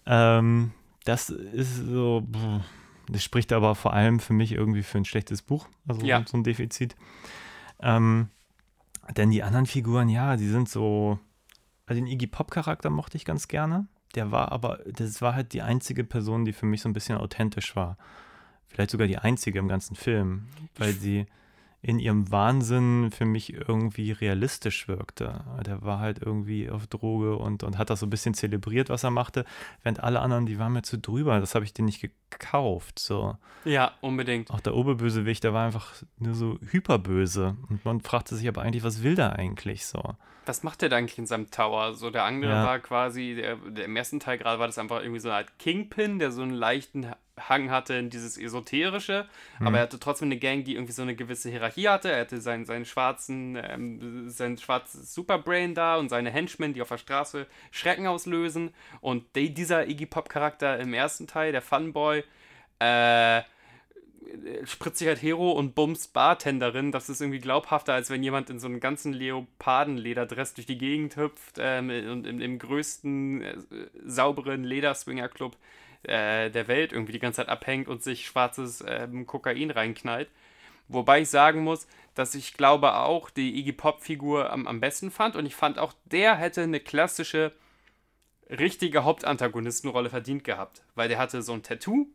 Ähm, 0.08 0.72
das 1.04 1.30
ist 1.30 1.76
so, 1.78 2.24
das 3.10 3.24
spricht 3.24 3.52
aber 3.54 3.76
vor 3.76 3.94
allem 3.94 4.20
für 4.20 4.34
mich 4.34 4.54
irgendwie 4.54 4.84
für 4.84 4.98
ein 4.98 5.06
schlechtes 5.06 5.42
Buch, 5.42 5.68
also 5.88 6.04
Ja. 6.06 6.24
so 6.26 6.38
ein 6.38 6.44
Defizit. 6.44 6.96
Ähm, 7.82 8.30
denn 9.16 9.30
die 9.30 9.44
anderen 9.44 9.66
Figuren, 9.66 10.10
ja, 10.10 10.36
die 10.36 10.48
sind 10.48 10.70
so, 10.70 11.20
also 11.86 12.02
den 12.02 12.08
Iggy 12.08 12.28
Pop-Charakter 12.28 12.90
mochte 12.90 13.18
ich 13.18 13.26
ganz 13.26 13.48
gerne. 13.48 13.88
Der 14.16 14.32
war 14.32 14.52
aber, 14.52 14.80
das 14.86 15.22
war 15.22 15.36
halt 15.36 15.54
die 15.54 15.62
einzige 15.62 16.04
Person, 16.04 16.46
die 16.46 16.54
für 16.54 16.66
mich 16.66 16.82
so 16.82 16.90
ein 16.90 16.94
bisschen 16.94 17.18
authentisch 17.18 17.76
war. 17.76 17.98
Vielleicht 18.68 18.92
sogar 18.92 19.08
die 19.08 19.18
einzige 19.18 19.60
im 19.60 19.68
ganzen 19.68 19.96
Film, 19.96 20.48
weil 20.78 20.94
sie 20.94 21.26
in 21.88 22.00
ihrem 22.00 22.32
Wahnsinn 22.32 23.12
für 23.12 23.26
mich 23.26 23.54
irgendwie 23.54 24.12
realistisch 24.12 24.88
wirkte. 24.88 25.44
Der 25.68 25.84
war 25.84 26.00
halt 26.00 26.20
irgendwie 26.20 26.68
auf 26.72 26.88
Droge 26.88 27.36
und, 27.38 27.62
und 27.62 27.78
hat 27.78 27.92
das 27.92 28.00
so 28.00 28.08
ein 28.08 28.10
bisschen 28.10 28.34
zelebriert, 28.34 28.90
was 28.90 29.04
er 29.04 29.12
machte, 29.12 29.46
während 29.84 30.00
alle 30.04 30.20
anderen, 30.20 30.48
die 30.48 30.58
waren 30.58 30.74
mir 30.74 30.82
zu 30.82 30.98
drüber. 30.98 31.40
Das 31.40 31.54
habe 31.54 31.64
ich 31.64 31.74
denen 31.74 31.86
nicht 31.86 32.02
gekauft. 32.02 32.98
So. 32.98 33.38
Ja, 33.66 33.92
unbedingt. 34.02 34.50
Auch 34.50 34.62
der 34.62 34.74
Oberbösewicht, 34.74 35.44
der 35.44 35.54
war 35.54 35.66
einfach 35.68 35.94
nur 36.18 36.34
so 36.34 36.58
hyperböse. 36.72 37.56
Und 37.70 37.86
man 37.86 38.02
fragte 38.02 38.36
sich 38.36 38.48
aber 38.48 38.64
eigentlich, 38.64 38.84
was 38.84 39.04
will 39.04 39.14
der 39.14 39.34
eigentlich 39.34 39.86
so? 39.86 40.16
Was 40.48 40.64
macht 40.64 40.82
der 40.82 40.90
da 40.90 40.98
eigentlich 40.98 41.20
in 41.20 41.28
seinem 41.28 41.52
Tower? 41.52 41.94
So, 41.94 42.10
der 42.10 42.24
andere 42.24 42.52
Ja. 42.52 42.64
war 42.64 42.80
quasi, 42.80 43.36
der, 43.36 43.58
der 43.58 43.86
im 43.86 43.96
ersten 43.96 44.20
Teil 44.20 44.38
gerade 44.40 44.60
war 44.60 44.68
das 44.68 44.78
einfach 44.80 45.02
irgendwie 45.02 45.20
so 45.20 45.30
eine 45.30 45.38
Art 45.38 45.60
Kingpin, 45.60 46.18
der 46.18 46.32
so 46.32 46.42
einen 46.42 46.52
leichten 46.52 47.08
Hang 47.38 47.70
hatte 47.70 47.96
in 47.96 48.10
dieses 48.10 48.38
Esoterische, 48.38 49.28
Mhm. 49.60 49.68
aber 49.68 49.78
er 49.78 49.84
hatte 49.84 50.00
trotzdem 50.00 50.30
eine 50.30 50.38
Gang, 50.38 50.64
die 50.64 50.76
irgendwie 50.76 50.94
so 50.94 51.02
eine 51.02 51.16
gewisse 51.16 51.50
Hierarchie 51.50 51.90
hatte. 51.90 52.12
Er 52.12 52.22
hatte 52.22 52.40
seinen, 52.40 52.66
seinen 52.66 52.86
schwarzen, 52.86 53.58
ähm, 53.62 54.30
sein 54.30 54.58
schwarzes 54.58 55.14
Superbrain 55.14 55.76
da 55.76 55.98
und 55.98 56.10
seine 56.10 56.32
Henchmen, 56.32 56.74
die 56.74 56.82
auf 56.82 56.90
der 56.90 56.98
Straße 56.98 57.46
Schrecken 57.72 58.08
auslösen. 58.08 58.74
Und 59.02 59.24
die, 59.36 59.54
dieser 59.54 59.88
Iggy 59.88 60.06
Pop-Charakter 60.06 60.80
im 60.80 60.94
ersten 60.94 61.28
Teil, 61.28 61.52
der 61.52 61.62
Funboy, 61.62 62.24
äh, 62.80 63.42
spritzt 64.66 65.00
sich 65.00 65.08
halt 65.08 65.22
Hero 65.22 65.52
und 65.52 65.76
bumst 65.76 66.14
Bartenderin. 66.14 66.92
Das 66.92 67.10
ist 67.10 67.22
irgendwie 67.22 67.40
glaubhafter, 67.40 67.94
als 67.94 68.10
wenn 68.10 68.24
jemand 68.24 68.50
in 68.50 68.60
so 68.60 68.68
einem 68.68 68.80
ganzen 68.80 69.14
Leopardenlederdress 69.14 70.54
durch 70.56 70.66
die 70.68 70.78
Gegend 70.78 71.16
hüpft 71.16 71.58
ähm, 71.60 71.90
und 71.90 72.26
im, 72.26 72.42
im 72.42 72.60
größten 72.60 73.42
äh, 73.42 73.56
sauberen 74.06 74.64
Lederswinger-Club 74.64 75.56
äh, 76.08 76.50
der 76.50 76.68
Welt 76.68 76.92
irgendwie 76.94 77.14
die 77.14 77.20
ganze 77.20 77.38
Zeit 77.38 77.50
abhängt 77.50 77.88
und 77.88 78.04
sich 78.04 78.26
schwarzes 78.26 78.84
ähm, 78.88 79.26
Kokain 79.26 79.72
reinknallt. 79.72 80.30
Wobei 80.88 81.22
ich 81.22 81.30
sagen 81.30 81.64
muss, 81.64 81.88
dass 82.14 82.36
ich 82.36 82.54
glaube 82.54 82.96
auch 82.96 83.30
die 83.30 83.60
Iggy 83.60 83.72
Pop-Figur 83.74 84.52
am, 84.52 84.68
am 84.68 84.80
besten 84.80 85.10
fand 85.12 85.36
und 85.36 85.46
ich 85.46 85.56
fand 85.56 85.80
auch, 85.80 85.94
der 86.06 86.36
hätte 86.36 86.62
eine 86.62 86.80
klassische, 86.80 87.52
richtige 88.50 89.04
Hauptantagonistenrolle 89.04 90.10
verdient 90.10 90.44
gehabt, 90.44 90.84
weil 90.94 91.08
der 91.10 91.18
hatte 91.18 91.42
so 91.42 91.54
ein 91.54 91.64
Tattoo 91.64 92.08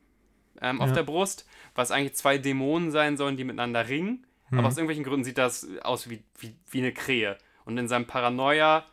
ähm, 0.61 0.81
auf 0.81 0.89
Ja. 0.91 0.95
der 0.95 1.03
Brust, 1.03 1.47
was 1.75 1.91
eigentlich 1.91 2.15
zwei 2.15 2.39
Dämonen 2.39 2.91
sein 2.93 3.17
sollen, 3.17 3.37
die 3.37 3.45
miteinander 3.45 3.89
ringen. 3.89 4.27
Aber 4.53 4.67
aus 4.67 4.77
irgendwelchen 4.77 5.05
Gründen 5.05 5.23
sieht 5.25 5.39
das 5.39 5.67
aus 5.83 6.11
wie, 6.11 6.25
wie, 6.39 6.57
wie 6.71 6.79
eine 6.79 6.93
Krähe. 6.93 7.39
Und 7.65 7.79
in 7.79 7.87
seinem 7.87 8.07
Paranoia 8.07 8.85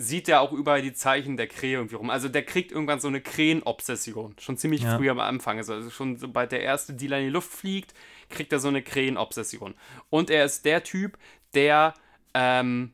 sieht 0.00 0.28
er 0.28 0.40
auch 0.40 0.52
überall 0.52 0.80
die 0.80 0.94
Zeichen 0.94 1.36
der 1.36 1.46
Krähe 1.46 1.76
irgendwie 1.76 1.96
rum. 1.96 2.08
Also 2.08 2.28
der 2.28 2.42
kriegt 2.42 2.72
irgendwann 2.72 3.00
so 3.00 3.08
eine 3.08 3.20
Krähenobsession. 3.20 4.34
Schon 4.40 4.56
ziemlich 4.56 4.82
Ja. 4.82 4.96
früh 4.96 5.10
am 5.10 5.20
Anfang. 5.20 5.58
Also, 5.58 5.74
also 5.74 5.90
schon 5.90 6.16
sobald 6.16 6.52
der 6.52 6.62
erste 6.62 6.94
Dealer 6.94 7.18
in 7.18 7.26
die 7.26 7.30
Luft 7.30 7.52
fliegt, 7.52 7.92
kriegt 8.30 8.52
er 8.52 8.60
so 8.60 8.68
eine 8.68 8.82
Krähenobsession. 8.82 9.74
Und 10.08 10.30
er 10.30 10.44
ist 10.46 10.64
der 10.64 10.82
Typ, 10.84 11.18
der 11.54 11.92
ähm, 12.32 12.92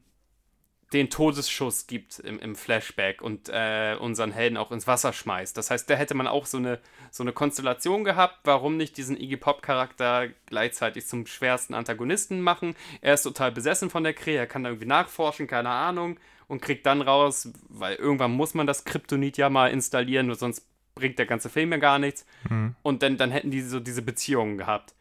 den 0.93 1.11
Todesschuss 1.11 1.87
gibt 1.87 2.19
im, 2.21 2.39
im 2.41 2.57
Flashback 2.57 3.21
und 3.23 3.49
äh, 3.53 3.97
unseren 4.01 4.33
Helden 4.33 4.57
auch 4.57 4.71
ins 4.73 4.87
Wasser 4.87 5.13
schmeißt. 5.13 5.57
Das 5.57 5.71
heißt, 5.71 5.89
da 5.91 5.95
hätte 5.95 6.15
man 6.15 6.27
auch 6.27 6.47
so 6.47 6.59
eine, 6.59 6.81
so 7.11 7.23
eine 7.23 7.33
Konstellation 7.33 8.03
gehabt, 8.05 8.39
warum 8.45 8.77
nicht 8.77 8.97
diesen 8.97 9.17
Iggy 9.17 9.37
Pop-Charakter 9.37 10.29
gleichzeitig 10.47 11.07
zum 11.07 11.27
schwersten 11.27 11.75
Antagonisten 11.75 12.41
machen. 12.41 12.75
Er 13.01 13.15
ist 13.15 13.23
total 13.23 13.53
besessen 13.53 13.91
von 13.91 14.05
der 14.05 14.15
Krähe, 14.15 14.39
er 14.39 14.47
kann 14.47 14.63
da 14.65 14.71
irgendwie 14.71 14.87
nachforschen, 14.89 15.47
keine 15.47 15.71
Ahnung, 15.71 16.19
und 16.49 16.63
kriegt 16.63 16.87
dann 16.87 17.03
raus, 17.03 17.53
weil 17.69 17.97
irgendwann 17.97 18.33
muss 18.33 18.55
man 18.55 18.67
das 18.67 18.85
Kryptonit 18.85 19.37
ja 19.37 19.51
mal 19.51 19.71
installieren, 19.71 20.27
nur 20.27 20.37
sonst 20.37 20.67
bringt 20.95 21.19
der 21.19 21.27
ganze 21.27 21.49
Film 21.49 21.73
ja 21.73 21.79
gar 21.79 21.99
nichts. 21.99 22.25
Und 22.83 23.03
dann, 23.03 23.17
dann 23.17 23.31
hätten 23.31 23.51
die 23.51 23.61
so 23.61 23.81
diese 23.81 24.03
Beziehungen 24.03 24.57
gehabt 24.57 24.95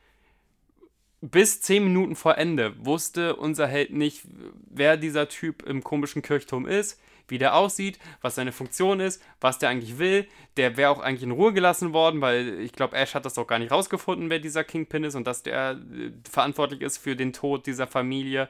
bis 1.31 1.61
zehn 1.61 1.83
Minuten 1.83 2.15
vor 2.15 2.37
Ende 2.37 2.73
wusste 2.85 3.35
unser 3.35 3.67
Held 3.67 3.91
nicht, 3.91 4.23
wer 4.69 4.97
dieser 4.97 5.27
Typ 5.27 5.63
im 5.63 5.83
komischen 5.83 6.21
Kirchturm 6.21 6.65
ist, 6.65 7.01
wie 7.27 7.37
der 7.37 7.55
aussieht, 7.55 7.97
was 8.21 8.35
seine 8.35 8.51
Funktion 8.51 8.99
ist, 8.99 9.21
was 9.41 9.57
der 9.57 9.69
eigentlich 9.69 9.97
will. 9.97 10.27
Der 10.57 10.77
wäre 10.77 10.91
auch 10.91 10.99
eigentlich 10.99 11.23
in 11.23 11.31
Ruhe 11.31 11.53
gelassen 11.53 11.93
worden, 11.93 12.21
weil 12.21 12.59
ich 12.59 12.73
glaube, 12.73 12.95
Ash 12.95 13.15
hat 13.15 13.25
das 13.25 13.33
doch 13.33 13.47
gar 13.47 13.59
nicht 13.59 13.71
rausgefunden, 13.71 14.29
wer 14.29 14.39
dieser 14.39 14.63
Kingpin 14.63 15.03
ist 15.03 15.15
und 15.15 15.25
dass 15.25 15.41
der 15.41 15.71
äh, 15.71 16.11
verantwortlich 16.29 16.81
ist 16.81 16.97
für 16.97 17.15
den 17.15 17.33
Tod 17.33 17.65
dieser 17.65 17.87
Familie. 17.87 18.49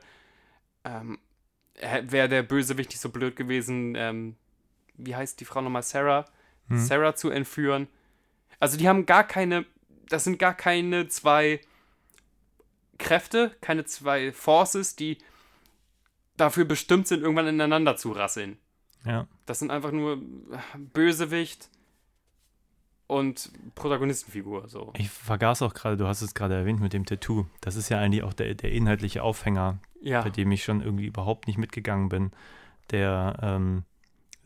Ähm, 0.84 1.20
wäre 1.82 2.30
der 2.30 2.44
Bösewicht 2.44 2.92
nicht 2.92 3.02
so 3.02 3.10
blöd 3.10 3.36
gewesen, 3.36 3.96
ähm, 3.96 4.36
wie 4.96 5.16
heißt 5.16 5.40
die 5.40 5.46
Frau 5.46 5.62
nochmal, 5.62 5.84
Sarah? 5.84 6.26
Sarah 6.70 7.16
zu 7.16 7.30
entführen. 7.30 7.88
Also 8.60 8.78
die 8.78 8.88
haben 8.88 9.06
gar 9.06 9.24
keine, 9.24 9.66
das 10.10 10.24
sind 10.24 10.40
gar 10.40 10.54
keine 10.54 11.08
zwei 11.08 11.62
Kräfte, 12.98 13.56
keine 13.62 13.86
zwei 13.86 14.32
Forces, 14.32 14.96
die 14.96 15.18
dafür 16.38 16.66
bestimmt 16.66 17.08
sind, 17.08 17.22
irgendwann 17.22 17.48
ineinander 17.48 17.98
zu 17.98 18.12
rasseln. 18.12 18.58
Ja. 19.06 19.28
Das 19.46 19.60
sind 19.60 19.72
einfach 19.72 19.92
nur 19.92 20.20
Bösewicht 20.76 21.70
und 23.08 23.52
Protagonistenfigur. 23.76 24.68
So. 24.68 24.92
Ich 24.98 25.10
vergaß 25.10 25.62
auch 25.62 25.74
gerade, 25.74 25.98
du 25.98 26.08
hast 26.08 26.22
es 26.22 26.34
gerade 26.34 26.56
erwähnt 26.56 26.80
mit 26.82 26.94
dem 26.94 27.06
Tattoo. 27.06 27.46
Das 27.62 27.76
ist 27.76 27.90
ja 27.90 28.00
eigentlich 28.00 28.24
auch 28.24 28.34
der, 28.34 28.56
der 28.56 28.72
inhaltliche 28.72 29.22
Aufhänger, 29.24 29.80
Ja, 30.02 30.22
bei 30.22 30.30
dem 30.30 30.52
ich 30.52 30.64
schon 30.64 30.82
irgendwie 30.82 31.06
überhaupt 31.06 31.48
nicht 31.48 31.58
mitgegangen 31.58 32.10
bin. 32.10 32.32
Der, 32.92 33.38
ähm, 33.42 33.84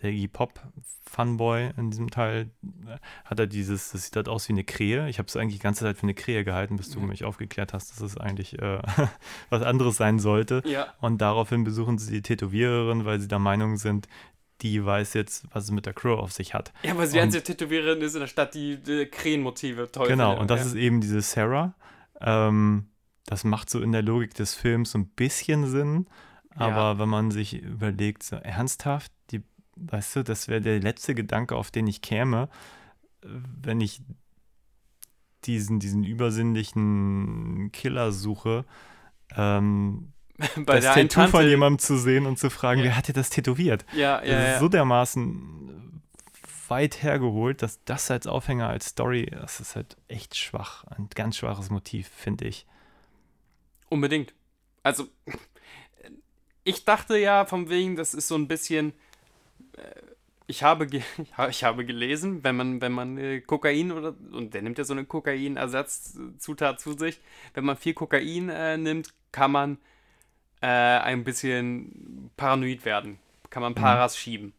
der 0.02 0.12
Iggy 0.12 0.28
Pop 0.30 0.62
Funboy 1.06 1.72
in 1.78 1.90
diesem 1.92 2.10
Teil 2.10 2.50
äh, 2.88 2.98
hat 3.26 3.40
er 3.40 3.48
dieses, 3.48 3.92
das 3.92 4.06
sieht 4.06 4.16
halt 4.16 4.30
aus 4.30 4.48
wie 4.48 4.54
eine 4.54 4.64
Krähe. 4.64 5.10
Ich 5.10 5.18
habe 5.20 5.28
es 5.28 5.36
eigentlich 5.36 5.56
die 5.56 5.64
ganze 5.64 5.84
Zeit 5.86 5.98
für 5.98 6.04
eine 6.04 6.14
Krähe 6.14 6.44
gehalten, 6.46 6.78
bis 6.78 6.90
du 6.90 7.00
Ja. 7.00 7.06
mich 7.06 7.26
aufgeklärt 7.26 7.74
hast, 7.74 7.92
dass 7.92 8.00
es 8.02 8.18
eigentlich 8.18 8.60
äh, 8.62 8.82
was 9.50 9.62
anderes 9.62 9.98
sein 9.98 10.20
sollte. 10.20 10.62
ja, 10.66 10.88
Und 11.02 11.20
daraufhin 11.22 11.64
besuchen 11.64 11.98
sie 11.98 12.12
die 12.14 12.22
Tätowiererin, 12.22 13.06
weil 13.06 13.20
sie 13.20 13.28
der 13.28 13.40
Meinung 13.40 13.76
sind, 13.78 14.08
die 14.62 14.84
weiß 14.86 15.14
jetzt, 15.14 15.46
was 15.54 15.66
es 15.66 15.72
mit 15.72 15.86
der 15.86 15.94
Crow 15.94 16.20
auf 16.20 16.32
sich 16.32 16.54
hat. 16.54 16.74
ja, 16.84 16.98
weil 16.98 17.08
sie 17.08 17.14
die 17.14 17.20
einzige 17.22 17.44
Tätowiererin 17.44 18.02
ist 18.02 18.14
in 18.14 18.20
der 18.22 18.28
Stadt, 18.28 18.54
die, 18.54 18.78
die 18.78 19.06
Krähenmotive 19.06 19.92
toll 19.92 20.08
Genau, 20.08 20.32
findet. 20.32 20.42
und 20.42 20.50
das 20.52 20.60
ja. 20.62 20.66
ist 20.68 20.76
eben 20.76 21.02
diese 21.02 21.22
Sarah. 21.22 21.74
Ähm, 22.22 22.88
das 23.26 23.44
macht 23.44 23.70
so 23.70 23.82
in 23.82 23.92
der 23.92 24.02
Logik 24.02 24.34
des 24.34 24.56
Films 24.56 24.92
so 24.92 24.98
ein 25.00 25.08
bisschen 25.08 25.68
Sinn, 25.68 26.08
aber 26.56 27.00
wenn 27.00 27.10
man 27.10 27.32
sich 27.32 27.62
überlegt, 27.62 28.24
so 28.24 28.36
ernsthaft, 28.36 29.12
die, 29.32 29.44
weißt 29.76 30.18
du, 30.18 30.24
das 30.24 30.48
wäre 30.48 30.62
der 30.62 30.80
letzte 30.82 31.16
Gedanke, 31.16 31.56
auf 31.56 31.72
den 31.72 31.88
ich 31.88 32.02
käme, 32.02 32.50
äh, 33.24 33.28
wenn 33.62 33.80
ich 33.82 34.02
diesen, 35.46 35.80
diesen 35.80 36.04
übersinnlichen 36.04 37.72
Killer 37.72 38.12
suche, 38.12 38.66
ähm, 39.36 40.12
bei 40.66 40.80
das 40.80 40.86
Tattoo 40.86 41.08
von 41.22 41.32
Tante- 41.32 41.48
jemandem 41.50 41.80
zu 41.80 41.98
sehen 41.98 42.26
und 42.26 42.40
zu 42.40 42.50
fragen, 42.50 42.80
Ja. 42.80 42.86
wer 42.88 42.98
hat 42.98 43.08
dir 43.08 43.14
das 43.14 43.30
tätowiert? 43.30 43.86
Ja, 43.94 44.20
Das 44.20 44.30
ja, 44.30 44.40
ist 44.40 44.48
ja. 44.54 44.60
so 44.60 44.68
dermaßen 44.70 46.02
weit 46.68 47.02
hergeholt, 47.02 47.62
dass 47.64 47.84
das 47.86 48.12
als 48.12 48.28
Aufhänger, 48.28 48.70
als 48.70 48.88
Story, 48.88 49.26
das 49.32 49.60
ist 49.60 49.76
halt 49.76 49.98
echt 50.08 50.36
schwach. 50.38 50.84
Ein 50.86 51.10
ganz 51.16 51.38
schwaches 51.38 51.70
Motiv, 51.72 52.08
finde 52.16 52.46
ich. 52.48 52.66
Unbedingt. 53.90 54.34
Also, 54.84 55.08
ich 56.64 56.86
dachte 56.86 57.18
ja 57.18 57.46
von 57.46 57.70
wegen, 57.70 57.96
das 57.96 58.14
ist 58.14 58.28
so 58.28 58.36
ein 58.36 58.48
bisschen. 58.48 58.94
äh, 59.78 59.82
Ich 60.46 60.62
habe, 60.64 60.88
ich 61.50 61.64
habe 61.64 61.86
gelesen, 61.86 62.44
wenn 62.44 62.56
man, 62.56 62.82
wenn 62.82 62.92
man 62.92 63.18
äh, 63.18 63.42
Kokain 63.42 63.92
oder. 63.92 64.14
Und 64.32 64.54
der 64.54 64.62
nimmt 64.62 64.78
ja 64.78 64.84
so 64.84 64.94
eine 64.94 65.06
Kokainersatzzutat 65.06 66.80
zu 66.80 66.94
sich. 66.94 67.20
Wenn 67.56 67.66
man 67.66 67.78
viel 67.78 67.94
Kokain 67.96 68.50
äh, 68.50 68.78
nimmt, 68.78 69.14
kann 69.32 69.52
man 69.52 69.78
äh, 70.62 70.68
ein 70.68 71.24
bisschen 71.24 72.32
paranoid 72.38 72.86
werden. 72.86 73.20
Kann 73.50 73.64
man 73.64 73.76
Paras 73.76 74.18
schieben. 74.18 74.54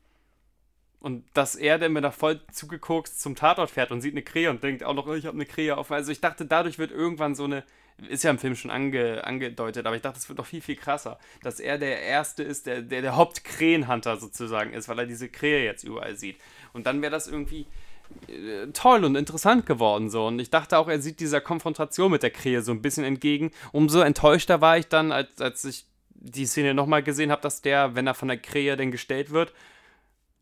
Und 1.01 1.24
dass 1.32 1.57
er 1.57 1.78
dann 1.78 1.94
mit 1.94 2.05
da 2.05 2.11
voll 2.11 2.40
zugeguckt 2.53 3.09
zum 3.09 3.34
Tatort 3.34 3.70
fährt 3.70 3.90
und 3.90 4.03
sieht 4.03 4.12
eine 4.12 4.22
Krähe 4.22 4.51
und 4.51 4.62
denkt 4.62 4.84
auch 4.84 4.94
noch, 4.94 5.07
oh, 5.07 5.14
ich 5.14 5.24
habe 5.24 5.36
eine 5.36 5.46
Krähe 5.46 5.76
auf. 5.78 5.90
Also 5.90 6.12
ich 6.12 6.20
dachte, 6.20 6.44
dadurch 6.44 6.78
wird 6.78 6.90
irgendwann 6.90 7.34
so 7.34 7.44
eine, 7.44 7.64
ist 8.09 8.22
ja 8.22 8.30
im 8.30 8.38
Film 8.38 8.55
schon 8.55 8.70
ange, 8.70 9.24
angedeutet, 9.24 9.86
aber 9.86 9.96
ich 9.96 10.03
dachte, 10.03 10.18
es 10.18 10.28
wird 10.28 10.38
noch 10.38 10.46
viel, 10.46 10.61
viel 10.61 10.76
krasser, 10.76 11.18
dass 11.42 11.59
er 11.59 11.78
der 11.78 12.03
Erste 12.03 12.42
ist, 12.42 12.66
der 12.66 12.82
der, 12.82 13.01
der 13.01 13.16
Hauptkrähenhunter 13.16 14.18
sozusagen 14.18 14.74
ist, 14.74 14.90
weil 14.90 14.98
er 14.98 15.07
diese 15.07 15.30
Krähe 15.30 15.64
jetzt 15.64 15.84
überall 15.84 16.16
sieht. 16.16 16.36
Und 16.74 16.84
dann 16.84 17.01
wäre 17.01 17.12
das 17.12 17.28
irgendwie 17.28 17.66
äh, 18.28 18.66
toll 18.74 19.05
und 19.05 19.16
interessant 19.16 19.64
geworden 19.64 20.11
so. 20.11 20.26
Und 20.26 20.38
ich 20.38 20.51
dachte 20.51 20.76
auch, 20.76 20.88
er 20.88 21.01
sieht 21.01 21.20
dieser 21.20 21.40
Konfrontation 21.40 22.11
mit 22.11 22.22
der 22.22 22.30
Krähe 22.30 22.61
so 22.61 22.72
ein 22.72 22.82
bisschen 22.82 23.05
entgegen. 23.05 23.53
Umso 23.72 24.01
enttäuschter 24.01 24.61
war 24.61 24.76
ich 24.76 24.88
dann, 24.88 25.12
als, 25.12 25.40
als 25.40 25.64
ich 25.64 25.86
die 26.21 26.47
Szene 26.47 26.75
nochmal 26.75 27.03
gesehen 27.03 27.31
habe, 27.31 27.43
dass 27.43 27.62
der, 27.62 27.95
wenn 27.95 28.07
er 28.07 28.14
von 28.14 28.29
der 28.29 28.37
Krähe 28.39 28.77
denn 28.77 28.91
gestellt 28.91 29.31
wird, 29.31 29.53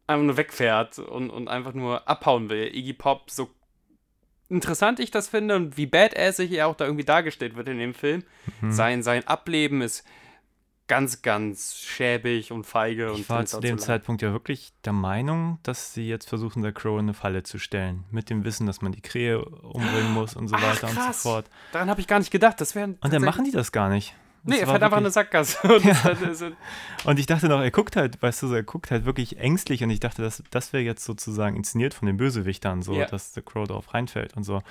einfach 0.07 0.24
nur 0.24 0.37
wegfährt 0.37 0.99
und, 0.99 1.31
und 1.31 1.49
einfach 1.49 1.72
nur 1.74 2.09
abhauen 2.09 2.51
will. 2.51 2.66
Iggy 2.74 2.93
Pop, 2.95 3.31
so 3.31 3.49
interessant 4.49 4.99
ich 5.01 5.11
das 5.11 5.29
finde 5.29 5.57
und 5.57 5.76
wie 5.76 5.87
badassig 5.87 6.53
er 6.53 6.66
auch 6.68 6.74
da 6.74 6.85
irgendwie 6.87 7.05
dargestellt 7.05 7.57
wird 7.57 7.68
in 7.68 7.79
dem 7.79 7.95
Film. 7.95 8.24
Mhm. 8.61 8.72
Sein, 8.72 9.03
sein 9.03 9.26
Ableben 9.26 9.83
ist 9.83 10.05
ganz, 10.89 11.20
ganz 11.20 11.76
schäbig 11.76 12.51
und 12.51 12.64
feige. 12.64 13.12
und 13.12 13.20
Ich 13.20 13.29
war 13.29 13.39
find's 13.39 13.53
zu 13.53 13.61
dem. 13.61 13.79
Zeitpunkt 13.79 14.22
ja 14.22 14.33
wirklich 14.33 14.72
der 14.87 14.95
Meinung, 14.95 15.59
dass 15.62 15.93
sie 15.93 16.09
jetzt 16.09 16.29
versuchen, 16.29 16.62
der 16.62 16.72
Crow 16.72 16.95
in 16.99 17.05
eine 17.07 17.14
Falle 17.14 17.43
zu 17.43 17.59
stellen. 17.59 18.05
Mit 18.11 18.31
dem 18.31 18.45
Wissen, 18.45 18.66
dass 18.66 18.81
man 18.81 18.93
die 18.93 19.03
Krähe 19.03 19.45
umbringen 19.45 20.12
muss 20.14 20.35
und 20.35 20.49
so 20.49 20.57
Ach, 20.57 20.62
weiter 20.62 20.89
und 20.89 20.95
krass. 20.95 21.22
so 21.22 21.29
fort. 21.29 21.51
Daran 21.72 21.91
habe 21.91 22.01
ich 22.01 22.07
gar 22.07 22.18
nicht 22.18 22.31
gedacht. 22.31 22.59
Das 22.61 22.74
Und 22.74 22.99
dann 23.03 23.22
machen 23.22 23.45
die 23.45 23.51
das 23.51 23.70
gar 23.70 23.91
nicht. 23.91 24.14
Nee, 24.45 24.53
Das 24.53 24.61
er 24.61 24.66
war 24.68 24.74
fährt 24.74 24.82
einfach 24.84 24.97
eine 24.99 25.05
wirklich- 25.07 25.14
Sackgasse. 25.14 25.59
Und 25.62 26.22
dann 26.22 26.30
ist- 26.32 26.45
Und 27.05 27.18
ich 27.18 27.26
dachte 27.26 27.49
noch, 27.49 27.61
er 27.61 27.70
guckt 27.70 27.97
halt, 27.97 28.20
weißt 28.22 28.43
du, 28.43 28.49
so, 28.49 28.55
er 28.55 28.62
guckt 28.62 28.91
halt 28.91 29.05
wirklich 29.05 29.39
ängstlich 29.39 29.82
und 29.82 29.91
ich 29.91 30.01
dachte, 30.01 30.22
das, 30.22 30.43
das 30.51 30.72
wäre 30.72 30.82
jetzt 30.82 31.05
sozusagen 31.05 31.57
inszeniert 31.57 31.95
von 31.95 32.07
den 32.07 32.16
Bösewichtern, 32.16 32.82
so, 32.82 32.95
Ja. 32.95 33.07
dass 33.07 33.32
der 33.32 33.43
Crow 33.43 33.66
drauf 33.66 33.93
reinfällt 33.95 34.36
und 34.36 34.45
so. 34.45 34.62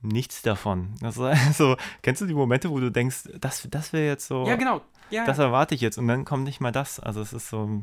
Nichts 0.00 0.42
davon. 0.42 0.94
Das 1.00 1.16
war 1.18 1.34
so, 1.54 1.76
kennst 2.02 2.20
du 2.22 2.26
die 2.26 2.34
Momente, 2.34 2.70
wo 2.70 2.78
du 2.80 2.90
denkst, 2.90 3.28
das, 3.40 3.66
das 3.70 3.92
wäre 3.92 4.06
jetzt 4.06 4.26
so, 4.26 4.46
ja, 4.46 4.56
genau. 4.56 4.80
Ja, 5.10 5.24
das 5.24 5.38
erwarte 5.38 5.74
ich 5.74 5.80
jetzt 5.80 5.96
und 5.98 6.06
dann 6.06 6.24
kommt 6.24 6.44
nicht 6.44 6.60
mal 6.60 6.70
das. 6.72 7.00
Also 7.00 7.20
es 7.22 7.32
ist 7.32 7.48
so, 7.48 7.80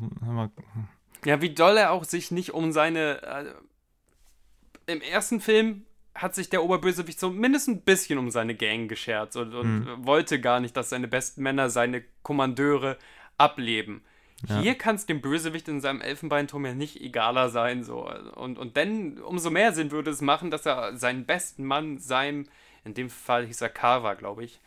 Ja, 1.24 1.40
wie 1.40 1.50
doll 1.54 1.76
er 1.76 1.90
auch 1.90 2.04
sich 2.04 2.30
nicht 2.30 2.54
um 2.54 2.70
seine. 2.72 3.20
Äh, 3.22 4.92
Im 4.92 5.00
ersten 5.00 5.40
Film 5.40 5.82
hat 6.16 6.34
sich 6.34 6.48
der 6.48 6.62
Oberbösewicht 6.62 7.20
so 7.20 7.30
mindestens 7.30 7.76
ein 7.76 7.82
bisschen 7.82 8.18
um 8.18 8.30
seine 8.30 8.54
Gang 8.54 8.88
geschert 8.88 9.36
und, 9.36 9.54
und 9.54 10.06
wollte 10.06 10.40
gar 10.40 10.60
nicht, 10.60 10.76
dass 10.76 10.90
seine 10.90 11.08
besten 11.08 11.42
Männer, 11.42 11.70
seine 11.70 12.02
Kommandeure 12.22 12.96
ableben. 13.38 14.02
Hier 14.46 14.74
kann 14.74 14.96
es 14.96 15.06
dem 15.06 15.22
Bösewicht 15.22 15.66
in 15.68 15.80
seinem 15.80 16.02
Elfenbeinturm 16.02 16.66
ja 16.66 16.74
nicht 16.74 17.00
egaler 17.00 17.48
sein. 17.48 17.84
So. 17.84 18.10
Und, 18.34 18.58
und 18.58 18.76
dann 18.76 19.18
umso 19.18 19.50
mehr 19.50 19.72
Sinn 19.72 19.90
würde 19.90 20.10
es 20.10 20.20
machen, 20.20 20.50
dass 20.50 20.66
er 20.66 20.96
seinen 20.96 21.24
besten 21.24 21.64
Mann, 21.64 21.98
seinem, 21.98 22.46
in 22.84 22.94
dem 22.94 23.08
Fall 23.08 23.46
hieß 23.46 23.62
er 23.62 23.70
Carver, 23.70 24.14
glaube 24.14 24.44
ich, 24.44 24.60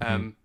ähm, 0.00 0.36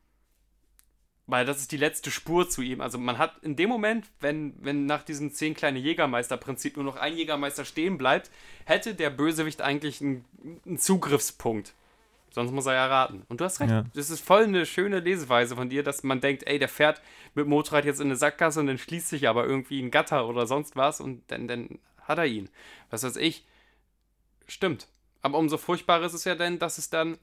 weil 1.29 1.45
das 1.45 1.59
ist 1.59 1.71
die 1.71 1.77
letzte 1.77 2.09
Spur 2.09 2.49
zu 2.49 2.61
ihm. 2.61 2.81
Also 2.81 2.97
man 2.97 3.17
hat 3.17 3.37
in 3.43 3.55
dem 3.55 3.69
Moment, 3.69 4.07
wenn, 4.19 4.53
wenn 4.61 4.85
nach 4.85 5.03
diesem 5.03 5.31
zehn 5.31 5.53
kleine 5.53 5.79
Jägermeister-Prinzip 5.79 6.75
nur 6.75 6.85
noch 6.85 6.95
ein 6.95 7.15
Jägermeister 7.15 7.65
stehen 7.65 7.97
bleibt, 7.97 8.31
hätte 8.65 8.95
der 8.95 9.11
Bösewicht 9.11 9.61
eigentlich 9.61 10.01
einen, 10.01 10.25
einen 10.65 10.79
Zugriffspunkt. 10.79 11.73
Sonst 12.31 12.51
muss 12.51 12.65
er 12.65 12.73
ja 12.73 12.87
raten. 12.87 13.23
Und 13.27 13.41
du 13.41 13.45
hast 13.45 13.59
recht. 13.59 13.71
Ja. 13.71 13.85
Das 13.93 14.09
ist 14.09 14.23
voll 14.25 14.43
eine 14.43 14.65
schöne 14.65 14.99
Leseweise 14.99 15.55
von 15.55 15.69
dir, 15.69 15.83
dass 15.83 16.03
man 16.03 16.21
denkt, 16.21 16.47
ey, 16.47 16.59
der 16.59 16.69
fährt 16.69 17.01
mit 17.35 17.47
Motorrad 17.47 17.85
jetzt 17.85 17.99
in 17.99 18.07
eine 18.07 18.15
Sackgasse 18.15 18.59
und 18.59 18.67
dann 18.67 18.77
schließt 18.77 19.09
sich 19.09 19.27
aber 19.27 19.45
irgendwie 19.45 19.81
ein 19.81 19.91
Gatter 19.91 20.27
oder 20.27 20.47
sonst 20.47 20.75
was 20.75 20.99
und 20.99 21.23
dann, 21.27 21.47
dann 21.47 21.79
hat 22.01 22.17
er 22.17 22.25
ihn. 22.25 22.49
Was 22.89 23.03
weiß 23.03 23.17
ich. 23.17 23.45
Stimmt. 24.47 24.87
Aber 25.21 25.37
umso 25.37 25.57
furchtbarer 25.57 26.05
ist 26.05 26.13
es 26.13 26.23
ja 26.23 26.35
denn, 26.35 26.59
dass 26.59 26.77
es 26.77 26.89
dann 26.89 27.17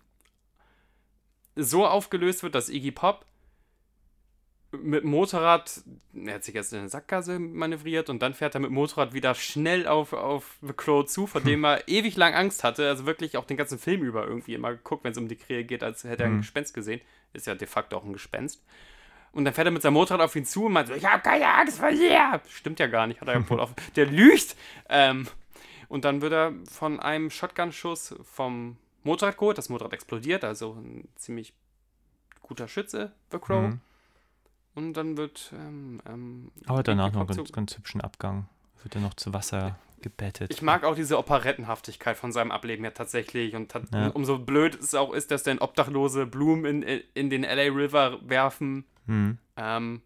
so 1.56 1.86
aufgelöst 1.86 2.42
wird, 2.42 2.54
dass 2.54 2.68
Iggy 2.68 2.92
Pop 2.92 3.24
mit 4.72 5.04
dem 5.04 5.10
Motorrad, 5.10 5.82
er 6.14 6.34
hat 6.34 6.44
sich 6.44 6.54
jetzt 6.54 6.72
in 6.72 6.80
eine 6.80 6.88
Sackgasse 6.88 7.38
manövriert 7.38 8.10
und 8.10 8.20
dann 8.20 8.34
fährt 8.34 8.54
er 8.54 8.60
mit 8.60 8.70
Motorrad 8.70 9.12
wieder 9.14 9.34
schnell 9.34 9.86
auf, 9.86 10.12
auf 10.12 10.58
The 10.60 10.72
Crow 10.72 11.06
zu, 11.06 11.26
vor 11.26 11.40
dem 11.40 11.64
er 11.64 11.86
ewig 11.88 12.16
lang 12.16 12.34
Angst 12.34 12.64
hatte, 12.64 12.88
also 12.88 13.06
wirklich 13.06 13.36
auch 13.36 13.44
den 13.44 13.56
ganzen 13.56 13.78
Film 13.78 14.02
über 14.02 14.26
irgendwie 14.26 14.54
immer 14.54 14.72
geguckt, 14.72 15.04
wenn 15.04 15.12
es 15.12 15.18
um 15.18 15.28
die 15.28 15.36
Krähe 15.36 15.64
geht, 15.64 15.82
als 15.82 16.04
hätte 16.04 16.24
er 16.24 16.30
ein 16.30 16.38
Gespenst 16.38 16.74
gesehen. 16.74 17.00
Ist 17.32 17.46
ja 17.46 17.54
de 17.54 17.68
facto 17.68 17.96
auch 17.96 18.04
ein 18.04 18.12
Gespenst. 18.12 18.62
Und 19.32 19.44
dann 19.44 19.52
fährt 19.52 19.66
er 19.66 19.70
mit 19.70 19.82
seinem 19.82 19.94
Motorrad 19.94 20.22
auf 20.22 20.34
ihn 20.34 20.46
zu 20.46 20.64
und 20.64 20.72
meint 20.72 20.88
so, 20.88 20.94
ich 20.94 21.04
habe 21.04 21.22
keine 21.22 21.46
Angst 21.46 21.78
vor 21.78 21.90
dir. 21.90 22.40
Stimmt 22.48 22.80
ja 22.80 22.86
gar 22.86 23.06
nicht, 23.06 23.20
hat 23.20 23.28
er 23.28 23.34
ja 23.34 23.50
wohl 23.50 23.60
auf. 23.60 23.74
Der 23.94 24.06
lügt. 24.06 24.56
Ähm, 24.88 25.28
und 25.88 26.04
dann 26.04 26.22
wird 26.22 26.32
er 26.32 26.54
von 26.70 26.98
einem 27.00 27.30
Shotgun-Schuss 27.30 28.14
vom 28.22 28.78
Motorrad 29.04 29.36
geholt. 29.36 29.58
Das 29.58 29.68
Motorrad 29.68 29.92
explodiert, 29.92 30.42
also 30.42 30.72
ein 30.72 31.06
ziemlich 31.16 31.52
guter 32.40 32.66
Schütze, 32.66 33.12
The 33.30 33.38
Crow. 33.38 33.68
Mhm. 33.68 33.80
Und 34.76 34.92
dann 34.92 35.16
wird. 35.16 35.52
Ähm, 35.54 36.00
ähm, 36.06 36.52
aber 36.66 36.82
danach 36.84 37.12
noch 37.12 37.26
einen 37.28 37.36
ganz, 37.36 37.50
ganz 37.50 37.76
hübschen 37.76 38.00
Abgang. 38.00 38.48
Wird 38.84 38.94
er 38.94 39.00
noch 39.00 39.14
zu 39.14 39.32
Wasser 39.34 39.76
gebettet. 40.02 40.52
Ich 40.52 40.62
mag 40.62 40.84
auch 40.84 40.94
diese 40.94 41.18
Operettenhaftigkeit 41.18 42.16
von 42.16 42.30
seinem 42.30 42.52
Ableben 42.52 42.84
ja 42.84 42.90
tatsächlich. 42.92 43.56
Und 43.56 43.70
tat, 43.72 43.84
Ja. 43.92 44.08
umso 44.08 44.38
blöd 44.38 44.78
es 44.80 44.94
auch 44.94 45.12
ist, 45.12 45.30
dass 45.32 45.42
dann 45.42 45.58
Obdachlose 45.58 46.26
Blumen 46.26 46.82
in, 46.82 47.02
in 47.14 47.30
den 47.30 47.42
LA 47.42 47.72
River 47.74 48.18
werfen. 48.28 48.84
Mhm. 49.06 49.38
Ähm, 49.56 50.02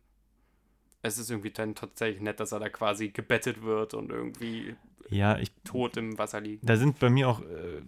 es 1.03 1.19
ist 1.19 1.31
irgendwie 1.31 1.51
dann 1.51 1.75
tatsächlich 1.75 2.23
nett, 2.23 2.39
dass 2.41 2.53
er 2.53 2.61
da 2.61 2.69
quasi 2.69 3.09
gebettet 3.09 3.63
wird 3.63 3.95
und 3.95 4.11
irgendwie 4.11 4.77
Ja, 5.09 5.37
ich, 5.39 5.51
tot 5.65 5.97
im 5.97 6.17
Wasser 6.19 6.41
liegt. 6.41 6.69
da 6.69 6.77
sind 6.77 6.99
bei 7.01 7.11
mir 7.11 7.29
auch, 7.29 7.41
äh, 7.41 7.83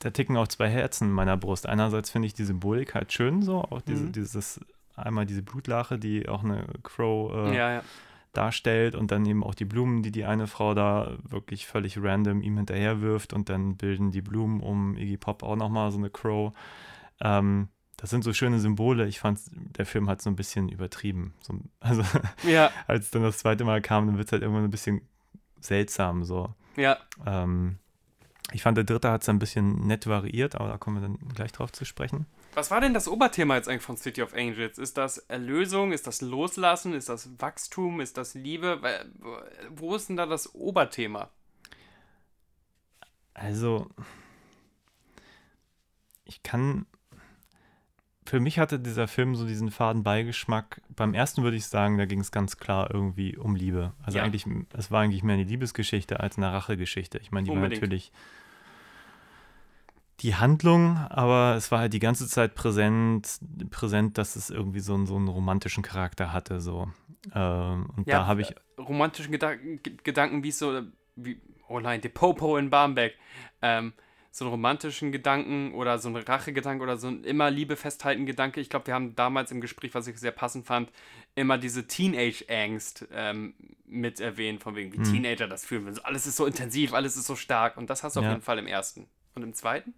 da 0.00 0.10
ticken 0.10 0.36
auch 0.36 0.48
zwei 0.48 0.68
Herzen 0.70 1.08
in 1.08 1.12
meiner 1.12 1.36
Brust. 1.36 1.66
Einerseits 1.66 2.10
finde 2.10 2.26
ich 2.26 2.34
die 2.34 2.44
Symbolik 2.44 2.94
halt 2.94 3.12
schön 3.12 3.42
so, 3.42 3.58
auch 3.62 3.82
diese, 3.82 4.04
Mhm. 4.04 4.12
dieses, 4.12 4.60
einmal 4.96 5.26
diese 5.26 5.42
Blutlache, 5.42 5.98
die 5.98 6.28
auch 6.28 6.44
eine 6.44 6.66
Crow 6.82 7.32
äh, 7.32 7.56
Ja, 7.56 7.72
ja. 7.74 7.82
darstellt 8.32 8.94
und 8.94 9.10
dann 9.10 9.26
eben 9.26 9.42
auch 9.44 9.54
die 9.54 9.64
Blumen, 9.64 10.02
die 10.02 10.10
die 10.12 10.24
eine 10.24 10.46
Frau 10.46 10.74
da 10.74 11.16
wirklich 11.28 11.66
völlig 11.66 11.98
random 12.02 12.40
ihm 12.42 12.56
hinterher 12.56 13.00
wirft 13.00 13.32
und 13.32 13.48
dann 13.48 13.76
bilden 13.76 14.10
die 14.10 14.22
Blumen 14.22 14.60
um 14.60 14.96
Iggy 14.96 15.16
Pop 15.18 15.42
auch 15.42 15.56
nochmal 15.56 15.90
so 15.92 15.98
eine 15.98 16.10
Crow. 16.10 16.52
Ähm, 17.20 17.68
das 17.98 18.10
sind 18.10 18.24
so 18.24 18.32
schöne 18.32 18.58
Symbole. 18.58 19.06
Ich 19.06 19.20
fand, 19.20 19.38
der 19.78 19.86
Film 19.86 20.08
hat 20.08 20.20
so 20.22 20.28
ein 20.30 20.34
bisschen 20.36 20.68
übertrieben. 20.68 21.34
So, 21.40 21.54
also, 21.80 22.02
Ja, 22.42 22.70
als 22.86 23.10
dann 23.10 23.22
das 23.22 23.38
zweite 23.38 23.64
Mal 23.64 23.80
kam, 23.82 24.06
dann 24.06 24.16
wird 24.16 24.26
es 24.28 24.32
halt 24.32 24.42
irgendwann 24.42 24.64
ein 24.64 24.70
bisschen 24.70 25.02
seltsam 25.60 26.24
so. 26.24 26.54
ja. 26.76 26.96
Ähm, 27.26 27.76
ich 28.54 28.62
fand, 28.62 28.76
der 28.76 28.84
dritte 28.84 29.10
hat 29.10 29.22
es 29.22 29.28
ein 29.30 29.38
bisschen 29.38 29.86
nett 29.86 30.06
variiert, 30.06 30.56
aber 30.56 30.68
da 30.68 30.76
kommen 30.76 30.96
wir 31.00 31.08
dann 31.08 31.18
gleich 31.34 31.52
drauf 31.52 31.72
zu 31.72 31.84
sprechen. 31.86 32.26
Was 32.54 32.70
war 32.70 32.80
denn 32.82 32.92
das 32.92 33.08
Oberthema 33.08 33.56
jetzt 33.56 33.68
eigentlich 33.68 33.82
von 33.82 33.96
City 33.96 34.22
of 34.22 34.34
Angels? 34.34 34.76
Ist 34.78 34.98
das 34.98 35.18
Erlösung? 35.18 35.92
Ist 35.92 36.06
das 36.06 36.20
Loslassen? 36.20 36.92
Ist 36.92 37.08
das 37.08 37.30
Wachstum? 37.40 38.00
Ist 38.00 38.18
das 38.18 38.34
Liebe? 38.34 38.80
Wo 39.70 39.94
ist 39.96 40.08
denn 40.10 40.16
da 40.16 40.26
das 40.26 40.54
Oberthema? 40.54 41.30
Also, 43.32 43.88
ich 46.24 46.42
kann. 46.42 46.84
Für 48.26 48.38
mich 48.38 48.58
hatte 48.58 48.78
dieser 48.78 49.08
Film 49.08 49.34
so 49.34 49.46
diesen 49.46 49.70
faden 49.70 50.02
Beigeschmack. 50.02 50.80
Beim 50.90 51.12
ersten 51.14 51.42
würde 51.42 51.56
ich 51.56 51.66
sagen, 51.66 51.98
da 51.98 52.04
ging 52.04 52.20
es 52.20 52.30
ganz 52.30 52.56
klar 52.58 52.90
irgendwie 52.92 53.36
um 53.36 53.56
Liebe. 53.56 53.94
Also 54.02 54.18
Ja. 54.18 54.24
eigentlich, 54.24 54.46
es 54.76 54.90
war 54.90 55.00
eigentlich 55.00 55.22
mehr 55.22 55.34
eine 55.34 55.44
Liebesgeschichte 55.44 56.20
als 56.20 56.36
eine 56.36 56.52
Rachegeschichte. 56.52 57.18
Ich 57.18 57.32
meine, 57.32 57.44
die 57.46 57.50
war 57.50 57.56
Unbedingt. 57.56 57.82
natürlich 57.82 58.12
die 60.22 60.34
Handlung, 60.36 60.96
aber 60.96 61.54
es 61.56 61.70
war 61.70 61.80
halt 61.80 61.92
die 61.92 61.98
ganze 61.98 62.26
Zeit 62.28 62.54
präsent, 62.54 63.38
präsent, 63.70 64.18
dass 64.18 64.36
es 64.36 64.50
irgendwie 64.50 64.80
so, 64.80 64.94
einen- 64.94 65.06
so 65.06 65.16
einen 65.16 65.28
romantischen 65.28 65.82
Charakter 65.82 66.32
hatte. 66.32 66.60
So. 66.60 66.88
Ähm, 67.34 67.86
und 67.96 68.06
Ja, 68.06 68.20
da 68.20 68.26
habe 68.26 68.42
ich 68.42 68.54
romantischen 68.78 69.32
Gedanken, 69.32 69.80
Gedanken 70.04 70.42
wie 70.44 70.50
so, 70.52 70.82
wie, 71.16 71.40
oh 71.68 71.80
nein, 71.80 72.00
die 72.00 72.08
Popo 72.08 72.56
in 72.56 72.70
Barmbek. 72.70 73.14
Ähm, 73.62 73.92
so 74.34 74.46
einen 74.46 74.52
romantischen 74.52 75.12
Gedanken 75.12 75.74
oder 75.74 75.98
so 75.98 76.08
einen 76.08 76.16
Rachegedanke 76.16 76.82
oder 76.82 76.96
so 76.96 77.06
ein 77.08 77.22
immer 77.24 77.50
Liebe 77.50 77.76
festhalten 77.76 78.24
Gedanke. 78.24 78.60
Ich 78.62 78.70
glaube, 78.70 78.86
wir 78.86 78.94
haben 78.94 79.14
damals 79.14 79.50
im 79.52 79.60
Gespräch, 79.60 79.92
was 79.94 80.06
ich 80.06 80.16
sehr 80.18 80.30
passend 80.32 80.64
fand, 80.66 80.90
immer 81.34 81.58
diese 81.58 81.86
Teenage-Angst 81.86 83.08
ähm, 83.12 83.52
mit 83.84 84.20
erwähnt, 84.20 84.62
von 84.62 84.74
wegen, 84.74 84.90
wie 84.92 84.96
Hm. 84.98 85.04
Teenager 85.04 85.48
das 85.48 85.66
fühlen. 85.66 85.98
Alles 86.02 86.26
ist 86.26 86.36
so 86.36 86.46
intensiv, 86.46 86.94
alles 86.94 87.16
ist 87.16 87.26
so 87.26 87.36
stark. 87.36 87.76
Und 87.76 87.90
das 87.90 88.02
hast 88.02 88.16
du 88.16 88.20
auf 88.20 88.24
Ja. 88.24 88.30
jeden 88.32 88.42
Fall 88.42 88.58
im 88.58 88.66
ersten. 88.66 89.06
Und 89.34 89.42
im 89.42 89.52
zweiten? 89.52 89.92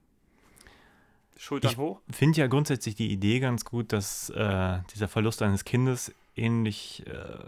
Schultern 1.37 1.73
Ich- 1.73 1.77
hoch? 1.79 2.01
finde 2.11 2.41
ja 2.41 2.47
grundsätzlich 2.47 2.95
die 2.95 3.11
Idee 3.11 3.41
ganz 3.41 3.65
gut, 3.65 3.93
dass 3.93 4.31
äh, 4.31 4.81
dieser 4.95 5.09
Verlust 5.09 5.43
eines 5.43 5.65
Kindes 5.65 6.13
ähnlich, 6.37 7.05
äh, 7.07 7.39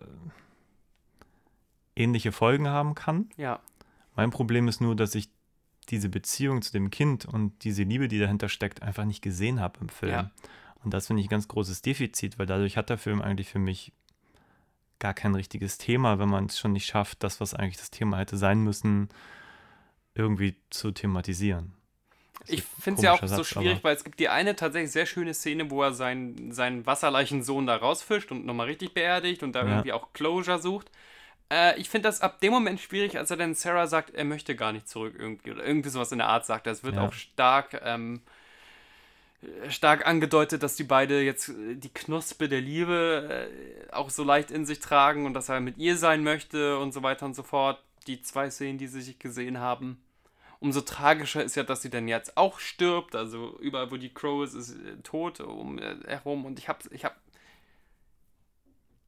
ähnliche 1.95 2.33
Folgen 2.33 2.69
haben 2.69 2.95
kann. 2.95 3.31
Ja. 3.37 3.61
Mein 4.15 4.31
Problem 4.31 4.69
ist 4.69 4.81
nur, 4.81 4.97
dass 4.97 5.15
ich 5.15 5.29
diese 5.89 6.09
Beziehung 6.09 6.63
zu 6.63 6.73
dem 6.73 6.91
Kind 6.91 7.27
und 7.27 7.63
diese 7.65 7.85
Liebe, 7.85 8.09
die 8.09 8.19
dahinter 8.19 8.49
steckt, 8.49 8.83
einfach 8.83 9.05
nicht 9.05 9.23
gesehen 9.23 9.61
habe 9.61 9.79
im 9.81 9.89
Film. 9.89 10.13
Ja. 10.13 10.31
Und 10.85 10.93
das 10.95 11.07
finde 11.07 11.21
ich 11.21 11.27
ein 11.29 11.31
ganz 11.31 11.49
großes 11.49 11.83
Defizit, 11.83 12.39
weil 12.39 12.47
dadurch 12.47 12.77
hat 12.77 12.91
der 12.91 12.99
Film 12.99 13.23
eigentlich 13.23 13.49
für 13.49 13.59
mich 13.59 13.93
gar 14.99 15.15
kein 15.15 15.35
richtiges 15.35 15.79
Thema, 15.79 16.19
wenn 16.19 16.29
man 16.29 16.47
es 16.47 16.59
schon 16.59 16.73
nicht 16.73 16.87
schafft, 16.87 17.23
das, 17.23 17.41
was 17.41 17.55
eigentlich 17.55 17.77
das 17.77 17.91
Thema 17.91 18.19
hätte 18.19 18.37
sein 18.37 18.63
müssen, 18.63 19.09
irgendwie 20.15 20.57
zu 20.71 20.91
thematisieren. 20.93 21.73
Ich 22.49 22.63
finde 22.63 22.99
es 22.99 23.03
ja 23.05 23.13
auch 23.13 23.19
komischer 23.19 23.37
so 23.37 23.43
Satz, 23.43 23.49
schwierig, 23.49 23.83
weil 23.85 23.97
es 23.97 24.05
gibt 24.05 24.21
die 24.21 24.29
eine 24.29 24.55
tatsächlich 24.57 24.93
sehr 24.93 25.07
schöne 25.07 25.35
Szene, 25.35 25.71
wo 25.71 25.83
er 25.83 25.93
seinen, 25.93 26.53
seinen 26.53 26.87
wasserleichen 26.87 27.43
Sohn 27.43 27.67
da 27.67 27.77
rausfischt 27.77 28.31
und 28.31 28.47
nochmal 28.47 28.67
richtig 28.67 28.95
beerdigt 28.95 29.43
und 29.43 29.53
da 29.53 29.65
Ja. 29.65 29.71
irgendwie 29.73 29.93
auch 29.93 30.13
Closure 30.13 30.59
sucht. 30.61 30.91
Äh, 31.51 31.79
ich 31.81 31.89
finde 31.89 32.09
das 32.09 32.21
ab 32.21 32.41
dem 32.41 32.53
Moment 32.53 32.81
schwierig, 32.81 33.19
als 33.19 33.31
er 33.31 33.37
dann 33.37 33.55
Sarah 33.55 33.87
sagt, 33.87 34.15
er 34.15 34.25
möchte 34.25 34.57
gar 34.57 34.73
nicht 34.73 34.89
zurück 34.89 35.15
irgendwie 35.19 35.53
oder 35.53 35.65
irgendwie 35.65 35.89
sowas 35.91 36.13
in 36.13 36.19
der 36.19 36.29
Art 36.29 36.47
sagt. 36.47 36.67
Das 36.67 36.85
wird 36.85 36.97
Ja. 36.97 37.03
auch 37.03 37.13
stark, 37.13 37.81
ähm, 37.85 38.21
stark 39.69 40.07
angedeutet, 40.07 40.63
dass 40.63 40.77
die 40.77 40.85
beide 40.85 41.21
jetzt 41.23 41.51
äh, 41.51 41.77
die 41.77 41.93
Knospe 41.93 42.49
der 42.49 42.61
Liebe 42.61 43.49
äh, 43.89 43.93
auch 43.93 44.11
so 44.11 44.25
leicht 44.25 44.51
in 44.51 44.65
sich 44.67 44.81
tragen 44.81 45.27
und 45.27 45.35
dass 45.35 45.49
er 45.49 45.61
mit 45.61 45.79
ihr 45.79 45.97
sein 45.97 46.23
möchte 46.23 46.79
und 46.79 46.93
so 46.93 47.03
weiter 47.03 47.27
und 47.27 47.35
so 47.35 47.43
fort. 47.43 47.81
Die 48.07 48.23
zwei 48.23 48.51
Szenen, 48.51 48.79
die 48.79 48.87
sie 48.87 49.01
sich 49.01 49.19
gesehen 49.19 49.59
haben. 49.59 50.01
Umso 50.59 50.81
tragischer 50.81 51.45
ist 51.45 51.55
ja, 51.55 51.63
dass 51.63 51.83
sie 51.83 51.91
dann 51.91 52.09
jetzt 52.09 52.37
auch 52.37 52.59
stirbt. 52.59 53.15
Also 53.15 53.59
überall, 53.59 53.91
wo 53.91 53.97
die 53.97 54.13
Crow 54.13 54.45
ist, 54.45 54.55
ist 54.55 54.77
äh, 54.77 54.97
tot 55.03 55.41
um 55.41 55.79
äh, 55.79 55.97
herum. 56.07 56.45
Und 56.45 56.59
ich 56.59 56.69
hab, 56.69 56.85
ich 56.91 57.05
hab, 57.05 57.21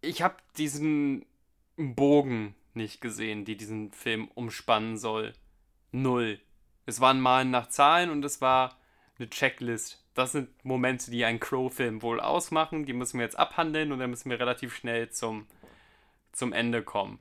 ich 0.01 0.23
hab 0.23 0.53
diesen 0.55 1.25
Bogen 1.77 2.55
nicht 2.75 3.01
gesehen, 3.01 3.45
die 3.45 3.57
diesen 3.57 3.93
Film 3.93 4.29
umspannen 4.35 4.99
soll. 4.99 5.33
Null. 5.93 6.41
Es 6.87 7.01
waren 7.01 7.21
Malen 7.21 7.51
nach 7.51 7.69
Zahlen 7.69 8.11
und 8.11 8.25
es 8.25 8.41
war 8.41 8.79
eine 9.19 9.29
Checklist. 9.29 10.03
Das 10.15 10.33
sind 10.33 10.49
Momente, 10.65 11.11
die 11.11 11.25
einen 11.25 11.41
Crow-Film 11.41 12.03
wohl 12.03 12.21
ausmachen. 12.21 12.87
Die 12.87 12.93
müssen 12.93 13.19
wir 13.19 13.25
jetzt 13.25 13.39
abhandeln 13.39 13.93
und 13.93 13.99
dann 13.99 14.11
müssen 14.11 14.31
wir 14.31 14.41
relativ 14.41 14.75
schnell 14.75 15.11
zum, 15.11 15.47
zum 16.33 16.53
Ende 16.53 16.83
kommen. 16.83 17.19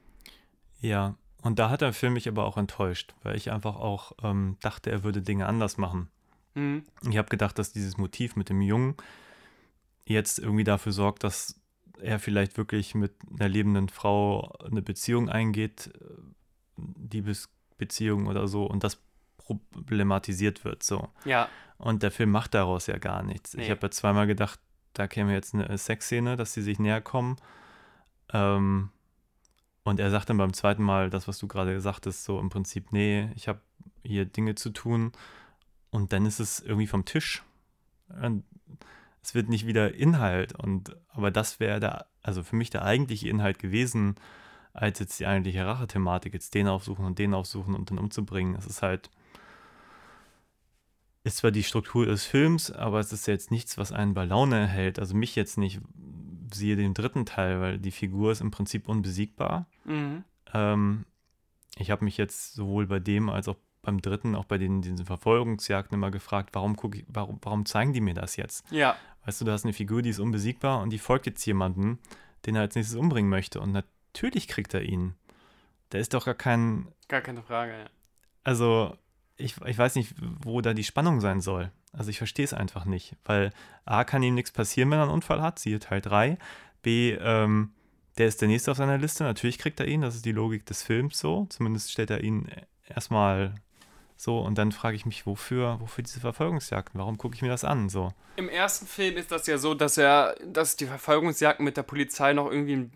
Ja, 0.80 1.16
und 1.42 1.60
da 1.60 1.70
hat 1.70 1.82
der 1.82 1.94
Film 1.94 2.14
mich 2.14 2.28
aber 2.28 2.46
auch 2.46 2.58
enttäuscht, 2.58 3.14
weil 3.24 3.36
ich 3.36 3.52
einfach 3.52 3.76
auch 3.76 4.12
ähm, 4.24 4.58
dachte, 4.62 4.90
er 4.92 5.04
würde 5.04 5.22
Dinge 5.22 5.46
anders 5.48 5.78
machen. 5.78 6.10
Mhm. 6.56 6.84
Ich 7.10 7.18
habe 7.18 7.30
gedacht, 7.30 7.58
dass 7.60 7.72
dieses 7.72 7.98
Motiv 7.98 8.36
mit 8.36 8.50
dem 8.50 8.62
Jungen 8.62 8.96
jetzt 10.06 10.40
irgendwie 10.40 10.64
dafür 10.64 10.92
sorgt, 10.92 11.24
dass 11.24 11.60
er 12.00 12.20
vielleicht 12.20 12.58
wirklich 12.58 12.96
mit 12.96 13.14
einer 13.40 13.50
lebenden 13.50 13.90
Frau 13.90 14.52
eine 14.66 14.82
Beziehung 14.82 15.30
eingeht, 15.30 15.92
äh, 16.00 16.82
Liebesbeziehung 17.12 18.28
oder 18.28 18.48
so, 18.48 18.66
und 18.66 18.84
das 18.84 19.02
problematisiert 19.38 20.64
wird 20.66 20.84
so. 20.84 21.10
Ja, 21.26 21.48
Und 21.78 22.02
der 22.04 22.12
Film 22.12 22.32
macht 22.32 22.54
daraus 22.56 22.88
ja 22.88 22.98
gar 22.98 23.22
nichts. 23.24 23.54
Ich 23.54 23.62
Nee. 23.62 23.70
habe 23.70 23.82
ja 23.84 23.92
zweimal 23.92 24.26
gedacht, 24.28 24.60
da 24.94 25.08
käme 25.08 25.34
jetzt 25.34 25.54
eine 25.54 25.78
Sexszene, 25.78 26.36
dass 26.36 26.54
sie 26.54 26.62
sich 26.64 26.80
näher 26.80 27.02
kommen. 27.02 27.38
Ähm, 28.34 28.90
und 29.88 30.02
er 30.02 30.12
sagt 30.12 30.30
dann 30.30 30.36
beim 30.36 30.52
zweiten 30.52 30.84
Mal 30.84 31.10
das, 31.10 31.30
was 31.30 31.38
du 31.38 31.48
gerade 31.48 31.74
gesagt 31.74 32.06
hast, 32.08 32.26
so 32.26 32.42
im 32.42 32.50
Prinzip, 32.50 32.92
nee, 32.92 33.30
ich 33.36 33.48
habe 33.48 33.62
hier 34.04 34.26
Dinge 34.26 34.56
zu 34.56 34.72
tun. 34.72 35.14
Und 35.92 36.12
dann 36.12 36.26
ist 36.26 36.42
es 36.42 36.60
irgendwie 36.60 36.88
vom 36.88 37.06
Tisch. 37.06 37.42
Und 38.22 38.44
es 39.24 39.34
wird 39.34 39.48
nicht 39.48 39.66
wieder 39.66 39.96
Inhalt. 39.96 40.52
Und 40.52 40.98
aber 41.08 41.32
das 41.32 41.62
wäre 41.62 41.80
der, 41.80 42.06
also 42.22 42.44
für 42.44 42.58
mich 42.58 42.70
der 42.70 42.84
eigentliche 42.84 43.30
Inhalt 43.30 43.60
gewesen, 43.60 44.16
als 44.74 45.00
jetzt 45.00 45.22
die 45.22 45.26
eigentliche 45.26 45.66
Rache-Thematik, 45.66 46.34
jetzt 46.34 46.54
den 46.54 46.68
aufsuchen 46.68 47.06
und 47.06 47.18
den 47.18 47.34
aufsuchen 47.34 47.74
und 47.74 47.90
dann 47.90 47.98
umzubringen. 47.98 48.56
Es 48.56 48.66
ist 48.66 48.82
halt, 48.82 49.10
ist 51.24 51.38
zwar 51.38 51.52
die 51.52 51.64
Struktur 51.64 52.06
des 52.06 52.26
Films, 52.26 52.72
aber 52.72 53.00
es 53.00 53.14
ist 53.14 53.26
jetzt 53.26 53.52
nichts, 53.52 53.78
was 53.78 53.94
einen 53.94 54.14
bei 54.14 54.26
Laune 54.26 54.68
hält. 54.68 55.00
Also 55.00 55.16
mich 55.16 55.38
jetzt 55.38 55.58
nicht, 55.58 55.80
siehe 56.54 56.76
den 56.76 56.94
dritten 56.94 57.26
Teil, 57.26 57.62
weil 57.62 57.80
die 57.80 57.92
Figur 57.92 58.34
ist 58.34 58.42
im 58.42 58.52
Prinzip 58.52 58.90
unbesiegbar. 58.90 59.66
Mhm. 59.88 60.24
Ähm, 60.54 61.06
ich 61.78 61.92
habe 61.92 62.06
mich 62.06 62.18
jetzt 62.18 62.54
sowohl 62.54 62.88
bei 62.88 63.00
dem 63.00 63.30
als 63.30 63.48
auch 63.48 63.58
beim 63.82 64.02
dritten, 64.02 64.36
auch 64.36 64.46
bei 64.46 64.58
den, 64.58 64.82
diesen 64.82 65.06
Verfolgungsjagden 65.06 65.96
immer 65.96 66.12
gefragt, 66.12 66.50
warum, 66.54 66.76
guck 66.76 66.96
ich, 66.96 67.06
warum, 67.08 67.40
warum 67.42 67.66
zeigen 67.66 67.94
die 67.94 68.02
mir 68.02 68.14
das 68.14 68.36
jetzt? 68.36 68.70
ja, 68.72 68.96
Weißt 69.28 69.42
du, 69.42 69.46
du 69.46 69.52
hast 69.52 69.66
eine 69.66 69.74
Figur, 69.74 70.02
die 70.02 70.12
ist 70.12 70.20
unbesiegbar 70.20 70.82
und 70.82 70.90
die 70.90 71.00
folgt 71.00 71.26
jetzt 71.26 71.46
jemanden, 71.46 72.00
den 72.46 72.56
er 72.56 72.62
als 72.62 72.76
nächstes 72.76 72.98
umbringen 72.98 73.30
möchte. 73.30 73.60
Und 73.60 73.74
natürlich 73.74 74.48
kriegt 74.48 74.74
er 74.74 74.84
ihn. 74.84 75.16
Der 75.92 76.00
ist 76.00 76.14
doch 76.14 76.24
gar 76.24 76.34
kein, 76.34 76.88
gar 77.10 77.20
keine 77.20 77.44
Frage. 77.44 77.74
Ja. 77.74 77.86
also 78.46 78.98
ich, 79.36 79.56
ich 79.66 79.78
weiß 79.78 79.96
nicht, 79.96 80.16
wo 80.22 80.62
da 80.62 80.74
die 80.74 80.86
Spannung 80.86 81.20
sein 81.20 81.42
soll. 81.42 81.72
Also 81.92 82.10
ich 82.10 82.18
verstehe 82.18 82.46
es 82.46 82.54
einfach 82.54 82.86
nicht, 82.86 83.18
weil 83.26 83.52
A 83.84 84.06
kann 84.06 84.24
ihm 84.24 84.34
nichts 84.34 84.52
passieren, 84.52 84.92
wenn 84.92 85.00
er 85.00 85.04
einen 85.04 85.12
Unfall 85.12 85.42
hat, 85.42 85.60
siehe 85.60 85.80
Teil 85.80 86.00
3. 86.00 86.38
B, 86.82 87.12
ähm, 87.20 87.74
der 88.18 88.28
ist 88.28 88.42
der 88.42 88.48
nächste 88.48 88.72
auf 88.72 88.78
seiner 88.78 88.98
Liste, 88.98 89.24
natürlich 89.24 89.58
kriegt 89.60 89.80
er 89.80 89.88
ihn, 89.88 90.02
das 90.02 90.16
ist 90.16 90.26
die 90.26 90.32
Logik 90.32 90.66
des 90.66 90.84
Films 90.84 91.20
so. 91.20 91.46
Zumindest 91.50 91.92
stellt 91.92 92.10
er 92.10 92.24
ihn 92.24 92.48
erstmal 92.88 93.54
so 94.16 94.40
und 94.40 94.58
dann 94.58 94.72
frage 94.72 94.96
ich 94.96 95.06
mich, 95.06 95.26
wofür, 95.28 95.80
wofür 95.80 96.04
diese 96.04 96.20
Verfolgungsjagden? 96.20 97.00
Warum 97.00 97.18
gucke 97.20 97.36
ich 97.36 97.42
mir 97.44 97.50
das 97.50 97.64
an? 97.64 97.90
So. 97.90 98.14
Im 98.36 98.50
ersten 98.50 98.88
Film 98.88 99.16
ist 99.18 99.32
das 99.32 99.46
ja 99.46 99.58
so, 99.60 99.76
dass 99.76 99.98
er, 99.98 100.36
dass 100.44 100.76
die 100.76 100.88
Verfolgungsjagden 100.88 101.64
mit 101.64 101.78
der 101.78 101.84
Polizei 101.84 102.34
noch 102.34 102.52
irgendwie 102.52 102.90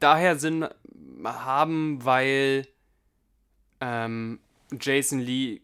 daher 0.00 0.36
Sinn 0.36 0.66
haben, 1.24 2.04
weil 2.04 2.66
ähm, 3.80 4.40
Jason 4.80 5.20
Lee 5.20 5.60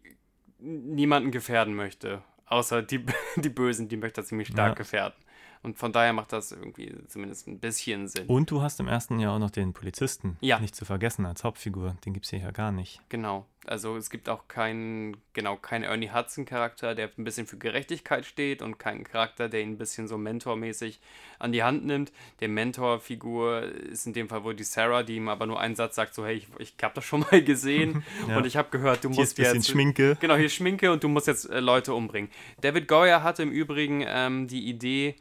niemanden 0.61 1.33
gefährden 1.33 1.75
möchte. 1.75 2.23
Außer 2.47 2.83
die, 2.83 3.05
die 3.37 3.49
Bösen, 3.49 3.89
die 3.89 3.97
möchte 3.97 4.21
er 4.21 4.25
ziemlich 4.25 4.49
stark 4.49 4.69
Ja. 4.71 4.75
gefährden. 4.75 5.17
Und 5.63 5.79
von 5.79 5.93
daher 5.93 6.13
macht 6.13 6.33
das 6.33 6.51
irgendwie 6.51 6.93
zumindest 7.07 7.47
ein 7.47 7.61
bisschen 7.61 8.09
Sinn. 8.09 8.27
Und 8.27 8.51
du 8.51 8.63
hast 8.63 8.81
im 8.81 8.89
ersten 8.89 9.21
Jahr 9.21 9.35
auch 9.35 9.39
noch 9.39 9.51
den 9.51 9.73
Polizisten, 9.73 10.37
Ja. 10.41 10.59
nicht 10.59 10.75
zu 10.75 10.85
vergessen 10.85 11.25
als 11.25 11.45
Hauptfigur. 11.45 11.97
Den 12.05 12.13
gibt 12.15 12.25
es 12.27 12.31
hier 12.31 12.41
ja 12.41 12.51
gar 12.51 12.73
nicht. 12.73 13.01
Genau. 13.11 13.47
Also 13.65 13.97
es 13.97 14.11
gibt 14.11 14.29
auch 14.29 14.49
keinen, 14.49 15.17
genau, 15.35 15.55
keinen 15.57 15.85
Ernie 15.85 16.11
Hudson-Charakter, 16.11 16.97
der 16.97 17.11
ein 17.17 17.23
bisschen 17.23 17.47
für 17.47 17.59
Gerechtigkeit 17.59 18.27
steht 18.27 18.61
und 18.61 18.81
keinen 18.81 19.05
Charakter, 19.05 19.49
der 19.49 19.61
ihn 19.61 19.71
ein 19.75 19.79
bisschen 19.79 20.09
so 20.09 20.19
mentormäßig 20.19 20.99
an 21.39 21.53
die 21.53 21.63
Hand 21.63 21.87
nimmt. 21.87 22.11
Der 22.41 22.49
Mentorfigur 22.49 23.63
ist 23.63 24.07
in 24.07 24.13
dem 24.13 24.29
Fall 24.29 24.45
wohl 24.45 24.55
die 24.55 24.65
Sarah, 24.65 25.05
die 25.05 25.17
ihm 25.17 25.29
aber 25.29 25.47
nur 25.47 25.61
einen 25.61 25.77
Satz 25.77 25.95
sagt, 25.95 26.15
so, 26.15 26.25
hey, 26.27 26.35
ich, 26.37 26.49
ich 26.59 26.75
habe 26.83 26.95
das 26.95 27.05
schon 27.05 27.21
mal 27.31 27.43
gesehen 27.43 28.03
Ja. 28.29 28.37
und 28.39 28.47
ich 28.47 28.57
habe 28.57 28.69
gehört, 28.71 29.05
du 29.05 29.09
Hier 29.11 29.23
ist 29.23 29.29
musst 29.29 29.39
ein 29.39 29.43
bisschen 29.43 29.57
jetzt... 29.57 29.69
Schminke. 29.71 30.17
Genau, 30.21 30.35
hier 30.35 30.47
ist 30.47 30.55
Schminke 30.55 30.91
und 30.93 31.05
du 31.05 31.09
musst 31.09 31.27
jetzt 31.29 31.49
äh, 31.49 31.61
Leute 31.61 31.95
umbringen. 31.95 32.31
David 32.61 32.89
Goyer 32.89 33.23
hatte 33.23 33.43
im 33.45 33.51
Übrigen 33.53 34.05
ähm, 34.07 34.49
die 34.49 34.69
Idee, 34.69 35.15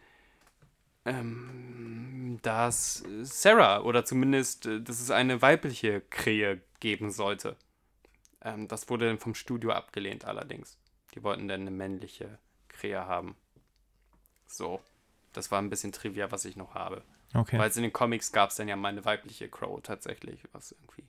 ähm, 1.06 2.40
dass 2.42 3.04
Sarah 3.22 3.82
oder 3.82 4.06
zumindest, 4.06 4.66
äh, 4.66 4.82
dass 4.82 5.00
es 5.00 5.12
eine 5.12 5.42
weibliche 5.42 6.02
Krähe 6.02 6.62
geben 6.80 7.12
sollte. 7.12 7.56
Ähm, 8.44 8.68
das 8.68 8.90
wurde 8.90 9.08
dann 9.08 9.20
vom 9.20 9.36
Studio 9.36 9.72
abgelehnt 9.72 10.26
allerdings. 10.26 10.78
Die 11.14 11.24
wollten 11.24 11.48
dann 11.48 11.62
eine 11.62 11.72
männliche 11.72 12.38
Krähe 12.68 13.06
haben. 13.06 13.36
So, 14.48 14.82
das 15.34 15.52
war 15.52 15.62
ein 15.62 15.70
bisschen 15.70 15.92
Trivia, 15.92 16.32
was 16.32 16.46
ich 16.46 16.56
noch 16.56 16.76
habe. 16.76 17.04
Okay. 17.34 17.58
Weil 17.58 17.70
es 17.70 17.78
in 17.78 17.84
den 17.84 17.94
Comics 17.94 18.32
gab 18.32 18.50
es 18.50 18.58
dann 18.58 18.68
ja 18.68 18.76
mal 18.76 18.90
eine 18.90 19.06
weibliche 19.06 19.48
Crow 19.48 19.82
tatsächlich, 19.82 20.42
was 20.52 20.74
irgendwie 20.74 21.06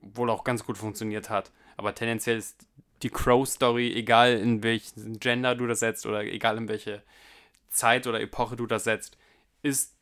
wohl 0.00 0.30
auch 0.30 0.44
ganz 0.44 0.64
gut 0.64 0.78
funktioniert 0.78 1.28
hat. 1.28 1.50
Aber 1.76 1.94
tendenziell 1.94 2.38
ist 2.38 2.66
die 3.02 3.10
Crow-Story, 3.10 3.92
egal 3.94 4.38
in 4.38 4.62
welchen 4.62 5.20
Gender 5.20 5.54
du 5.54 5.66
das 5.66 5.80
setzt 5.80 6.06
oder 6.06 6.22
egal 6.24 6.56
in 6.56 6.68
welche 6.68 7.02
Zeit 7.70 8.06
oder 8.06 8.20
Epoche 8.20 8.56
du 8.56 8.66
das 8.66 8.84
setzt, 8.84 9.18
ist 9.62 9.94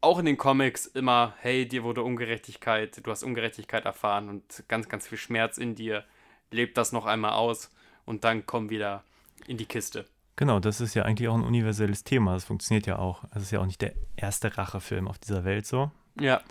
auch 0.00 0.18
in 0.18 0.24
den 0.24 0.36
Comics 0.36 0.86
immer, 0.86 1.34
hey, 1.38 1.66
dir 1.66 1.84
wurde 1.84 2.02
Ungerechtigkeit, 2.02 3.04
du 3.04 3.10
hast 3.10 3.22
Ungerechtigkeit 3.22 3.84
erfahren 3.84 4.28
und 4.28 4.64
ganz, 4.68 4.88
ganz 4.88 5.06
viel 5.06 5.18
Schmerz 5.18 5.58
in 5.58 5.74
dir. 5.74 6.04
Lebt 6.50 6.76
das 6.76 6.92
noch 6.92 7.06
einmal 7.06 7.32
aus 7.32 7.70
und 8.04 8.24
dann 8.24 8.44
komm 8.44 8.68
wieder 8.68 9.04
in 9.46 9.56
die 9.56 9.66
Kiste. 9.66 10.06
Genau, 10.36 10.60
das 10.60 10.80
ist 10.80 10.94
ja 10.94 11.04
eigentlich 11.04 11.28
auch 11.28 11.34
ein 11.34 11.44
universelles 11.44 12.04
Thema. 12.04 12.34
Das 12.34 12.44
funktioniert 12.44 12.86
ja 12.86 12.98
auch. 12.98 13.24
Es 13.34 13.42
ist 13.42 13.50
ja 13.52 13.60
auch 13.60 13.66
nicht 13.66 13.80
der 13.80 13.92
erste 14.16 14.56
Rachefilm 14.56 15.06
auf 15.06 15.18
dieser 15.18 15.44
Welt 15.44 15.66
so. 15.66 15.90
Ja, 16.18 16.42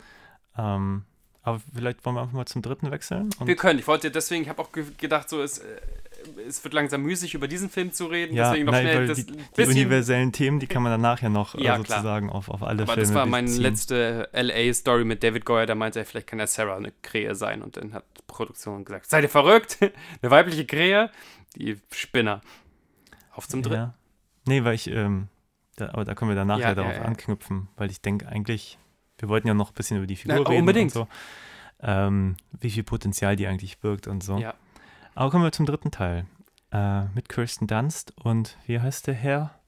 Ähm, 0.58 1.06
aber 1.44 1.62
vielleicht 1.74 2.06
wollen 2.06 2.16
wir 2.16 2.22
einfach 2.22 2.34
mal 2.34 2.46
zum 2.46 2.62
dritten 2.62 2.92
wechseln. 2.92 3.30
Und 3.40 3.48
Wir 3.48 3.56
können. 3.56 3.80
Ich 3.80 3.88
wollte 3.88 4.12
deswegen, 4.12 4.44
ich 4.44 4.50
habe 4.50 4.62
auch 4.62 4.72
ge 4.72 4.86
gedacht, 4.98 5.30
so 5.30 5.42
es, 5.42 5.60
äh, 5.60 5.82
es 6.48 6.64
wird 6.64 6.74
langsam 6.74 7.02
müßig 7.04 7.34
über 7.34 7.48
diesen 7.48 7.70
Film 7.70 7.92
zu 7.94 8.06
reden. 8.08 8.36
ja, 8.36 8.50
deswegen 8.50 8.66
noch 8.66 8.74
nein, 8.74 8.88
schnell 8.88 9.08
das 9.08 9.26
die, 9.26 9.26
die 9.58 9.64
universellen 9.64 10.32
Themen, 10.32 10.60
die 10.60 10.68
kann 10.68 10.84
man 10.84 10.92
dann 10.92 11.02
nachher 11.02 11.30
noch 11.30 11.56
äh, 11.56 11.64
Ja, 11.64 11.74
klar. 11.80 12.00
sozusagen 12.00 12.30
auf, 12.30 12.50
auf 12.50 12.64
alle 12.64 12.84
aber 12.84 12.94
Filme 12.94 13.08
das 13.08 13.14
war 13.16 13.26
meine 13.26 13.48
beziehen. 13.48 13.62
letzte 13.64 14.30
LA-Story 14.34 15.06
mit 15.06 15.24
David 15.24 15.46
Goyer. 15.46 15.66
Da 15.66 15.76
meinte 15.76 16.00
er, 16.00 16.06
vielleicht 16.06 16.28
kann 16.28 16.38
der 16.38 16.48
Sarah 16.48 16.76
eine 16.78 16.92
Krähe 17.02 17.36
sein. 17.36 17.62
Und 17.62 17.78
dann 17.78 17.94
hat 17.94 18.06
die 18.18 18.24
Produktion 18.28 18.84
gesagt: 18.86 19.10
Seid 19.10 19.24
ihr 19.24 19.30
verrückt? 19.30 19.78
eine 20.22 20.32
weibliche 20.32 20.66
Krähe? 20.66 21.10
Die 21.56 21.78
Spinner. 21.92 22.42
Auf 23.34 23.48
zum 23.48 23.62
dritten. 23.62 23.76
Ja. 23.76 23.94
Nee, 24.48 24.64
weil 24.64 24.76
ich, 24.76 24.88
ähm, 24.90 25.28
da, 25.76 25.90
aber 25.90 26.06
da 26.06 26.16
können 26.16 26.32
wir 26.32 26.36
dann 26.36 26.48
nachher 26.48 26.62
Ja, 26.70 26.76
darauf 26.76 26.94
ja, 26.94 27.00
ja. 27.00 27.06
anknüpfen, 27.06 27.68
weil 27.78 27.90
ich 27.92 28.02
denke 28.02 28.28
eigentlich, 28.28 28.78
wir 29.18 29.30
wollten 29.30 29.48
ja 29.48 29.54
noch 29.54 29.70
ein 29.72 29.74
bisschen 29.76 29.98
über 29.98 30.08
die 30.08 30.16
Figur 30.16 30.40
Na, 30.44 30.50
reden 30.50 30.60
unbedingt. 30.62 30.96
und 30.96 31.04
so. 31.04 31.08
Ähm, 31.84 32.38
wie 32.60 32.70
viel 32.70 32.84
Potenzial 32.84 33.36
die 33.36 33.48
eigentlich 33.48 33.80
birgt 33.80 34.08
und 34.08 34.24
so. 34.24 34.38
Ja. 34.38 34.54
Aber 35.16 35.32
kommen 35.32 35.44
wir 35.44 35.52
zum 35.52 35.66
dritten 35.66 35.92
Teil. 35.92 36.26
Äh, 36.72 37.04
mit 37.16 37.28
Kirsten 37.28 37.68
Dunst 37.68 38.14
und 38.24 38.58
wie 38.66 38.80
heißt 38.80 39.08
der 39.08 39.14
Herr? 39.14 39.60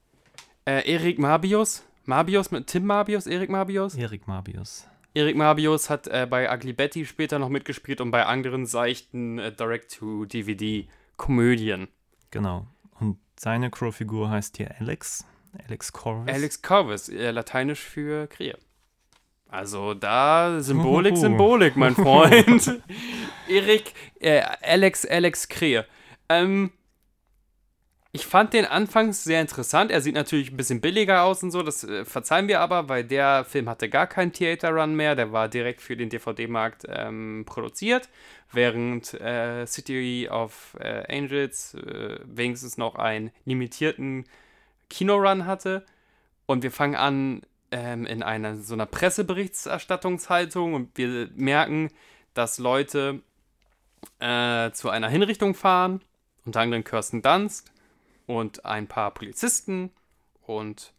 Äh, 0.64 0.90
Erik 0.90 1.18
Marbius. 1.18 1.84
Marbius 2.06 2.50
mit 2.50 2.66
Tim 2.66 2.86
Marbius, 2.86 3.26
Erik 3.26 3.50
Marbius. 3.50 3.94
Erik 3.94 4.26
Marbius. 4.26 4.88
Erik 5.12 5.36
Marbius 5.36 5.90
hat 5.90 6.08
äh, 6.08 6.26
bei 6.28 6.52
Ugly 6.52 6.72
Betty 6.72 7.06
später 7.06 7.38
noch 7.38 7.50
mitgespielt 7.50 8.00
und 8.00 8.10
bei 8.10 8.26
anderen 8.26 8.66
seichten 8.66 9.38
äh, 9.38 9.52
Direct-to-DVD-Komödien. 9.52 11.86
Genau. 12.30 12.66
Und 12.98 13.18
seine 13.38 13.70
Crow-Figur 13.70 14.30
heißt 14.30 14.56
hier 14.56 14.74
Alex. 14.80 15.26
Alex 15.68 15.92
Corvus. 15.92 16.32
Alex 16.32 16.62
Corvus, 16.62 17.10
äh, 17.10 17.30
lateinisch 17.30 17.80
für 17.80 18.26
Krähe. 18.26 18.58
Also 19.54 19.94
da 19.94 20.60
Symbolik. 20.60 21.16
Symbolik, 21.16 21.76
mein 21.76 21.94
Freund. 21.94 22.82
Erik, 23.48 23.94
äh, 24.18 24.42
Alex, 24.62 25.06
Alex 25.06 25.48
Krehe. 25.48 25.86
Ähm, 26.28 26.72
ich 28.10 28.26
fand 28.26 28.52
den 28.52 28.64
anfangs 28.64 29.22
sehr 29.22 29.40
interessant. 29.40 29.92
Er 29.92 30.00
sieht 30.00 30.16
natürlich 30.16 30.50
ein 30.50 30.56
bisschen 30.56 30.80
billiger 30.80 31.22
aus 31.22 31.44
und 31.44 31.52
so, 31.52 31.62
das 31.62 31.84
äh, 31.84 32.04
verzeihen 32.04 32.48
wir 32.48 32.58
aber, 32.58 32.88
weil 32.88 33.04
der 33.04 33.44
Film 33.44 33.68
hatte 33.68 33.88
gar 33.88 34.08
keinen 34.08 34.32
Theater 34.32 34.70
Run 34.70 34.96
mehr. 34.96 35.14
Der 35.14 35.30
war 35.30 35.48
direkt 35.48 35.80
für 35.80 35.96
den 35.96 36.08
DVD-Markt 36.08 36.86
ähm, 36.88 37.44
produziert, 37.46 38.08
während 38.50 39.14
äh, 39.14 39.66
City 39.68 40.28
of 40.28 40.76
äh, 40.80 41.04
Angels 41.16 41.74
äh, 41.74 42.18
wenigstens 42.24 42.76
noch 42.76 42.96
einen 42.96 43.30
limitierten 43.44 44.24
Kinorun 44.90 45.46
hatte. 45.46 45.86
Und 46.46 46.64
wir 46.64 46.72
fangen 46.72 46.96
an 46.96 47.42
ähm, 47.74 48.06
in 48.06 48.22
einer 48.22 48.56
so 48.56 48.74
einer 48.74 48.86
Presseberichterstattungshaltung 48.86 50.74
und 50.74 50.96
wir 50.96 51.28
merken, 51.34 51.90
dass 52.32 52.58
Leute 52.58 53.20
äh, 54.20 54.70
zu 54.70 54.90
einer 54.90 55.08
Hinrichtung 55.08 55.54
fahren, 55.54 56.00
unter 56.44 56.60
anderem 56.60 56.84
Kirsten 56.84 57.20
Dunst 57.20 57.72
und 58.26 58.64
ein 58.64 58.86
paar 58.86 59.12
Polizisten 59.12 59.90
und 60.42 60.92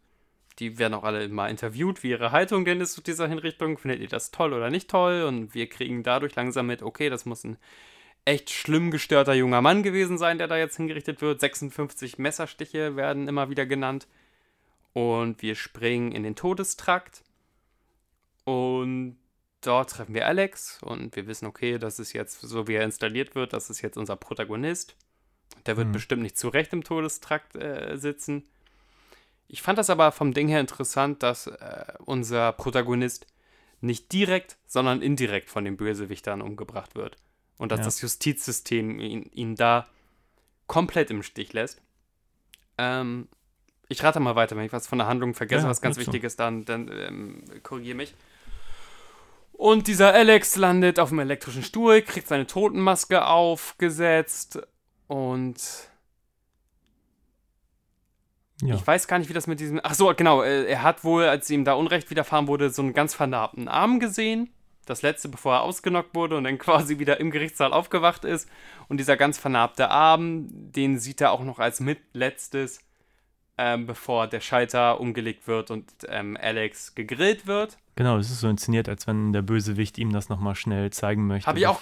die 0.60 0.78
werden 0.78 0.94
auch 0.94 1.04
alle 1.04 1.28
mal 1.30 1.50
interviewt, 1.50 2.04
wie 2.04 2.10
ihre 2.10 2.32
Haltung 2.32 2.66
denn 2.66 2.82
ist 2.82 2.94
zu 2.94 3.02
dieser 3.02 3.28
Hinrichtung. 3.28 3.78
Findet 3.78 4.00
ihr 4.00 4.08
das 4.08 4.32
toll 4.32 4.54
oder 4.54 4.70
nicht 4.70 4.90
toll? 4.90 5.24
Und 5.24 5.54
wir 5.54 5.68
kriegen 5.68 6.02
dadurch 6.02 6.34
langsam 6.36 6.68
mit, 6.68 6.82
okay, 6.82 7.10
das 7.10 7.26
muss 7.26 7.44
ein 7.44 7.58
echt 8.24 8.52
schlimm 8.52 8.90
gestörter 8.90 9.34
junger 9.34 9.62
Mann 9.62 9.84
gewesen 9.84 10.18
sein, 10.18 10.38
der 10.38 10.48
da 10.48 10.58
jetzt 10.58 10.78
hingerichtet 10.78 11.22
wird. 11.22 11.42
56 11.42 12.20
Messerstiche 12.20 12.96
werden 12.96 13.28
immer 13.28 13.50
wieder 13.50 13.66
genannt. 13.66 14.08
Und 14.96 15.42
wir 15.42 15.56
springen 15.56 16.14
in 16.14 16.24
den 16.24 16.38
Todestrakt. 16.38 17.22
Und 18.46 19.18
dort 19.60 19.90
treffen 19.90 20.14
wir 20.16 20.26
Alex. 20.26 20.82
Und 20.82 21.18
wir 21.18 21.28
wissen, 21.28 21.46
okay, 21.48 21.78
das 21.78 22.00
ist 22.00 22.14
jetzt, 22.14 22.40
so 22.40 22.68
wie 22.70 22.76
er 22.76 22.86
installiert 22.86 23.36
wird, 23.36 23.52
das 23.52 23.70
ist 23.70 23.82
jetzt 23.82 23.98
unser 23.98 24.16
Protagonist. 24.16 24.96
Der 25.66 25.76
wird 25.76 25.90
Mhm. 25.90 25.92
bestimmt 25.92 26.22
nicht 26.22 26.38
zurecht 26.38 26.72
im 26.72 26.84
Todestrakt 26.86 27.58
äh, 27.58 27.98
sitzen. 27.98 28.48
Ich 29.50 29.62
fand 29.62 29.78
das 29.78 29.90
aber 29.90 30.14
vom 30.14 30.34
Ding 30.34 30.48
her 30.48 30.62
interessant, 30.62 31.22
dass 31.24 31.48
äh, 31.48 31.94
unser 32.06 32.54
Protagonist 32.54 33.28
nicht 33.82 34.14
direkt, 34.14 34.56
sondern 34.66 35.02
indirekt 35.02 35.50
von 35.50 35.66
den 35.66 35.76
Bösewichtern 35.76 36.42
umgebracht 36.42 36.96
wird. 36.96 37.18
Und 37.58 37.74
dass 37.74 37.80
Ja. 37.80 37.86
das 37.86 38.00
Justizsystem 38.02 39.00
ihn, 39.02 39.24
ihn 39.34 39.56
da 39.56 39.88
komplett 40.68 41.12
im 41.12 41.22
Stich 41.22 41.52
lässt. 41.52 41.82
Ähm, 42.78 43.28
ich 43.88 44.03
rate 44.03 44.20
mal 44.20 44.36
weiter, 44.36 44.56
wenn 44.56 44.66
ich 44.66 44.74
was 44.74 44.88
von 44.88 44.98
der 44.98 45.07
Handlung 45.07 45.34
vergesse, 45.34 45.64
Ja, 45.64 45.70
was 45.70 45.82
ganz 45.82 45.95
gut 45.98 46.06
so. 46.06 46.12
wichtig 46.14 46.24
ist, 46.26 46.40
dann, 46.40 46.66
dann 46.66 46.90
ähm, 46.91 47.44
korrigiere 47.64 47.95
mich. 47.98 48.14
Und 49.53 49.88
dieser 49.88 50.14
Alex 50.14 50.56
landet 50.57 50.99
auf 50.99 51.10
dem 51.10 51.20
elektrischen 51.20 51.64
Stuhl, 51.64 52.02
kriegt 52.02 52.28
seine 52.28 52.45
Totenmaske 52.48 53.26
aufgesetzt 53.26 54.60
und 55.07 55.56
Ja. 58.62 58.76
ich 58.76 58.86
weiß 58.88 59.07
gar 59.07 59.20
nicht, 59.20 59.30
wie 59.30 59.34
das 59.34 59.48
mit 59.48 59.60
diesem. 59.60 59.80
Ach 59.84 59.94
so, 59.94 60.14
genau. 60.16 60.41
äh, 60.41 60.64
Er 60.66 60.82
hat 60.82 61.03
wohl, 61.03 61.26
als 61.26 61.49
ihm 61.49 61.66
da 61.66 61.74
Unrecht 61.74 62.10
widerfahren 62.10 62.48
wurde, 62.48 62.70
so 62.70 62.82
einen 62.82 62.94
ganz 62.94 63.14
vernarbten 63.14 63.68
Arm 63.68 63.99
gesehen. 63.99 64.49
Das 64.86 65.02
letzte, 65.02 65.30
bevor 65.30 65.56
er 65.56 65.62
ausgenockt 65.64 66.14
wurde 66.16 66.38
und 66.38 66.44
dann 66.45 66.57
quasi 66.60 66.99
wieder 66.99 67.20
im 67.20 67.32
Gerichtssaal 67.32 67.74
aufgewacht 67.74 68.24
ist. 68.24 68.49
Und 68.88 68.98
dieser 68.98 69.18
ganz 69.18 69.38
vernarbte 69.38 69.90
Arm, 69.90 70.48
den 70.52 70.99
sieht 70.99 71.22
er 71.22 71.32
auch 71.32 71.44
noch 71.44 71.60
als 71.60 71.80
mitletztes, 71.80 72.80
ähm, 73.57 73.86
bevor 73.86 74.27
der 74.27 74.41
Schalter 74.41 74.99
umgelegt 74.99 75.48
wird 75.48 75.72
und 75.72 75.86
ähm, 76.10 76.38
Alex 76.40 76.95
gegrillt 76.95 77.48
wird. 77.48 77.77
Genau, 77.95 78.18
es 78.18 78.30
ist 78.30 78.41
so 78.41 78.49
inszeniert, 78.49 78.90
als 78.90 79.07
wenn 79.07 79.32
der 79.32 79.41
Bösewicht 79.41 79.98
ihm 79.98 80.11
das 80.11 80.27
nochmal 80.27 80.56
schnell 80.56 80.91
zeigen 80.91 81.27
möchte. 81.27 81.48
Habe 81.48 81.60
ich 81.60 81.68
auch. 81.68 81.82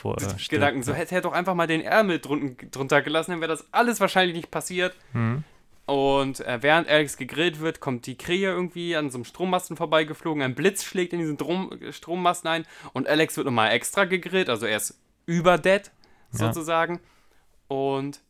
Gedanken. 0.49 0.83
So 0.83 0.93
hätte 0.93 1.15
er 1.15 1.21
doch 1.21 1.33
einfach 1.33 1.55
mal 1.55 1.65
den 1.65 1.81
Ärmel 1.81 2.19
drunten, 2.19 2.69
drunter 2.69 3.01
gelassen, 3.01 3.31
dann 3.31 3.41
wäre 3.41 3.51
das 3.51 3.67
alles 3.71 3.99
wahrscheinlich 3.99 4.35
nicht 4.35 4.51
passiert. 4.51 4.95
Mhm. 5.13 5.43
Und 5.85 6.39
äh, 6.41 6.59
während 6.61 6.87
Alex 6.87 7.17
gegrillt 7.17 7.59
wird, 7.59 7.79
kommt 7.79 8.05
die 8.05 8.15
Krähe 8.17 8.49
irgendwie 8.51 8.95
an 8.95 9.09
so 9.09 9.17
einem 9.17 9.25
Strommasten 9.25 9.75
vorbeigeflogen. 9.75 10.41
Ein 10.41 10.55
Blitz 10.55 10.83
schlägt 10.83 11.11
in 11.13 11.19
diesen 11.19 11.37
Drom 11.37 11.71
Strommasten 11.91 12.49
ein 12.49 12.65
und 12.93 13.07
Alex 13.07 13.35
wird 13.35 13.45
nochmal 13.45 13.71
extra 13.71 14.05
gegrillt. 14.05 14.49
Also 14.49 14.65
er 14.65 14.77
ist 14.77 14.97
überdead 15.25 15.91
Ja. 16.31 16.37
sozusagen. 16.37 16.99
Und 17.67 18.21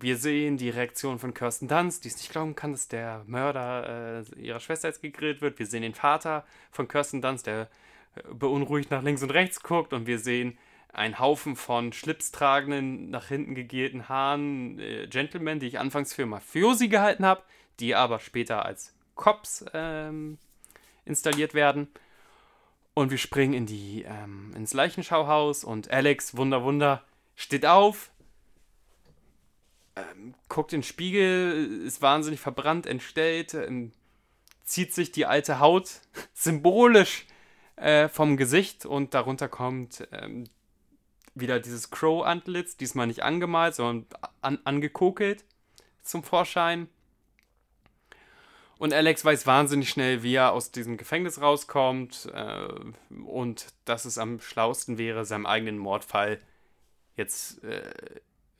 wir 0.00 0.16
sehen 0.16 0.56
die 0.56 0.70
Reaktion 0.70 1.18
von 1.18 1.34
Kirsten 1.34 1.68
Dunst, 1.68 2.04
die 2.04 2.08
es 2.08 2.16
nicht 2.16 2.30
glauben 2.30 2.54
kann, 2.54 2.72
dass 2.72 2.88
der 2.88 3.24
Mörder 3.26 4.24
äh, 4.36 4.40
ihrer 4.40 4.60
Schwester 4.60 4.88
jetzt 4.88 5.02
gegrillt 5.02 5.40
wird. 5.40 5.58
Wir 5.58 5.66
sehen 5.66 5.82
den 5.82 5.94
Vater 5.94 6.44
von 6.70 6.88
Kirsten 6.88 7.22
Dunst, 7.22 7.46
der 7.46 7.68
äh, 8.14 8.22
beunruhigt 8.32 8.90
nach 8.90 9.02
links 9.02 9.22
und 9.22 9.30
rechts 9.30 9.62
guckt. 9.62 9.92
Und 9.92 10.06
wir 10.06 10.18
sehen 10.18 10.58
einen 10.92 11.18
Haufen 11.18 11.56
von 11.56 11.92
schlipstragenden, 11.92 13.10
nach 13.10 13.28
hinten 13.28 13.54
gegelten 13.54 14.08
Haaren 14.08 14.78
äh, 14.78 15.06
Gentlemen, 15.06 15.60
die 15.60 15.66
ich 15.66 15.78
anfangs 15.78 16.14
für 16.14 16.26
Mafiosi 16.26 16.88
gehalten 16.88 17.24
habe, 17.24 17.42
die 17.80 17.94
aber 17.94 18.20
später 18.20 18.64
als 18.64 18.94
Cops 19.14 19.64
ähm, 19.74 20.38
installiert 21.04 21.54
werden. 21.54 21.88
Und 22.94 23.10
wir 23.10 23.18
springen 23.18 23.54
in 23.54 23.66
die, 23.66 24.04
ähm, 24.08 24.52
ins 24.56 24.74
Leichenschauhaus 24.74 25.62
und 25.62 25.90
Alex, 25.90 26.36
Wunder, 26.36 26.64
Wunder, 26.64 27.04
steht 27.36 27.64
auf, 27.64 28.10
ähm, 30.12 30.34
guckt 30.48 30.72
in 30.72 30.80
den 30.80 30.84
Spiegel, 30.84 31.82
ist 31.84 32.02
wahnsinnig 32.02 32.40
verbrannt, 32.40 32.86
entstellt, 32.86 33.54
ähm, 33.54 33.92
zieht 34.64 34.94
sich 34.94 35.12
die 35.12 35.26
alte 35.26 35.60
Haut 35.60 36.00
symbolisch 36.34 37.26
äh, 37.76 38.08
vom 38.08 38.36
Gesicht 38.36 38.86
und 38.86 39.14
darunter 39.14 39.48
kommt 39.48 40.06
ähm, 40.12 40.44
wieder 41.34 41.60
dieses 41.60 41.90
Crow-Antlitz, 41.90 42.76
diesmal 42.76 43.06
nicht 43.06 43.22
angemalt, 43.22 43.74
sondern 43.74 44.06
an, 44.40 44.58
angekokelt 44.64 45.44
zum 46.02 46.24
Vorschein. 46.24 46.88
Und 48.78 48.92
Alex 48.92 49.24
weiß 49.24 49.46
wahnsinnig 49.46 49.90
schnell, 49.90 50.22
wie 50.22 50.34
er 50.34 50.52
aus 50.52 50.70
diesem 50.70 50.96
Gefängnis 50.96 51.40
rauskommt 51.40 52.30
äh, 52.32 52.68
und 53.24 53.66
dass 53.84 54.04
es 54.04 54.18
am 54.18 54.40
schlausten 54.40 54.98
wäre, 54.98 55.24
seinem 55.24 55.46
eigenen 55.46 55.78
Mordfall 55.78 56.38
jetzt 57.16 57.62
äh, 57.64 57.90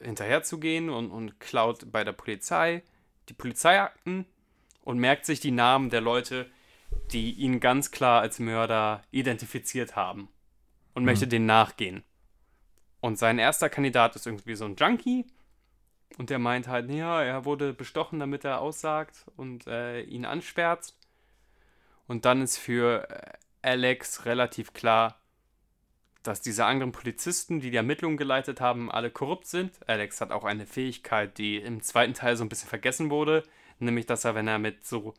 hinterherzugehen 0.00 0.90
und, 0.90 1.10
und 1.10 1.40
klaut 1.40 1.90
bei 1.90 2.04
der 2.04 2.12
Polizei 2.12 2.82
die 3.28 3.34
Polizeiakten 3.34 4.26
und 4.82 4.98
merkt 4.98 5.26
sich 5.26 5.40
die 5.40 5.50
Namen 5.50 5.90
der 5.90 6.00
Leute, 6.00 6.50
die 7.12 7.32
ihn 7.32 7.60
ganz 7.60 7.90
klar 7.90 8.22
als 8.22 8.38
Mörder 8.38 9.02
identifiziert 9.10 9.96
haben 9.96 10.28
und 10.94 11.04
möchte 11.04 11.28
denen 11.28 11.46
nachgehen. 11.46 12.04
Und 13.00 13.18
sein 13.18 13.38
erster 13.38 13.68
Kandidat 13.68 14.16
ist 14.16 14.26
irgendwie 14.26 14.56
so 14.56 14.64
ein 14.64 14.76
Junkie. 14.76 15.26
Und 16.16 16.30
der 16.30 16.38
meint 16.38 16.68
halt, 16.68 16.90
ja, 16.90 17.22
er 17.22 17.44
wurde 17.44 17.72
bestochen, 17.72 18.18
damit 18.18 18.44
er 18.44 18.60
aussagt 18.60 19.26
und 19.36 19.66
äh, 19.66 20.00
ihn 20.02 20.24
anschwärzt. 20.24 20.96
Und 22.06 22.24
dann 22.24 22.42
ist 22.42 22.56
für 22.56 23.08
äh, 23.10 23.32
Alex 23.62 24.24
relativ 24.24 24.72
klar, 24.72 25.20
dass 26.28 26.40
diese 26.40 26.64
anderen 26.64 26.92
Polizisten, 26.92 27.60
die 27.60 27.70
die 27.70 27.76
Ermittlungen 27.76 28.16
geleitet 28.16 28.60
haben, 28.60 28.90
alle 28.90 29.10
korrupt 29.10 29.46
sind. 29.46 29.72
Alex 29.86 30.20
hat 30.20 30.30
auch 30.30 30.44
eine 30.44 30.66
Fähigkeit, 30.66 31.38
die 31.38 31.56
im 31.56 31.82
zweiten 31.82 32.14
Teil 32.14 32.36
so 32.36 32.44
ein 32.44 32.48
bisschen 32.48 32.68
vergessen 32.68 33.10
wurde, 33.10 33.42
nämlich 33.78 34.06
dass 34.06 34.24
er, 34.24 34.34
wenn 34.34 34.48
er 34.48 34.58
mit 34.58 34.86
so 34.86 35.14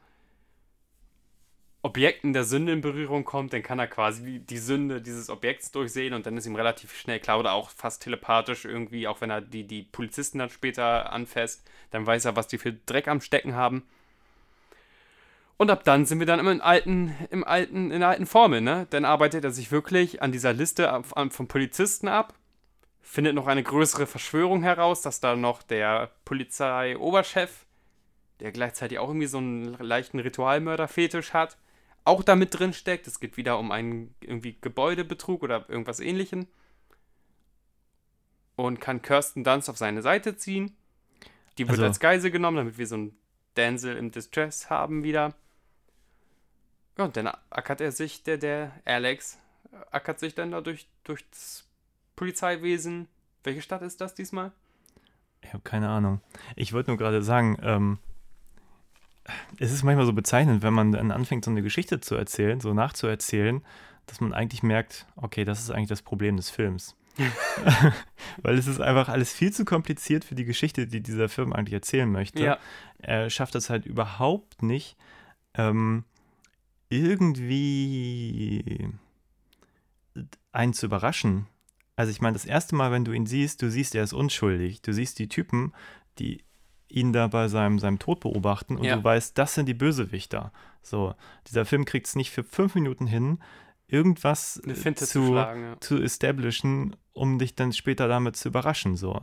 Objekten 1.82 2.34
der 2.34 2.44
Sünde 2.44 2.74
in 2.74 2.82
Berührung 2.82 3.24
kommt, 3.24 3.54
dann 3.54 3.64
kann 3.64 3.80
er 3.80 3.88
quasi 3.88 4.40
die- 4.40 4.58
Sünde 4.58 5.02
dieses 5.02 5.30
Objekts 5.30 5.72
durchsehen 5.72 6.14
und 6.14 6.26
dann 6.26 6.36
ist 6.38 6.46
ihm 6.46 6.56
relativ 6.58 6.94
schnell 6.94 7.20
klar 7.22 7.40
oder 7.40 7.54
auch 7.54 7.70
fast 7.70 8.04
telepathisch 8.04 8.66
irgendwie, 8.66 9.08
auch 9.08 9.22
wenn 9.22 9.30
er 9.30 9.40
die, 9.42 9.66
die 9.66 9.84
Polizisten 9.84 10.40
dann 10.40 10.50
später 10.50 11.12
anfasst, 11.14 11.64
dann 11.92 12.06
weiß 12.06 12.26
er, 12.26 12.36
was 12.36 12.48
die 12.48 12.58
für 12.58 12.74
Dreck 12.74 13.08
am 13.08 13.22
Stecken 13.22 13.56
haben. 13.56 13.88
Und 15.60 15.70
ab 15.70 15.84
dann 15.84 16.06
sind 16.06 16.20
wir 16.20 16.26
dann 16.26 16.40
im 16.40 16.62
alten, 16.62 17.14
im 17.32 17.44
alten, 17.44 17.92
in 17.92 18.00
der 18.00 18.08
alten 18.08 18.26
Formel, 18.26 18.62
ne? 18.62 18.88
Dann 18.92 19.04
arbeitet 19.04 19.44
er 19.44 19.52
sich 19.52 19.74
wirklich 19.74 20.22
an 20.22 20.32
dieser 20.32 20.54
Liste 20.54 21.02
von 21.04 21.48
Polizisten 21.50 22.08
ab, 22.08 22.34
findet 23.02 23.36
noch 23.36 23.46
eine 23.46 23.62
größere 23.62 24.08
Verschwörung 24.08 24.64
heraus, 24.64 25.02
dass 25.02 25.20
da 25.20 25.36
noch 25.36 25.62
der 25.62 26.12
Polizei-Oberchef, 26.24 27.66
der 28.40 28.54
gleichzeitig 28.54 29.00
auch 29.00 29.10
irgendwie 29.10 29.28
so 29.28 29.40
einen 29.40 29.74
leichten 29.80 30.20
Ritualmörder-Fetisch 30.20 31.34
hat, 31.34 31.58
auch 32.06 32.24
damit 32.24 32.58
drin 32.58 32.72
steckt. 32.72 33.06
Es 33.06 33.20
geht 33.20 33.36
wieder 33.36 33.60
um 33.60 33.72
einen 33.74 34.16
irgendwie 34.22 34.56
Gebäudebetrug 34.62 35.44
oder 35.44 35.66
irgendwas 35.68 36.00
ähnlichem. 36.00 36.48
Und 38.56 38.80
kann 38.80 39.02
Kirsten 39.02 39.44
Dunst 39.44 39.70
auf 39.70 39.78
seine 39.78 40.02
Seite 40.04 40.38
ziehen. 40.38 40.74
Die 41.58 41.64
wird 41.64 41.72
Also- 41.72 41.84
als 41.84 42.00
Geisel 42.00 42.32
genommen, 42.32 42.56
damit 42.56 42.78
wir 42.78 42.88
so 42.88 42.96
einen 42.96 43.20
Denzel 43.58 43.98
im 43.98 44.12
Distress 44.12 44.70
haben 44.70 45.04
wieder. 45.04 45.34
Ja, 47.00 47.06
und 47.06 47.16
dann 47.16 47.32
ackert 47.50 47.80
er 47.80 47.94
sich, 47.94 48.24
der, 48.24 48.38
der 48.38 48.74
Alex, 48.84 49.40
ackert 49.90 50.20
sich 50.20 50.36
dann 50.36 50.52
da 50.52 50.60
durch, 50.60 50.86
durch 51.06 51.24
das 51.30 51.66
Polizeiwesen. 52.18 53.08
Welche 53.46 53.62
Stadt 53.62 53.84
ist 53.84 54.02
das 54.02 54.16
diesmal? 54.16 54.52
Ich 55.42 55.54
habe 55.54 55.64
keine 55.64 55.88
Ahnung. 55.88 56.20
Ich 56.58 56.74
wollte 56.74 56.92
nur 56.92 56.98
gerade 56.98 57.24
sagen, 57.24 57.58
ähm, 57.62 58.00
es 59.60 59.72
ist 59.72 59.84
manchmal 59.84 60.08
so 60.08 60.12
bezeichnend, 60.12 60.62
wenn 60.62 60.74
man 60.74 60.92
dann 60.92 61.12
anfängt, 61.12 61.46
so 61.46 61.52
eine 61.52 61.62
Geschichte 61.62 62.02
zu 62.02 62.16
erzählen, 62.16 62.60
so 62.60 62.74
nachzuerzählen, 62.74 63.64
dass 64.06 64.20
man 64.20 64.34
eigentlich 64.34 64.62
merkt, 64.62 65.08
okay, 65.16 65.46
das 65.46 65.62
ist 65.62 65.72
eigentlich 65.72 65.88
das 65.88 66.02
Problem 66.02 66.36
des 66.36 66.50
Films. 66.50 66.98
Weil 68.42 68.58
es 68.58 68.68
ist 68.68 68.82
einfach 68.82 69.08
alles 69.08 69.32
viel 69.32 69.54
zu 69.54 69.64
kompliziert 69.64 70.26
für 70.26 70.36
die 70.36 70.44
Geschichte, 70.44 70.86
die 70.86 71.00
dieser 71.00 71.30
Film 71.30 71.54
eigentlich 71.54 71.76
erzählen 71.76 72.12
möchte. 72.12 72.44
Ja. 72.44 72.58
Er 72.98 73.30
schafft 73.30 73.56
es 73.56 73.70
halt 73.70 73.86
überhaupt 73.86 74.64
nicht, 74.64 74.98
ähm, 75.54 76.04
irgendwie 76.90 78.90
einen 80.52 80.74
zu 80.74 80.88
überraschen. 80.88 81.48
Also 81.96 82.12
ich 82.12 82.22
meine, 82.22 82.34
das 82.34 82.46
erste 82.46 82.76
Mal, 82.76 82.92
wenn 82.92 83.06
du 83.06 83.12
ihn 83.12 83.26
siehst, 83.26 83.62
du 83.62 83.70
siehst, 83.70 83.96
er 83.96 84.04
ist 84.04 84.14
unschuldig. 84.14 84.82
Du 84.82 84.94
siehst 84.94 85.20
die 85.20 85.28
Typen, 85.28 85.74
die 86.18 86.44
ihn 86.88 87.14
da 87.14 87.28
bei 87.28 87.48
seinem, 87.48 87.78
seinem 87.78 88.00
Tod 88.00 88.22
beobachten 88.22 88.78
und 88.78 88.84
Ja. 88.84 88.96
du 88.96 89.04
weißt, 89.04 89.38
das 89.38 89.54
sind 89.54 89.68
die 89.68 89.74
Bösewichter. 89.74 90.52
So, 90.82 91.14
dieser 91.48 91.66
Film 91.66 91.86
kriegt 91.86 92.08
es 92.08 92.16
nicht 92.16 92.32
für 92.32 92.44
fünf 92.44 92.74
Minuten 92.74 93.06
hin, 93.06 93.40
irgendwas 93.88 94.56
zu 94.56 94.94
zu, 94.94 95.28
schlagen, 95.28 95.62
ja. 95.62 95.82
zu 95.82 96.02
establishen, 96.02 96.96
um 97.14 97.38
dich 97.38 97.56
dann 97.56 97.74
später 97.74 98.08
damit 98.08 98.38
zu 98.38 98.50
überraschen. 98.50 98.96
So. 98.96 99.22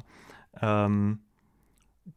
Ähm, 0.61 1.21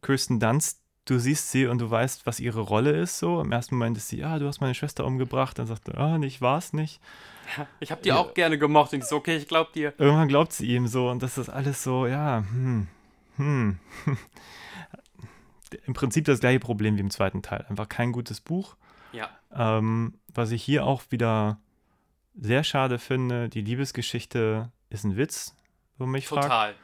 Kirsten 0.02 0.40
Dunst, 0.40 0.82
du 1.10 1.20
siehst 1.20 1.52
sie 1.52 1.66
und 1.66 1.80
du 1.80 1.90
weißt, 1.90 2.26
was 2.26 2.40
ihre 2.40 2.62
Rolle 2.62 2.92
ist. 2.92 3.20
So 3.20 3.42
im 3.42 3.52
ersten 3.52 3.76
Moment 3.76 3.98
ist 3.98 4.10
sie, 4.10 4.20
ja, 4.20 4.38
du 4.38 4.48
hast 4.48 4.62
meine 4.62 4.76
Schwester 4.76 5.06
umgebracht. 5.06 5.58
Dann 5.58 5.68
sagt 5.68 5.88
er, 5.88 5.98
ah, 5.98 6.18
nicht, 6.18 6.42
war 6.42 6.58
es 6.58 6.74
nicht. 6.74 7.02
Ich 7.80 7.90
habe 7.92 8.02
die 8.04 8.12
auch 8.12 8.36
gerne 8.36 8.60
gemocht 8.60 8.94
und 8.94 9.00
ich 9.00 9.06
so, 9.06 9.16
okay, 9.16 9.36
ich 9.36 9.48
glaub 9.48 9.74
dir. 9.74 9.94
Irgendwann 9.98 10.28
glaubt 10.28 10.54
sie 10.54 10.68
ihm 10.68 10.88
so 10.88 11.10
und 11.10 11.24
das 11.24 11.40
ist 11.40 11.50
alles 11.50 11.84
so, 11.84 12.06
ja, 12.06 12.44
hm, 12.52 12.88
hm. 13.38 13.80
Im 15.86 15.94
Prinzip 15.94 16.26
das 16.26 16.40
gleiche 16.40 16.60
Problem 16.60 16.98
wie 16.98 17.02
im 17.02 17.12
zweiten 17.12 17.42
Teil. 17.42 17.66
Einfach 17.70 17.90
kein 17.90 18.12
gutes 18.12 18.42
Buch. 18.42 18.76
Ja. 19.12 19.30
Ähm, 19.54 20.16
was 20.34 20.52
ich 20.52 20.64
hier 20.64 20.86
auch 20.86 21.04
wieder 21.10 21.60
sehr 22.36 22.64
schade 22.64 23.00
finde, 23.00 23.50
die 23.50 23.62
Liebesgeschichte 23.62 24.72
ist 24.90 25.04
ein 25.04 25.18
Witz, 25.18 25.56
wo 25.98 26.06
man 26.06 26.14
mich 26.14 26.28
fragt. 26.28 26.44
Total. 26.44 26.76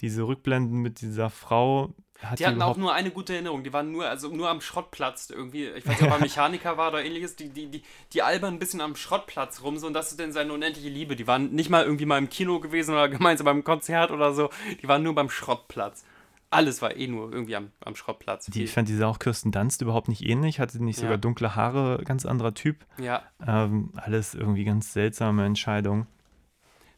Diese 0.00 0.22
Rückblenden 0.22 0.80
mit 0.80 1.00
dieser 1.00 1.30
Frau 1.30 1.94
hat 2.24 2.38
Die 2.38 2.46
hatten 2.46 2.62
auch 2.62 2.76
nur 2.76 2.92
eine 2.92 3.10
gute 3.10 3.32
Erinnerung. 3.34 3.64
Die 3.64 3.72
waren 3.72 3.90
nur, 3.92 4.08
also 4.08 4.28
nur 4.28 4.48
am 4.48 4.60
Schrottplatz 4.60 5.30
irgendwie. 5.30 5.66
Ich 5.66 5.86
weiß 5.86 6.00
nicht, 6.00 6.10
ob 6.10 6.16
er 6.16 6.20
Mechaniker 6.20 6.76
war 6.76 6.88
oder 6.88 7.04
ähnliches. 7.04 7.36
Die, 7.36 7.48
die, 7.48 7.66
die, 7.66 7.82
die 8.12 8.22
albern 8.22 8.54
ein 8.54 8.58
bisschen 8.58 8.80
am 8.80 8.96
Schrottplatz 8.96 9.62
rum 9.62 9.78
so 9.78 9.86
und 9.86 9.94
das 9.94 10.10
ist 10.10 10.20
denn 10.20 10.32
seine 10.32 10.52
unendliche 10.52 10.88
Liebe. 10.88 11.16
Die 11.16 11.26
waren 11.26 11.52
nicht 11.52 11.70
mal 11.70 11.84
irgendwie 11.84 12.06
mal 12.06 12.18
im 12.18 12.28
Kino 12.28 12.60
gewesen 12.60 12.92
oder 12.92 13.08
gemeinsam 13.10 13.44
beim 13.46 13.64
Konzert 13.64 14.10
oder 14.10 14.32
so. 14.34 14.50
Die 14.80 14.88
waren 14.88 15.02
nur 15.02 15.14
beim 15.14 15.30
Schrottplatz. 15.30 16.04
Alles 16.50 16.82
war 16.82 16.94
eh 16.96 17.06
nur 17.06 17.32
irgendwie 17.32 17.56
am, 17.56 17.72
am 17.80 17.96
Schrottplatz. 17.96 18.46
Die, 18.46 18.64
ich 18.64 18.72
fand 18.72 18.86
diese 18.86 19.06
auch 19.06 19.18
Kirsten 19.18 19.52
Dunst 19.52 19.80
überhaupt 19.80 20.08
nicht 20.08 20.22
ähnlich, 20.22 20.60
hatte 20.60 20.84
nicht 20.84 20.98
Ja. 20.98 21.04
sogar 21.04 21.16
dunkle 21.16 21.56
Haare, 21.56 22.02
ganz 22.04 22.26
anderer 22.26 22.52
Typ. 22.52 22.84
ja. 22.98 23.22
Ähm, 23.46 23.90
alles 23.96 24.34
irgendwie 24.34 24.64
ganz 24.64 24.92
seltsame 24.92 25.46
Entscheidung. 25.46 26.06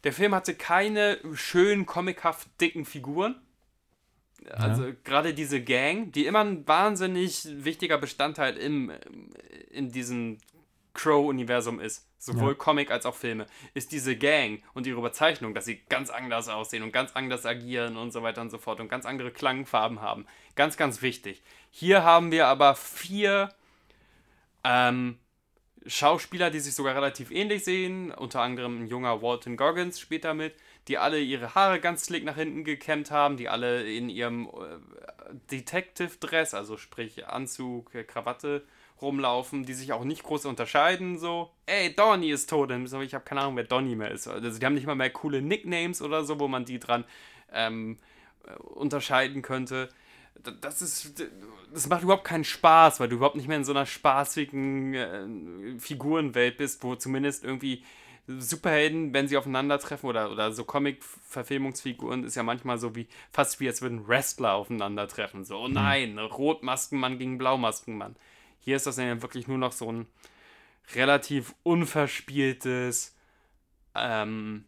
Der 0.02 0.12
Film 0.12 0.34
hatte 0.34 0.54
keine 0.54 1.18
schönen, 1.34 1.86
comichaft 1.86 2.48
dicken 2.60 2.84
Figuren. 2.84 3.36
Also 4.50 4.92
gerade 5.04 5.34
diese 5.34 5.62
Gang, 5.62 6.12
die 6.12 6.26
immer 6.26 6.40
ein 6.40 6.66
wahnsinnig 6.66 7.46
wichtiger 7.64 7.98
Bestandteil 7.98 8.56
im, 8.56 8.92
in 9.70 9.90
diesem 9.90 10.38
Crow-Universum 10.92 11.80
ist, 11.80 12.06
sowohl 12.18 12.52
Ja. 12.52 12.54
Comic 12.54 12.90
als 12.90 13.04
auch 13.04 13.14
Filme, 13.14 13.46
ist 13.74 13.92
diese 13.92 14.16
Gang 14.16 14.62
und 14.74 14.86
ihre 14.86 14.98
Überzeichnung, 14.98 15.54
dass 15.54 15.64
sie 15.64 15.82
ganz 15.88 16.08
anders 16.08 16.48
aussehen 16.48 16.82
und 16.82 16.92
ganz 16.92 17.12
anders 17.14 17.44
agieren 17.44 17.96
und 17.96 18.12
so 18.12 18.22
weiter 18.22 18.40
und 18.40 18.50
so 18.50 18.58
fort 18.58 18.80
und 18.80 18.88
ganz 18.88 19.04
andere 19.04 19.30
Klangfarben 19.30 20.00
haben. 20.00 20.26
Ganz, 20.54 20.76
ganz 20.76 21.02
wichtig. 21.02 21.42
Hier 21.70 22.04
haben 22.04 22.30
wir 22.30 22.46
aber 22.46 22.76
vier 22.76 23.50
ähm, 24.62 25.18
Schauspieler, 25.86 26.50
die 26.50 26.60
sich 26.60 26.74
sogar 26.74 26.94
relativ 26.94 27.30
ähnlich 27.30 27.64
sehen, 27.64 28.10
unter 28.12 28.40
anderem 28.40 28.84
ein 28.84 28.86
junger 28.86 29.20
Walton 29.20 29.56
Goggins 29.56 30.00
spielt 30.00 30.24
damit, 30.24 30.54
die 30.88 30.98
alle 30.98 31.20
ihre 31.20 31.54
Haare 31.54 31.80
ganz 31.80 32.04
slick 32.04 32.24
nach 32.24 32.36
hinten 32.36 32.64
gekämmt 32.64 33.10
haben, 33.10 33.36
die 33.36 33.48
alle 33.48 33.84
in 33.90 34.08
ihrem 34.08 34.48
äh, 34.48 35.34
Detective-Dress, 35.50 36.54
also 36.54 36.76
sprich 36.76 37.26
Anzug, 37.26 37.94
äh, 37.94 38.04
Krawatte, 38.04 38.64
rumlaufen, 39.00 39.64
die 39.64 39.74
sich 39.74 39.92
auch 39.92 40.04
nicht 40.04 40.22
groß 40.22 40.46
unterscheiden, 40.46 41.18
so, 41.18 41.50
ey, 41.66 41.94
Donny 41.94 42.30
ist 42.30 42.48
tot, 42.48 42.72
so, 42.84 43.00
ich 43.00 43.14
habe 43.14 43.24
keine 43.24 43.42
Ahnung, 43.42 43.56
wer 43.56 43.64
Donny 43.64 43.96
mehr 43.96 44.10
ist. 44.10 44.28
Also 44.28 44.58
die 44.58 44.64
haben 44.64 44.74
nicht 44.74 44.86
mal 44.86 44.94
mehr 44.94 45.10
coole 45.10 45.42
Nicknames 45.42 46.00
oder 46.00 46.24
so, 46.24 46.38
wo 46.38 46.48
man 46.48 46.64
die 46.64 46.78
dran 46.78 47.04
ähm, 47.52 47.98
äh, 48.46 48.54
unterscheiden 48.54 49.42
könnte. 49.42 49.88
Das 50.60 50.82
ist, 50.82 51.22
das 51.72 51.88
macht 51.88 52.02
überhaupt 52.02 52.24
keinen 52.24 52.44
Spaß, 52.44 53.00
weil 53.00 53.08
du 53.08 53.16
überhaupt 53.16 53.36
nicht 53.36 53.48
mehr 53.48 53.56
in 53.56 53.64
so 53.64 53.72
einer 53.72 53.86
spaßigen 53.86 54.94
äh, 54.94 55.78
Figurenwelt 55.78 56.56
bist, 56.56 56.82
wo 56.82 56.96
zumindest 56.96 57.44
irgendwie 57.44 57.84
Superhelden, 58.26 59.12
wenn 59.12 59.28
sie 59.28 59.36
aufeinandertreffen 59.36 60.08
oder, 60.08 60.30
oder 60.30 60.52
so 60.52 60.64
Comic-Verfilmungsfiguren, 60.64 62.24
ist 62.24 62.36
ja 62.36 62.42
manchmal 62.42 62.78
so 62.78 62.94
wie, 62.94 63.06
fast 63.30 63.60
wie 63.60 63.68
als 63.68 63.82
würden 63.82 64.08
Wrestler 64.08 64.54
aufeinandertreffen. 64.54 65.44
So, 65.44 65.58
oh 65.58 65.68
nein, 65.68 66.18
Rotmaskenmann 66.18 67.18
gegen 67.18 67.36
Blaumaskenmann. 67.36 68.16
Hier 68.60 68.76
ist 68.76 68.86
das 68.86 68.96
dann 68.96 69.06
ja 69.06 69.22
wirklich 69.22 69.46
nur 69.46 69.58
noch 69.58 69.72
so 69.72 69.92
ein 69.92 70.06
relativ 70.94 71.54
unverspieltes, 71.62 73.14
ähm, 73.94 74.64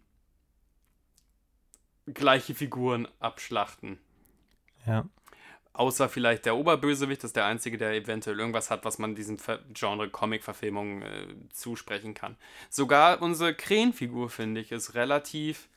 gleiche 2.07 2.55
Figuren 2.55 3.09
abschlachten. 3.21 3.99
Ja. 4.87 5.07
Außer 5.77 6.09
vielleicht 6.09 6.47
der 6.47 6.57
Oberbösewicht, 6.57 7.23
das 7.23 7.29
ist 7.29 7.37
der 7.37 7.45
Einzige, 7.45 7.77
der 7.77 7.93
eventuell 7.93 8.39
irgendwas 8.41 8.71
hat, 8.71 8.87
was 8.87 8.99
man 8.99 9.15
diesem 9.15 9.37
Genre 9.75 10.09
Comic-Verfilmung 10.09 11.03
äh, 11.03 11.27
zusprechen 11.53 12.15
kann. 12.15 12.37
Sogar 12.71 13.21
unsere 13.21 13.55
Krähenfigur, 13.55 14.31
finde 14.31 14.63
ich, 14.63 14.73
ist 14.73 14.95
relativ 14.95 15.69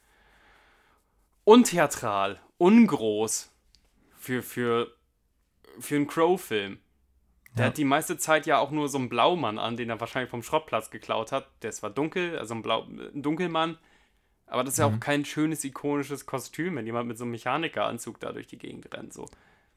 untheatral, 1.43 2.39
ungroß 2.57 3.51
für, 4.17 4.41
für, 4.41 4.93
für 5.79 5.95
einen 5.95 6.07
Crow-Film. 6.07 6.79
Der 7.57 7.65
Ja. 7.65 7.69
hat 7.71 7.77
die 7.77 7.83
meiste 7.83 8.17
Zeit 8.17 8.45
ja 8.45 8.59
auch 8.59 8.71
nur 8.71 8.87
so 8.87 8.97
einen 8.99 9.09
Blaumann 9.09 9.57
an, 9.59 9.75
den 9.75 9.89
er 9.89 9.99
wahrscheinlich 9.99 10.29
vom 10.29 10.43
Schrottplatz 10.43 10.91
geklaut 10.91 11.31
hat. 11.33 11.49
Der 11.61 11.71
ist 11.71 11.77
zwar 11.77 11.89
dunkel, 11.89 12.37
also 12.37 12.53
ein, 12.53 12.61
Blau 12.61 12.83
ein 12.83 13.21
Dunkelmann, 13.21 13.77
aber 14.45 14.63
das 14.63 14.75
ist 14.75 14.77
ja 14.79 14.87
Mhm. 14.87 14.95
auch 14.95 14.99
kein 15.01 15.25
schönes, 15.25 15.63
ikonisches 15.65 16.25
Kostüm, 16.25 16.75
wenn 16.77 16.85
jemand 16.85 17.07
mit 17.07 17.17
so 17.17 17.23
einem 17.25 17.31
Mechanikeranzug 17.31 18.19
da 18.19 18.31
durch 18.31 18.47
die 18.47 18.57
Gegend 18.57 18.93
rennt. 18.93 19.13
So. 19.13 19.25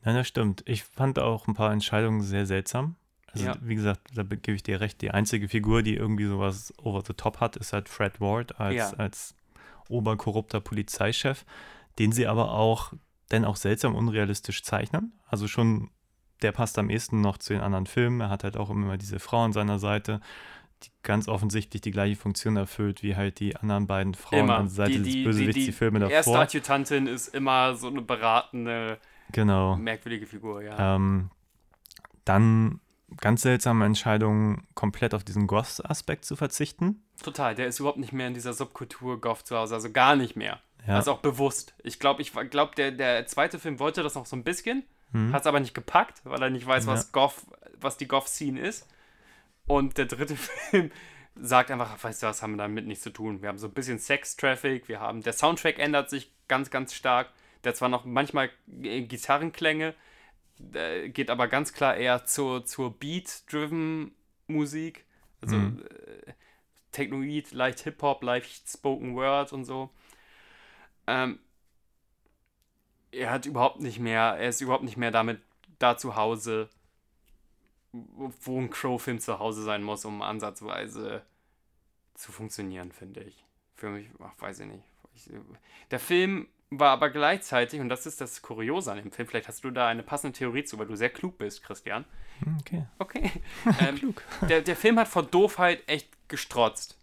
Nein, 0.05 0.15
das 0.17 0.27
stimmt. 0.29 0.63
Ich 0.67 0.85
fand 0.85 1.19
auch 1.19 1.47
ein 1.47 1.55
paar 1.55 1.73
Entscheidungen 1.73 2.23
sehr 2.23 2.47
seltsam. 2.47 2.97
Also, 3.33 3.47
Ja. 3.47 3.57
wie 3.63 3.75
gesagt, 3.77 4.01
da 4.15 4.23
be- 4.25 4.37
gebe 4.37 4.57
ich 4.57 4.63
dir 4.63 4.81
recht. 4.81 5.01
Die 5.01 5.11
einzige 5.11 5.49
Figur, 5.49 5.83
die 5.83 5.95
irgendwie 5.97 6.27
sowas 6.27 6.73
over 6.79 7.03
the 7.07 7.15
top 7.15 7.41
hat, 7.41 7.57
ist 7.57 7.73
halt 7.73 7.89
Fred 7.89 8.21
Ward 8.21 8.61
als, 8.61 8.75
Ja. 8.77 8.91
als 8.99 9.35
oberkorrupter 9.89 10.61
Polizeichef, 10.61 11.45
den 11.99 12.13
sie 12.13 12.27
aber 12.27 12.53
auch 12.53 12.93
dann 13.29 13.45
auch 13.45 13.57
seltsam 13.57 13.95
unrealistisch 13.95 14.63
zeichnen. 14.63 15.13
Also 15.27 15.49
schon, 15.49 15.91
der 16.43 16.53
passt 16.53 16.79
am 16.79 16.91
ehesten 16.91 17.21
noch 17.21 17.39
zu 17.39 17.53
den 17.55 17.63
anderen 17.63 17.87
Filmen. 17.87 18.21
Er 18.21 18.29
hat 18.31 18.45
halt 18.45 18.57
auch 18.57 18.69
immer 18.71 18.99
diese 18.99 19.19
Frau 19.19 19.45
an 19.45 19.53
seiner 19.53 19.79
Seite, 19.79 20.21
die 20.83 20.91
ganz 21.03 21.29
offensichtlich 21.29 21.81
die 21.81 21.91
gleiche 21.93 22.17
Funktion 22.17 22.57
erfüllt, 22.57 23.03
wie 23.03 23.17
halt 23.17 23.39
die 23.41 23.57
anderen 23.57 23.87
beiden 23.87 24.15
Frauen 24.15 24.41
Immer. 24.41 24.57
an 24.57 24.65
der 24.65 24.71
Seite 24.73 24.93
die, 24.93 24.99
des 24.99 25.13
die, 25.13 25.25
Bösewichts, 25.25 25.55
die, 25.55 25.65
die, 25.67 25.73
Filme 25.73 26.01
die 26.01 26.13
erste 26.13 26.33
davor. 26.33 26.43
Adjutantin 26.45 27.07
ist 27.07 27.29
immer 27.29 27.77
so 27.77 27.87
eine 27.89 28.03
beratende, 28.03 28.99
Genau. 29.33 29.77
merkwürdige 29.77 30.27
Figur, 30.27 30.63
ja. 30.63 30.97
Ähm, 30.97 31.31
dann 32.25 32.81
ganz 33.21 33.43
seltsame 33.43 33.85
Entscheidung, 33.85 34.63
komplett 34.75 35.15
auf 35.15 35.25
diesen 35.25 35.47
Goth-Aspekt 35.47 36.25
zu 36.25 36.37
verzichten. 36.37 37.03
Total, 37.23 37.55
der 37.55 37.67
ist 37.67 37.79
überhaupt 37.81 37.99
nicht 37.99 38.13
mehr 38.13 38.27
in 38.29 38.35
dieser 38.35 38.53
Subkultur 38.55 39.21
Goth 39.21 39.47
zu 39.47 39.57
Hause, 39.57 39.75
also 39.75 39.91
gar 39.93 40.17
nicht 40.17 40.35
mehr. 40.37 40.61
Ja. 40.87 40.97
Also 40.97 41.13
auch 41.13 41.19
bewusst. 41.19 41.75
Ich 41.83 41.99
glaube, 41.99 42.23
ich 42.23 42.33
glaube, 42.51 42.75
der, 42.77 42.91
der 42.91 43.27
zweite 43.27 43.59
Film 43.59 43.79
wollte 43.79 44.03
das 44.03 44.15
noch 44.15 44.27
so 44.27 44.37
ein 44.37 44.45
bisschen, 44.45 44.85
Mhm. 45.13 45.33
hat 45.35 45.43
es 45.43 45.47
aber 45.47 45.61
nicht 45.61 45.75
gepackt, 45.75 46.23
weil 46.25 46.41
er 46.43 46.49
nicht 46.49 46.67
weiß, 46.67 46.87
Ja. 46.87 46.93
was 46.93 47.13
Goth, 47.13 47.35
was 47.79 47.99
die 47.99 48.09
Goth-Scene 48.09 48.59
ist. 48.59 48.89
Und 49.67 49.99
der 49.99 50.07
dritte 50.07 50.37
Film 50.71 50.91
sagt 51.35 51.71
einfach, 51.71 51.91
ach, 51.95 52.03
weißt 52.03 52.23
du 52.23 52.27
was, 52.29 52.43
haben 52.43 52.53
wir 52.53 52.59
damit 52.59 52.87
nichts 52.87 53.05
zu 53.05 53.11
tun. 53.11 53.43
Wir 53.43 53.49
haben 53.51 53.59
so 53.59 53.67
ein 53.69 53.75
bisschen 53.75 53.99
Sex-Traffic, 53.99 54.89
wir 54.89 55.01
haben, 55.01 55.23
der 55.23 55.35
Soundtrack 55.35 55.79
ändert 55.79 56.09
sich 56.09 56.33
ganz, 56.49 56.71
ganz 56.71 56.95
stark. 56.95 57.29
Der 57.65 57.75
zwar 57.75 57.89
noch 57.89 58.05
manchmal 58.05 58.51
äh, 58.83 59.03
Gitarrenklänge, 59.03 59.95
äh, 60.75 61.09
geht 61.09 61.31
aber 61.31 61.49
ganz 61.49 61.73
klar 61.73 61.97
eher 61.97 62.25
zur, 62.25 62.65
zur 62.65 62.99
Beat-driven 62.99 64.15
Musik. 64.47 65.05
Also 65.41 65.57
Mhm. 65.57 65.83
äh, 65.85 66.33
Technoid, 66.93 67.53
leicht 67.53 67.81
Hip-Hop, 67.81 68.23
leicht 68.23 68.69
Spoken 68.69 69.15
Word 69.17 69.53
und 69.53 69.65
so. 69.65 69.91
Ähm, 71.07 71.39
er 73.11 73.31
hat 73.31 73.47
überhaupt 73.47 73.81
nicht 73.81 73.99
mehr, 73.99 74.37
er 74.39 74.49
ist 74.49 74.61
überhaupt 74.61 74.85
nicht 74.85 74.97
mehr 74.97 75.11
damit 75.11 75.41
da 75.79 75.97
zu 75.97 76.17
Hause, 76.17 76.69
wo 77.93 78.59
ein 78.61 78.71
Crow-Film 78.71 79.21
zu 79.21 79.39
Hause 79.39 79.63
sein 79.63 79.83
muss, 79.83 80.05
um 80.05 80.23
ansatzweise 80.23 81.23
zu 82.15 82.33
funktionieren, 82.33 82.93
finde 82.93 83.23
ich. 83.23 83.45
Für 83.75 83.91
mich, 83.91 84.09
ach, 84.21 84.33
weiß 84.39 84.61
ich 84.61 84.67
nicht. 84.67 84.85
Ich, 85.15 85.31
der 85.91 85.99
Film 85.99 86.49
war 86.79 86.91
aber 86.91 87.11
gleichzeitig, 87.11 87.81
und 87.81 87.89
das 87.89 88.07
ist 88.07 88.21
das 88.21 88.43
Kuriose 88.43 88.93
an 88.93 88.99
dem 88.99 89.13
Film, 89.13 89.29
vielleicht 89.29 89.49
hast 89.49 89.65
du 89.65 89.71
da 89.71 89.89
eine 89.89 90.03
passende 90.03 90.37
Theorie 90.37 90.65
zu, 90.65 90.79
weil 90.79 90.87
du 90.87 90.97
sehr 90.97 91.11
klug 91.11 91.39
bist, 91.39 91.63
Christian. 91.63 92.05
Hm, 92.41 92.57
Okay. 92.61 92.85
Okay. 92.99 93.31
ähm, 93.81 94.15
Der, 94.49 94.63
der 94.63 94.77
Film 94.77 94.99
hat 94.99 95.09
vor 95.09 95.23
Doofheit 95.23 95.83
echt 95.87 96.09
gestrotzt. 96.29 96.97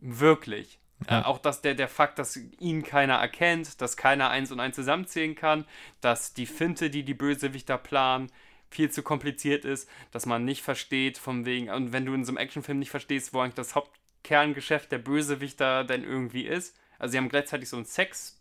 Wirklich. 0.00 0.78
Ja. 1.08 1.20
Äh, 1.20 1.24
auch 1.24 1.38
dass 1.38 1.62
der, 1.62 1.74
der 1.74 1.88
Fakt, 1.88 2.18
dass 2.18 2.36
ihn 2.36 2.82
keiner 2.82 3.14
erkennt, 3.14 3.80
dass 3.80 3.96
keiner 3.96 4.30
eins 4.30 4.50
und 4.50 4.60
eins 4.60 4.76
zusammenzählen 4.76 5.34
kann, 5.34 5.64
dass 6.00 6.34
die 6.34 6.46
Finte, 6.46 6.90
die 6.90 7.04
die 7.04 7.14
Bösewichter 7.14 7.78
planen, 7.78 8.30
viel 8.70 8.90
zu 8.90 9.02
kompliziert 9.02 9.64
ist, 9.64 9.88
dass 10.10 10.26
man 10.26 10.44
nicht 10.44 10.62
versteht, 10.62 11.18
von 11.18 11.46
wegen, 11.46 11.70
und 11.70 11.92
wenn 11.92 12.04
du 12.04 12.14
in 12.14 12.24
so 12.24 12.30
einem 12.30 12.38
Actionfilm 12.38 12.78
nicht 12.78 12.90
verstehst, 12.90 13.32
wo 13.32 13.40
eigentlich 13.40 13.54
das 13.54 13.74
Hauptkerngeschäft 13.74 14.92
der 14.92 14.98
Bösewichter 14.98 15.84
denn 15.84 16.04
irgendwie 16.04 16.46
ist. 16.46 16.76
Also 16.98 17.12
sie 17.12 17.18
haben 17.18 17.28
gleichzeitig 17.28 17.68
so 17.68 17.76
ein 17.76 17.84
Sex 17.84 18.37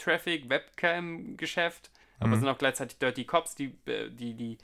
Traffic 0.00 0.48
Webcam 0.48 1.36
Geschäft, 1.36 1.90
aber 2.18 2.30
Mhm. 2.30 2.40
sind 2.40 2.48
auch 2.48 2.58
gleichzeitig 2.58 2.98
Dirty 2.98 3.24
Cops, 3.24 3.54
die 3.54 3.74
äh, 3.86 4.10
die 4.10 4.34
die 4.34 4.58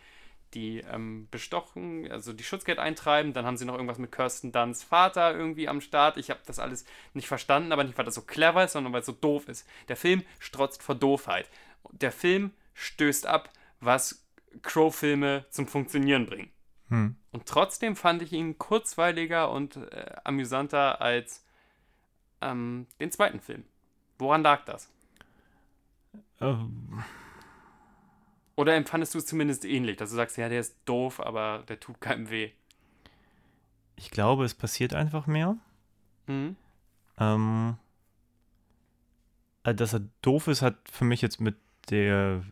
die 0.55 0.79
ähm, 0.79 1.29
bestochen, 1.31 2.11
also 2.11 2.33
die 2.33 2.45
Schutzgeld 2.45 2.79
eintreiben. 2.79 3.33
Dann 3.35 3.45
haben 3.45 3.57
sie 3.57 3.65
noch 3.67 3.75
irgendwas 3.75 3.99
mit 3.99 4.13
Kirsten 4.13 4.53
Dunns 4.53 4.83
Vater 4.83 5.35
irgendwie 5.35 5.69
am 5.69 5.81
Start. 5.81 6.17
Ich 6.17 6.31
habe 6.31 6.41
das 6.47 6.59
alles 6.59 6.85
nicht 7.15 7.29
verstanden, 7.29 7.73
aber 7.73 7.85
nicht, 7.85 7.99
weil 7.99 8.05
das 8.05 8.15
so 8.15 8.23
clever 8.23 8.65
ist, 8.65 8.73
sondern 8.73 8.93
weil 8.93 9.01
es 9.01 9.07
so 9.07 9.13
doof 9.13 9.49
ist. 9.49 9.69
Der 9.89 9.97
Film 9.97 10.23
strotzt 10.39 10.83
vor 10.83 10.95
Doofheit. 10.95 11.51
Der 11.91 12.13
Film 12.13 12.53
stößt 12.75 13.27
ab, 13.27 13.51
was 13.81 14.25
Crow-Filme 14.63 15.45
zum 15.51 15.67
Funktionieren 15.67 16.27
bringen. 16.27 16.51
Hm. 16.89 17.17
Und 17.33 17.47
trotzdem 17.47 17.97
fand 17.97 18.23
ich 18.23 18.33
ihn 18.33 18.57
kurzweiliger 18.59 19.51
und 19.51 19.77
äh, 19.77 20.15
amüsanter 20.25 21.03
als 21.03 21.45
ähm, 22.41 22.87
den 23.01 23.11
zweiten 23.11 23.41
Film. 23.41 23.65
Woran 24.19 24.43
lag 24.43 24.65
das? 24.65 24.91
Ähm, 26.41 27.03
Oder 28.57 28.75
empfandest 28.75 29.15
du 29.15 29.19
es 29.19 29.27
zumindest 29.27 29.65
ähnlich, 29.65 29.97
dass 29.97 30.11
du 30.11 30.17
sagst, 30.17 30.37
ja, 30.37 30.49
der 30.49 30.61
ist 30.61 30.77
doof, 30.85 31.21
aber 31.21 31.65
der 31.69 31.81
tut 31.81 32.01
keinem 32.01 32.31
weh? 32.31 32.51
ich 33.97 34.11
glaube, 34.11 34.45
es 34.45 34.55
passiert 34.55 34.95
einfach 34.95 35.27
mehr. 35.27 35.57
Mhm. 36.27 36.57
Ähm, 37.19 37.77
äh, 39.65 39.75
dass 39.75 39.95
er 39.95 40.03
doof 40.23 40.49
ist, 40.49 40.63
hat 40.63 40.77
für 40.91 41.05
mich 41.05 41.23
jetzt 41.23 41.41
mit 41.41 41.57
der 41.91 42.43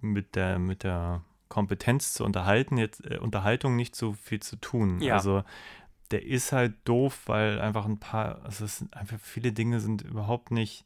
mit 0.00 0.36
der 0.36 0.58
mit 0.58 0.84
der 0.84 1.22
Kompetenz 1.48 2.14
zu 2.14 2.24
unterhalten 2.24 2.78
jetzt 2.78 3.04
äh, 3.04 3.18
Unterhaltung 3.18 3.76
nicht 3.76 3.96
so 3.96 4.12
viel 4.12 4.40
zu 4.40 4.56
tun. 4.56 5.00
Ja. 5.00 5.16
Also 5.16 5.42
der 6.10 6.24
ist 6.24 6.52
halt 6.52 6.74
doof, 6.84 7.22
weil 7.26 7.60
einfach 7.60 7.86
ein 7.86 7.98
paar, 7.98 8.44
also 8.44 8.66
es 8.66 8.78
sind 8.78 8.94
einfach 8.94 9.18
viele 9.18 9.52
Dinge 9.52 9.80
sind 9.80 10.02
überhaupt 10.02 10.50
nicht 10.50 10.84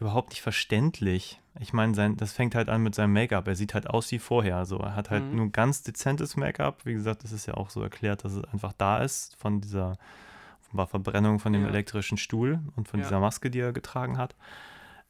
überhaupt 0.00 0.30
nicht 0.30 0.42
verständlich. 0.42 1.40
Ich 1.58 1.72
meine, 1.72 1.94
sein, 1.94 2.16
das 2.16 2.32
fängt 2.32 2.54
halt 2.54 2.68
an 2.68 2.82
mit 2.82 2.94
seinem 2.94 3.12
Make-up. 3.14 3.48
Er 3.48 3.56
sieht 3.56 3.72
halt 3.74 3.88
aus 3.88 4.10
wie 4.12 4.18
vorher. 4.18 4.66
So, 4.66 4.78
er 4.78 4.94
hat 4.94 5.10
halt 5.10 5.24
Mhm. 5.24 5.36
nur 5.36 5.48
ganz 5.50 5.82
dezentes 5.82 6.36
Make-up. 6.36 6.84
Wie 6.84 6.92
gesagt, 6.92 7.24
das 7.24 7.32
ist 7.32 7.46
ja 7.46 7.54
auch 7.54 7.70
so 7.70 7.82
erklärt, 7.82 8.24
dass 8.24 8.32
es 8.32 8.44
einfach 8.44 8.72
da 8.74 8.98
ist 8.98 9.36
von 9.36 9.60
dieser 9.60 9.96
war 10.72 10.86
Verbrennung 10.88 11.38
von 11.38 11.52
dem 11.54 11.62
Ja. 11.62 11.68
elektrischen 11.68 12.18
Stuhl 12.18 12.60
und 12.74 12.88
von 12.88 13.00
Ja. 13.00 13.06
dieser 13.06 13.20
Maske, 13.20 13.50
die 13.50 13.60
er 13.60 13.72
getragen 13.72 14.18
hat. 14.18 14.34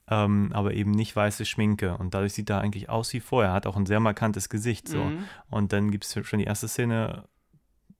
Ähm, 0.08 0.50
aber 0.52 0.74
eben 0.74 0.92
nicht 0.92 1.16
weiße 1.16 1.44
Schminke. 1.44 1.96
Und 1.96 2.14
dadurch 2.14 2.34
sieht 2.34 2.48
er 2.50 2.60
eigentlich 2.60 2.88
aus 2.88 3.12
wie 3.12 3.18
vorher. 3.20 3.50
Er 3.50 3.54
hat 3.54 3.66
auch 3.66 3.76
ein 3.76 3.86
sehr 3.86 3.98
markantes 3.98 4.48
Gesicht. 4.48 4.86
So. 4.86 5.06
Mhm. 5.06 5.24
Und 5.50 5.72
dann 5.72 5.90
gibt 5.90 6.04
es 6.04 6.26
schon 6.28 6.38
die 6.38 6.44
erste 6.44 6.68
Szene, 6.68 7.24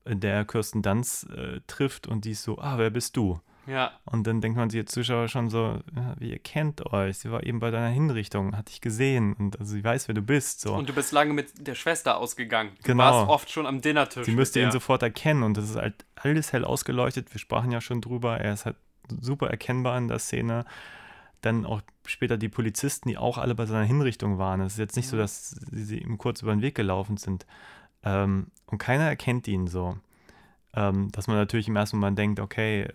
in 0.05 0.21
der 0.21 0.33
er 0.35 0.45
Kirsten 0.45 0.81
Dunst 0.81 1.29
äh, 1.31 1.59
trifft 1.67 2.07
und 2.07 2.23
die 2.23 2.31
ist 2.31 2.43
so, 2.43 2.57
ah, 2.59 2.77
wer 2.77 2.89
bist 2.91 3.17
du? 3.17 3.41
Ja, 3.67 3.91
Und 4.05 4.25
dann 4.25 4.39
denkt 4.39 4.57
man 4.57 4.69
sich 4.69 4.79
als 4.79 4.91
Zuschauer 4.93 5.27
schon 5.27 5.49
so, 5.49 5.79
ja, 5.95 6.15
wie 6.19 6.29
ihr 6.31 6.39
kennt 6.39 6.85
euch, 6.93 7.17
sie 7.17 7.31
war 7.31 7.43
eben 7.43 7.59
bei 7.59 7.69
deiner 7.69 7.89
Hinrichtung, 7.89 8.55
hat 8.55 8.69
dich 8.69 8.79
gesehen 8.81 9.33
und 9.33 9.59
also 9.59 9.73
sie 9.73 9.83
weiß, 9.83 10.07
wer 10.07 10.15
du 10.15 10.21
bist. 10.21 10.61
So. 10.61 10.73
und 10.73 10.87
du 10.87 10.93
bist 10.93 11.11
lange 11.11 11.33
mit 11.33 11.67
der 11.67 11.75
Schwester 11.75 12.17
ausgegangen. 12.17 12.71
Du 12.77 12.83
Genau. 12.83 13.03
warst 13.03 13.29
oft 13.29 13.51
schon 13.51 13.65
am 13.65 13.81
Dinnertisch. 13.81 14.25
Sie 14.25 14.31
müsste 14.31 14.61
ihn 14.61 14.71
sofort 14.71 15.03
erkennen 15.03 15.43
und 15.43 15.57
das 15.57 15.69
ist 15.69 15.75
halt 15.75 16.05
alles 16.15 16.53
hell 16.53 16.63
ausgeleuchtet. 16.63 17.33
Wir 17.33 17.39
sprachen 17.39 17.69
ja 17.71 17.81
schon 17.81 17.99
drüber. 18.01 18.37
Er 18.39 18.53
ist 18.53 18.65
halt 18.65 18.77
super 19.21 19.49
erkennbar 19.49 19.97
in 19.97 20.07
der 20.07 20.19
Szene. 20.19 20.65
Dann 21.41 21.65
auch 21.65 21.81
später 22.05 22.37
die 22.37 22.49
Polizisten, 22.49 23.09
die 23.09 23.17
auch 23.17 23.37
alle 23.37 23.53
bei 23.53 23.65
seiner 23.65 23.83
Hinrichtung 23.85 24.37
waren. 24.37 24.61
Es 24.61 24.73
ist 24.73 24.79
jetzt 24.79 24.95
nicht 24.95 25.07
so, 25.09 25.17
Mhm. 25.17 25.19
dass 25.21 25.49
sie, 25.51 25.83
sie 25.83 25.97
ihm 25.99 26.17
kurz 26.17 26.41
über 26.41 26.51
den 26.55 26.61
Weg 26.61 26.75
gelaufen 26.75 27.17
sind. 27.17 27.45
Ähm, 28.03 28.47
und 28.67 28.77
keiner 28.77 29.03
erkennt 29.03 29.47
ihn 29.47 29.67
so. 29.67 29.97
Ähm, 30.73 31.11
dass 31.11 31.27
man 31.27 31.35
natürlich 31.37 31.67
im 31.67 31.75
ersten 31.75 31.97
Moment 31.97 32.17
denkt, 32.17 32.39
okay, 32.39 32.87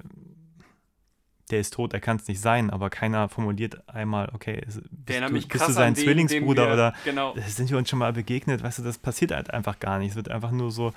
der 1.53 1.61
ist 1.61 1.75
tot, 1.75 1.93
er 1.93 2.01
kann 2.01 2.17
es 2.17 2.27
nicht 2.27 2.41
sein, 2.41 2.71
aber 2.71 2.91
keiner 2.91 3.29
formuliert 3.29 3.89
einmal, 3.89 4.31
okay, 4.33 4.63
ist, 4.67 4.81
Der 4.91 5.21
bist, 5.21 5.29
du, 5.29 5.33
mich 5.33 5.49
bist 5.49 5.69
du 5.69 5.73
sein 5.73 5.95
den, 5.95 6.03
Zwillingsbruder 6.03 6.67
wir, 6.67 6.73
oder 6.73 6.95
Genau. 7.05 7.35
sind 7.47 7.71
wir 7.71 7.79
uns 7.79 7.89
schon 7.89 7.99
mal 7.99 8.13
begegnet? 8.13 8.63
Weißt 8.63 8.79
du, 8.79 8.83
das 8.83 8.99
passiert 8.99 9.33
halt 9.33 9.51
einfach 9.51 9.79
gar 9.79 9.99
nicht. 9.99 10.11
Es 10.11 10.17
wird 10.17 10.31
einfach 10.31 10.51
nur 10.51 10.71
so, 10.71 10.93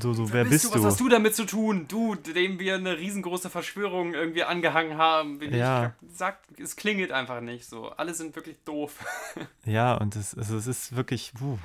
so, 0.00 0.12
so 0.12 0.32
wer 0.32 0.44
bist, 0.44 0.74
Was 0.74 0.84
hast 0.84 1.00
du 1.00 1.08
damit 1.08 1.34
zu 1.34 1.44
tun? 1.44 1.86
Du, 1.88 2.14
dem 2.16 2.58
wir 2.58 2.74
eine 2.74 2.98
riesengroße 2.98 3.48
Verschwörung 3.48 4.14
irgendwie 4.14 4.42
angehangen 4.42 4.98
haben. 4.98 5.40
Ja. 5.52 5.94
Ich 6.02 6.16
sag, 6.16 6.38
es 6.58 6.76
klingelt 6.76 7.12
einfach 7.12 7.40
nicht 7.40 7.66
so. 7.66 7.90
Alle 7.90 8.12
sind 8.14 8.36
wirklich 8.36 8.56
doof. 8.64 9.04
Ja, 9.64 9.94
und 9.94 10.14
es, 10.14 10.36
also 10.36 10.56
es 10.56 10.66
ist 10.68 10.94
wirklich, 10.94 11.32
puh, 11.36 11.58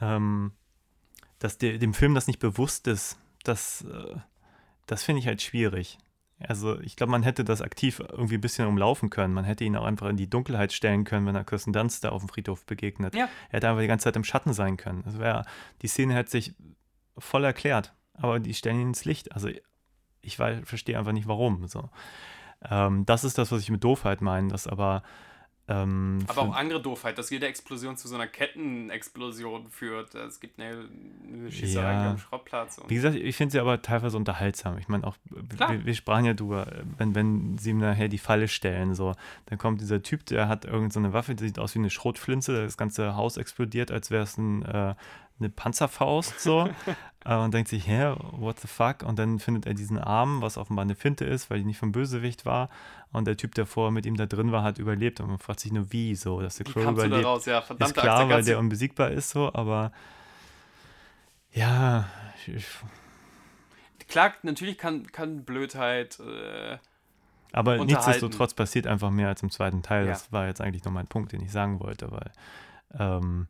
ähm, 0.00 0.50
dass 1.38 1.58
de, 1.58 1.78
dem 1.78 1.94
Film 1.94 2.14
das 2.14 2.26
nicht 2.26 2.40
bewusst 2.40 2.88
ist, 2.88 3.18
das, 3.44 3.82
äh, 3.82 4.16
das 4.86 5.04
finde 5.04 5.20
ich 5.20 5.26
halt 5.26 5.40
schwierig. 5.40 5.98
Also 6.40 6.78
ich 6.80 6.96
glaube, 6.96 7.10
man 7.10 7.22
hätte 7.22 7.44
das 7.44 7.62
aktiv 7.62 8.00
irgendwie 8.00 8.36
ein 8.36 8.40
bisschen 8.40 8.68
umlaufen 8.68 9.10
können. 9.10 9.34
Man 9.34 9.44
hätte 9.44 9.64
ihn 9.64 9.76
auch 9.76 9.84
einfach 9.84 10.08
in 10.08 10.16
die 10.16 10.30
Dunkelheit 10.30 10.72
stellen 10.72 11.04
können, 11.04 11.26
wenn 11.26 11.34
er 11.34 11.44
Kirsten 11.44 11.72
Dunst 11.72 12.04
da 12.04 12.10
auf 12.10 12.22
dem 12.22 12.28
Friedhof 12.28 12.64
begegnet. 12.64 13.14
Ja. 13.14 13.24
Er 13.24 13.56
hätte 13.56 13.68
einfach 13.68 13.82
die 13.82 13.88
ganze 13.88 14.04
Zeit 14.04 14.16
im 14.16 14.24
Schatten 14.24 14.52
sein 14.52 14.76
können. 14.76 15.02
Das 15.04 15.18
wäre, 15.18 15.44
die 15.82 15.88
Szene 15.88 16.14
hätte 16.14 16.30
sich 16.30 16.54
voll 17.16 17.44
erklärt, 17.44 17.94
aber 18.14 18.38
die 18.38 18.54
stellen 18.54 18.80
ihn 18.80 18.88
ins 18.88 19.04
Licht. 19.04 19.32
Also 19.32 19.48
ich 20.20 20.36
verstehe 20.36 20.98
einfach 20.98 21.12
nicht, 21.12 21.26
warum. 21.26 21.66
So. 21.66 21.90
Ähm, 22.68 23.04
das 23.06 23.24
ist 23.24 23.38
das, 23.38 23.50
was 23.50 23.62
ich 23.62 23.70
mit 23.70 23.82
Doofheit 23.82 24.20
meine, 24.20 24.48
dass 24.48 24.66
aber 24.66 25.02
ähm, 25.68 26.24
Aber 26.28 26.42
auch 26.42 26.54
andere 26.54 26.80
Doofheit, 26.80 27.18
dass 27.18 27.28
jede 27.30 27.46
Explosion 27.46 27.96
zu 27.96 28.08
so 28.08 28.14
einer 28.14 28.26
Kettenexplosion 28.26 29.68
führt. 29.68 30.14
Es 30.14 30.40
gibt 30.40 30.58
eine, 30.60 30.88
eine 31.26 31.52
Schießerei 31.52 31.92
Ja. 31.92 32.10
am 32.10 32.18
Schrottplatz. 32.18 32.80
Wie 32.88 32.94
gesagt, 32.94 33.16
ich 33.16 33.36
finde 33.36 33.52
sie 33.52 33.60
aber 33.60 33.82
teilweise 33.82 34.16
unterhaltsam. 34.16 34.78
Ich 34.78 34.88
meine 34.88 35.06
auch, 35.06 35.16
wir, 35.30 35.84
wir 35.84 35.94
sprachen 35.94 36.24
ja 36.24 36.34
drüber, 36.34 36.66
wenn, 36.96 37.14
wenn 37.14 37.58
sie 37.58 37.70
ihm 37.70 37.78
nachher 37.78 38.08
die 38.08 38.18
Falle 38.18 38.48
stellen, 38.48 38.94
so, 38.94 39.14
dann 39.46 39.58
kommt 39.58 39.80
dieser 39.80 40.02
Typ, 40.02 40.24
der 40.26 40.48
hat 40.48 40.64
irgendeine 40.64 40.90
so 40.92 40.98
eine 41.00 41.12
Waffe, 41.12 41.34
die 41.34 41.44
sieht 41.44 41.58
aus 41.58 41.74
wie 41.74 41.80
eine 41.80 41.90
Schrotflinze, 41.90 42.62
das 42.62 42.76
ganze 42.76 43.14
Haus 43.16 43.36
explodiert, 43.36 43.90
als 43.90 44.10
wäre 44.10 44.22
es 44.22 44.38
ein, 44.38 44.62
äh, 44.64 44.94
eine 45.40 45.50
Panzerfaust, 45.50 46.40
so, 46.40 46.68
und 47.36 47.52
denkt 47.52 47.68
sich, 47.68 47.86
hä, 47.86 48.14
what 48.32 48.58
the 48.60 48.68
fuck? 48.68 49.02
Und 49.02 49.18
dann 49.18 49.38
findet 49.38 49.66
er 49.66 49.74
diesen 49.74 49.98
Arm, 49.98 50.40
was 50.40 50.56
offenbar 50.56 50.84
eine 50.84 50.94
Finte 50.94 51.24
ist, 51.24 51.50
weil 51.50 51.58
die 51.58 51.64
nicht 51.64 51.78
vom 51.78 51.92
Bösewicht 51.92 52.46
war, 52.46 52.68
und 53.12 53.26
der 53.26 53.36
Typ, 53.36 53.54
der 53.54 53.66
vorher 53.66 53.90
mit 53.90 54.06
ihm 54.06 54.16
da 54.16 54.26
drin 54.26 54.52
war, 54.52 54.62
hat 54.62 54.78
überlebt, 54.78 55.20
und 55.20 55.28
man 55.28 55.38
fragt 55.38 55.60
sich 55.60 55.72
nur, 55.72 55.92
wie, 55.92 56.14
so, 56.14 56.40
dass 56.40 56.56
der 56.56 56.66
wie 56.66 56.72
Crow 56.72 56.84
da 56.84 56.90
überlebt. 56.90 57.24
raus? 57.24 57.46
Ja, 57.46 57.58
Ist 57.60 57.66
klar, 57.68 57.78
weil 57.78 57.86
Akzeptanz. 58.22 58.46
der 58.46 58.58
unbesiegbar 58.58 59.10
ist, 59.10 59.30
so, 59.30 59.52
aber 59.52 59.92
ja, 61.52 62.08
ich, 62.46 62.66
Klar, 64.08 64.32
natürlich 64.42 64.78
kann, 64.78 65.06
kann 65.12 65.44
Blödheit. 65.44 66.18
Äh, 66.20 66.78
Aber 67.52 67.84
nichtsdestotrotz 67.84 68.54
passiert 68.54 68.86
einfach 68.86 69.10
mehr 69.10 69.28
als 69.28 69.42
im 69.42 69.50
zweiten 69.50 69.82
Teil. 69.82 70.06
Ja. 70.06 70.12
Das 70.12 70.32
war 70.32 70.46
jetzt 70.46 70.60
eigentlich 70.62 70.84
noch 70.84 70.92
mein 70.92 71.06
Punkt, 71.06 71.32
den 71.32 71.42
ich 71.42 71.52
sagen 71.52 71.78
wollte, 71.80 72.10
weil 72.10 72.32
ähm, 72.98 73.48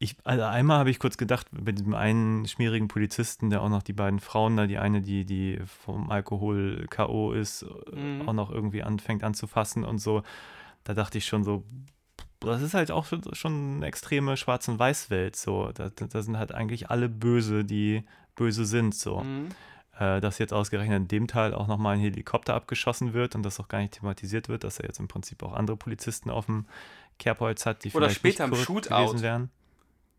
ich, 0.00 0.16
also 0.24 0.44
einmal 0.44 0.78
habe 0.78 0.90
ich 0.90 0.98
kurz 1.00 1.16
gedacht, 1.16 1.48
bei 1.50 1.72
diesem 1.72 1.94
einen 1.94 2.46
schmierigen 2.46 2.86
Polizisten, 2.88 3.50
der 3.50 3.62
auch 3.62 3.68
noch 3.68 3.82
die 3.82 3.92
beiden 3.92 4.20
Frauen 4.20 4.56
da, 4.56 4.66
die 4.66 4.78
eine, 4.78 5.02
die, 5.02 5.24
die 5.24 5.58
vom 5.66 6.10
Alkohol 6.10 6.86
K.O. 6.88 7.32
ist, 7.32 7.66
Mhm. 7.92 8.28
auch 8.28 8.32
noch 8.32 8.50
irgendwie 8.50 8.82
anfängt 8.82 9.24
anzufassen 9.24 9.84
und 9.84 9.98
so, 9.98 10.22
da 10.84 10.94
dachte 10.94 11.18
ich 11.18 11.26
schon 11.26 11.42
so, 11.42 11.64
das 12.40 12.62
ist 12.62 12.74
halt 12.74 12.92
auch 12.92 13.06
schon, 13.32 13.76
eine 13.76 13.86
extreme 13.86 14.36
Schwarz- 14.36 14.68
und 14.68 14.78
Weiß-Welt, 14.78 15.34
so. 15.34 15.72
Da, 15.72 15.90
da 15.90 16.22
sind 16.22 16.38
halt 16.38 16.52
eigentlich 16.52 16.88
alle 16.90 17.08
böse, 17.08 17.64
die 17.64 18.04
böse 18.36 18.64
sind, 18.64 18.94
so 18.94 19.22
mhm. 19.22 19.48
äh, 19.98 20.20
dass 20.20 20.38
jetzt 20.38 20.52
ausgerechnet 20.52 20.96
in 21.02 21.08
dem 21.08 21.26
Teil 21.26 21.52
auch 21.54 21.66
nochmal 21.66 21.96
ein 21.96 22.00
Helikopter 22.00 22.54
abgeschossen 22.54 23.12
wird 23.14 23.34
und 23.34 23.42
das 23.42 23.58
auch 23.58 23.66
gar 23.66 23.80
nicht 23.80 23.94
thematisiert 23.94 24.48
wird, 24.48 24.62
dass 24.62 24.78
er 24.78 24.86
jetzt 24.86 25.00
im 25.00 25.08
Prinzip 25.08 25.42
auch 25.42 25.52
andere 25.54 25.76
Polizisten 25.76 26.30
auf 26.30 26.46
dem 26.46 26.66
Kerbholz 27.18 27.66
hat, 27.66 27.82
die 27.82 27.88
Oder 27.88 28.06
vielleicht 28.06 28.18
später 28.18 28.44
im 28.44 28.50
nicht 28.50 28.64
korrupt 28.64 28.86
Shootout. 28.86 29.06
gewesen 29.06 29.22
wären. 29.22 29.50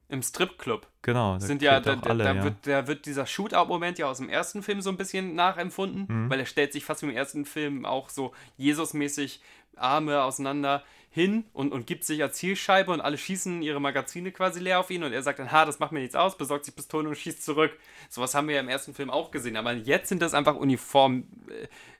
Im 0.09 0.21
Stripclub. 0.23 0.87
Genau, 1.03 1.35
da 1.35 1.39
sind 1.39 1.61
ja, 1.61 1.79
da, 1.79 1.99
alle, 2.01 2.23
da, 2.23 2.33
ja. 2.33 2.43
Wird, 2.43 2.55
da 2.63 2.87
wird 2.87 3.05
dieser 3.05 3.25
Shootout-Moment 3.27 3.99
ja 3.99 4.07
aus 4.07 4.17
dem 4.17 4.27
ersten 4.27 4.63
Film 4.63 4.81
so 4.81 4.89
ein 4.89 4.97
bisschen 4.97 5.35
nachempfunden, 5.35 6.05
Mhm. 6.07 6.29
weil 6.29 6.39
er 6.39 6.45
stellt 6.47 6.73
sich 6.73 6.83
fast 6.83 7.03
wie 7.03 7.07
im 7.07 7.15
ersten 7.15 7.45
Film 7.45 7.85
auch 7.85 8.09
so 8.09 8.33
Jesus-mäßig 8.57 9.39
Arme 9.75 10.23
auseinander, 10.23 10.83
hin 11.11 11.45
und, 11.53 11.71
und 11.71 11.87
gibt 11.87 12.03
sich 12.05 12.21
als 12.21 12.37
Zielscheibe 12.37 12.91
und 12.91 13.01
alle 13.01 13.17
schießen 13.17 13.63
ihre 13.63 13.81
Magazine 13.81 14.31
quasi 14.31 14.59
leer 14.59 14.79
auf 14.79 14.91
ihn 14.91 15.03
und 15.03 15.11
er 15.11 15.23
sagt 15.23 15.39
dann, 15.39 15.51
ha, 15.51 15.65
das 15.65 15.79
macht 15.79 15.91
mir 15.91 16.01
nichts 16.01 16.15
aus, 16.15 16.37
besorgt 16.37 16.65
sich 16.65 16.75
Pistolen 16.75 17.07
und 17.07 17.15
schießt 17.17 17.43
zurück. 17.43 17.71
Sowas 18.09 18.35
haben 18.35 18.47
wir 18.47 18.55
ja 18.55 18.61
im 18.61 18.69
ersten 18.69 18.93
Film 18.93 19.09
auch 19.09 19.31
gesehen, 19.31 19.57
aber 19.57 19.73
jetzt 19.73 20.09
sind 20.09 20.21
das 20.21 20.35
einfach 20.35 20.55
Uniform, 20.55 21.23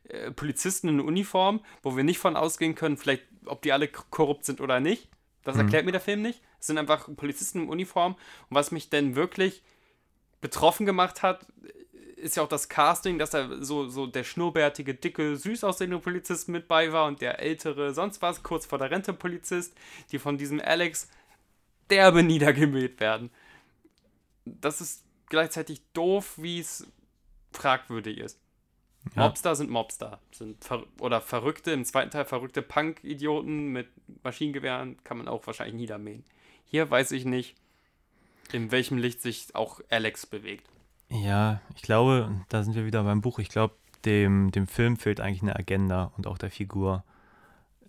äh, 0.10 0.16
äh, 0.16 0.32
Polizisten 0.32 0.90
in 0.90 1.00
Uniform, 1.00 1.62
wo 1.82 1.98
wir 1.98 2.04
nicht 2.04 2.20
von 2.20 2.36
ausgehen 2.36 2.76
können, 2.76 2.98
vielleicht, 2.98 3.24
ob 3.46 3.64
die 3.64 3.72
alle 3.74 3.88
korrupt 3.88 4.46
sind 4.46 4.62
oder 4.62 4.80
nicht. 4.80 5.10
Das 5.50 5.58
erklärt 5.58 5.86
mir 5.86 5.92
der 5.92 6.02
Film 6.02 6.22
nicht. 6.22 6.42
Es 6.60 6.68
sind 6.68 6.78
einfach 6.78 7.08
Polizisten 7.16 7.64
in 7.64 7.70
Uniform 7.70 8.14
und 8.14 8.56
was 8.56 8.72
mich 8.72 8.90
denn 8.90 9.16
wirklich 9.16 9.64
betroffen 10.42 10.86
gemacht 10.86 11.22
hat, 11.22 11.46
ist 12.16 12.36
ja 12.36 12.44
auch 12.44 12.50
das 12.50 12.70
Casting, 12.70 13.18
dass 13.18 13.32
da 13.32 13.64
so, 13.64 13.88
so 13.88 14.06
der 14.06 14.24
schnurrbärtige, 14.24 14.94
dicke, 14.94 15.38
süß 15.38 15.64
aussehende 15.64 16.00
Polizist 16.00 16.50
mit 16.50 16.68
bei 16.68 16.92
war 16.92 17.08
und 17.08 17.22
der 17.22 17.40
ältere, 17.40 17.94
sonst 17.94 18.22
was, 18.22 18.44
kurz 18.44 18.66
vor 18.66 18.78
der 18.78 18.92
Rente 18.92 19.14
Polizist, 19.14 19.74
die 20.12 20.20
von 20.20 20.38
diesem 20.38 20.60
Alex 20.60 21.10
derbe 21.90 22.24
niedergemäht 22.24 23.00
werden. 23.00 23.32
Das 24.46 24.82
ist 24.82 25.04
gleichzeitig 25.30 25.82
doof, 25.94 26.34
wie 26.38 26.60
es 26.60 26.88
fragwürdig 27.52 28.18
ist. 28.18 28.40
Ja. 29.16 29.28
Mobster 29.28 29.56
sind 29.56 29.70
Mobster. 29.70 30.20
Sind 30.32 30.64
ver 30.64 30.84
oder 31.00 31.22
Verrückte, 31.22 31.72
im 31.72 31.86
zweiten 31.86 32.12
Teil 32.12 32.26
verrückte 32.26 32.62
Punk-Idioten 32.62 33.68
mit 33.68 33.88
Maschinengewehren 34.24 34.98
kann 35.04 35.18
man 35.18 35.28
auch 35.28 35.46
wahrscheinlich 35.48 35.76
niedermähen. 35.76 36.24
Hier 36.66 36.90
weiß 36.90 37.12
ich 37.12 37.26
nicht, 37.26 37.56
in 38.52 38.72
welchem 38.72 38.98
Licht 38.98 39.22
sich 39.22 39.56
auch 39.56 39.80
Alex 39.90 40.26
bewegt. 40.26 40.68
Ja, 41.10 41.62
ich 41.76 41.82
glaube, 41.82 42.30
da 42.50 42.64
sind 42.64 42.76
wir 42.76 42.86
wieder 42.86 43.04
beim 43.04 43.22
Buch, 43.22 43.40
ich 43.40 43.50
glaube, 43.50 43.74
dem, 44.06 44.52
dem 44.52 44.68
Film 44.68 44.98
fehlt 44.98 45.20
eigentlich 45.20 45.42
eine 45.42 45.56
Agenda 45.56 46.12
und 46.18 46.28
auch 46.28 46.38
der 46.38 46.52
Figur. 46.52 47.04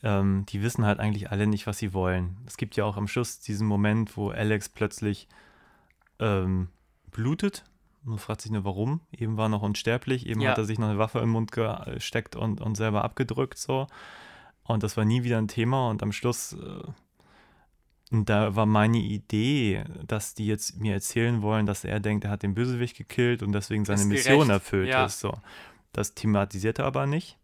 Ähm, 0.03 0.47
die 0.49 0.63
wissen 0.63 0.87
halt 0.87 0.99
eigentlich 0.99 1.31
alle 1.31 1.47
nicht, 1.47 1.67
was 1.67 1.79
sie 1.79 1.93
wollen. 1.93 2.39
Es 2.47 2.57
gibt 2.57 2.77
ja 2.77 2.85
auch 2.85 2.97
am 2.97 3.07
Schluss 3.07 3.41
diesen 3.41 3.67
Moment, 3.67 4.17
wo 4.17 4.31
Alex 4.31 4.69
plötzlich 4.69 5.29
ähm, 6.19 6.69
blutet. 7.11 7.65
Man 8.03 8.19
fragt 8.19 8.41
sich 8.41 8.51
nur, 8.51 8.65
warum. 8.65 9.01
Eben 9.13 9.37
war 9.37 9.47
er 9.47 9.51
noch 9.51 9.63
unsterblich, 9.63 10.27
eben 10.27 10.41
Ja. 10.41 10.51
hat 10.51 10.59
er 10.59 10.65
sich 10.65 10.79
noch 10.79 10.89
eine 10.89 10.99
Waffe 10.99 11.19
im 11.19 11.31
Mund 11.31 11.53
gesteckt 11.53 12.35
und, 12.37 12.61
und 12.61 12.77
selber 12.77 13.05
abgedrückt, 13.05 13.59
so. 13.59 13.87
Und 14.63 14.83
das 14.83 14.97
war 14.97 15.05
nie 15.05 15.23
wieder 15.23 15.39
ein 15.39 15.49
Thema 15.49 15.89
und 15.91 16.03
am 16.03 16.13
Schluss 16.13 16.53
äh, 16.53 16.83
da 18.11 18.57
war 18.57 18.67
meine 18.67 18.99
Idee, 18.99 19.85
dass 20.07 20.35
die 20.35 20.47
jetzt 20.47 20.81
mir 20.81 20.95
erzählen 20.95 21.43
wollen, 21.43 21.67
dass 21.67 21.85
er 21.85 22.01
denkt, 22.01 22.25
er 22.25 22.31
hat 22.31 22.43
den 22.43 22.55
Bösewicht 22.55 22.97
gekillt 22.97 23.43
und 23.43 23.53
deswegen 23.53 23.85
seine 23.85 24.01
Ist 24.01 24.07
Mission 24.07 24.49
gerecht, 24.49 24.51
erfüllt 24.51 24.89
ja. 24.89 25.07
ist. 25.07 25.21
So. 25.21 25.39
Das 25.93 26.15
thematisiert 26.15 26.81
er 26.81 26.87
aber 26.87 27.07
nicht. 27.07 27.39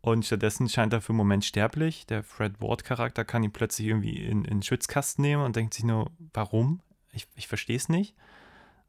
Und 0.00 0.24
stattdessen 0.24 0.68
scheint 0.68 0.92
er 0.92 1.00
für 1.00 1.10
einen 1.10 1.18
Moment 1.18 1.44
sterblich. 1.44 2.06
Der 2.06 2.22
Fred 2.22 2.60
Ward-Charakter 2.60 3.24
kann 3.24 3.42
ihn 3.42 3.52
plötzlich 3.52 3.88
irgendwie 3.88 4.16
in, 4.24 4.44
in 4.44 4.58
den 4.58 4.62
Schwitzkasten 4.62 5.22
nehmen 5.22 5.42
und 5.42 5.56
denkt 5.56 5.74
sich 5.74 5.84
nur, 5.84 6.10
warum? 6.32 6.80
Ich, 7.12 7.26
ich 7.36 7.46
verstehe 7.46 7.76
es 7.76 7.88
nicht. 7.88 8.14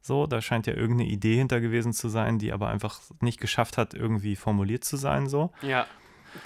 So, 0.06 0.26
da 0.26 0.40
scheint 0.40 0.66
ja 0.66 0.74
irgendeine 0.74 1.10
Idee 1.10 1.36
hinter 1.36 1.60
gewesen 1.60 1.92
zu 1.92 2.08
sein, 2.08 2.38
die 2.38 2.52
aber 2.52 2.68
einfach 2.68 3.00
nicht 3.20 3.40
geschafft 3.40 3.76
hat, 3.76 3.92
irgendwie 3.92 4.36
formuliert 4.36 4.84
zu 4.84 4.96
sein. 4.96 5.28
So. 5.28 5.52
Ja. 5.62 5.86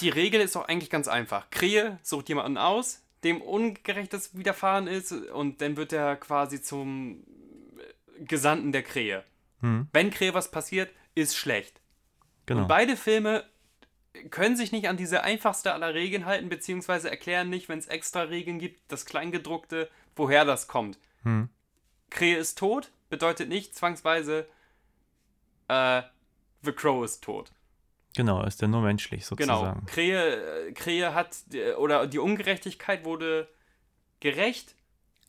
Die 0.00 0.08
Regel 0.08 0.40
ist 0.40 0.56
doch 0.56 0.68
eigentlich 0.68 0.90
ganz 0.90 1.08
einfach. 1.08 1.50
Krähe 1.50 1.98
sucht 2.02 2.28
jemanden 2.28 2.56
aus, 2.58 3.02
dem 3.24 3.42
Ungerechtes 3.42 4.36
widerfahren 4.36 4.86
ist 4.86 5.12
und 5.12 5.60
dann 5.60 5.76
wird 5.76 5.92
er 5.92 6.16
quasi 6.16 6.62
zum 6.62 7.24
äh, 8.16 8.24
Gesandten 8.24 8.72
der 8.72 8.82
Krähe. 8.82 9.24
Hm, 9.60 9.88
Wenn 9.92 10.10
Krähe 10.10 10.32
was 10.32 10.50
passiert, 10.50 10.90
ist 11.14 11.36
schlecht. 11.36 11.80
genau. 12.46 12.62
Und 12.62 12.68
beide 12.68 12.96
Filme 12.96 13.44
können 14.30 14.56
sich 14.56 14.72
nicht 14.72 14.88
an 14.88 14.96
diese 14.96 15.22
einfachste 15.22 15.74
aller 15.74 15.92
Regeln 15.94 16.24
halten, 16.24 16.48
beziehungsweise 16.48 17.10
erklären 17.10 17.50
nicht, 17.50 17.68
wenn 17.68 17.78
es 17.78 17.86
extra 17.86 18.22
Regeln 18.22 18.58
gibt, 18.58 18.80
das 18.90 19.04
Kleingedruckte, 19.06 19.88
woher 20.16 20.44
das 20.44 20.66
kommt. 20.66 20.98
Hm. 21.24 21.48
Krähe 22.10 22.36
ist 22.36 22.58
tot, 22.58 22.90
bedeutet 23.10 23.48
nicht 23.48 23.74
zwangsweise, 23.74 24.46
äh, 25.68 26.02
The 26.62 26.72
Crow 26.72 27.04
ist 27.04 27.22
tot. 27.22 27.52
Genau, 28.16 28.42
ist 28.44 28.60
ja 28.60 28.68
nur 28.68 28.80
menschlich 28.82 29.26
Genau. 29.36 29.54
sozusagen. 29.58 29.86
Krähe, 29.86 30.68
äh, 30.68 30.72
Krähe 30.72 31.14
hat, 31.14 31.36
äh, 31.52 31.72
oder 31.74 32.06
die 32.06 32.18
Ungerechtigkeit 32.18 33.04
wurde 33.04 33.48
gerecht, 34.20 34.74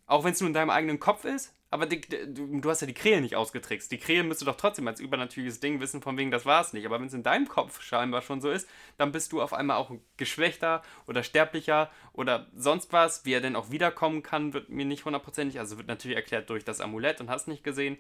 auch 0.08 0.24
wenn 0.24 0.34
es 0.34 0.40
nur 0.42 0.48
in 0.48 0.54
deinem 0.54 0.70
eigenen 0.72 1.00
Kopf 1.00 1.26
ist. 1.26 1.54
Aber 1.74 1.86
die, 1.86 2.02
du, 2.02 2.70
hast 2.70 2.82
ja 2.82 2.88
die 2.88 2.94
Krähe 2.94 3.22
nicht 3.22 3.38
ausgetrickst. 3.38 3.90
Die 3.94 3.98
Krähe 3.98 4.24
müsste 4.24 4.44
doch 4.44 4.58
trotzdem 4.58 4.90
als 4.90 5.00
übernatürliches 5.00 5.62
Ding 5.62 5.80
wissen, 5.80 6.02
von 6.02 6.18
wegen, 6.18 6.30
das 6.30 6.46
war 6.46 6.60
es 6.60 6.74
nicht. 6.74 6.86
Aber 6.86 7.00
wenn 7.00 7.08
es 7.08 7.14
in 7.14 7.24
deinem 7.24 7.48
Kopf 7.48 7.82
scheinbar 7.82 8.22
schon 8.22 8.42
so 8.42 8.52
ist, 8.52 8.68
dann 8.98 9.14
bist 9.14 9.32
du 9.32 9.42
auf 9.42 9.54
einmal 9.54 9.78
auch 9.78 9.90
geschwächter 10.18 10.84
oder 11.08 11.24
sterblicher 11.24 11.90
oder 12.12 12.48
sonst 12.54 12.92
was. 12.92 13.24
Wie 13.24 13.32
er 13.32 13.40
denn 13.40 13.56
auch 13.56 13.72
wiederkommen 13.72 14.22
kann, 14.22 14.52
wird 14.52 14.68
mir 14.68 14.84
nicht 14.84 15.06
hundertprozentig, 15.06 15.60
also 15.60 15.78
wird 15.78 15.88
natürlich 15.88 16.18
erklärt 16.18 16.50
durch 16.50 16.66
das 16.66 16.82
Amulett 16.82 17.22
und 17.22 17.30
hast 17.30 17.48
nicht 17.48 17.64
gesehen. 17.64 17.98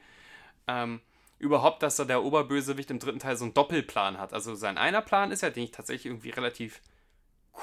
Ähm, 0.67 0.99
überhaupt, 1.39 1.81
dass 1.81 1.95
da 1.95 2.03
der 2.03 2.23
Oberbösewicht 2.23 2.91
im 2.91 2.99
dritten 2.99 3.19
Teil 3.19 3.37
so 3.37 3.45
einen 3.45 3.53
Doppelplan 3.53 4.17
hat. 4.17 4.33
Also 4.33 4.53
sein 4.53 4.77
einer 4.77 5.01
Plan 5.01 5.31
ist 5.31 5.43
ja, 5.43 5.49
den 5.49 5.63
ich 5.63 5.71
tatsächlich 5.71 6.07
irgendwie 6.07 6.31
relativ 6.31 6.81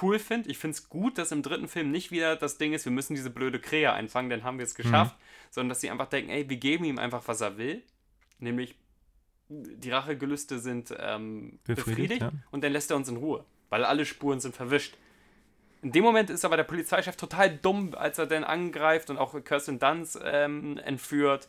cool 0.03 0.19
finde. 0.19 0.51
Ich 0.51 0.59
finde 0.59 0.77
es 0.77 0.89
gut, 0.89 1.19
dass 1.19 1.33
im 1.33 1.43
dritten 1.43 1.69
Film 1.69 1.91
nicht 1.91 2.11
wieder 2.11 2.37
das 2.37 2.59
Ding 2.59 2.73
ist, 2.73 2.85
wir 2.85 2.93
müssen 2.93 3.15
diese 3.15 3.31
blöde 3.31 3.61
Krähe 3.61 3.93
einfangen, 3.93 4.31
dann 4.31 4.45
haben 4.45 4.59
wir 4.59 4.65
es 4.65 4.75
geschafft, 4.75 5.17
sondern 5.51 5.71
dass 5.71 5.81
sie 5.81 5.91
einfach 5.91 6.09
denken, 6.09 6.31
ey, 6.31 6.49
wir 6.49 6.57
geben 6.57 6.85
ihm 6.85 6.99
einfach, 6.99 7.23
was 7.27 7.41
er 7.41 7.59
will. 7.59 7.83
Nämlich, 8.39 8.77
die 9.49 9.91
Rachegelüste 9.91 10.59
sind 10.59 10.95
ähm, 10.99 11.59
Befriedigt, 11.65 11.87
befriedigt, 11.87 12.21
ja. 12.21 12.33
und 12.51 12.63
dann 12.63 12.73
lässt 12.73 12.91
er 12.91 12.97
uns 12.97 13.09
in 13.09 13.17
Ruhe, 13.17 13.45
weil 13.71 13.85
alle 13.85 14.05
Spuren 14.05 14.41
sind 14.41 14.55
verwischt. 14.55 14.97
In 15.81 15.93
dem 15.93 16.05
Moment 16.05 16.29
ist 16.29 16.45
aber 16.45 16.57
der 16.57 16.65
Polizeichef 16.65 17.17
total 17.17 17.57
dumm, 17.57 17.95
als 17.95 18.19
er 18.19 18.27
dann 18.27 18.45
angreift 18.45 19.11
und 19.11 19.19
auch 19.19 19.43
Kirsten 19.45 19.79
Dunst 19.79 20.19
ähm, 20.23 20.77
entführt 20.79 21.49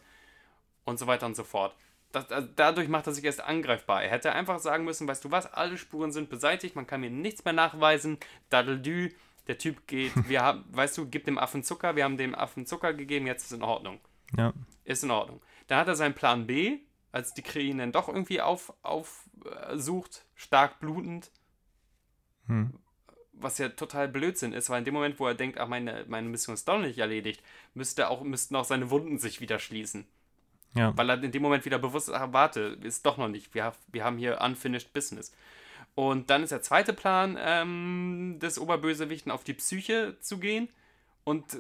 und 0.86 1.00
so 1.00 1.08
weiter 1.08 1.26
und 1.26 1.36
so 1.36 1.44
fort. 1.44 1.76
Das, 2.12 2.28
das, 2.28 2.46
dadurch 2.56 2.88
macht 2.88 3.06
er 3.08 3.14
sich 3.14 3.24
erst 3.24 3.42
angreifbar. 3.42 4.04
Er 4.04 4.10
hätte 4.10 4.34
einfach 4.34 4.60
sagen 4.60 4.84
müssen, 4.84 5.08
weißt 5.08 5.24
du 5.24 5.32
was, 5.32 5.52
alle 5.54 5.78
Spuren 5.78 6.12
sind 6.12 6.30
beseitigt, 6.30 6.76
man 6.76 6.88
kann 6.88 7.02
mir 7.02 7.12
nichts 7.12 7.46
mehr 7.46 7.54
nachweisen. 7.54 8.18
Dadeldü, 8.50 9.12
der 9.48 9.58
Typ 9.58 9.86
geht, 9.88 10.12
wir 10.30 10.42
haben, 10.42 10.66
weißt 10.72 10.98
du, 10.98 11.08
gib 11.08 11.26
dem 11.26 11.38
Affen 11.38 11.64
Zucker, 11.64 11.96
wir 11.96 12.04
haben 12.04 12.18
dem 12.18 12.34
Affen 12.34 12.66
Zucker 12.66 12.94
gegeben, 12.94 13.28
jetzt 13.28 13.46
ist 13.46 13.52
in 13.52 13.64
Ordnung. 13.64 14.00
Ja. 14.36 14.54
Ist 14.86 15.04
in 15.04 15.12
Ordnung. 15.12 15.42
Dann 15.68 15.80
hat 15.80 15.88
er 15.88 15.96
seinen 15.96 16.16
Plan 16.16 16.48
B, 16.48 16.80
als 17.12 17.34
die 17.34 17.42
Krähe 17.42 17.70
ihn 17.70 17.78
dann 17.78 17.92
doch 17.92 18.08
irgendwie 18.08 18.42
aufsucht, 18.42 18.78
auf, 18.82 19.30
äh, 19.46 19.78
sucht, 19.78 20.26
stark 20.36 20.80
blutend. 20.80 21.32
Hm. 22.48 22.74
Was 23.34 23.58
ja 23.58 23.70
total 23.70 24.08
Blödsinn 24.08 24.54
ist, 24.54 24.70
weil 24.70 24.80
in 24.80 24.86
dem 24.86 24.94
Moment, 24.94 25.20
wo 25.20 25.28
er 25.28 25.36
denkt, 25.36 25.60
ach, 25.60 25.68
meine, 25.68 26.06
meine 26.08 26.28
Mission 26.28 26.56
ist 26.56 26.68
doch 26.68 26.80
nicht 26.80 26.98
erledigt, 26.98 27.42
müsste 27.74 28.10
auch, 28.10 28.22
müssten 28.24 28.56
auch 28.56 28.66
seine 28.66 28.90
Wunden 28.90 29.18
sich 29.18 29.40
wieder 29.42 29.60
schließen. 29.60 30.08
Ja. 30.76 30.96
Weil 30.96 31.10
er 31.10 31.24
in 31.24 31.32
dem 31.32 31.42
Moment 31.42 31.66
wieder 31.66 31.80
bewusst 31.80 32.10
ist, 32.10 32.16
ach, 32.16 32.32
warte, 32.32 32.78
ist 32.82 33.06
doch 33.06 33.18
noch 33.18 33.28
nicht. 33.28 33.54
Wir, 33.56 33.74
wir 33.88 34.04
haben 34.04 34.18
hier 34.18 34.40
unfinished 34.42 34.94
business. 34.94 35.34
Und 35.96 36.30
dann 36.30 36.44
ist 36.44 36.52
der 36.52 36.62
zweite 36.62 36.94
Plan 36.94 37.38
ähm, 37.40 38.38
des 38.40 38.60
Oberbösewichten 38.60 39.32
auf 39.32 39.44
die 39.44 39.54
Psyche 39.54 40.16
zu 40.22 40.38
gehen 40.40 40.70
und 41.24 41.58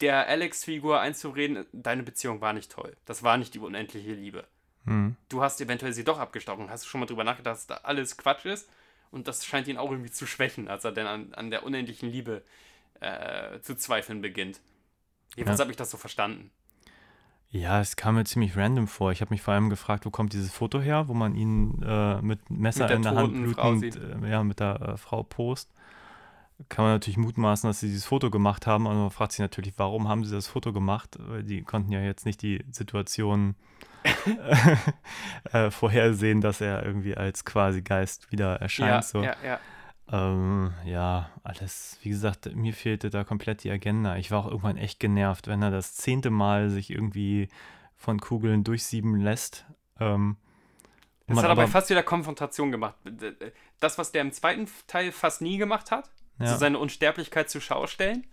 der 0.00 0.26
Alex-Figur 0.28 1.00
einzureden, 1.00 1.66
deine 1.72 2.02
Beziehung 2.02 2.40
war 2.40 2.52
nicht 2.52 2.72
toll. 2.72 2.96
Das 3.04 3.22
war 3.22 3.36
nicht 3.36 3.54
die 3.54 3.58
unendliche 3.58 4.12
Liebe. 4.14 4.44
Hm. 4.84 5.16
Du 5.28 5.42
hast 5.42 5.60
eventuell 5.60 5.92
sie 5.92 6.02
doch 6.04 6.18
abgestochen. 6.18 6.70
Hast 6.70 6.84
du 6.84 6.88
schon 6.88 7.00
mal 7.00 7.06
drüber 7.06 7.24
nachgedacht, 7.24 7.54
dass 7.56 7.66
da 7.66 7.80
alles 7.82 8.16
Quatsch 8.16 8.46
ist? 8.46 8.68
Und 9.10 9.28
das 9.28 9.44
scheint 9.44 9.68
ihn 9.68 9.76
auch 9.76 9.90
irgendwie 9.90 10.10
zu 10.10 10.26
schwächen, 10.26 10.68
als 10.68 10.84
er 10.84 10.92
dann 10.92 11.06
an, 11.06 11.34
an 11.34 11.50
der 11.50 11.64
unendlichen 11.64 12.10
Liebe 12.10 12.42
äh, 13.00 13.60
zu 13.60 13.76
zweifeln 13.76 14.22
beginnt. 14.22 14.60
Jedenfalls 15.36 15.58
Ja. 15.58 15.64
habe 15.64 15.70
ich 15.72 15.76
das 15.76 15.90
so 15.90 15.98
verstanden. 15.98 16.50
Ja, 17.52 17.80
es 17.80 17.96
kam 17.96 18.14
mir 18.14 18.24
ziemlich 18.24 18.56
random 18.56 18.88
vor. 18.88 19.12
Ich 19.12 19.20
habe 19.20 19.32
mich 19.32 19.42
vor 19.42 19.52
allem 19.52 19.68
gefragt, 19.68 20.06
wo 20.06 20.10
kommt 20.10 20.32
dieses 20.32 20.50
Foto 20.50 20.80
her, 20.80 21.06
wo 21.08 21.12
man 21.12 21.34
ihn 21.34 21.82
äh, 21.82 22.20
mit 22.22 22.48
Messer 22.48 22.86
Mit 22.86 22.96
in 22.96 23.02
der 23.02 23.14
Hand 23.14 23.34
blutend, 23.34 23.96
äh, 24.24 24.30
ja, 24.30 24.42
mit 24.42 24.58
der 24.58 24.80
äh, 24.80 24.96
Frau 24.96 25.22
post. 25.22 25.70
Kann 26.70 26.86
man 26.86 26.94
natürlich 26.94 27.18
mutmaßen, 27.18 27.68
dass 27.68 27.80
sie 27.80 27.88
dieses 27.88 28.06
Foto 28.06 28.30
gemacht 28.30 28.66
haben, 28.66 28.86
aber 28.86 28.96
man 28.96 29.10
fragt 29.10 29.32
sich 29.32 29.40
natürlich, 29.40 29.74
warum 29.76 30.08
haben 30.08 30.24
sie 30.24 30.34
das 30.34 30.46
Foto 30.46 30.72
gemacht? 30.72 31.18
Weil 31.18 31.42
die 31.42 31.60
konnten 31.60 31.92
ja 31.92 32.00
jetzt 32.00 32.24
nicht 32.24 32.40
die 32.40 32.64
Situation 32.70 33.54
äh, 35.52 35.70
vorhersehen, 35.70 36.40
dass 36.40 36.62
er 36.62 36.86
irgendwie 36.86 37.16
als 37.16 37.44
quasi 37.44 37.82
Geist 37.82 38.32
wieder 38.32 38.56
erscheint. 38.62 38.90
Ja, 38.90 39.02
so. 39.02 39.22
ja, 39.22 39.36
ja. 39.44 39.60
Ähm, 40.12 40.74
ja, 40.84 41.30
alles, 41.42 41.98
wie 42.02 42.10
gesagt, 42.10 42.54
mir 42.54 42.74
fehlte 42.74 43.08
da 43.08 43.24
komplett 43.24 43.64
die 43.64 43.70
Agenda. 43.70 44.16
Ich 44.16 44.30
war 44.30 44.40
auch 44.44 44.46
irgendwann 44.48 44.76
echt 44.76 45.00
genervt, 45.00 45.46
wenn 45.48 45.62
er 45.62 45.70
das 45.70 45.94
zehnte 45.94 46.28
Mal 46.30 46.68
sich 46.68 46.90
irgendwie 46.90 47.48
von 47.96 48.20
Kugeln 48.20 48.62
durchsieben 48.62 49.16
lässt. 49.20 49.64
Ähm, 49.98 50.36
Das 51.26 51.38
hat 51.38 51.44
aber 51.46 51.62
aber- 51.62 51.68
fast 51.70 51.88
wieder 51.88 52.02
Konfrontation 52.02 52.70
gemacht. 52.70 52.94
Das, 53.80 53.96
was 53.96 54.12
der 54.12 54.20
im 54.22 54.32
zweiten 54.32 54.68
Teil 54.86 55.12
fast 55.12 55.40
nie 55.40 55.56
gemacht 55.56 55.90
hat, 55.90 56.10
Ja. 56.38 56.48
so 56.48 56.56
seine 56.58 56.78
Unsterblichkeit 56.78 57.48
zur 57.48 57.60
Schau 57.62 57.86
stellen, 57.86 58.26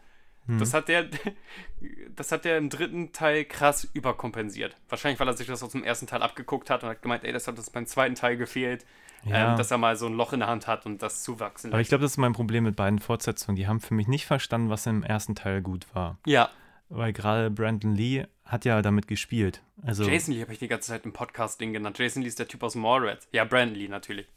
Das 0.47 0.73
hat 0.73 0.88
der, 0.88 1.06
das 2.15 2.31
hat 2.31 2.43
der 2.43 2.57
im 2.57 2.69
dritten 2.72 3.11
Teil 3.14 3.45
krass 3.45 3.88
überkompensiert. 3.93 4.76
Wahrscheinlich, 4.89 5.19
weil 5.19 5.27
er 5.27 5.38
sich 5.38 5.45
das 5.47 5.61
aus 5.61 5.73
dem 5.73 5.84
ersten 5.84 6.07
Teil 6.07 6.23
abgeguckt 6.23 6.72
hat 6.72 6.84
und 6.84 6.89
hat 6.89 7.01
gemeint, 7.03 7.23
ey, 7.23 7.31
das 7.31 7.47
hat 7.47 7.57
das 7.60 7.69
beim 7.69 7.85
zweiten 7.85 8.15
Teil 8.15 8.35
gefehlt, 8.35 8.84
Ja. 9.26 9.52
ähm, 9.52 9.58
dass 9.58 9.70
er 9.72 9.78
mal 9.78 9.96
so 9.98 10.06
ein 10.06 10.14
Loch 10.14 10.32
in 10.34 10.40
der 10.40 10.48
Hand 10.50 10.66
hat 10.68 10.86
und 10.86 11.02
das 11.02 11.24
zuwachsen 11.24 11.72
Aber 11.72 11.80
ich 11.82 11.86
lässt. 11.86 11.90
glaube, 11.90 12.04
das 12.04 12.12
ist 12.12 12.18
mein 12.18 12.34
Problem 12.34 12.64
mit 12.64 12.76
beiden 12.76 13.00
Fortsetzungen. 13.00 13.56
Die 13.56 13.68
haben 13.68 13.80
für 13.82 13.94
mich 13.94 14.08
nicht 14.08 14.26
verstanden, 14.26 14.70
was 14.70 14.86
im 14.86 15.04
ersten 15.04 15.36
Teil 15.36 15.62
gut 15.62 15.86
war. 15.94 16.18
Ja, 16.26 16.50
Weil 16.90 17.12
gerade 17.14 17.52
Brandon 17.52 17.94
Lee 17.96 18.26
hat 18.46 18.66
ja 18.66 18.82
damit 18.82 19.08
gespielt. 19.08 19.62
Also, 19.84 20.04
Jason 20.06 20.34
Lee 20.34 20.41
habe 20.41 20.54
ich 20.54 20.60
die 20.60 20.68
ganze 20.68 20.90
Zeit 20.90 21.06
im 21.06 21.14
Podcast-Ding 21.14 21.72
genannt. 21.74 22.00
Jason 22.00 22.22
Lee 22.22 22.28
ist 22.30 22.40
der 22.40 22.48
Typ 22.48 22.64
aus 22.64 22.76
Mallrats. 22.76 23.28
Ja, 23.32 23.44
Brandon 23.46 23.76
Lee 23.76 23.88
natürlich. 23.88 24.28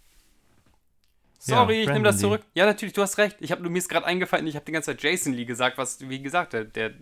Ja, 1.47 1.57
Sorry, 1.57 1.81
ich 1.83 1.89
nehme 1.89 2.05
das 2.05 2.17
Lee. 2.17 2.21
zurück. 2.21 2.43
Ja, 2.55 2.67
natürlich, 2.67 2.93
du 2.93 3.03
hast 3.03 3.19
recht. 3.19 3.37
Ich 3.41 3.51
habe 3.51 3.69
mir 3.69 3.77
ist 3.79 3.89
gerade 3.89 4.07
eingefallen, 4.07 4.47
ich 4.47 4.55
habe 4.55 4.65
die 4.65 4.71
ganze 4.73 4.93
Zeit 4.93 5.03
Jason 5.03 5.33
Lee 5.33 5.45
gesagt, 5.45 5.77
was, 5.77 6.09
wie 6.09 6.23
gesagt, 6.23 6.53
der, 6.53 6.65
der 6.65 6.87
äh, 6.91 6.93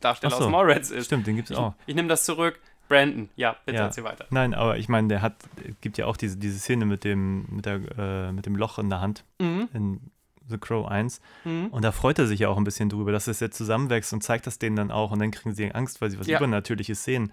Darsteller 0.00 0.36
so. 0.36 0.44
aus 0.44 0.50
Mallrats 0.50 0.90
ist. 0.90 1.06
stimmt, 1.06 1.26
den 1.26 1.36
gibt 1.36 1.48
es 1.50 1.56
Ich, 1.56 1.62
auch. 1.62 1.72
ich 1.86 1.94
nehme 1.94 2.08
das 2.08 2.24
zurück. 2.24 2.60
Brandon, 2.88 3.28
ja, 3.36 3.56
bitte 3.64 3.78
Ja. 3.78 3.84
erzähl 3.86 4.04
weiter. 4.04 4.26
Nein, 4.30 4.54
aber 4.54 4.78
ich 4.78 4.88
meine, 4.88 5.08
der 5.08 5.22
hat, 5.22 5.34
gibt 5.80 5.98
ja 5.98 6.06
auch 6.06 6.16
diese, 6.16 6.36
diese 6.36 6.58
Szene 6.58 6.84
mit 6.86 7.04
dem, 7.04 7.46
mit, 7.50 7.66
der, 7.66 7.80
äh, 7.98 8.32
mit 8.32 8.46
dem 8.46 8.56
Loch 8.56 8.78
in 8.78 8.88
der 8.90 9.00
Hand 9.00 9.24
Mhm. 9.40 9.68
in 9.72 10.00
The 10.48 10.58
Crow 10.58 10.86
1. 10.86 11.20
Mhm. 11.44 11.66
Und 11.72 11.82
da 11.82 11.90
freut 11.90 12.18
er 12.20 12.26
sich 12.28 12.38
ja 12.40 12.48
auch 12.48 12.56
ein 12.56 12.62
bisschen 12.64 12.88
drüber, 12.88 13.10
dass 13.10 13.26
es 13.26 13.40
jetzt 13.40 13.56
zusammenwächst 13.56 14.12
und 14.12 14.22
zeigt 14.22 14.46
das 14.46 14.58
denen 14.60 14.76
dann 14.76 14.90
auch. 14.92 15.10
Und 15.10 15.18
dann 15.18 15.32
kriegen 15.32 15.54
sie 15.54 15.74
Angst, 15.74 16.00
weil 16.00 16.10
sie 16.10 16.20
was 16.20 16.28
Ja. 16.28 16.38
Übernatürliches 16.38 17.02
sehen. 17.02 17.32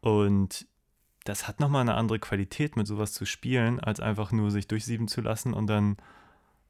Und 0.00 0.66
das 1.24 1.46
hat 1.46 1.60
nochmal 1.60 1.82
eine 1.82 1.94
andere 1.94 2.18
Qualität, 2.18 2.76
mit 2.76 2.86
sowas 2.86 3.12
zu 3.12 3.26
spielen, 3.26 3.78
als 3.80 4.00
einfach 4.00 4.32
nur 4.32 4.50
sich 4.50 4.66
durchsieben 4.68 5.06
zu 5.08 5.20
lassen 5.20 5.52
und 5.52 5.66
dann 5.66 5.90
ein 5.92 5.96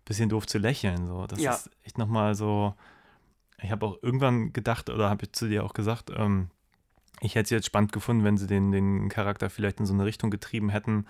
bisschen 0.04 0.28
doof 0.28 0.46
zu 0.48 0.58
lächeln. 0.58 1.06
So. 1.06 1.26
Das 1.28 1.40
Ja. 1.40 1.52
ist 1.54 1.70
echt 1.84 1.98
nochmal 1.98 2.34
so. 2.34 2.74
Ich 3.62 3.70
habe 3.70 3.86
auch 3.86 3.98
irgendwann 4.02 4.52
gedacht, 4.52 4.90
oder 4.90 5.08
habe 5.08 5.24
ich 5.26 5.32
zu 5.32 5.46
dir 5.48 5.62
auch 5.64 5.74
gesagt, 5.74 6.10
ähm, 6.16 6.48
ich 7.20 7.34
hätte 7.34 7.44
es 7.44 7.50
jetzt 7.50 7.66
spannend 7.66 7.92
gefunden, 7.92 8.24
wenn 8.24 8.36
sie 8.36 8.46
den, 8.46 8.72
den 8.72 9.08
Charakter 9.08 9.50
vielleicht 9.50 9.80
in 9.80 9.86
so 9.86 9.94
eine 9.94 10.04
Richtung 10.04 10.30
getrieben 10.30 10.70
hätten, 10.70 11.06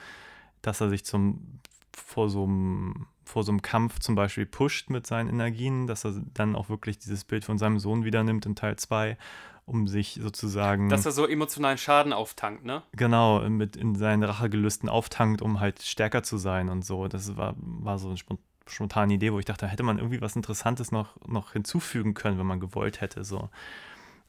dass 0.62 0.80
er 0.80 0.88
sich 0.88 1.04
zum 1.04 1.60
vor 1.92 2.28
so 2.30 2.44
einem 2.44 3.06
vor 3.24 3.44
so 3.44 3.52
einem 3.52 3.62
Kampf 3.62 4.00
zum 4.00 4.16
Beispiel 4.16 4.44
pusht 4.44 4.90
mit 4.90 5.06
seinen 5.06 5.28
Energien, 5.28 5.86
dass 5.86 6.04
er 6.04 6.14
dann 6.34 6.56
auch 6.56 6.68
wirklich 6.68 6.98
dieses 6.98 7.24
Bild 7.24 7.44
von 7.44 7.58
seinem 7.58 7.78
Sohn 7.78 8.04
wieder 8.04 8.24
nimmt 8.24 8.44
in 8.44 8.56
Teil 8.56 8.74
2, 8.74 9.16
um 9.66 9.86
sich 9.86 10.18
sozusagen 10.20 10.88
Dass 10.88 11.06
er 11.06 11.12
so 11.12 11.28
emotionalen 11.28 11.78
Schaden 11.78 12.12
auftankt, 12.12 12.64
ne? 12.64 12.82
genau 12.92 13.48
mit 13.48 13.76
in 13.76 13.94
seinen 13.94 14.24
Rachegelüsten 14.24 14.88
auftankt, 14.88 15.42
um 15.42 15.60
halt 15.60 15.80
stärker 15.82 16.24
zu 16.24 16.38
sein 16.38 16.68
und 16.68 16.84
so. 16.84 17.06
Das 17.06 17.36
war, 17.36 17.54
war 17.56 18.00
so 18.00 18.08
eine 18.08 18.16
spon- 18.16 18.38
spontane 18.66 19.14
Idee, 19.14 19.32
wo 19.32 19.38
ich 19.38 19.44
dachte, 19.44 19.66
da 19.66 19.70
hätte 19.70 19.84
man 19.84 19.98
irgendwie 19.98 20.20
was 20.20 20.34
Interessantes 20.34 20.90
noch, 20.90 21.14
noch 21.26 21.52
hinzufügen 21.52 22.14
können, 22.14 22.36
wenn 22.36 22.46
man 22.46 22.58
gewollt 22.58 23.00
hätte. 23.00 23.22
So. 23.22 23.48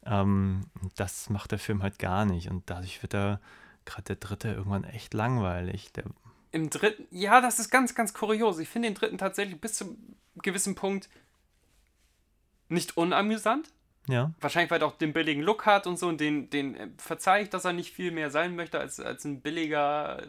Ähm, 0.05 0.65
das 0.95 1.29
macht 1.29 1.51
der 1.51 1.59
Film 1.59 1.83
halt 1.83 1.99
gar 1.99 2.25
nicht. 2.25 2.49
Und 2.49 2.69
dadurch 2.69 3.01
wird 3.01 3.13
er, 3.13 3.39
gerade 3.85 4.03
der 4.03 4.15
dritte, 4.17 4.49
irgendwann 4.49 4.83
echt 4.83 5.13
langweilig. 5.13 5.91
Der, 5.93 6.05
Im 6.51 6.69
dritten, 6.69 7.07
ja, 7.11 7.41
das 7.41 7.59
ist 7.59 7.69
ganz, 7.69 7.95
ganz 7.95 8.13
kurios. 8.13 8.59
Ich 8.59 8.69
finde 8.69 8.89
den 8.89 8.95
dritten 8.95 9.17
tatsächlich 9.17 9.59
bis 9.59 9.75
zu 9.75 9.85
einem 9.85 9.97
gewissen 10.41 10.75
Punkt 10.75 11.09
nicht 12.69 12.97
unamüsant. 12.97 13.69
ja, 14.07 14.31
Wahrscheinlich, 14.39 14.71
weil 14.71 14.81
er 14.81 14.87
auch 14.87 14.97
den 14.97 15.13
billigen 15.13 15.41
Look 15.41 15.65
hat 15.65 15.87
und 15.87 15.99
so 15.99 16.07
und 16.07 16.19
den, 16.21 16.49
den 16.49 16.75
äh, 16.75 16.87
verzeihe 16.97 17.43
ich, 17.43 17.49
dass 17.49 17.65
er 17.65 17.73
nicht 17.73 17.93
viel 17.93 18.11
mehr 18.11 18.31
sein 18.31 18.55
möchte 18.55 18.79
als, 18.79 18.99
als 18.99 19.25
ein 19.25 19.41
billiger 19.41 20.21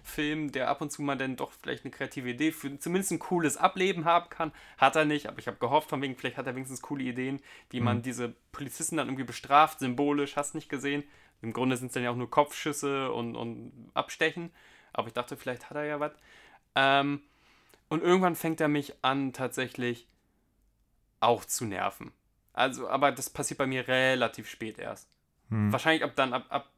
Direct-to-Video-Film, 0.00 0.52
der 0.52 0.68
ab 0.68 0.80
und 0.80 0.90
zu 0.90 1.02
mal 1.02 1.16
dann 1.16 1.36
doch 1.36 1.52
vielleicht 1.52 1.84
eine 1.84 1.90
kreative 1.92 2.30
Idee 2.30 2.52
für 2.52 2.78
zumindest 2.78 3.12
ein 3.12 3.18
cooles 3.18 3.56
Ableben 3.56 4.04
haben 4.04 4.28
kann. 4.30 4.52
Hat 4.78 4.96
er 4.96 5.04
nicht, 5.04 5.26
aber 5.28 5.38
ich 5.38 5.46
habe 5.46 5.58
gehofft, 5.58 5.90
von 5.90 6.02
wegen, 6.02 6.16
vielleicht 6.16 6.36
hat 6.36 6.46
er 6.46 6.54
wenigstens 6.54 6.82
coole 6.82 7.04
Ideen, 7.04 7.40
wie 7.70 7.80
man 7.80 8.02
diese 8.02 8.34
Polizisten 8.52 8.96
dann 8.96 9.08
irgendwie 9.08 9.24
bestraft, 9.24 9.80
symbolisch, 9.80 10.36
hast 10.36 10.54
nicht 10.54 10.68
gesehen. 10.68 11.04
Im 11.42 11.52
Grunde 11.52 11.76
sind 11.76 11.88
es 11.88 11.94
dann 11.94 12.02
ja 12.02 12.10
auch 12.10 12.16
nur 12.16 12.30
Kopfschüsse 12.30 13.12
und, 13.12 13.34
und 13.34 13.90
Abstechen, 13.94 14.50
aber 14.92 15.08
ich 15.08 15.14
dachte, 15.14 15.36
vielleicht 15.36 15.70
hat 15.70 15.76
er 15.76 15.84
ja 15.84 16.00
was. 16.00 16.12
Ähm, 16.74 17.22
und 17.88 18.02
irgendwann 18.02 18.36
fängt 18.36 18.60
er 18.60 18.68
mich 18.68 18.94
an, 19.02 19.32
tatsächlich 19.32 20.06
auch 21.20 21.44
zu 21.44 21.64
nerven. 21.64 22.12
Also, 22.52 22.88
aber 22.88 23.12
das 23.12 23.30
passiert 23.30 23.58
bei 23.58 23.66
mir 23.66 23.88
relativ 23.88 24.48
spät 24.48 24.78
erst. 24.78 25.08
hm. 25.48 25.72
Wahrscheinlich 25.72 26.04
ab 26.04 26.12
dann, 26.14 26.34
ab, 26.34 26.46
ab 26.50 26.70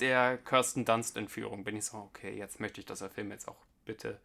der 0.00 0.38
Kirsten 0.38 0.84
Dunst-Entführung 0.84 1.64
bin 1.64 1.76
ich 1.76 1.86
so, 1.86 1.98
okay, 1.98 2.36
jetzt 2.36 2.60
möchte 2.60 2.80
ich, 2.80 2.86
dass 2.86 3.00
der 3.00 3.10
Film 3.10 3.30
jetzt 3.30 3.48
auch 3.48 3.56
bitte 3.84 4.20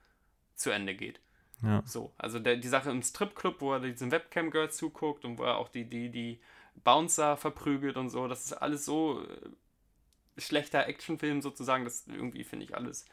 zu 0.55 0.69
Ende 0.71 0.95
geht. 0.95 1.19
ja. 1.61 1.81
So, 1.85 2.13
also 2.17 2.39
der, 2.39 2.57
die 2.57 2.67
Sache 2.67 2.91
im 2.91 3.01
Stripclub, 3.01 3.61
wo 3.61 3.73
er 3.73 3.79
diesen 3.79 4.11
Webcam-Girl 4.11 4.71
zuguckt 4.71 5.25
und 5.25 5.37
wo 5.37 5.43
er 5.43 5.57
auch 5.57 5.69
die, 5.69 5.85
die, 5.85 6.09
die 6.09 6.39
Bouncer 6.83 7.37
verprügelt 7.37 7.97
und 7.97 8.09
so, 8.09 8.27
das 8.27 8.45
ist 8.45 8.53
alles 8.53 8.85
so 8.85 9.23
äh, 9.23 10.41
schlechter 10.41 10.87
Actionfilm 10.87 11.41
sozusagen, 11.41 11.83
das 11.83 12.05
irgendwie 12.07 12.43
finde 12.43 12.65
ich 12.65 12.75
alles. 12.75 13.05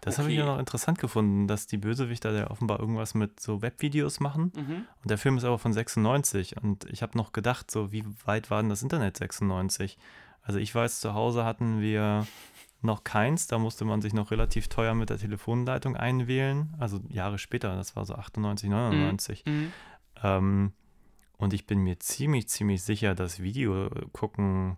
Das 0.00 0.18
habe 0.18 0.30
ich 0.30 0.36
ja 0.36 0.42
okay. 0.42 0.52
noch 0.52 0.58
interessant 0.58 0.98
gefunden, 0.98 1.46
dass 1.46 1.68
die 1.68 1.76
Bösewichter 1.76 2.32
ja 2.32 2.50
offenbar 2.50 2.80
irgendwas 2.80 3.14
mit 3.14 3.38
so 3.38 3.62
Webvideos 3.62 4.18
machen. 4.18 4.52
Mhm. 4.56 4.86
Und 5.00 5.10
der 5.10 5.16
Film 5.16 5.36
ist 5.36 5.44
aber 5.44 5.60
von 5.60 5.72
96. 5.72 6.56
Und 6.60 6.86
ich 6.86 7.02
habe 7.02 7.16
noch 7.16 7.30
gedacht, 7.32 7.70
so 7.70 7.92
wie 7.92 8.04
weit 8.24 8.50
war 8.50 8.60
denn 8.60 8.68
das 8.68 8.82
Internet 8.82 9.16
96? 9.16 9.98
Also 10.42 10.58
ich 10.58 10.74
weiß, 10.74 11.00
zu 11.00 11.14
Hause 11.14 11.44
hatten 11.44 11.80
wir 11.80 12.26
noch 12.80 13.04
keins. 13.04 13.46
Da 13.46 13.58
musste 13.58 13.84
man 13.84 14.02
sich 14.02 14.12
noch 14.12 14.30
relativ 14.30 14.68
teuer 14.68 14.94
mit 14.94 15.10
der 15.10 15.18
Telefonleitung 15.18 15.96
einwählen. 15.96 16.74
Also 16.78 17.00
Jahre 17.08 17.38
später, 17.38 17.76
das 17.76 17.94
war 17.96 18.04
so 18.04 18.14
98, 18.14 18.68
99. 18.68 19.44
Mhm. 19.46 19.72
Ähm, 20.22 20.72
und 21.38 21.52
ich 21.54 21.66
bin 21.66 21.80
mir 21.80 21.98
ziemlich, 21.98 22.48
ziemlich 22.48 22.82
sicher, 22.82 23.14
dass 23.14 23.40
Video 23.40 23.88
gucken 24.12 24.76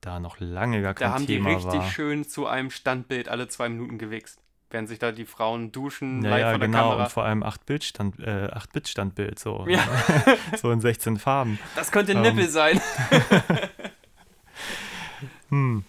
da 0.00 0.18
noch 0.20 0.40
lange 0.40 0.82
gar 0.82 0.94
kein 0.94 1.08
Da 1.08 1.14
haben 1.14 1.26
die 1.26 1.36
Thema 1.36 1.50
richtig 1.50 1.74
war. 1.74 1.88
schön 1.90 2.24
zu 2.26 2.46
einem 2.46 2.70
Standbild 2.70 3.28
alle 3.28 3.48
zwei 3.48 3.68
Minuten 3.68 3.98
gewichst. 3.98 4.40
Während 4.70 4.88
sich 4.88 4.98
da 4.98 5.12
die 5.12 5.26
Frauen 5.26 5.70
duschen, 5.70 6.22
Ja, 6.24 6.30
live 6.30 6.40
ja, 6.40 6.50
vor 6.50 6.58
der 6.58 6.68
genau. 6.68 6.78
Kamera. 6.88 7.04
Und 7.04 7.10
vor 7.12 7.24
allem 7.24 7.42
8-Bit-Stand, 7.44 8.20
äh, 8.20 8.48
8-Bit-Standbild, 8.52 9.38
so. 9.38 9.66
Ja. 9.68 9.80
so 10.56 10.70
in 10.72 10.80
16 10.80 11.18
Farben. 11.18 11.58
Das 11.76 11.92
könnte 11.92 12.12
ein 12.12 12.24
Ähm. 12.24 12.34
Nippel 12.34 12.48
sein. 12.50 12.80
Hm. 15.52 15.84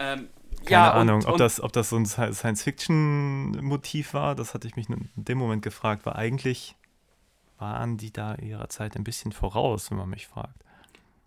Ähm, 0.00 0.28
Keine 0.64 0.70
ja, 0.70 0.90
und- 0.92 1.08
Ahnung, 1.08 1.24
ob, 1.24 1.32
und- 1.32 1.38
das, 1.40 1.60
ob 1.60 1.72
das 1.72 1.88
so 1.90 1.96
ein 1.96 2.04
Sci- 2.04 2.32
Science-Fiction-Motiv 2.34 4.12
war, 4.12 4.34
das 4.34 4.54
hatte 4.54 4.66
ich 4.66 4.76
mich 4.76 4.88
in 4.88 5.08
dem 5.14 5.38
Moment 5.38 5.62
gefragt, 5.62 6.04
weil 6.04 6.14
eigentlich 6.14 6.74
waren 7.58 7.96
die 7.96 8.12
da 8.12 8.34
ihrer 8.34 8.68
Zeit 8.68 8.96
ein 8.96 9.04
bisschen 9.04 9.30
voraus, 9.32 9.90
wenn 9.90 9.98
man 9.98 10.10
mich 10.10 10.26
fragt. 10.26 10.56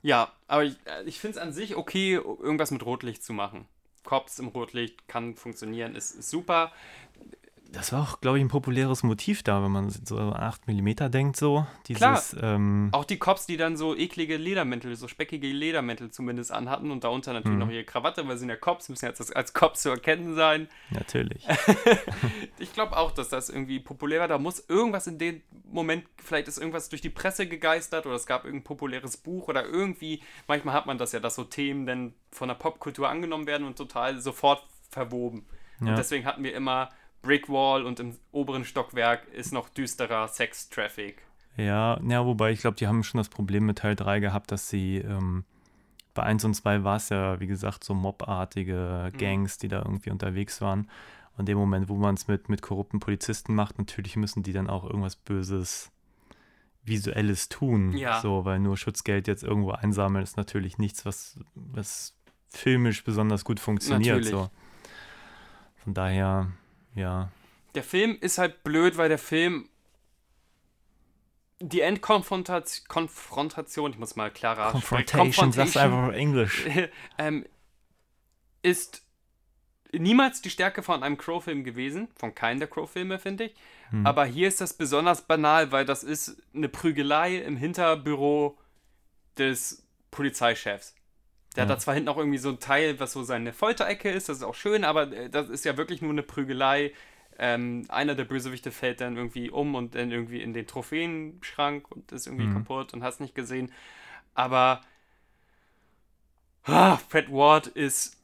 Ja, 0.03 0.31
aber 0.47 0.65
ich, 0.65 0.75
äh, 0.85 1.03
ich 1.05 1.19
finde 1.19 1.37
es 1.37 1.43
an 1.43 1.53
sich 1.53 1.75
okay, 1.77 2.13
irgendwas 2.15 2.71
mit 2.71 2.85
Rotlicht 2.85 3.23
zu 3.23 3.33
machen. 3.33 3.65
Cops 4.03 4.39
im 4.39 4.47
Rotlicht 4.49 5.07
kann 5.07 5.35
funktionieren, 5.35 5.95
ist, 5.95 6.11
ist 6.11 6.29
super. 6.29 6.71
Das 7.71 7.91
war 7.91 8.01
auch, 8.03 8.21
glaube 8.21 8.37
ich, 8.37 8.43
ein 8.43 8.47
populäres 8.47 9.03
Motiv 9.03 9.43
da, 9.43 9.61
wenn 9.63 9.71
man 9.71 9.89
so 9.89 10.17
an 10.17 10.33
8 10.33 10.67
mm 10.67 11.11
denkt, 11.11 11.35
so. 11.37 11.65
Dieses, 11.87 12.35
ähm, 12.41 12.89
Auch 12.93 13.03
die 13.05 13.17
Cops, 13.17 13.45
die 13.45 13.57
dann 13.57 13.75
so 13.77 13.95
eklige 13.95 14.37
Ledermäntel, 14.37 14.95
so 14.95 15.07
speckige 15.07 15.47
Ledermäntel 15.47 16.09
zumindest 16.11 16.51
anhatten 16.51 16.91
und 16.91 17.03
darunter 17.03 17.33
natürlich 17.33 17.53
Mhm. 17.57 17.59
noch 17.65 17.69
ihre 17.69 17.83
Krawatte, 17.83 18.27
weil 18.27 18.35
sie 18.35 18.41
sind 18.41 18.49
ja 18.49 18.55
Cops, 18.55 18.89
müssen 18.89 19.05
ja 19.05 19.11
als, 19.11 19.31
als 19.31 19.53
Cops 19.53 19.81
zu 19.81 19.89
erkennen 19.89 20.35
sein. 20.35 20.67
natürlich. 20.91 21.45
Ich 22.59 22.73
glaube 22.73 22.97
auch, 22.97 23.11
dass 23.11 23.29
das 23.29 23.49
irgendwie 23.49 23.79
populär 23.79 24.19
war. 24.21 24.27
Da 24.27 24.37
muss 24.37 24.63
irgendwas 24.67 25.07
in 25.07 25.17
dem 25.17 25.41
Moment, 25.71 26.05
vielleicht 26.23 26.47
ist 26.47 26.57
irgendwas 26.57 26.89
durch 26.89 27.01
die 27.01 27.09
Presse 27.09 27.47
gegeistert 27.47 28.05
oder 28.05 28.15
es 28.15 28.25
gab 28.25 28.45
irgendein 28.45 28.63
populäres 28.63 29.17
Buch 29.17 29.47
oder 29.47 29.65
irgendwie, 29.65 30.21
manchmal 30.47 30.73
hat 30.73 30.85
man 30.85 30.97
das 30.97 31.11
ja, 31.11 31.19
dass 31.19 31.35
so 31.35 31.43
Themen 31.43 31.85
dann 31.85 32.13
von 32.31 32.47
der 32.47 32.55
Popkultur 32.55 33.09
angenommen 33.09 33.45
werden 33.47 33.65
und 33.67 33.77
total 33.77 34.19
sofort 34.21 34.63
verwoben. 34.89 35.45
Ja. 35.81 35.89
Und 35.89 35.97
deswegen 35.97 36.25
hatten 36.25 36.43
wir 36.43 36.55
immer 36.55 36.89
Brickwall 37.21 37.85
und 37.85 37.99
im 37.99 38.15
oberen 38.31 38.65
Stockwerk 38.65 39.27
ist 39.33 39.51
noch 39.53 39.69
düsterer 39.69 40.27
Sex-Traffic. 40.27 41.21
Ja, 41.57 41.99
ja, 42.07 42.25
wobei 42.25 42.51
ich 42.51 42.61
glaube, 42.61 42.77
die 42.77 42.87
haben 42.87 43.03
schon 43.03 43.17
das 43.17 43.29
Problem 43.29 43.65
mit 43.65 43.79
Teil 43.79 43.95
3 43.95 44.19
gehabt, 44.19 44.51
dass 44.51 44.69
sie 44.69 44.97
ähm, 44.97 45.43
bei 46.13 46.23
1 46.23 46.45
und 46.45 46.53
2 46.53 46.83
war 46.83 46.97
es 46.97 47.09
ja, 47.09 47.39
wie 47.39 47.47
gesagt, 47.47 47.83
so 47.83 47.93
mobartige 47.93 49.11
Mhm. 49.13 49.17
Gangs, 49.17 49.57
die 49.57 49.67
da 49.67 49.79
irgendwie 49.79 50.11
unterwegs 50.11 50.61
waren. 50.61 50.89
Und 51.33 51.41
in 51.41 51.45
dem 51.47 51.57
Moment, 51.57 51.89
wo 51.89 51.95
man 51.95 52.15
es 52.15 52.27
mit, 52.27 52.49
mit 52.49 52.61
korrupten 52.61 52.99
Polizisten 52.99 53.53
macht, 53.53 53.77
natürlich 53.77 54.15
müssen 54.15 54.43
die 54.43 54.53
dann 54.53 54.69
auch 54.69 54.83
irgendwas 54.83 55.15
Böses, 55.15 55.91
Visuelles 56.83 57.49
tun. 57.49 57.95
Ja. 57.97 58.21
So, 58.21 58.45
weil 58.45 58.59
nur 58.59 58.77
Schutzgeld 58.77 59.27
jetzt 59.27 59.43
irgendwo 59.43 59.71
einsammeln 59.71 60.23
ist 60.23 60.37
natürlich 60.37 60.77
nichts, 60.77 61.05
was, 61.05 61.39
was 61.53 62.15
filmisch 62.49 63.03
besonders 63.03 63.43
gut 63.43 63.59
funktioniert. 63.59 64.17
Natürlich. 64.17 64.29
So. 64.29 64.49
Von 65.83 65.93
daher, 65.93 66.47
ja. 66.97 67.31
Der 67.75 67.83
Film 67.83 68.17
ist 68.19 68.37
halt 68.37 68.63
blöd, 68.63 68.97
weil 68.97 69.09
der 69.09 69.17
Film 69.17 69.69
die 71.59 71.81
Endkonfrontation, 71.81 72.87
Konfrontation, 72.87 73.91
ich 73.91 73.97
muss 73.97 74.15
mal 74.15 74.31
klarer 74.31 74.75
aussprechen, 74.75 75.05
Confrontation, 75.05 75.51
sagst 75.51 75.77
einfach 75.77 76.07
auf 76.07 76.13
Englisch. 76.13 76.65
ähm, 77.17 77.45
ist 78.61 79.03
niemals 79.91 80.41
die 80.41 80.49
Stärke 80.49 80.83
von 80.83 81.03
einem 81.03 81.17
Crow-Film 81.17 81.63
gewesen, 81.63 82.09
von 82.15 82.35
keinem 82.35 82.59
der 82.59 82.67
Crow-Filme, 82.67 83.19
finde 83.19 83.45
ich. 83.45 83.55
Hm. 83.89 84.05
Aber 84.05 84.25
hier 84.25 84.47
ist 84.47 84.61
das 84.61 84.73
besonders 84.73 85.21
banal, 85.23 85.71
weil 85.71 85.85
das 85.85 86.03
ist 86.03 86.41
eine 86.53 86.69
Prügelei 86.69 87.37
im 87.37 87.57
Hinterbüro 87.57 88.57
des 89.37 89.83
Polizeichefs. 90.11 90.95
Der 91.57 91.63
hat 91.63 91.69
Ja. 91.69 91.71
da 91.71 91.79
zwar 91.79 91.95
hinten 91.95 92.09
auch 92.09 92.17
irgendwie 92.17 92.39
so 92.39 92.49
ein 92.51 92.61
Teil, 92.61 92.99
was 93.01 93.13
so 93.13 93.23
seine 93.23 93.53
Folterecke 93.53 94.11
ist, 94.11 94.29
das 94.29 94.39
ist 94.39 94.43
auch 94.43 94.55
schön, 94.55 94.85
aber 94.85 95.11
äh, 95.13 95.29
das 95.31 95.49
ist 95.49 95.65
ja 95.65 95.77
wirklich 95.77 96.01
nur 96.03 96.11
eine 96.11 96.23
Prügelei. 96.23 96.93
Ähm, 97.39 97.85
einer 97.89 98.15
der 98.15 98.25
Bösewichte 98.25 98.71
fällt 98.71 99.01
dann 99.01 99.17
irgendwie 99.17 99.51
um 99.51 99.75
und 99.75 99.95
dann 99.95 100.11
irgendwie 100.11 100.41
in 100.41 100.53
den 100.53 100.67
Trophäenschrank 100.67 101.91
und 101.91 102.11
ist 102.13 102.27
irgendwie 102.27 102.47
Mhm. 102.47 102.47
kaputt 102.49 102.93
und 102.93 103.03
hast 103.03 103.21
nicht 103.21 103.35
gesehen. 103.35 103.73
Aber 104.35 104.81
ah, 106.65 106.97
Fred 106.97 107.31
Ward 107.31 107.65
ist 107.67 108.15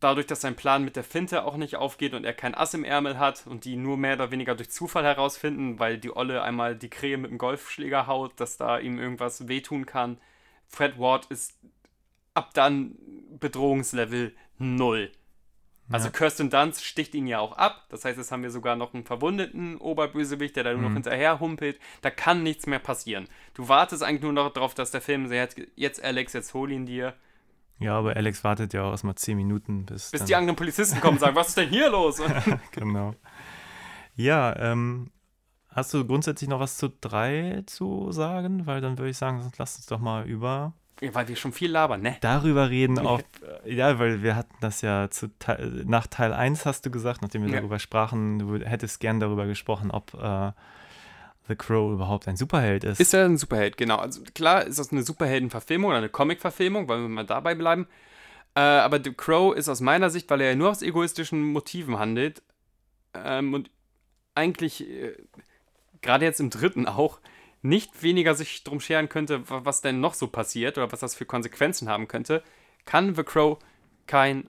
dadurch, 0.00 0.26
dass 0.26 0.40
sein 0.40 0.56
Plan 0.56 0.84
mit 0.84 0.96
der 0.96 1.04
Finte 1.04 1.44
auch 1.44 1.56
nicht 1.56 1.76
aufgeht 1.76 2.14
und 2.14 2.24
er 2.24 2.32
kein 2.34 2.54
Ass 2.54 2.74
im 2.74 2.84
Ärmel 2.84 3.18
hat 3.18 3.46
und 3.46 3.64
die 3.64 3.76
nur 3.76 3.96
mehr 3.96 4.14
oder 4.14 4.30
weniger 4.30 4.54
durch 4.54 4.70
Zufall 4.70 5.04
herausfinden, 5.04 5.78
weil 5.78 5.98
die 5.98 6.14
Olle 6.14 6.42
einmal 6.42 6.74
die 6.76 6.90
Krähe 6.90 7.18
mit 7.18 7.30
dem 7.30 7.38
Golfschläger 7.38 8.06
haut, 8.06 8.38
dass 8.40 8.56
da 8.56 8.78
ihm 8.78 8.98
irgendwas 8.98 9.48
wehtun 9.48 9.86
kann. 9.86 10.18
Fred 10.68 10.98
Ward 10.98 11.26
ist 11.26 11.54
ab 12.34 12.52
dann 12.54 12.96
Bedrohungslevel 13.40 14.32
null. 14.58 15.10
Also 15.90 16.06
Ja. 16.06 16.12
Kirsten 16.12 16.48
Dunst 16.48 16.84
sticht 16.84 17.14
ihn 17.14 17.26
ja 17.26 17.40
auch 17.40 17.52
ab. 17.58 17.86
Das 17.90 18.04
heißt, 18.04 18.16
jetzt 18.16 18.32
haben 18.32 18.42
wir 18.42 18.50
sogar 18.50 18.76
noch 18.76 18.94
einen 18.94 19.04
verwundeten 19.04 19.76
Oberbösewicht, 19.76 20.56
der 20.56 20.64
da 20.64 20.72
nur 20.72 20.82
noch 20.82 20.88
Mhm. 20.90 20.94
hinterher 20.94 21.40
humpelt. 21.40 21.78
Da 22.00 22.10
kann 22.10 22.42
nichts 22.42 22.66
mehr 22.66 22.78
passieren. 22.78 23.28
Du 23.54 23.68
wartest 23.68 24.02
eigentlich 24.02 24.22
nur 24.22 24.32
noch 24.32 24.52
darauf, 24.52 24.74
dass 24.74 24.90
der 24.90 25.00
Film 25.02 25.26
sagt, 25.28 25.56
jetzt 25.76 26.02
Alex, 26.02 26.32
jetzt 26.32 26.54
hol 26.54 26.70
ihn 26.70 26.86
dir. 26.86 27.14
Ja, 27.78 27.98
aber 27.98 28.14
Alex 28.16 28.44
wartet 28.44 28.72
ja 28.74 28.84
auch 28.84 28.92
erstmal 28.92 29.16
zehn 29.16 29.36
Minuten, 29.36 29.84
bis. 29.84 30.12
Bis 30.12 30.24
die 30.24 30.36
anderen 30.36 30.56
Polizisten 30.56 31.00
kommen 31.00 31.14
und 31.14 31.20
sagen, 31.20 31.34
was 31.36 31.48
ist 31.48 31.56
denn 31.58 31.68
hier 31.68 31.90
los? 31.90 32.22
genau. 32.70 33.14
Ja, 34.14 34.54
ähm, 34.56 35.10
hast 35.68 35.92
du 35.92 36.06
grundsätzlich 36.06 36.48
noch 36.48 36.60
was 36.60 36.76
zu 36.76 36.90
drei 37.00 37.64
zu 37.66 38.12
sagen? 38.12 38.66
Weil 38.66 38.80
dann 38.80 38.98
würde 38.98 39.10
ich 39.10 39.16
sagen, 39.18 39.50
lass 39.58 39.76
uns 39.76 39.86
doch 39.86 39.98
mal 39.98 40.26
über 40.28 40.74
weil 41.12 41.28
wir 41.28 41.36
schon 41.36 41.52
viel 41.52 41.70
labern, 41.70 42.00
ne? 42.02 42.16
darüber 42.20 42.70
reden, 42.70 42.98
ob, 42.98 43.22
äh, 43.64 43.74
ja, 43.74 43.98
weil 43.98 44.22
wir 44.22 44.36
hatten 44.36 44.54
das 44.60 44.80
ja 44.82 45.08
zu 45.10 45.28
Teil, 45.38 45.82
nach 45.86 46.06
Teil 46.06 46.32
1 46.32 46.64
hast 46.66 46.86
du 46.86 46.90
gesagt, 46.90 47.22
nachdem 47.22 47.42
wir 47.44 47.50
Ja. 47.50 47.58
darüber 47.58 47.78
sprachen, 47.78 48.38
du 48.38 48.58
hättest 48.58 49.00
gern 49.00 49.20
darüber 49.20 49.46
gesprochen, 49.46 49.90
ob 49.90 50.14
äh, 50.14 50.52
The 51.48 51.56
Crow 51.56 51.92
überhaupt 51.92 52.28
ein 52.28 52.36
Superheld 52.36 52.84
ist. 52.84 53.00
Ist 53.00 53.14
er 53.14 53.24
ein 53.24 53.36
Superheld, 53.36 53.76
genau. 53.76 53.96
Also 53.96 54.22
klar 54.34 54.64
ist 54.64 54.78
das 54.78 54.92
eine 54.92 55.02
Superheldenverfilmung 55.02 55.88
oder 55.90 55.98
eine 55.98 56.08
Comic-Verfilmung, 56.08 56.86
weil 56.88 57.00
wir 57.00 57.08
mal 57.08 57.26
dabei 57.26 57.54
bleiben. 57.54 57.86
Äh, 58.54 58.60
aber 58.60 59.02
The 59.02 59.12
Crow 59.12 59.54
ist 59.56 59.68
aus 59.68 59.80
meiner 59.80 60.10
Sicht, 60.10 60.30
weil 60.30 60.40
er 60.40 60.50
ja 60.50 60.54
nur 60.56 60.70
aus 60.70 60.82
egoistischen 60.82 61.42
Motiven 61.42 61.98
handelt 61.98 62.42
ähm, 63.14 63.54
und 63.54 63.70
eigentlich, 64.34 64.88
äh, 64.88 65.16
gerade 66.00 66.24
jetzt 66.24 66.40
im 66.40 66.50
dritten 66.50 66.86
auch, 66.86 67.18
nicht 67.62 68.02
weniger 68.02 68.34
sich 68.34 68.64
drum 68.64 68.80
scheren 68.80 69.08
könnte, 69.08 69.48
wa- 69.48 69.62
was 69.64 69.80
denn 69.82 70.00
noch 70.00 70.14
so 70.14 70.28
passiert 70.28 70.78
oder 70.78 70.92
was 70.92 71.00
das 71.00 71.14
für 71.14 71.26
Konsequenzen 71.26 71.88
haben 71.88 72.08
könnte, 72.08 72.42
kann 72.84 73.14
The 73.14 73.22
Crow 73.24 73.58
kein 74.06 74.48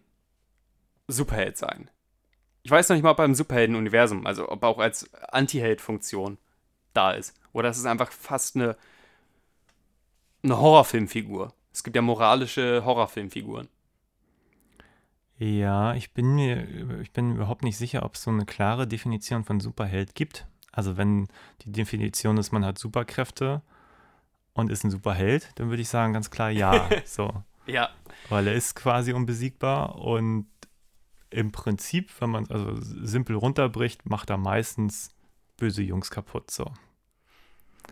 Superheld 1.07 1.57
sein. 1.57 1.89
Ich 2.63 2.71
weiß 2.71 2.89
noch 2.89 2.95
nicht 2.95 3.03
mal, 3.03 3.11
ob 3.11 3.19
er 3.19 3.25
im 3.25 3.35
Superhelden-Universum, 3.35 4.25
also 4.25 4.49
ob 4.49 4.63
er 4.63 4.69
auch 4.69 4.79
als 4.79 5.13
Anti-Held-Funktion 5.13 6.37
da 6.93 7.11
ist. 7.11 7.35
Oder 7.51 7.69
es 7.69 7.77
ist 7.77 7.85
einfach 7.85 8.11
fast 8.11 8.55
eine, 8.55 8.77
eine 10.43 10.57
Horrorfilmfigur. 10.57 11.53
Es 11.73 11.83
gibt 11.83 11.95
ja 11.95 12.01
moralische 12.01 12.83
Horrorfilmfiguren. 12.85 13.67
Ja, 15.37 15.93
ich 15.95 16.13
bin 16.13 16.35
mir, 16.35 16.99
ich 17.01 17.11
bin 17.11 17.35
überhaupt 17.35 17.63
nicht 17.63 17.77
sicher, 17.77 18.03
ob 18.03 18.15
es 18.15 18.23
so 18.23 18.31
eine 18.31 18.45
klare 18.45 18.87
Definition 18.87 19.43
von 19.43 19.59
Superheld 19.59 20.15
gibt. 20.15 20.47
Also 20.73 20.97
wenn 20.97 21.27
die 21.61 21.71
Definition 21.71 22.37
ist, 22.37 22.51
man 22.51 22.65
hat 22.65 22.77
Superkräfte 22.77 23.61
und 24.53 24.69
ist 24.69 24.83
ein 24.83 24.91
Superheld, 24.91 25.49
dann 25.55 25.69
würde 25.69 25.81
ich 25.81 25.87
sagen 25.87 26.13
ganz 26.13 26.29
klar 26.29 26.49
ja. 26.49 26.89
so, 27.05 27.31
Ja. 27.65 27.89
weil 28.29 28.47
er 28.47 28.53
ist 28.55 28.75
quasi 28.75 29.13
unbesiegbar 29.13 29.99
und 29.99 30.47
im 31.29 31.51
Prinzip, 31.51 32.11
wenn 32.19 32.29
man 32.31 32.47
also 32.49 32.75
simpel 32.75 33.35
runterbricht, 33.35 34.07
macht 34.09 34.29
er 34.29 34.37
meistens 34.37 35.09
böse 35.57 35.81
Jungs 35.81 36.11
kaputt. 36.11 36.51
So. 36.51 36.71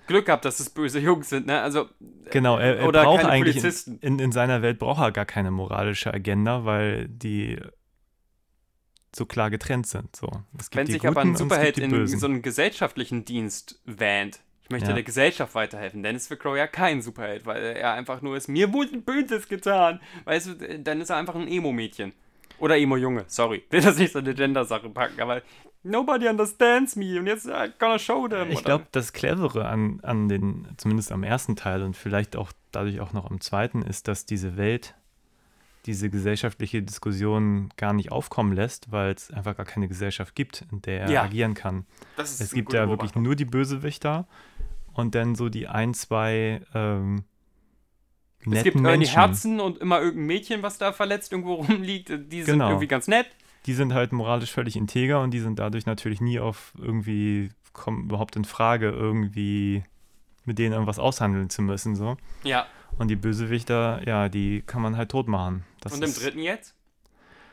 Glück 0.07 0.25
gehabt, 0.25 0.45
dass 0.45 0.59
es 0.59 0.69
böse 0.69 0.99
Jungs 0.99 1.29
sind, 1.29 1.47
ne? 1.47 1.61
Also, 1.61 1.87
Genau, 2.31 2.57
er, 2.57 2.77
er 2.79 2.87
Oder 2.87 3.03
braucht 3.03 3.21
keine 3.21 3.31
eigentlich 3.31 3.63
in, 3.87 3.97
in, 3.99 4.19
in 4.19 4.31
seiner 4.31 4.61
Welt 4.61 4.79
braucht 4.79 5.01
er 5.01 5.11
gar 5.11 5.25
keine 5.25 5.51
moralische 5.51 6.13
Agenda, 6.13 6.65
weil 6.65 7.07
die 7.07 7.59
so 9.15 9.25
klar 9.25 9.49
getrennt 9.49 9.87
sind. 9.87 10.15
So. 10.15 10.29
Wenn 10.71 10.87
sich 10.87 11.05
aber 11.07 11.21
ein 11.21 11.35
Superheld 11.35 11.77
in 11.77 12.07
so 12.07 12.25
einen 12.25 12.41
gesellschaftlichen 12.41 13.25
Dienst 13.25 13.81
wähnt, 13.85 14.39
ich 14.63 14.69
möchte 14.69 14.89
Ja. 14.89 14.93
der 14.93 15.03
Gesellschaft 15.03 15.53
weiterhelfen, 15.53 16.01
dann 16.01 16.15
ist 16.15 16.29
The 16.29 16.37
Crow 16.37 16.55
ja 16.55 16.65
kein 16.67 17.01
Superheld, 17.01 17.45
weil 17.45 17.61
er 17.61 17.93
einfach 17.93 18.21
nur 18.21 18.37
ist, 18.37 18.47
mir 18.47 18.71
wurde 18.71 18.97
Böses 18.99 19.49
getan. 19.49 19.99
Weißt 20.23 20.47
du, 20.47 20.79
dann 20.79 21.01
ist 21.01 21.09
er 21.09 21.17
einfach 21.17 21.35
ein 21.35 21.47
Emo-Mädchen. 21.47 22.13
Oder 22.57 22.77
Emo-Junge, 22.77 23.25
sorry. 23.27 23.63
Will 23.69 23.81
das 23.81 23.97
nicht 23.97 24.13
so 24.13 24.19
eine 24.19 24.33
Gender-Sache 24.33 24.89
packen, 24.89 25.19
aber 25.19 25.41
nobody 25.83 26.27
understands 26.29 26.95
me 26.95 27.19
und 27.19 27.27
jetzt 27.27 27.47
I'm 27.49 27.73
gonna 27.79 27.99
show 27.99 28.27
them. 28.27 28.49
Ich 28.51 28.63
glaube, 28.63 28.85
das 28.91 29.11
Clevere 29.13 29.65
an, 29.67 29.99
an 30.03 30.29
den, 30.29 30.67
zumindest 30.77 31.11
am 31.11 31.23
ersten 31.23 31.55
Teil 31.55 31.81
und 31.81 31.97
vielleicht 31.97 32.35
auch 32.37 32.51
dadurch 32.71 33.01
auch 33.01 33.11
noch 33.13 33.29
am 33.29 33.41
zweiten, 33.41 33.81
ist, 33.81 34.07
dass 34.07 34.25
diese 34.25 34.55
Welt 34.57 34.95
diese 35.85 36.09
gesellschaftliche 36.09 36.83
Diskussion 36.83 37.69
gar 37.77 37.93
nicht 37.93 38.11
aufkommen 38.11 38.53
lässt, 38.53 38.91
weil 38.91 39.13
es 39.13 39.31
einfach 39.31 39.57
gar 39.57 39.65
keine 39.65 39.87
Gesellschaft 39.87 40.35
gibt, 40.35 40.65
in 40.71 40.81
der 40.83 41.01
er 41.01 41.09
Ja. 41.11 41.23
agieren 41.23 41.53
kann. 41.53 41.85
Es 42.17 42.51
gibt 42.53 42.73
ja 42.73 42.87
wirklich 42.87 43.15
nur 43.15 43.35
die 43.35 43.45
Bösewichter 43.45 44.27
und 44.93 45.15
dann 45.15 45.35
so 45.35 45.49
die 45.49 45.67
ein, 45.67 45.93
zwei 45.93 46.61
ähm, 46.75 47.23
netten 48.45 48.53
Es 48.57 48.63
gibt 48.63 48.75
Menschen. 48.79 49.13
Herzen 49.13 49.59
und 49.59 49.77
immer 49.79 49.99
irgendein 49.99 50.27
Mädchen, 50.27 50.63
was 50.63 50.77
da 50.77 50.91
verletzt 50.93 51.31
irgendwo 51.31 51.55
rumliegt. 51.55 52.09
Die 52.09 52.43
sind 52.43 52.53
Genau. 52.55 52.69
irgendwie 52.69 52.87
ganz 52.87 53.07
nett. 53.07 53.27
Die 53.67 53.73
sind 53.73 53.93
halt 53.93 54.11
moralisch 54.11 54.51
völlig 54.51 54.75
integer 54.75 55.21
und 55.21 55.31
die 55.31 55.39
sind 55.39 55.59
dadurch 55.59 55.85
natürlich 55.85 56.19
nie 56.21 56.39
auf 56.39 56.73
irgendwie, 56.79 57.49
kommen 57.73 58.05
überhaupt 58.05 58.35
in 58.35 58.43
Frage, 58.45 58.89
irgendwie 58.89 59.83
mit 60.45 60.57
denen 60.57 60.73
irgendwas 60.73 60.97
aushandeln 60.97 61.49
zu 61.51 61.61
müssen. 61.61 61.95
So. 61.95 62.17
Ja. 62.43 62.65
Und 62.97 63.09
die 63.09 63.15
Bösewichter, 63.15 64.01
ja, 64.07 64.27
die 64.29 64.63
kann 64.65 64.81
man 64.81 64.97
halt 64.97 65.09
tot 65.09 65.27
machen. 65.27 65.63
Das 65.81 65.93
und 65.93 66.03
im 66.03 66.13
dritten 66.13 66.39
jetzt? 66.39 66.75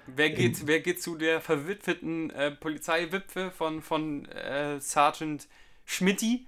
Wer 0.06 0.30
geht, 0.30 0.66
wer 0.66 0.80
geht 0.80 1.02
zu 1.02 1.16
der 1.16 1.40
verwitweten 1.40 2.30
äh, 2.30 2.50
Polizeiwipfe 2.50 3.50
von, 3.50 3.82
von 3.82 4.24
äh, 4.26 4.80
Sergeant 4.80 5.48
Schmidti 5.84 6.46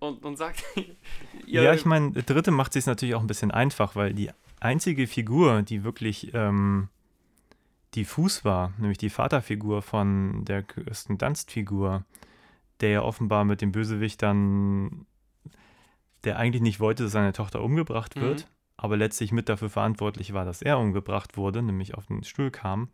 und, 0.00 0.24
und 0.24 0.36
sagt, 0.36 0.64
Ja, 1.46 1.72
ich 1.72 1.84
meine, 1.84 2.10
der 2.10 2.24
dritte 2.24 2.50
macht 2.50 2.72
sich 2.72 2.84
natürlich 2.86 3.14
auch 3.14 3.20
ein 3.20 3.26
bisschen 3.26 3.50
einfach, 3.50 3.96
weil 3.96 4.12
die 4.12 4.30
einzige 4.60 5.06
Figur, 5.06 5.62
die 5.62 5.84
wirklich 5.84 6.34
ähm, 6.34 6.88
diffus 7.94 8.44
war, 8.44 8.72
nämlich 8.78 8.98
die 8.98 9.10
Vaterfigur 9.10 9.82
von 9.82 10.44
der 10.44 10.62
Kirsten 10.62 11.18
Dunst-Figur, 11.18 12.04
der 12.80 12.90
ja 12.90 13.02
offenbar 13.02 13.44
mit 13.44 13.60
dem 13.62 13.72
Bösewicht 13.72 14.22
dann, 14.22 15.06
der 16.24 16.38
eigentlich 16.38 16.62
nicht 16.62 16.80
wollte, 16.80 17.04
dass 17.04 17.12
seine 17.12 17.32
Tochter 17.32 17.62
umgebracht 17.62 18.16
Mhm. 18.44 18.44
Aber 18.82 18.96
letztlich 18.96 19.30
mit 19.30 19.48
dafür 19.50 19.68
verantwortlich 19.68 20.32
war, 20.32 20.46
dass 20.46 20.62
er 20.62 20.78
umgebracht 20.78 21.36
wurde, 21.36 21.60
nämlich 21.60 21.94
auf 21.94 22.06
den 22.06 22.24
Stuhl 22.24 22.50
kam, 22.50 22.88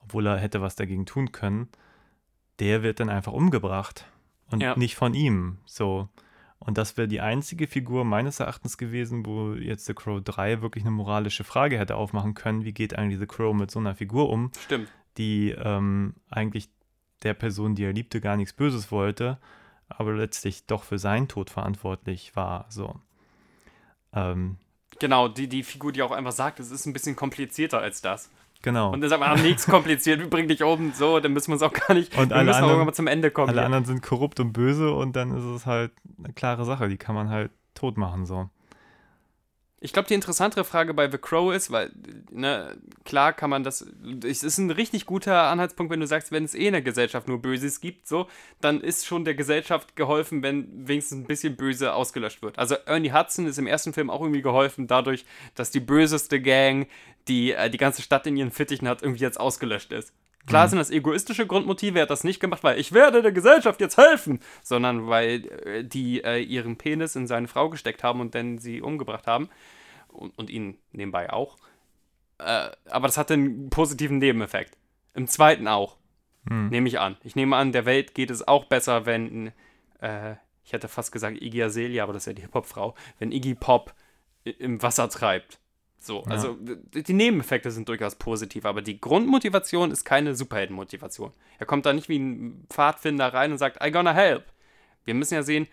obwohl 0.00 0.26
er 0.26 0.38
hätte 0.38 0.62
was 0.62 0.74
dagegen 0.74 1.04
tun 1.04 1.32
können, 1.32 1.68
der 2.60 2.82
wird 2.82 2.98
dann 2.98 3.10
einfach 3.10 3.32
umgebracht 3.32 4.06
und 4.50 4.62
Ja. 4.62 4.74
nicht 4.76 4.96
von 4.96 5.12
ihm. 5.12 5.58
So. 5.66 6.08
Und 6.58 6.78
das 6.78 6.96
wäre 6.96 7.08
die 7.08 7.20
einzige 7.20 7.66
Figur 7.66 8.04
meines 8.04 8.40
Erachtens 8.40 8.78
gewesen, 8.78 9.26
wo 9.26 9.52
jetzt 9.52 9.84
The 9.84 9.94
Crow 9.94 10.22
3 10.22 10.62
wirklich 10.62 10.84
eine 10.84 10.92
moralische 10.92 11.44
Frage 11.44 11.78
hätte 11.78 11.96
aufmachen 11.96 12.32
können. 12.34 12.64
Wie 12.64 12.72
geht 12.72 12.96
eigentlich 12.96 13.18
The 13.20 13.26
Crow 13.26 13.54
mit 13.54 13.70
so 13.70 13.80
einer 13.80 13.94
Figur 13.94 14.30
um, 14.30 14.50
Stimmt. 14.64 14.88
die 15.18 15.50
ähm, 15.50 16.14
eigentlich 16.30 16.70
der 17.22 17.34
Person, 17.34 17.74
die 17.74 17.84
er 17.84 17.92
liebte, 17.92 18.20
gar 18.22 18.36
nichts 18.36 18.52
Böses 18.54 18.90
wollte, 18.90 19.38
aber 19.88 20.14
letztlich 20.14 20.64
doch 20.66 20.84
für 20.84 20.98
seinen 20.98 21.28
Tod 21.28 21.50
verantwortlich 21.50 22.34
war. 22.34 22.64
So. 22.70 22.98
Ähm, 24.14 24.56
Genau, 25.02 25.28
die, 25.28 25.48
die 25.48 25.62
Figur, 25.64 25.90
die 25.92 26.00
auch 26.02 26.12
einfach 26.12 26.32
sagt, 26.32 26.60
es 26.60 26.70
ist 26.70 26.86
ein 26.86 26.92
bisschen 26.92 27.16
komplizierter 27.16 27.80
als 27.80 28.00
das. 28.02 28.30
genau. 28.62 28.92
Und 28.92 29.00
dann 29.00 29.10
sagt 29.10 29.20
man, 29.20 29.30
ah, 29.30 29.42
nichts 29.42 29.66
kompliziert, 29.66 30.20
wir 30.20 30.30
bringen 30.30 30.46
dich 30.48 30.62
um, 30.62 30.92
so, 30.94 31.18
dann 31.18 31.32
müssen 31.32 31.48
wir 31.48 31.54
uns 31.54 31.62
auch 31.62 31.72
gar 31.72 31.94
nicht, 31.94 32.16
Und 32.16 32.30
wir 32.30 32.36
alle 32.36 32.44
müssen 32.44 32.54
auch 32.54 32.56
anderen- 32.58 32.70
irgendwann 32.70 32.86
mal 32.86 32.94
zum 32.94 33.06
Ende 33.08 33.30
kommen. 33.32 33.48
Alle 33.48 33.58
hier. 33.58 33.66
anderen 33.66 33.84
sind 33.84 34.00
korrupt 34.02 34.38
und 34.38 34.52
böse 34.52 34.92
und 34.94 35.16
dann 35.16 35.36
ist 35.36 35.42
es 35.44 35.66
halt 35.66 35.90
eine 36.22 36.32
klare 36.32 36.64
Sache, 36.64 36.88
die 36.88 36.96
kann 36.96 37.14
man 37.16 37.28
halt 37.30 37.50
tot 37.74 37.96
machen. 37.98 38.26
So. 38.26 38.48
Ich 39.84 39.92
glaube, 39.92 40.06
die 40.06 40.14
interessantere 40.14 40.62
Frage 40.64 40.94
bei 40.94 41.10
The 41.10 41.18
Crow 41.18 41.52
ist, 41.52 41.72
weil, 41.72 41.90
ne, 42.30 42.76
klar 43.04 43.32
kann 43.32 43.50
man 43.50 43.64
das, 43.64 43.84
es 44.24 44.44
ist 44.44 44.58
ein 44.58 44.70
richtig 44.70 45.06
guter 45.06 45.42
Anhaltspunkt, 45.48 45.90
wenn 45.90 45.98
du 45.98 46.06
sagst, 46.06 46.30
wenn 46.30 46.44
es 46.44 46.54
eh 46.54 46.68
in 46.68 46.72
der 46.72 46.82
Gesellschaft 46.82 47.26
nur 47.26 47.42
Böses 47.42 47.80
gibt, 47.80 48.06
so, 48.06 48.28
dann 48.60 48.80
ist 48.80 49.06
schon 49.06 49.24
der 49.24 49.34
Gesellschaft 49.34 49.96
geholfen, 49.96 50.40
wenn 50.44 50.86
wenigstens 50.86 51.18
ein 51.18 51.26
bisschen 51.26 51.56
Böse 51.56 51.94
ausgelöscht 51.94 52.42
wird. 52.42 52.60
Also 52.60 52.76
Ernie 52.86 53.12
Hudson 53.12 53.48
ist 53.48 53.58
im 53.58 53.66
ersten 53.66 53.92
Film 53.92 54.08
auch 54.08 54.20
irgendwie 54.20 54.42
geholfen, 54.42 54.86
dadurch, 54.86 55.24
dass 55.56 55.72
die 55.72 55.80
böseste 55.80 56.40
Gang, 56.40 56.86
die 57.26 57.50
äh, 57.50 57.68
die 57.68 57.78
ganze 57.78 58.02
Stadt 58.02 58.24
in 58.28 58.36
ihren 58.36 58.52
Fittichen 58.52 58.86
hat, 58.86 59.02
irgendwie 59.02 59.22
jetzt 59.22 59.40
ausgelöscht 59.40 59.90
ist. 59.90 60.12
Klar 60.46 60.68
sind 60.68 60.78
das 60.78 60.90
egoistische 60.90 61.46
Grundmotive, 61.46 61.98
er 61.98 62.02
hat 62.02 62.10
das 62.10 62.24
nicht 62.24 62.40
gemacht, 62.40 62.64
weil 62.64 62.78
ich 62.78 62.92
werde 62.92 63.22
der 63.22 63.32
Gesellschaft 63.32 63.80
jetzt 63.80 63.96
helfen, 63.96 64.40
sondern 64.62 65.06
weil 65.08 65.46
äh, 65.64 65.84
die 65.84 66.22
äh, 66.24 66.42
ihren 66.42 66.76
Penis 66.76 67.14
in 67.14 67.26
seine 67.26 67.46
Frau 67.48 67.70
gesteckt 67.70 68.02
haben 68.02 68.20
und 68.20 68.34
dann 68.34 68.58
sie 68.58 68.82
umgebracht 68.82 69.26
haben. 69.26 69.48
Und, 70.08 70.36
und 70.36 70.50
ihn 70.50 70.76
nebenbei 70.90 71.32
auch. 71.32 71.56
Äh, 72.38 72.70
aber 72.90 73.06
das 73.06 73.16
hatte 73.16 73.34
einen 73.34 73.70
positiven 73.70 74.18
Nebeneffekt. 74.18 74.76
Im 75.14 75.26
zweiten 75.26 75.68
auch. 75.68 75.96
Nehme 76.70 76.88
ich 76.88 76.98
an. 76.98 77.16
Ich 77.22 77.36
nehme 77.36 77.56
an, 77.56 77.72
der 77.72 77.86
Welt 77.86 78.14
geht 78.14 78.30
es 78.30 78.46
auch 78.46 78.64
besser, 78.64 79.06
wenn, 79.06 79.52
äh, 80.00 80.34
ich 80.64 80.72
hätte 80.72 80.88
fast 80.88 81.12
gesagt 81.12 81.40
Iggy 81.40 81.62
Azalea, 81.62 82.02
aber 82.02 82.12
das 82.12 82.22
ist 82.22 82.26
ja 82.26 82.32
die 82.32 82.42
Hip-Hop-Frau, 82.42 82.94
wenn 83.18 83.32
Iggy 83.32 83.54
Pop 83.54 83.94
im 84.44 84.82
Wasser 84.82 85.08
treibt. 85.08 85.60
So, 86.04 86.24
also 86.24 86.54
d- 86.54 87.02
die 87.04 87.12
Nebeneffekte 87.12 87.70
sind 87.70 87.88
durchaus 87.88 88.16
positiv, 88.16 88.64
aber 88.64 88.82
die 88.82 89.00
Grundmotivation 89.00 89.92
ist 89.92 90.04
keine 90.04 90.34
Superheldenmotivation. 90.34 91.32
Er 91.60 91.66
kommt 91.66 91.86
da 91.86 91.92
nicht 91.92 92.08
wie 92.08 92.18
ein 92.18 92.66
Pfadfinder 92.68 93.32
rein 93.32 93.52
und 93.52 93.58
sagt, 93.58 93.84
I 93.84 93.92
gonna 93.92 94.12
help. 94.12 94.44
Wir 95.04 95.14
müssen 95.14 95.34
ja 95.34 95.44
sehen, 95.44 95.68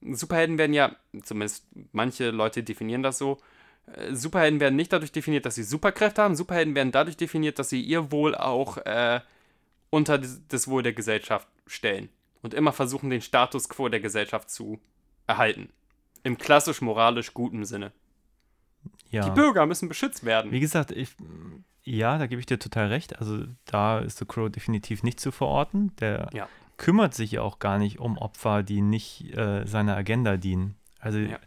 Superhelden 0.00 0.56
werden 0.56 0.72
ja, 0.72 0.96
zumindest 1.22 1.66
manche 1.92 2.30
Leute 2.30 2.62
definieren 2.62 3.02
das 3.02 3.18
so, 3.18 3.36
äh, 3.94 4.14
Superhelden 4.14 4.58
werden 4.58 4.76
nicht 4.76 4.90
dadurch 4.90 5.12
definiert, 5.12 5.44
dass 5.44 5.54
sie 5.56 5.62
Superkräfte 5.62 6.22
haben, 6.22 6.34
Superhelden 6.34 6.74
werden 6.74 6.90
dadurch 6.92 7.18
definiert, 7.18 7.58
dass 7.58 7.68
sie 7.68 7.82
ihr 7.82 8.10
Wohl 8.10 8.34
auch 8.34 8.78
äh, 8.78 9.20
unter 9.90 10.18
das 10.18 10.66
Wohl 10.66 10.82
der 10.82 10.94
Gesellschaft 10.94 11.46
stellen 11.66 12.08
und 12.40 12.54
immer 12.54 12.72
versuchen, 12.72 13.10
den 13.10 13.20
Status 13.20 13.68
quo 13.68 13.90
der 13.90 14.00
Gesellschaft 14.00 14.48
zu 14.50 14.80
erhalten. 15.26 15.68
Im 16.22 16.38
klassisch 16.38 16.80
moralisch 16.80 17.34
guten 17.34 17.66
Sinne. 17.66 17.92
Ja. 19.14 19.24
Die 19.24 19.30
Bürger 19.30 19.66
müssen 19.66 19.88
beschützt 19.88 20.24
werden. 20.24 20.50
Wie 20.50 20.60
gesagt, 20.60 20.90
ich, 20.90 21.14
ja, 21.84 22.18
da 22.18 22.26
gebe 22.26 22.40
ich 22.40 22.46
dir 22.46 22.58
total 22.58 22.88
recht. 22.88 23.18
Also 23.18 23.44
da 23.64 23.98
ist 23.98 24.18
The 24.18 24.24
Crow 24.24 24.50
definitiv 24.50 25.02
nicht 25.02 25.20
zu 25.20 25.30
verorten. 25.32 25.94
Der 26.00 26.28
Ja. 26.32 26.48
kümmert 26.76 27.14
sich 27.14 27.32
ja 27.32 27.42
auch 27.42 27.58
gar 27.58 27.78
nicht 27.78 27.98
um 28.00 28.18
Opfer, 28.18 28.62
die 28.62 28.80
nicht 28.82 29.36
äh, 29.36 29.64
seiner 29.66 29.96
Agenda 29.96 30.36
dienen. 30.36 30.76
Also 30.98 31.18
Ja. 31.18 31.38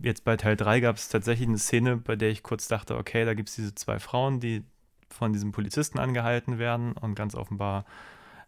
jetzt 0.00 0.24
bei 0.24 0.36
Teil 0.36 0.56
3 0.56 0.80
gab 0.80 0.96
es 0.96 1.08
tatsächlich 1.08 1.48
eine 1.48 1.58
Szene, 1.58 1.96
bei 1.96 2.16
der 2.16 2.30
ich 2.30 2.42
kurz 2.42 2.66
dachte, 2.68 2.96
okay, 2.96 3.24
da 3.24 3.34
gibt 3.34 3.48
es 3.50 3.54
diese 3.54 3.74
zwei 3.74 3.98
Frauen, 3.98 4.40
die 4.40 4.64
von 5.08 5.32
diesem 5.32 5.52
Polizisten 5.52 5.98
angehalten 6.00 6.58
werden 6.58 6.92
und 6.94 7.14
ganz 7.14 7.34
offenbar 7.36 7.84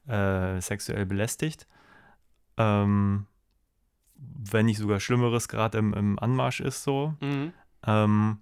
äh, 0.09 0.60
sexuell 0.60 1.06
belästigt. 1.06 1.66
Ähm, 2.56 3.26
wenn 4.18 4.66
nicht 4.66 4.78
sogar 4.78 4.98
Schlimmeres 4.98 5.47
gerade 5.48 5.78
im, 5.78 5.93
im 5.94 6.18
Anmarsch 6.18 6.60
ist 6.60 6.82
so. 6.82 7.14
Mhm. 7.20 7.52
Ähm, 7.86 8.38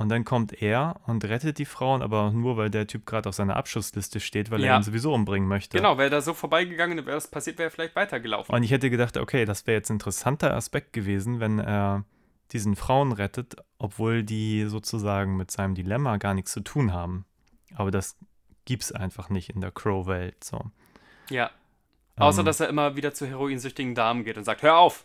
und 0.00 0.08
dann 0.08 0.24
kommt 0.24 0.62
er 0.62 0.98
und 1.06 1.24
rettet 1.24 1.58
die 1.58 1.64
Frauen, 1.66 2.00
aber 2.02 2.30
nur, 2.32 2.56
weil 2.56 2.70
der 2.70 2.86
Typ 2.86 3.04
gerade 3.06 3.28
auf 3.28 3.34
seiner 3.34 3.56
Abschussliste 3.56 4.18
steht, 4.18 4.50
weil 4.50 4.60
Ja. 4.60 4.72
er 4.72 4.76
ihn 4.78 4.82
sowieso 4.82 5.12
umbringen 5.12 5.48
möchte. 5.48 5.76
Genau, 5.76 5.98
wäre 5.98 6.10
da 6.10 6.20
so 6.22 6.32
vorbeigegangen, 6.34 6.96
wäre 6.98 7.16
das 7.16 7.28
passiert, 7.28 7.58
wäre 7.58 7.68
er 7.68 7.70
vielleicht 7.70 7.94
weitergelaufen. 7.96 8.54
Und 8.54 8.62
ich 8.62 8.70
hätte 8.70 8.88
gedacht, 8.90 9.16
okay, 9.18 9.44
das 9.44 9.66
wäre 9.66 9.76
jetzt 9.76 9.90
ein 9.90 9.94
interessanter 9.96 10.54
Aspekt 10.56 10.92
gewesen, 10.94 11.38
wenn 11.38 11.58
er 11.58 12.04
diesen 12.52 12.76
Frauen 12.76 13.12
rettet, 13.12 13.56
obwohl 13.78 14.22
die 14.24 14.64
sozusagen 14.66 15.36
mit 15.36 15.50
seinem 15.50 15.74
Dilemma 15.74 16.16
gar 16.16 16.34
nichts 16.34 16.52
zu 16.52 16.60
tun 16.60 16.92
haben. 16.92 17.24
Aber 17.74 17.90
das 17.90 18.16
gibt's 18.64 18.90
einfach 18.92 19.28
nicht 19.28 19.50
in 19.50 19.60
der 19.60 19.70
Crow-Welt. 19.70 20.42
So. 20.42 20.64
Ja. 21.28 21.50
Außer, 22.16 22.40
Ähm, 22.40 22.46
dass 22.46 22.60
er 22.60 22.68
immer 22.68 22.96
wieder 22.96 23.14
zu 23.14 23.26
heroinsüchtigen 23.26 23.94
Damen 23.94 24.24
geht 24.24 24.36
und 24.38 24.44
sagt, 24.44 24.62
hör 24.62 24.78
auf! 24.78 25.04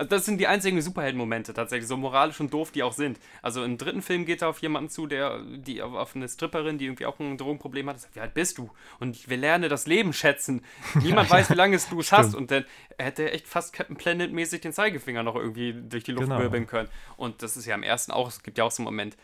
Also 0.00 0.08
das 0.16 0.24
sind 0.24 0.38
die 0.38 0.46
einzigen 0.46 0.80
Superhelden-Momente 0.80 1.52
tatsächlich, 1.52 1.86
so 1.86 1.96
moralisch 1.98 2.40
und 2.40 2.52
doof 2.54 2.70
die 2.72 2.82
auch 2.82 2.94
sind. 2.94 3.20
Also 3.42 3.62
im 3.62 3.76
dritten 3.76 4.00
Film 4.00 4.24
geht 4.24 4.40
er 4.40 4.48
auf 4.48 4.58
jemanden 4.62 4.88
zu, 4.88 5.06
der, 5.06 5.42
die 5.42 5.82
auf, 5.82 6.16
eine 6.16 6.26
Stripperin, 6.26 6.78
die 6.78 6.86
irgendwie 6.86 7.04
auch 7.04 7.20
ein 7.20 7.36
Drogenproblem 7.36 7.88
hat, 7.90 8.00
sagt, 8.00 8.16
wie 8.16 8.20
alt 8.20 8.32
bist 8.32 8.56
du? 8.56 8.70
Und 8.98 9.28
wir 9.28 9.36
lernen 9.36 9.68
das 9.68 9.86
Leben 9.86 10.14
schätzen. 10.14 10.64
Niemand 11.02 11.28
weiß, 11.28 11.50
wie 11.50 11.54
lange 11.54 11.76
es 11.76 11.88
du 11.90 12.00
es 12.00 12.12
hast. 12.12 12.34
Und 12.34 12.50
dann 12.50 12.64
hätte 12.98 13.24
er 13.24 13.34
echt 13.34 13.46
fast 13.46 13.74
Captain 13.74 13.96
Planet-mäßig 13.96 14.62
den 14.62 14.72
Zeigefinger 14.72 15.22
noch 15.22 15.36
irgendwie 15.36 15.74
durch 15.74 16.04
die 16.04 16.12
Luft 16.12 16.28
Genau. 16.28 16.40
wirbeln 16.40 16.66
können. 16.66 16.88
Und 17.18 17.42
das 17.42 17.58
ist 17.58 17.66
ja 17.66 17.74
im 17.74 17.82
ersten 17.82 18.10
auch, 18.10 18.28
es 18.28 18.42
gibt 18.42 18.56
ja 18.56 18.64
auch 18.64 18.70
so 18.70 18.80
einen 18.82 18.86
Moment, 18.86 19.18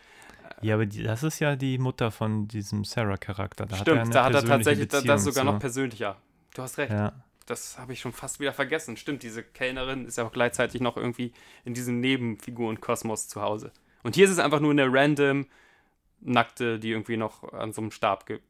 Ja, 0.60 0.74
aber 0.74 0.84
die, 0.84 1.02
das 1.02 1.22
ist 1.22 1.38
ja 1.40 1.56
die 1.56 1.78
Mutter 1.78 2.10
von 2.10 2.48
diesem 2.48 2.84
Sarah-Charakter. 2.84 3.64
Da 3.64 3.76
Stimmt, 3.76 4.00
hat 4.00 4.06
er 4.08 4.12
da 4.12 4.24
hat 4.24 4.34
er 4.34 4.44
tatsächlich 4.44 4.88
da- 4.88 4.98
das 4.98 5.04
Beziehung 5.04 5.18
sogar 5.20 5.44
zu. 5.46 5.52
noch 5.52 5.58
persönlicher. 5.58 6.16
Du 6.54 6.62
hast 6.62 6.76
recht. 6.78 6.92
Ja. 6.92 7.12
Das 7.46 7.78
habe 7.78 7.92
ich 7.92 8.00
schon 8.00 8.12
fast 8.12 8.40
wieder 8.40 8.52
vergessen. 8.52 8.96
Stimmt, 8.96 9.22
diese 9.22 9.42
Kellnerin 9.42 10.04
ist 10.04 10.18
ja 10.18 10.24
auch 10.24 10.32
gleichzeitig 10.32 10.80
noch 10.80 10.96
irgendwie 10.96 11.32
in 11.64 11.74
diesem 11.74 12.00
Nebenfigurenkosmos 12.00 13.28
zu 13.28 13.40
Hause. 13.40 13.72
Und 14.02 14.14
hier 14.14 14.26
ist 14.26 14.32
es 14.32 14.38
einfach 14.38 14.60
nur 14.60 14.72
eine 14.72 14.92
random 14.92 15.46
Nackte, 16.20 16.78
die 16.78 16.90
irgendwie 16.90 17.16
noch 17.16 17.52
an 17.52 17.72
so 17.72 17.80
einem 17.80 17.90
Stab 17.90 18.26
ge 18.26 18.40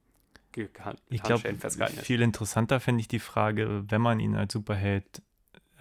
ge 0.52 0.68
Ich 1.08 1.22
glaube, 1.22 1.34
Handschellen 1.34 1.58
festgehalten 1.58 1.98
ist. 1.98 2.06
viel 2.06 2.22
interessanter 2.22 2.80
fände 2.80 3.00
ich 3.00 3.08
die 3.08 3.18
Frage, 3.18 3.84
wenn 3.88 4.00
man 4.00 4.18
ihn 4.18 4.34
als 4.34 4.54
Superheld 4.54 5.22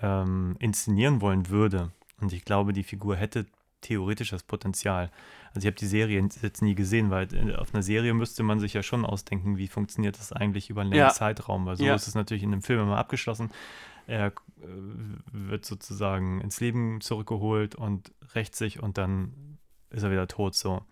ähm, 0.01 0.55
inszenieren 0.59 1.21
wollen 1.21 1.49
würde. 1.49 1.91
Und 2.19 2.33
ich 2.33 2.43
glaube, 2.43 2.73
die 2.73 2.83
Figur 2.83 3.15
hätte 3.15 3.45
theoretisch 3.81 4.31
das 4.31 4.43
Potenzial. 4.43 5.11
Also 5.55 5.65
ich 5.65 5.71
habe 5.71 5.79
die 5.79 5.85
Serie 5.87 6.21
jetzt 6.41 6.61
nie 6.61 6.75
gesehen, 6.75 7.09
weil 7.11 7.33
äh, 7.33 7.55
auf 7.55 7.73
einer 7.73 7.81
Serie 7.81 8.13
müsste 8.13 8.43
man 8.43 8.59
sich 8.59 8.73
ja 8.73 8.83
schon 8.83 9.05
ausdenken, 9.05 9.55
wie 9.57 9.69
funktioniert 9.69 10.19
das 10.19 10.33
eigentlich 10.33 10.69
über 10.69 10.81
einen 10.81 10.89
längeren 10.91 11.07
Ja. 11.07 11.13
Zeitraum. 11.13 11.65
Weil 11.65 11.77
so 11.77 11.85
Ja. 11.85 11.95
ist 11.95 12.07
es 12.07 12.13
natürlich 12.15 12.43
in 12.43 12.51
einem 12.51 12.61
Film 12.61 12.81
immer 12.81 12.97
abgeschlossen. 12.97 13.49
Er 14.05 14.27
äh, 14.27 14.31
wird 15.31 15.63
sozusagen 15.65 16.41
ins 16.41 16.59
Leben 16.59 16.99
zurückgeholt 16.99 17.73
und 17.75 18.11
rächt 18.35 18.53
sich 18.55 18.83
und 18.83 18.97
dann 18.97 19.57
ist 19.91 20.03
er 20.03 20.11
wieder 20.11 20.27
tot 20.27 20.55
so. 20.55 20.83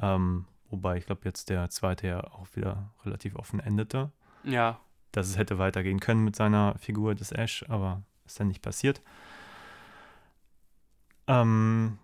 Ähm, 0.00 0.46
wobei 0.70 0.96
ich 0.96 1.04
glaube 1.04 1.20
jetzt 1.24 1.50
der 1.50 1.68
zweite 1.68 2.06
ja 2.06 2.24
auch 2.24 2.46
wieder 2.54 2.94
relativ 3.04 3.36
offen 3.36 3.60
endete 3.60 4.12
Ja, 4.44 4.80
dass 5.12 5.28
es 5.28 5.36
hätte 5.36 5.58
weitergehen 5.58 6.00
können 6.00 6.24
mit 6.24 6.36
seiner 6.36 6.74
Figur 6.78 7.14
des 7.14 7.32
Ash, 7.32 7.64
aber 7.68 8.02
ist 8.24 8.40
dann 8.40 8.48
nicht 8.48 8.62
passiert. 8.62 9.02
Ähm, 11.26 11.98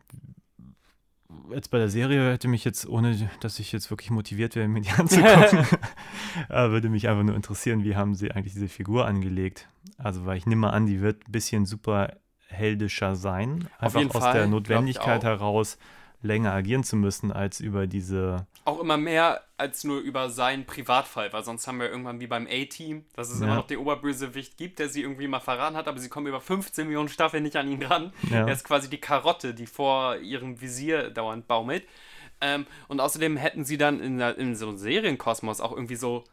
jetzt 1.51 1.70
bei 1.70 1.78
der 1.78 1.89
Serie 1.89 2.32
hätte 2.32 2.48
mich 2.48 2.65
jetzt, 2.65 2.86
ohne 2.89 3.28
dass 3.40 3.59
ich 3.59 3.73
jetzt 3.73 3.90
wirklich 3.90 4.11
motiviert 4.11 4.57
wäre, 4.57 4.69
mir 4.69 4.81
die 4.81 4.90
anzugucken, 4.90 5.66
würde 6.48 6.89
mich 6.89 7.09
einfach 7.09 7.24
nur 7.24 7.35
interessieren, 7.35 7.85
wie 7.85 7.97
haben 7.97 8.15
sie 8.15 8.32
eigentlich 8.32 8.53
diese 8.53 8.69
Figur 8.69 9.07
angelegt. 9.07 9.69
Also, 9.98 10.27
weil 10.27 10.36
ich 10.36 10.47
nehme 10.47 10.73
an, 10.73 10.86
die 10.86 11.01
wird 11.01 11.28
ein 11.28 11.32
bisschen 11.32 11.66
superheldischer 11.66 13.16
sein, 13.16 13.69
Auf 13.78 13.97
einfach 13.97 14.16
aus 14.16 14.23
Fall, 14.23 14.35
der 14.35 14.47
Notwendigkeit 14.47 15.24
heraus 15.24 15.78
länger 16.27 16.53
agieren 16.53 16.85
zu 16.85 16.97
müssen, 16.97 17.32
als 17.32 17.61
über 17.61 17.86
diese 17.86 18.47
auch 18.65 18.81
immer 18.81 18.97
mehr 18.97 19.43
als 19.59 19.85
nur 19.85 20.01
über 20.01 20.28
seinen 20.28 20.66
Privatfall, 20.66 21.32
weil 21.32 21.44
sonst 21.44 21.66
haben 21.69 21.78
wir 21.78 21.89
irgendwann 21.89 22.19
wie 22.20 22.27
beim 22.27 22.47
A-Team, 22.51 23.05
dass 23.15 23.31
es 23.31 23.39
Ja. 23.40 23.47
immer 23.47 23.55
noch 23.55 23.66
den 23.69 23.78
Oberbösewicht 23.78 24.59
gibt, 24.59 24.81
der 24.81 24.89
sie 24.89 25.03
irgendwie 25.03 25.28
mal 25.28 25.40
verraten 25.40 25.77
hat, 25.77 25.86
aber 25.89 25.98
sie 25.98 26.09
kommen 26.09 26.27
über 26.27 26.40
15 26.40 26.86
Millionen 26.86 27.09
Staffeln 27.09 27.44
nicht 27.44 27.57
an 27.57 27.70
ihn 27.70 27.82
ran. 27.82 28.12
Ja. 28.28 28.47
Er 28.47 28.53
ist 28.53 28.65
quasi 28.65 28.90
die 28.90 28.98
Karotte, 29.01 29.55
die 29.55 29.66
vor 29.66 30.16
ihrem 30.19 30.61
Visier 30.61 31.11
dauernd 31.11 31.47
baumelt. 31.47 31.85
Ähm, 32.40 32.66
und 32.89 33.01
außerdem 33.01 33.36
hätten 33.39 33.65
sie 33.65 33.78
dann 33.78 34.01
in, 34.01 34.20
in 34.20 34.57
so 34.57 34.69
einem 34.69 34.77
Serienkosmos 34.77 35.61
auch 35.62 35.73
irgendwie 35.73 35.97
so 35.97 36.24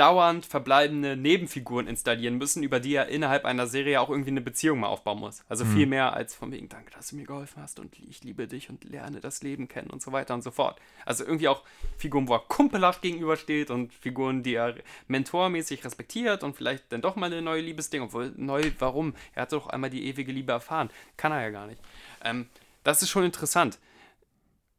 dauernd 0.00 0.46
verbleibende 0.46 1.14
Nebenfiguren 1.14 1.86
installieren 1.86 2.38
müssen, 2.38 2.62
über 2.62 2.80
die 2.80 2.94
er 2.94 3.08
innerhalb 3.08 3.44
einer 3.44 3.66
Serie 3.66 4.00
auch 4.00 4.08
irgendwie 4.08 4.30
eine 4.30 4.40
Beziehung 4.40 4.80
mal 4.80 4.86
aufbauen 4.86 5.20
muss. 5.20 5.44
Also 5.46 5.66
viel 5.66 5.86
mehr 5.86 6.14
als 6.14 6.34
von 6.34 6.50
wegen, 6.52 6.70
danke, 6.70 6.90
dass 6.92 7.08
du 7.08 7.16
mir 7.16 7.26
geholfen 7.26 7.62
hast 7.62 7.78
und 7.78 7.94
ich 8.08 8.24
liebe 8.24 8.48
dich 8.48 8.70
und 8.70 8.82
lerne 8.84 9.20
das 9.20 9.42
Leben 9.42 9.68
kennen 9.68 9.90
und 9.90 10.00
so 10.00 10.10
weiter 10.10 10.32
und 10.32 10.40
so 10.40 10.50
fort. 10.50 10.80
Also 11.04 11.24
irgendwie 11.24 11.48
auch 11.48 11.64
Figuren, 11.98 12.28
wo 12.28 12.32
er 12.32 12.38
kumpelhaft 12.38 13.02
gegenübersteht 13.02 13.70
und 13.70 13.92
Figuren, 13.92 14.42
die 14.42 14.54
er 14.54 14.74
mentormäßig 15.08 15.84
respektiert 15.84 16.44
und 16.44 16.56
vielleicht 16.56 16.90
dann 16.90 17.02
doch 17.02 17.16
mal 17.16 17.26
eine 17.26 17.42
neue 17.42 17.60
Liebesding, 17.60 18.00
obwohl 18.00 18.32
neu, 18.38 18.70
warum? 18.78 19.14
Er 19.34 19.42
hat 19.42 19.52
doch 19.52 19.66
einmal 19.66 19.90
die 19.90 20.06
ewige 20.06 20.32
Liebe 20.32 20.52
erfahren. 20.52 20.88
Kann 21.18 21.30
er 21.30 21.42
ja 21.42 21.50
gar 21.50 21.66
nicht. 21.66 21.82
Ähm, 22.24 22.46
das 22.84 23.02
ist 23.02 23.10
schon 23.10 23.24
interessant. 23.24 23.78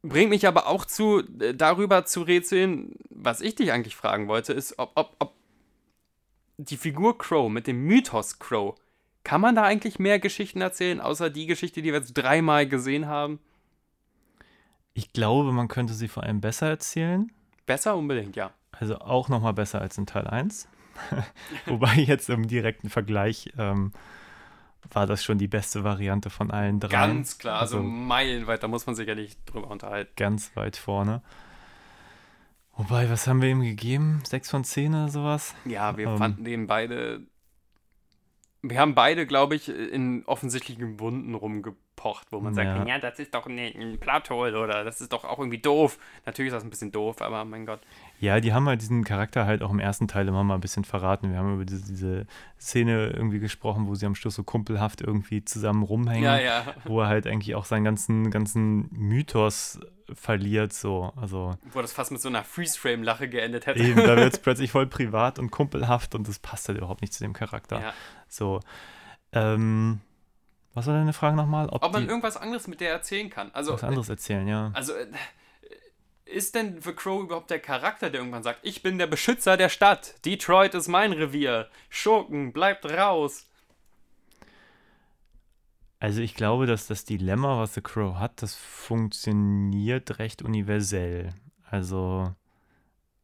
Bringt 0.02 0.30
mich 0.30 0.46
aber 0.46 0.66
auch 0.66 0.84
zu, 0.84 1.20
äh, 1.40 1.54
darüber 1.54 2.04
zu 2.04 2.22
rätseln, 2.22 2.96
was 3.10 3.40
ich 3.40 3.54
dich 3.54 3.72
eigentlich 3.72 3.96
fragen 3.96 4.28
wollte, 4.28 4.52
ist, 4.52 4.78
ob, 4.78 4.92
ob, 4.94 5.16
ob 5.18 5.34
die 6.56 6.76
Figur 6.76 7.18
Crow 7.18 7.50
mit 7.50 7.66
dem 7.66 7.84
Mythos 7.84 8.38
Crow, 8.38 8.74
kann 9.24 9.40
man 9.40 9.54
da 9.54 9.62
eigentlich 9.62 9.98
mehr 9.98 10.18
Geschichten 10.18 10.60
erzählen, 10.60 11.00
außer 11.00 11.30
die 11.30 11.46
Geschichte, 11.46 11.82
die 11.82 11.92
wir 11.92 12.00
jetzt 12.00 12.14
dreimal 12.14 12.66
gesehen 12.66 13.06
haben? 13.06 13.38
Ich 14.94 15.12
glaube, 15.12 15.52
man 15.52 15.68
könnte 15.68 15.94
sie 15.94 16.08
vor 16.08 16.24
allem 16.24 16.40
besser 16.40 16.68
erzählen. 16.68 17.30
Besser 17.64 17.96
unbedingt, 17.96 18.36
ja. 18.36 18.52
Also 18.72 18.98
auch 18.98 19.28
noch 19.28 19.40
mal 19.40 19.52
besser 19.52 19.80
als 19.80 19.96
in 19.96 20.06
Teil 20.06 20.26
1. 20.26 20.68
Wobei 21.66 21.94
jetzt 21.94 22.28
im 22.28 22.48
direkten 22.48 22.90
Vergleich 22.90 23.52
ähm, 23.56 23.92
war 24.90 25.06
das 25.06 25.22
schon 25.24 25.38
die 25.38 25.48
beste 25.48 25.84
Variante 25.84 26.28
von 26.30 26.50
allen 26.50 26.80
drei. 26.80 26.88
Ganz 26.88 27.38
klar, 27.38 27.60
also, 27.60 27.78
Also- 27.78 27.88
meilenweit, 27.88 28.62
da 28.62 28.68
muss 28.68 28.86
man 28.86 28.94
sich 28.94 29.06
ja 29.08 29.14
nicht 29.14 29.38
drüber 29.46 29.70
unterhalten. 29.70 30.12
ganz 30.16 30.54
weit 30.56 30.76
vorne. 30.76 31.22
Wobei, 32.74 33.10
was 33.10 33.26
haben 33.26 33.42
wir 33.42 33.50
ihm 33.50 33.60
gegeben? 33.62 34.22
Sechs 34.26 34.50
von 34.50 34.64
zehn 34.64 34.94
oder 34.94 35.08
sowas? 35.08 35.54
Ja, 35.64 35.96
wir 35.96 36.08
Ähm. 36.08 36.18
fanden 36.18 36.44
den 36.44 36.66
beide. 36.66 37.20
Wir 38.62 38.78
haben 38.78 38.94
beide, 38.94 39.26
glaube 39.26 39.56
ich, 39.56 39.68
in 39.68 40.24
offensichtlichen 40.26 41.00
Wunden 41.00 41.34
rumgepocht, 41.34 42.28
wo 42.30 42.40
man 42.40 42.54
sagt, 42.54 42.66
Ja. 42.68 42.86
ja, 42.86 42.98
das 42.98 43.18
ist 43.18 43.34
doch 43.34 43.46
ein, 43.46 43.58
ein 43.58 43.98
Plathole 43.98 44.58
oder 44.60 44.84
das 44.84 45.00
ist 45.00 45.12
doch 45.12 45.24
auch 45.24 45.38
irgendwie 45.38 45.58
doof. 45.58 45.98
Natürlich 46.26 46.50
ist 46.50 46.54
das 46.56 46.64
ein 46.64 46.70
bisschen 46.70 46.92
doof, 46.92 47.20
aber 47.22 47.44
mein 47.44 47.66
Gott. 47.66 47.80
Ja, 48.22 48.38
die 48.38 48.52
haben 48.52 48.68
halt 48.68 48.80
diesen 48.80 49.02
Charakter 49.02 49.46
halt 49.46 49.64
auch 49.64 49.72
im 49.72 49.80
ersten 49.80 50.06
Teil 50.06 50.28
immer 50.28 50.44
mal 50.44 50.54
ein 50.54 50.60
bisschen 50.60 50.84
verraten. 50.84 51.32
Wir 51.32 51.38
haben 51.38 51.54
über 51.54 51.64
diese, 51.64 51.84
diese 51.84 52.26
Szene 52.56 53.08
irgendwie 53.08 53.40
gesprochen, 53.40 53.88
wo 53.88 53.96
sie 53.96 54.06
am 54.06 54.14
Schluss 54.14 54.36
so 54.36 54.44
kumpelhaft 54.44 55.00
irgendwie 55.00 55.44
zusammen 55.44 55.82
rumhängen. 55.82 56.22
Ja, 56.22 56.38
ja. 56.38 56.64
Wo 56.84 57.00
er 57.00 57.08
halt 57.08 57.26
eigentlich 57.26 57.56
auch 57.56 57.64
seinen 57.64 57.82
ganzen, 57.82 58.30
ganzen 58.30 58.88
Mythos 58.92 59.80
verliert, 60.14 60.72
so. 60.72 61.12
Also 61.16 61.56
Wo 61.72 61.82
das 61.82 61.92
fast 61.92 62.12
mit 62.12 62.20
so 62.20 62.28
einer 62.28 62.44
Freeze-Frame-Lache 62.44 63.28
geendet 63.28 63.66
hätte. 63.66 63.82
eben, 63.82 63.96
da 63.96 64.14
wird 64.16 64.34
es 64.34 64.38
plötzlich 64.42 64.70
voll 64.70 64.86
privat 64.86 65.40
und 65.40 65.50
kumpelhaft 65.50 66.14
und 66.14 66.28
das 66.28 66.38
passt 66.38 66.68
halt 66.68 66.78
überhaupt 66.78 67.00
nicht 67.00 67.12
zu 67.12 67.24
dem 67.24 67.32
Charakter. 67.32 67.80
Ja. 67.80 67.92
So. 68.28 68.60
Ähm, 69.32 70.00
was 70.74 70.86
war 70.86 70.94
deine 70.94 71.12
Frage 71.12 71.34
nochmal? 71.34 71.68
Ob, 71.70 71.82
Ob 71.82 71.92
man 71.92 72.08
irgendwas 72.08 72.36
anderes 72.36 72.68
mit 72.68 72.80
der 72.80 72.92
erzählen 72.92 73.30
kann. 73.30 73.50
Also, 73.52 73.72
was 73.72 73.82
anderes 73.82 74.08
erzählen, 74.08 74.46
ja. 74.46 74.70
Also, 74.74 74.92
äh, 74.92 75.08
ist 76.32 76.54
denn 76.54 76.80
The 76.80 76.92
Crow 76.92 77.22
überhaupt 77.22 77.50
der 77.50 77.60
Charakter, 77.60 78.10
der 78.10 78.20
irgendwann 78.20 78.42
sagt, 78.42 78.60
ich 78.62 78.82
bin 78.82 78.98
der 78.98 79.06
Beschützer 79.06 79.56
der 79.56 79.68
Stadt, 79.68 80.14
Detroit 80.24 80.74
ist 80.74 80.88
mein 80.88 81.12
Revier, 81.12 81.68
Schurken, 81.88 82.52
bleibt 82.52 82.84
raus. 82.84 83.46
Also 86.00 86.20
ich 86.20 86.34
glaube, 86.34 86.66
dass 86.66 86.88
das 86.88 87.04
Dilemma, 87.04 87.58
was 87.58 87.74
The 87.74 87.80
Crow 87.80 88.16
hat, 88.16 88.42
das 88.42 88.56
funktioniert 88.56 90.18
recht 90.18 90.42
universell. 90.42 91.32
Also, 91.70 92.34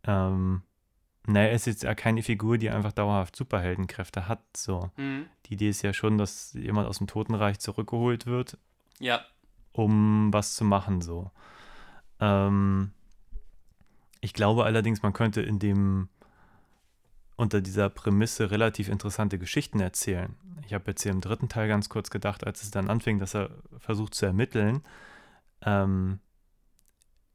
ähm, 0.04 0.62
naja, 1.26 1.48
er 1.48 1.54
ist 1.54 1.66
jetzt 1.66 1.82
ja 1.82 1.94
keine 1.94 2.22
Figur, 2.22 2.56
die 2.56 2.70
einfach 2.70 2.92
dauerhaft 2.92 3.34
Superheldenkräfte 3.34 4.28
hat. 4.28 4.42
So. 4.56 4.90
Mhm. 4.96 5.26
Die 5.46 5.54
Idee 5.54 5.70
ist 5.70 5.82
ja 5.82 5.92
schon, 5.92 6.18
dass 6.18 6.52
jemand 6.54 6.88
aus 6.88 6.98
dem 6.98 7.08
Totenreich 7.08 7.58
zurückgeholt 7.58 8.26
wird, 8.26 8.56
Ja, 9.00 9.26
um 9.72 10.32
was 10.32 10.54
zu 10.54 10.64
machen. 10.64 11.00
So. 11.00 11.30
Ähm, 12.20 12.92
ich 14.20 14.34
glaube 14.34 14.64
allerdings, 14.64 15.02
man 15.02 15.12
könnte 15.12 15.40
in 15.42 15.58
dem 15.58 16.08
unter 17.36 17.60
dieser 17.60 17.88
Prämisse 17.88 18.50
relativ 18.50 18.88
interessante 18.88 19.38
Geschichten 19.38 19.78
erzählen. 19.80 20.34
Ich 20.66 20.74
habe 20.74 20.84
jetzt 20.90 21.02
hier 21.02 21.12
im 21.12 21.20
dritten 21.20 21.48
Teil 21.48 21.68
ganz 21.68 21.88
kurz 21.88 22.10
gedacht, 22.10 22.44
als 22.44 22.62
es 22.64 22.72
dann 22.72 22.90
anfing, 22.90 23.20
dass 23.20 23.34
er 23.34 23.50
versucht 23.78 24.14
zu 24.14 24.26
ermitteln, 24.26 24.82
ähm, 25.62 26.18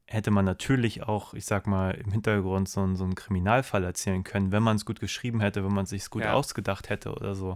hätte 0.06 0.30
man 0.30 0.44
natürlich 0.44 1.02
auch, 1.04 1.32
ich 1.32 1.46
sag 1.46 1.66
mal, 1.66 1.92
im 1.92 2.10
Hintergrund 2.12 2.68
so, 2.68 2.82
einen- 2.82 2.96
so 2.96 3.04
einen 3.04 3.14
Kriminalfall 3.14 3.82
erzählen 3.82 4.22
können, 4.22 4.52
wenn 4.52 4.62
man 4.62 4.76
es 4.76 4.84
gut 4.84 5.00
geschrieben 5.00 5.40
hätte, 5.40 5.64
wenn 5.64 5.72
man 5.72 5.84
es 5.84 5.90
sich 5.90 6.10
gut 6.10 6.24
Ja. 6.24 6.34
ausgedacht 6.34 6.90
hätte 6.90 7.12
oder 7.14 7.34
so. 7.34 7.54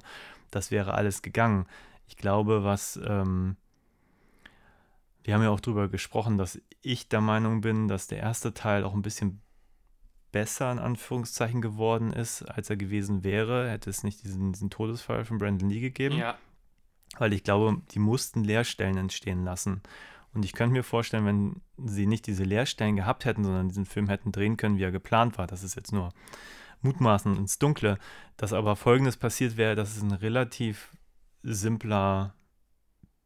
Das 0.51 0.71
wäre 0.71 0.95
alles 0.95 1.21
gegangen. 1.21 1.67
Ich 2.07 2.17
glaube, 2.17 2.65
was 2.65 2.99
ähm, 3.07 3.57
wir 5.25 5.35
haben 5.35 5.43
ja 5.43 5.51
auch 5.51 5.61
drüber 5.61 5.89
gesprochen, 5.89 6.39
dass 6.39 6.61
ich 6.81 7.09
der 7.09 7.21
Meinung 7.21 7.61
bin, 7.61 7.89
dass 7.89 8.07
der 8.07 8.19
erste 8.19 8.55
Teil 8.55 8.85
auch 8.85 8.95
ein 8.95 9.03
bisschen 9.03 9.43
besser 10.33 10.71
in 10.71 10.79
Anführungszeichen 10.79 11.61
geworden 11.61 12.13
ist, 12.13 12.43
als 12.43 12.71
er 12.71 12.77
gewesen 12.77 13.25
wäre, 13.25 13.71
hätte 13.71 13.91
es 13.91 14.05
nicht 14.05 14.23
diesen, 14.25 14.53
diesen 14.53 14.71
Todesfall 14.71 15.25
von 15.25 15.39
Brandon 15.39 15.71
Lee 15.71 15.81
gegeben. 15.81 16.17
ja. 16.17 16.37
Weil 17.19 17.33
ich 17.33 17.43
glaube, 17.43 17.81
die 17.93 17.99
mussten 17.99 18.45
Leerstellen 18.45 18.99
entstehen 18.99 19.43
lassen. 19.43 19.83
Und 20.35 20.45
ich 20.45 20.53
könnte 20.53 20.75
mir 20.75 20.85
vorstellen, 20.85 21.25
wenn 21.25 21.63
sie 21.89 22.07
nicht 22.07 22.27
diese 22.27 22.45
Leerstellen 22.45 22.97
gehabt 22.97 23.25
hätten, 23.25 23.45
sondern 23.45 23.69
diesen 23.69 23.87
Film 23.87 24.09
hätten 24.09 24.31
drehen 24.31 24.59
können, 24.59 24.77
wie 24.77 24.83
er 24.83 24.93
geplant 24.93 25.39
war, 25.39 25.47
das 25.47 25.65
ist 25.65 25.75
jetzt 25.75 25.93
nur 25.93 26.13
mutmaßen 26.83 27.37
ins 27.37 27.59
Dunkle, 27.59 27.99
dass 28.37 28.53
aber 28.53 28.77
Folgendes 28.77 29.17
passiert 29.17 29.57
wäre, 29.57 29.75
dass 29.75 29.97
es 29.97 30.03
ein 30.03 30.13
relativ 30.13 30.91
simpler 31.43 32.35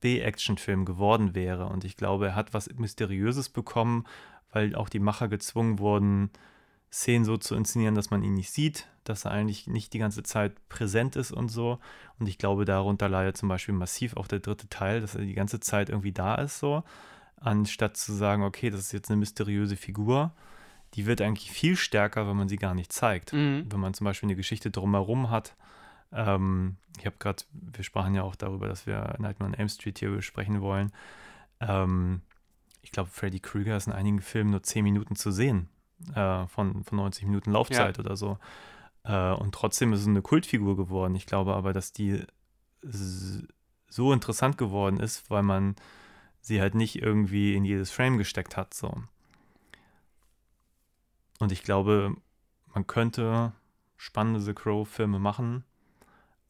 B-Action-Film 0.02 0.84
geworden 0.84 1.34
wäre. 1.34 1.66
Und 1.66 1.84
ich 1.84 1.96
glaube, 1.96 2.26
er 2.26 2.34
hat 2.34 2.52
was 2.52 2.68
Mysteriöses 2.74 3.48
bekommen, 3.48 4.04
weil 4.52 4.74
auch 4.74 4.90
die 4.90 5.00
Macher 5.00 5.28
gezwungen 5.28 5.78
wurden, 5.78 6.30
Szenen 6.92 7.24
so 7.24 7.38
zu 7.38 7.54
inszenieren, 7.54 7.94
dass 7.94 8.10
man 8.10 8.22
ihn 8.22 8.34
nicht 8.34 8.50
sieht, 8.50 8.86
dass 9.04 9.24
er 9.24 9.30
eigentlich 9.30 9.66
nicht 9.66 9.94
die 9.94 9.98
ganze 9.98 10.22
Zeit 10.22 10.52
präsent 10.68 11.16
ist 11.16 11.32
und 11.32 11.48
so. 11.48 11.78
Und 12.18 12.28
ich 12.28 12.36
glaube, 12.36 12.66
darunter 12.66 13.08
leidet 13.08 13.38
zum 13.38 13.48
Beispiel 13.48 13.74
massiv 13.74 14.14
auch 14.16 14.26
der 14.26 14.40
dritte 14.40 14.68
Teil, 14.68 15.00
dass 15.00 15.14
er 15.14 15.22
die 15.22 15.32
ganze 15.32 15.58
Zeit 15.58 15.88
irgendwie 15.88 16.12
da 16.12 16.34
ist, 16.34 16.58
so. 16.58 16.84
Anstatt 17.36 17.96
zu 17.96 18.12
sagen, 18.12 18.42
okay, 18.42 18.68
das 18.68 18.80
ist 18.80 18.92
jetzt 18.92 19.10
eine 19.10 19.18
mysteriöse 19.18 19.76
Figur, 19.76 20.32
die 20.94 21.06
wird 21.06 21.22
eigentlich 21.22 21.50
viel 21.50 21.76
stärker, 21.76 22.28
wenn 22.28 22.36
man 22.36 22.48
sie 22.48 22.58
gar 22.58 22.74
nicht 22.74 22.92
zeigt. 22.92 23.32
Mhm. 23.32 23.66
Wenn 23.70 23.80
man 23.80 23.94
zum 23.94 24.04
Beispiel 24.04 24.28
eine 24.28 24.36
Geschichte 24.36 24.70
drumherum 24.70 25.30
hat. 25.30 25.56
Ähm, 26.12 26.76
ich 26.98 27.06
habe 27.06 27.16
gerade, 27.18 27.42
wir 27.52 27.84
sprachen 27.84 28.14
ja 28.14 28.22
auch 28.22 28.36
darüber, 28.36 28.68
dass 28.68 28.86
wir 28.86 29.16
Nightmare 29.18 29.50
on 29.50 29.54
Elm 29.54 29.68
Street 29.68 29.98
hier 29.98 30.10
besprechen 30.10 30.60
wollen. 30.60 30.92
Ähm, 31.60 32.22
ich 32.82 32.90
glaube, 32.90 33.10
Freddy 33.10 33.40
Krueger 33.40 33.76
ist 33.76 33.86
in 33.86 33.92
einigen 33.92 34.20
Filmen 34.20 34.50
nur 34.50 34.62
10 34.62 34.84
Minuten 34.84 35.16
zu 35.16 35.30
sehen, 35.30 35.68
äh, 36.14 36.46
von, 36.46 36.84
von 36.84 36.98
90 36.98 37.24
Minuten 37.26 37.52
Laufzeit 37.52 37.98
oder 37.98 38.16
so. 38.16 38.38
Äh, 39.04 39.32
und 39.32 39.54
trotzdem 39.54 39.92
ist 39.92 40.00
es 40.00 40.06
eine 40.06 40.22
Kultfigur 40.22 40.76
geworden. 40.76 41.14
Ich 41.14 41.26
glaube 41.26 41.54
aber, 41.54 41.72
dass 41.72 41.92
die 41.92 42.24
so 43.88 44.12
interessant 44.12 44.58
geworden 44.58 44.98
ist, 44.98 45.30
weil 45.30 45.42
man 45.42 45.76
sie 46.40 46.60
halt 46.60 46.74
nicht 46.74 47.00
irgendwie 47.00 47.54
in 47.54 47.64
jedes 47.64 47.92
Frame 47.92 48.18
gesteckt 48.18 48.56
hat. 48.56 48.74
So. 48.74 48.94
Und 51.38 51.52
ich 51.52 51.62
glaube, 51.62 52.16
man 52.74 52.86
könnte 52.86 53.52
spannende 53.96 54.40
The 54.40 54.52
Crow-Filme 54.52 55.20
machen, 55.20 55.64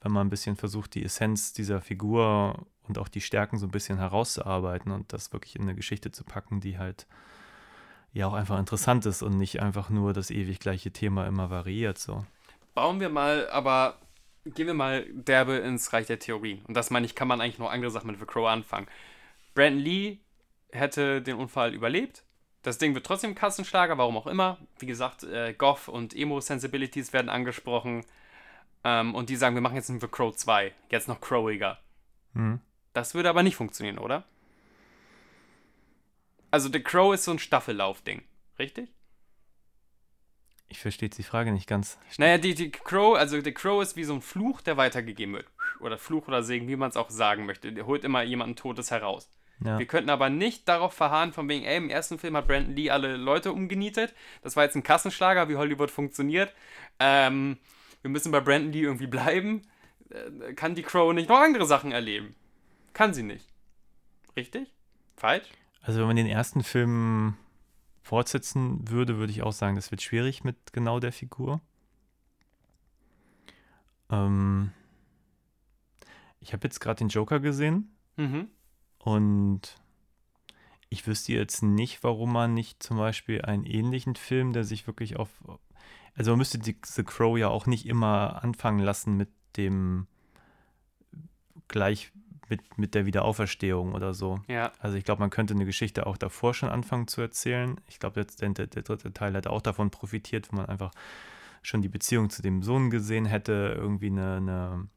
wenn 0.03 0.13
man 0.13 0.27
ein 0.27 0.31
bisschen 0.31 0.57
versucht, 0.57 0.95
die 0.95 1.05
Essenz 1.05 1.53
dieser 1.53 1.81
Figur 1.81 2.67
und 2.89 2.99
auch 2.99 3.09
die 3.09 3.21
Stärken 3.21 3.59
so 3.59 3.67
ein 3.67 3.71
bisschen 3.71 3.99
herauszuarbeiten 3.99 4.93
und 4.93 5.13
das 5.13 5.33
wirklich 5.33 5.57
in 5.57 5.63
eine 5.63 5.75
Geschichte 5.75 6.11
zu 6.11 6.25
packen, 6.25 6.61
die 6.61 6.79
halt 6.79 7.07
ja 8.13 8.27
auch 8.27 8.35
einfach 8.35 8.59
interessant 8.59 9.07
ist 9.07 9.23
und 9.23 9.39
nicht 9.39 9.63
einfach 9.63 9.89
nur 9.89 10.13
das 10.13 10.31
ewig 10.31 10.59
gleiche 10.59 10.91
Thema 10.91 11.27
immer 11.27 11.51
variiert. 11.51 11.99
So. 11.99 12.27
Bauen 12.75 13.01
wir 13.01 13.09
mal, 13.09 13.49
aber 13.51 13.99
gehen 14.45 14.67
wir 14.67 14.75
mal 14.75 15.07
derbe 15.13 15.55
ins 15.55 15.93
Reich 15.93 16.07
der 16.07 16.19
Theorien. 16.19 16.63
Und 16.67 16.75
das 16.75 16.91
meine 16.91 17.07
ich, 17.07 17.15
kann 17.15 17.29
man 17.29 17.41
eigentlich 17.41 17.59
noch 17.59 17.71
andere 17.71 17.91
Sachen 17.91 18.09
mit 18.09 18.19
The 18.19 18.27
Crow 18.27 18.49
anfangen. 18.49 18.89
Brandon 19.55 19.79
Lee 19.81 20.19
hätte 20.73 21.23
den 21.23 21.37
Unfall 21.37 21.75
überlebt. 21.75 22.25
Das 22.63 22.79
Ding 22.79 22.95
wird 22.95 23.07
trotzdem 23.07 23.35
Kassenschlager, 23.35 23.99
warum 23.99 24.17
auch 24.17 24.27
immer. 24.27 24.59
Wie 24.79 24.87
gesagt, 24.87 25.25
äh, 25.25 25.53
Goth 25.53 25.89
und 25.89 26.15
Emo-Sensibilities 26.15 27.13
werden 27.13 27.29
angesprochen. 27.29 28.05
Ähm, 28.85 29.15
und 29.15 29.29
die 29.29 29.37
sagen, 29.37 29.55
wir 29.55 29.63
machen 29.63 29.77
jetzt 29.77 29.91
einen 29.91 30.01
The 30.01 30.09
Crow 30.09 30.35
2. 30.35 30.73
Jetzt 30.91 31.09
noch 31.09 31.21
crowiger. 31.21 31.79
Mhm. 32.33 32.61
Das 32.93 33.15
würde 33.15 33.29
aber 33.29 33.43
nicht 33.43 33.57
funktionieren, 33.57 33.99
oder? 33.99 34.25
Also 36.51 36.69
The 36.71 36.83
Crow 36.83 37.15
ist 37.15 37.25
so 37.25 37.31
ein 37.31 37.39
Staffellauf-Ding, 37.39 38.23
richtig? 38.59 38.91
Ich 40.69 40.81
verstehe 40.81 41.09
die 41.09 41.23
Frage 41.23 41.53
nicht 41.53 41.67
ganz. 41.67 41.99
Naja, 42.17 42.39
die, 42.39 42.55
die 42.55 42.71
Crow, 42.71 43.17
also 43.17 43.41
der 43.41 43.53
Crow 43.53 43.83
ist 43.83 43.97
wie 43.97 44.05
so 44.05 44.15
ein 44.15 44.23
Fluch, 44.23 44.63
der 44.63 44.77
weitergegeben 44.77 45.35
wird. 45.35 45.47
Oder 45.81 45.99
Fluch 45.99 46.29
oder 46.29 46.43
Segen, 46.43 46.69
wie 46.69 46.77
man 46.77 46.91
es 46.91 46.97
auch 46.97 47.11
sagen 47.11 47.47
möchte. 47.47 47.73
Der 47.73 47.87
holt 47.87 48.05
immer 48.05 48.23
jemanden 48.23 48.57
Totes 48.57 48.91
heraus. 48.91 49.29
Ja. 49.65 49.79
Wir 49.79 49.87
könnten 49.87 50.11
aber 50.11 50.31
nicht 50.31 50.69
darauf 50.69 50.95
verharren, 50.95 51.33
von 51.33 51.49
wegen, 51.49 51.65
ey, 51.65 51.77
im 51.77 51.91
ersten 51.91 52.19
Film 52.19 52.37
hat 52.37 52.49
Brandon 52.49 52.75
Lee 52.75 52.91
alle 52.91 53.17
Leute 53.17 53.53
umgenietet. 53.53 54.15
Das 54.43 54.57
war 54.57 54.65
jetzt 54.65 54.75
ein 54.75 54.83
Kassenschlager, 54.83 55.49
wie 55.49 55.57
Hollywood 55.57 55.91
funktioniert. 55.91 56.53
Ähm, 56.99 57.59
wir 58.03 58.11
müssen 58.11 58.33
bei 58.33 58.41
Brandon 58.41 58.73
Lee 58.73 58.83
irgendwie 58.83 59.07
bleiben. 59.07 59.63
Äh, 60.11 60.53
kann 60.55 60.75
die 60.75 60.83
Crow 60.83 61.13
nicht 61.15 61.29
noch 61.29 61.41
andere 61.41 61.67
Sachen 61.67 61.93
erleben? 61.93 62.35
Kann 62.93 63.15
sie 63.15 63.23
nicht. 63.23 63.49
Richtig? 64.37 64.73
Falsch? 65.17 65.49
Also 65.81 66.01
wenn 66.01 66.07
man 66.07 66.17
den 66.17 66.27
ersten 66.27 66.63
Film 66.63 67.35
fortsetzen 68.03 68.89
würde, 68.91 69.17
würde 69.19 69.33
ich 69.33 69.43
auch 69.43 69.53
sagen, 69.53 69.77
das 69.77 69.91
wird 69.91 70.03
schwierig 70.03 70.45
mit 70.45 70.73
genau 70.73 71.01
der 71.01 71.13
Figur. 71.13 71.61
Ähm, 74.11 74.73
ich 76.41 76.53
habe 76.53 76.65
jetzt 76.65 76.81
gerade 76.81 76.99
den 76.99 77.09
Joker 77.09 77.41
gesehen 77.41 77.95
Mhm. 78.17 78.49
und 78.99 79.77
ich 80.89 81.07
wüsste 81.07 81.33
jetzt 81.33 81.63
nicht, 81.63 82.03
warum 82.05 82.33
man 82.33 82.53
nicht 82.53 82.83
zum 82.83 82.99
Beispiel 82.99 83.41
einen 83.43 83.65
ähnlichen 83.65 84.15
Film, 84.17 84.53
der 84.53 84.65
sich 84.65 84.87
wirklich 84.87 85.17
auf... 85.17 85.31
Also 86.15 86.33
man 86.33 86.39
müsste 86.39 86.59
die, 86.59 86.77
The 86.85 87.05
Crow 87.05 87.39
ja 87.39 87.49
auch 87.49 87.67
nicht 87.67 87.87
immer 87.87 88.43
anfangen 88.43 88.81
lassen 88.81 89.17
mit 89.17 89.29
dem 89.57 90.07
gleich 91.69 92.13
mit, 92.49 92.77
mit 92.77 92.95
der 92.95 93.07
Wiederauferstehung 93.07 93.95
oder 93.95 94.13
so. 94.13 94.41
Ja. 94.47 94.73
Also 94.79 94.97
ich 94.97 95.05
glaube, 95.05 95.21
man 95.21 95.31
könnte 95.31 95.55
eine 95.55 95.65
Geschichte 95.65 96.07
auch 96.07 96.19
davor 96.19 96.53
schon 96.53 96.69
anfangen 96.69 97.09
zu 97.09 97.23
erzählen. 97.23 97.81
Ich 97.89 97.99
glaube, 97.99 98.21
jetzt 98.21 98.43
der, 98.43 98.51
der, 98.51 98.67
der 98.67 98.83
dritte 98.83 99.13
Teil 99.13 99.35
hätte 99.35 99.51
auch 99.51 99.63
davon 99.63 99.91
profitiert, 99.91 100.53
wenn 100.53 100.59
man 100.59 100.67
einfach 100.67 100.91
schon 101.63 101.81
die 101.81 101.89
Beziehung 101.89 102.29
zu 102.29 102.43
dem 102.43 102.63
Sohn 102.63 102.91
gesehen 102.91 103.25
hätte, 103.25 103.75
irgendwie 103.79 104.09
eine, 104.09 104.37
eine 104.37 104.89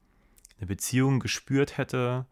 eine 0.58 0.68
Beziehung 0.68 1.20
gespürt 1.20 1.78
hätte, 1.78 2.26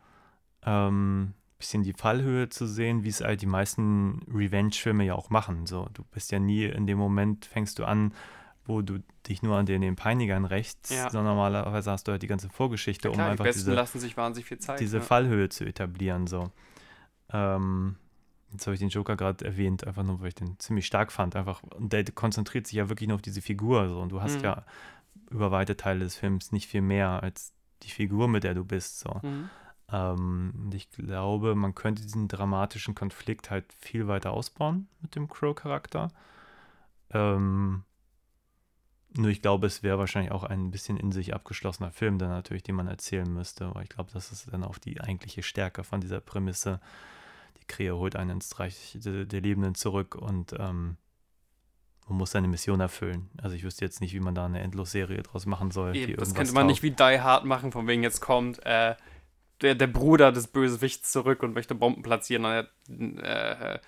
ähm, 0.66 1.34
bisschen 1.58 1.84
die 1.84 1.94
Fallhöhe 1.94 2.50
zu 2.50 2.66
sehen, 2.66 3.04
wie 3.04 3.10
es 3.10 3.22
halt 3.22 3.42
die 3.42 3.48
meisten 3.48 4.22
Revenge-Filme 4.34 5.06
ja 5.06 5.16
auch 5.16 5.30
machen. 5.30 5.66
So, 5.66 5.88
du 5.94 6.04
bist 6.12 6.32
ja 6.32 6.40
nie 6.40 6.66
in 6.66 6.88
dem 6.88 6.98
Moment, 6.98 7.46
fängst 7.46 7.80
du 7.80 7.86
an, 7.86 8.14
wo 8.66 8.82
du 8.82 9.00
dich 9.28 9.42
nur 9.44 9.58
an 9.58 9.66
den, 9.66 9.82
den 9.82 9.96
Peinigern 9.96 10.46
rächst, 10.46 10.90
Ja. 10.92 11.10
sondern 11.10 11.36
normalerweise 11.36 11.92
hast 11.92 12.08
du 12.08 12.12
halt 12.14 12.22
die 12.24 12.28
ganze 12.28 12.50
Vorgeschichte, 12.50 13.10
Klar, 13.10 13.14
um 13.14 13.18
die 13.28 13.32
einfach 13.32 13.44
Besten 13.46 13.60
diese, 13.62 13.74
lassen 13.74 14.00
sich 14.00 14.16
wahnsinnig 14.18 14.48
viel 14.48 14.60
Zeit. 14.60 14.80
diese 14.80 14.98
ne? 14.98 15.04
Fallhöhe 15.04 15.50
zu 15.50 15.66
etablieren. 15.66 16.28
So. 16.28 16.52
Ähm, 17.32 17.96
jetzt 18.52 18.66
habe 18.68 18.74
ich 18.76 18.80
den 18.80 18.90
Joker 18.90 19.16
gerade 19.16 19.44
erwähnt, 19.46 19.86
einfach 19.86 20.04
nur, 20.04 20.22
weil 20.22 20.30
ich 20.30 20.36
den 20.36 20.58
ziemlich 20.60 20.86
stark 20.86 21.12
fand. 21.12 21.36
Einfach, 21.36 21.62
und 21.64 21.92
der 21.94 22.04
konzentriert 22.06 22.68
sich 22.68 22.76
ja 22.78 22.90
wirklich 22.90 23.08
nur 23.08 23.16
auf 23.16 23.22
diese 23.22 23.42
Figur. 23.42 23.90
So. 23.90 24.00
Und 24.00 24.10
du 24.10 24.22
hast 24.22 24.38
Mhm. 24.38 24.44
ja 24.44 24.64
über 25.30 25.52
weite 25.52 25.76
Teile 25.76 26.02
des 26.02 26.16
Films 26.16 26.52
nicht 26.52 26.68
viel 26.68 26.82
mehr 26.82 27.24
als 27.24 27.54
die 27.82 27.90
Figur, 27.90 28.28
mit 28.28 28.44
der 28.44 28.54
du 28.54 28.64
bist. 28.64 29.00
So. 29.00 29.20
Mhm. 29.24 29.50
Ähm, 29.92 30.54
und 30.66 30.74
ich 30.76 30.90
glaube, 30.92 31.56
man 31.56 31.76
könnte 31.76 32.02
diesen 32.04 32.28
dramatischen 32.28 32.96
Konflikt 32.96 33.50
halt 33.52 33.66
viel 33.80 34.08
weiter 34.08 34.32
ausbauen 34.32 34.88
mit 35.02 35.16
dem 35.16 35.28
Crow-Charakter. 35.28 36.10
Ähm, 37.12 37.84
nur 39.16 39.30
ich 39.30 39.42
glaube, 39.42 39.68
es 39.68 39.84
wäre 39.84 40.00
wahrscheinlich 40.00 40.32
auch 40.32 40.44
ein 40.44 40.72
bisschen 40.72 40.98
in 40.98 41.12
sich 41.12 41.34
abgeschlossener 41.34 41.92
Film, 41.92 42.18
dann 42.18 42.30
natürlich, 42.30 42.64
den 42.64 42.76
man 42.76 42.88
erzählen 42.88 43.32
müsste. 43.32 43.74
Weil 43.74 43.84
ich 43.84 43.90
glaube, 43.90 44.12
das 44.14 44.32
ist 44.32 44.52
dann 44.52 44.64
auch 44.64 44.78
die 44.78 45.02
eigentliche 45.02 45.44
Stärke 45.44 45.84
von 45.84 46.02
dieser 46.02 46.20
Prämisse. 46.20 46.80
Die 47.60 47.66
Krähe 47.66 47.96
holt 47.96 48.16
einen 48.16 48.32
ins 48.32 48.60
Reich 48.60 48.98
der, 49.04 49.26
der 49.26 49.42
Lebenden 49.42 49.76
zurück 49.76 50.16
und 50.16 50.54
ähm, 50.60 50.98
man 52.08 52.18
muss 52.18 52.32
seine 52.32 52.48
Mission 52.48 52.80
erfüllen. 52.80 53.30
Also 53.42 53.56
ich 53.56 53.64
wüsste 53.64 53.86
jetzt 53.86 54.02
nicht, 54.02 54.14
wie 54.14 54.20
man 54.20 54.36
da 54.36 54.46
eine 54.46 54.60
Endlosserie 54.60 55.22
draus 55.22 55.46
machen 55.46 55.72
soll. 55.72 55.96
Eben, 55.96 56.18
das 56.18 56.34
könnte 56.34 56.54
man 56.54 56.64
taugt. 56.64 56.72
nicht 56.72 56.84
wie 56.84 56.92
Die 56.92 57.22
Hard 57.22 57.46
machen, 57.46 57.72
von 57.72 57.88
wegen 57.88 58.04
jetzt 58.04 58.20
kommt 58.20 58.66
äh, 58.66 58.96
der, 59.62 59.76
der 59.76 59.88
Bruder 59.88 60.32
des 60.32 60.48
Bösewichts 60.48 61.12
zurück 61.12 61.44
und 61.44 61.54
möchte 61.54 61.76
Bomben 61.76 62.02
platzieren 62.02 62.46
und 62.46 63.20
er 63.20 63.76
äh, 63.76 63.80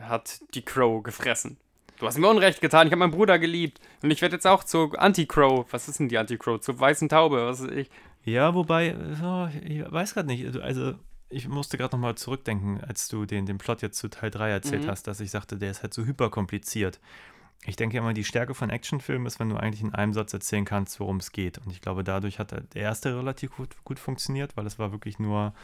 hat 0.00 0.40
die 0.54 0.62
Crow 0.62 1.02
gefressen. 1.02 1.58
Du 1.98 2.06
hast 2.06 2.18
mir 2.18 2.28
Unrecht 2.28 2.60
getan, 2.60 2.86
ich 2.88 2.92
habe 2.92 2.98
meinen 2.98 3.12
Bruder 3.12 3.38
geliebt 3.38 3.80
und 4.02 4.10
ich 4.10 4.20
werde 4.22 4.34
jetzt 4.34 4.46
auch 4.46 4.64
zur 4.64 5.00
Anti-Crow. 5.00 5.66
Was 5.72 5.88
ist 5.88 6.00
denn 6.00 6.08
die 6.08 6.18
Anti-Crow? 6.18 6.60
Zur 6.60 6.78
weißen 6.80 7.08
Taube, 7.08 7.46
was 7.46 7.62
weiß 7.62 7.70
ich. 7.70 7.90
Ja, 8.24 8.54
wobei, 8.54 8.96
so, 9.20 9.48
ich 9.64 9.84
weiß 9.90 10.14
gerade 10.14 10.26
nicht. 10.28 10.56
Also, 10.60 10.94
ich 11.28 11.48
musste 11.48 11.78
gerade 11.78 11.94
nochmal 11.96 12.16
zurückdenken, 12.16 12.80
als 12.82 13.08
du 13.08 13.24
den, 13.24 13.46
den 13.46 13.58
Plot 13.58 13.82
jetzt 13.82 13.98
zu 13.98 14.08
Teil 14.08 14.30
3 14.30 14.50
erzählt 14.50 14.84
Mhm. 14.84 14.88
hast, 14.88 15.06
dass 15.06 15.20
ich 15.20 15.30
sagte, 15.30 15.56
der 15.56 15.70
ist 15.70 15.82
halt 15.82 15.94
so 15.94 16.04
hyperkompliziert. 16.04 17.00
Ich 17.64 17.76
denke 17.76 17.96
immer, 17.98 18.12
die 18.12 18.24
Stärke 18.24 18.54
von 18.54 18.70
Actionfilmen 18.70 19.26
ist, 19.26 19.38
wenn 19.38 19.48
du 19.48 19.56
eigentlich 19.56 19.82
in 19.82 19.94
einem 19.94 20.12
Satz 20.12 20.32
erzählen 20.32 20.64
kannst, 20.64 20.98
worum 20.98 21.18
es 21.18 21.30
geht. 21.30 21.58
Und 21.58 21.70
ich 21.70 21.80
glaube, 21.80 22.02
dadurch 22.02 22.40
hat 22.40 22.50
der 22.50 22.64
erste 22.82 23.16
relativ 23.16 23.52
gut, 23.56 23.76
gut 23.84 24.00
funktioniert, 24.00 24.56
weil 24.56 24.66
es 24.66 24.80
war 24.80 24.90
wirklich 24.90 25.20
nur 25.20 25.54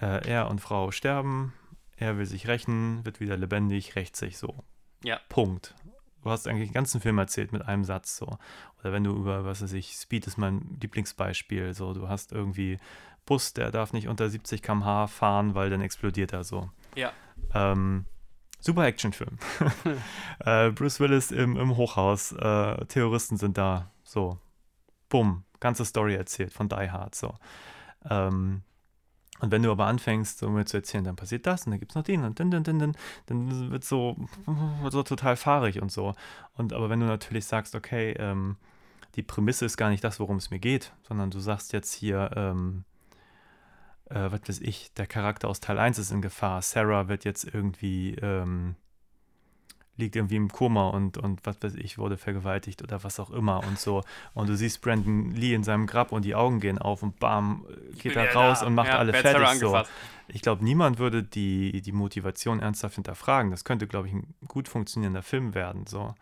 äh, 0.00 0.28
er 0.28 0.50
und 0.50 0.60
Frau 0.60 0.90
sterben, 0.90 1.54
er 1.96 2.18
will 2.18 2.26
sich 2.26 2.46
rächen, 2.48 3.04
wird 3.04 3.20
wieder 3.20 3.36
lebendig, 3.38 3.96
rächt 3.96 4.14
sich 4.16 4.36
so. 4.36 4.62
Ja. 5.02 5.20
Punkt. 5.28 5.74
Du 6.22 6.30
hast 6.30 6.46
eigentlich 6.46 6.68
den 6.68 6.74
ganzen 6.74 7.00
Film 7.00 7.18
erzählt 7.18 7.52
mit 7.52 7.62
einem 7.66 7.84
Satz 7.84 8.16
so. 8.16 8.38
Oder 8.80 8.92
wenn 8.92 9.04
du 9.04 9.12
über, 9.12 9.44
was 9.44 9.62
weiß 9.62 9.72
ich, 9.72 9.94
Speed 9.94 10.26
ist 10.26 10.36
mein 10.36 10.78
Lieblingsbeispiel, 10.80 11.74
so, 11.74 11.94
du 11.94 12.08
hast 12.08 12.32
irgendwie 12.32 12.78
Bus, 13.26 13.52
der 13.52 13.70
darf 13.70 13.92
nicht 13.92 14.08
unter 14.08 14.28
70 14.28 14.62
km/h 14.62 15.06
fahren, 15.06 15.54
weil 15.54 15.70
dann 15.70 15.80
explodiert 15.80 16.32
er 16.32 16.44
so. 16.44 16.70
Ja. 16.94 17.12
Ähm, 17.54 18.04
super 18.60 18.84
Actionfilm. 18.84 19.38
äh, 20.40 20.70
Bruce 20.70 21.00
Willis 21.00 21.30
im, 21.30 21.56
im 21.56 21.76
Hochhaus, 21.76 22.32
äh, 22.32 22.84
Terroristen 22.86 23.36
sind 23.36 23.56
da, 23.56 23.90
so. 24.04 24.38
Bumm, 25.08 25.44
ganze 25.58 25.84
Story 25.84 26.14
erzählt 26.14 26.52
von 26.52 26.68
Die 26.68 26.90
Hard, 26.90 27.14
so. 27.14 27.34
Ähm, 28.08 28.62
und 29.40 29.50
wenn 29.50 29.62
du 29.62 29.70
aber 29.70 29.86
anfängst, 29.86 30.38
so 30.38 30.50
mir 30.50 30.64
zu 30.64 30.76
erzählen, 30.76 31.04
dann 31.04 31.16
passiert 31.16 31.46
das 31.46 31.66
und 31.66 31.72
dann 31.72 31.80
gibt 31.80 31.92
es 31.92 31.96
noch 31.96 32.04
den 32.04 32.24
und 32.24 32.38
dann, 32.38 32.50
dann, 32.50 32.64
dann, 32.64 32.78
dann, 32.78 32.96
dann 33.26 33.70
wird 33.70 33.84
so, 33.84 34.16
so 34.90 35.02
total 35.02 35.36
fahrig 35.36 35.80
und 35.80 35.90
so. 35.90 36.14
Und 36.54 36.72
aber 36.72 36.90
wenn 36.90 37.00
du 37.00 37.06
natürlich 37.06 37.46
sagst, 37.46 37.74
okay, 37.74 38.12
ähm, 38.12 38.56
die 39.16 39.22
Prämisse 39.22 39.64
ist 39.64 39.76
gar 39.76 39.90
nicht 39.90 40.04
das, 40.04 40.20
worum 40.20 40.36
es 40.36 40.50
mir 40.50 40.60
geht, 40.60 40.92
sondern 41.02 41.30
du 41.30 41.40
sagst 41.40 41.72
jetzt 41.72 41.92
hier, 41.92 42.30
ähm, 42.36 42.84
äh, 44.10 44.30
was 44.30 44.40
weiß 44.46 44.60
ich, 44.60 44.92
der 44.94 45.06
Charakter 45.06 45.48
aus 45.48 45.60
Teil 45.60 45.78
1 45.78 45.98
ist 45.98 46.10
in 46.10 46.22
Gefahr, 46.22 46.62
Sarah 46.62 47.08
wird 47.08 47.24
jetzt 47.24 47.44
irgendwie, 47.44 48.14
ähm, 48.16 48.76
liegt 50.00 50.16
irgendwie 50.16 50.36
im 50.36 50.50
Koma 50.50 50.88
und, 50.88 51.16
und 51.18 51.40
was 51.44 51.62
weiß 51.62 51.74
ich, 51.76 51.98
wurde 51.98 52.16
vergewaltigt 52.16 52.82
oder 52.82 53.04
was 53.04 53.20
auch 53.20 53.30
immer 53.30 53.62
und 53.66 53.78
so. 53.78 54.02
Und 54.34 54.48
du 54.48 54.56
siehst 54.56 54.80
Brandon 54.80 55.32
Lee 55.32 55.54
in 55.54 55.62
seinem 55.62 55.86
Grab 55.86 56.10
und 56.12 56.24
die 56.24 56.34
Augen 56.34 56.58
gehen 56.60 56.78
auf 56.78 57.02
und 57.02 57.20
bam, 57.20 57.64
geht 57.98 58.16
er 58.16 58.34
raus 58.34 58.60
da. 58.60 58.66
und 58.66 58.74
macht 58.74 58.88
Ja, 58.88 58.98
alle 58.98 59.12
fertig 59.12 59.60
so. 59.60 59.80
Ich 60.28 60.42
glaube, 60.42 60.64
niemand 60.64 60.98
würde 60.98 61.22
die, 61.22 61.82
die 61.82 61.92
Motivation 61.92 62.60
ernsthaft 62.60 62.96
hinterfragen. 62.96 63.50
Das 63.50 63.64
könnte, 63.64 63.86
glaube 63.86 64.08
ich, 64.08 64.14
ein 64.14 64.34
gut 64.48 64.68
funktionierender 64.68 65.22
Film 65.22 65.54
werden. 65.54 65.86
So. 65.86 66.14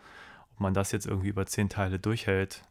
Ob 0.52 0.60
man 0.60 0.74
das 0.74 0.92
jetzt 0.92 1.06
irgendwie 1.06 1.28
über 1.28 1.46
zehn 1.46 1.68
Teile 1.68 1.98
durchhält, 1.98 2.62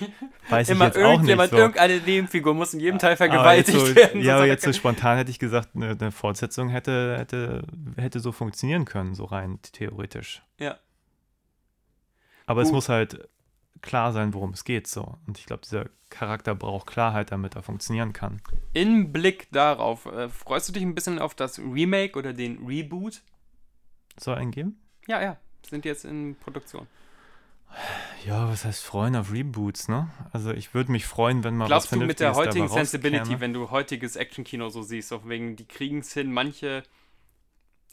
weiß 0.48 0.68
Immer 0.70 0.88
ich 0.88 0.94
jetzt 0.94 1.04
auch 1.04 1.20
nicht. 1.20 1.50
So. 1.50 1.56
irgendeine 1.56 1.98
Nebenfigur 1.98 2.54
muss 2.54 2.74
in 2.74 2.80
jedem 2.80 2.98
Teil 2.98 3.12
Aber 3.12 3.16
vergewaltigt 3.16 3.78
so, 3.78 3.94
werden. 3.94 4.22
Ja, 4.22 4.36
aber 4.36 4.46
er 4.46 4.52
jetzt 4.52 4.64
so 4.64 4.72
spontan 4.72 5.16
hätte 5.16 5.30
ich 5.30 5.38
gesagt, 5.38 5.70
eine, 5.74 5.90
eine 5.90 6.12
Fortsetzung 6.12 6.68
hätte, 6.68 7.16
hätte, 7.18 7.66
hätte 7.96 8.20
so 8.20 8.32
funktionieren 8.32 8.84
können, 8.84 9.14
so 9.14 9.24
rein 9.24 9.58
theoretisch. 9.72 10.42
Ja. 10.58 10.78
Aber 12.46 12.62
es 12.62 12.68
Gut. 12.68 12.74
muss 12.74 12.88
halt 12.88 13.28
klar 13.80 14.12
sein, 14.12 14.34
worum 14.34 14.50
es 14.50 14.64
geht. 14.64 14.86
So. 14.86 15.18
Und 15.26 15.38
ich 15.38 15.46
glaube, 15.46 15.62
dieser 15.62 15.86
Charakter 16.10 16.54
braucht 16.54 16.86
Klarheit, 16.86 17.32
damit 17.32 17.54
er 17.54 17.62
funktionieren 17.62 18.12
kann. 18.12 18.40
In 18.72 19.12
Blick 19.12 19.48
darauf, 19.52 20.06
äh, 20.06 20.28
freust 20.28 20.68
du 20.68 20.72
dich 20.72 20.82
ein 20.82 20.94
bisschen 20.94 21.18
auf 21.18 21.34
das 21.34 21.58
Remake 21.58 22.18
oder 22.18 22.32
den 22.32 22.66
Reboot? 22.66 23.22
Soll 24.18 24.36
einen 24.36 24.50
geben? 24.50 24.80
Ja, 25.06 25.20
ja, 25.20 25.36
sind 25.68 25.84
jetzt 25.84 26.04
in 26.04 26.36
Produktion. 26.36 26.86
Ja, 28.26 28.48
was 28.48 28.64
heißt 28.64 28.82
freuen 28.82 29.16
auf 29.16 29.32
Reboots, 29.32 29.88
ne? 29.88 30.08
Also 30.32 30.52
ich 30.52 30.72
würde 30.72 30.90
mich 30.90 31.04
freuen, 31.04 31.44
wenn 31.44 31.56
mal 31.56 31.66
Glaubst 31.66 31.88
was 31.92 31.98
du 31.98 32.04
mit 32.04 32.20
der 32.20 32.34
heutigen 32.34 32.68
Sensibility, 32.68 33.38
wenn 33.40 33.52
du 33.52 33.70
heutiges 33.70 34.16
Actionkino 34.16 34.70
so 34.70 34.82
siehst, 34.82 35.12
auf 35.12 35.28
wegen, 35.28 35.56
die 35.56 35.66
kriegen 35.66 35.98
es 35.98 36.12
hin, 36.14 36.32
manche 36.32 36.82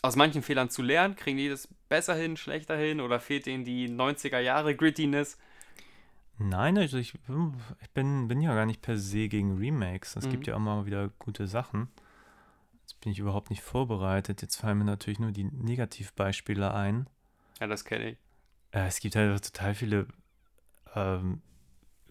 aus 0.02 0.16
manchen 0.16 0.42
Fehlern 0.42 0.70
zu 0.70 0.82
lernen, 0.82 1.16
kriegen 1.16 1.38
die 1.38 1.50
das 1.50 1.68
besser 1.90 2.16
hin, 2.16 2.36
schlechter 2.38 2.76
hin 2.76 3.02
oder 3.02 3.20
fehlt 3.20 3.46
ihnen 3.46 3.66
die 3.66 3.88
90er 3.88 4.40
Jahre 4.40 4.76
Grittiness? 4.76 5.38
Nein, 6.38 6.78
also 6.78 6.98
ich, 6.98 7.14
ich 7.82 7.90
bin, 7.92 8.28
bin 8.28 8.42
ja 8.42 8.56
gar 8.56 8.66
nicht 8.66 8.82
per 8.82 8.98
se 8.98 9.28
gegen 9.28 9.58
Remakes. 9.58 10.16
Es 10.16 10.26
Mhm. 10.26 10.32
gibt 10.32 10.48
ja 10.48 10.56
immer 10.56 10.78
mal 10.78 10.86
wieder 10.86 11.10
gute 11.20 11.48
Sachen. 11.48 11.90
Jetzt 12.82 13.00
bin 13.02 13.12
ich 13.12 13.20
überhaupt 13.20 13.50
nicht 13.52 13.62
vorbereitet. 13.62 14.42
Jetzt 14.42 14.56
fallen 14.58 14.80
mir 14.80 14.86
natürlich 14.86 15.20
nur 15.20 15.32
die 15.32 15.46
Negativbeispiele 15.46 16.74
ein. 16.74 17.08
Ja, 17.60 17.68
das 17.68 17.86
kenne 17.86 18.12
ich. 18.12 18.18
Äh, 18.72 18.88
es 18.88 19.00
gibt 19.00 19.16
halt 19.16 19.44
total 19.44 19.76
viele 19.76 20.08
ähm, 20.96 21.42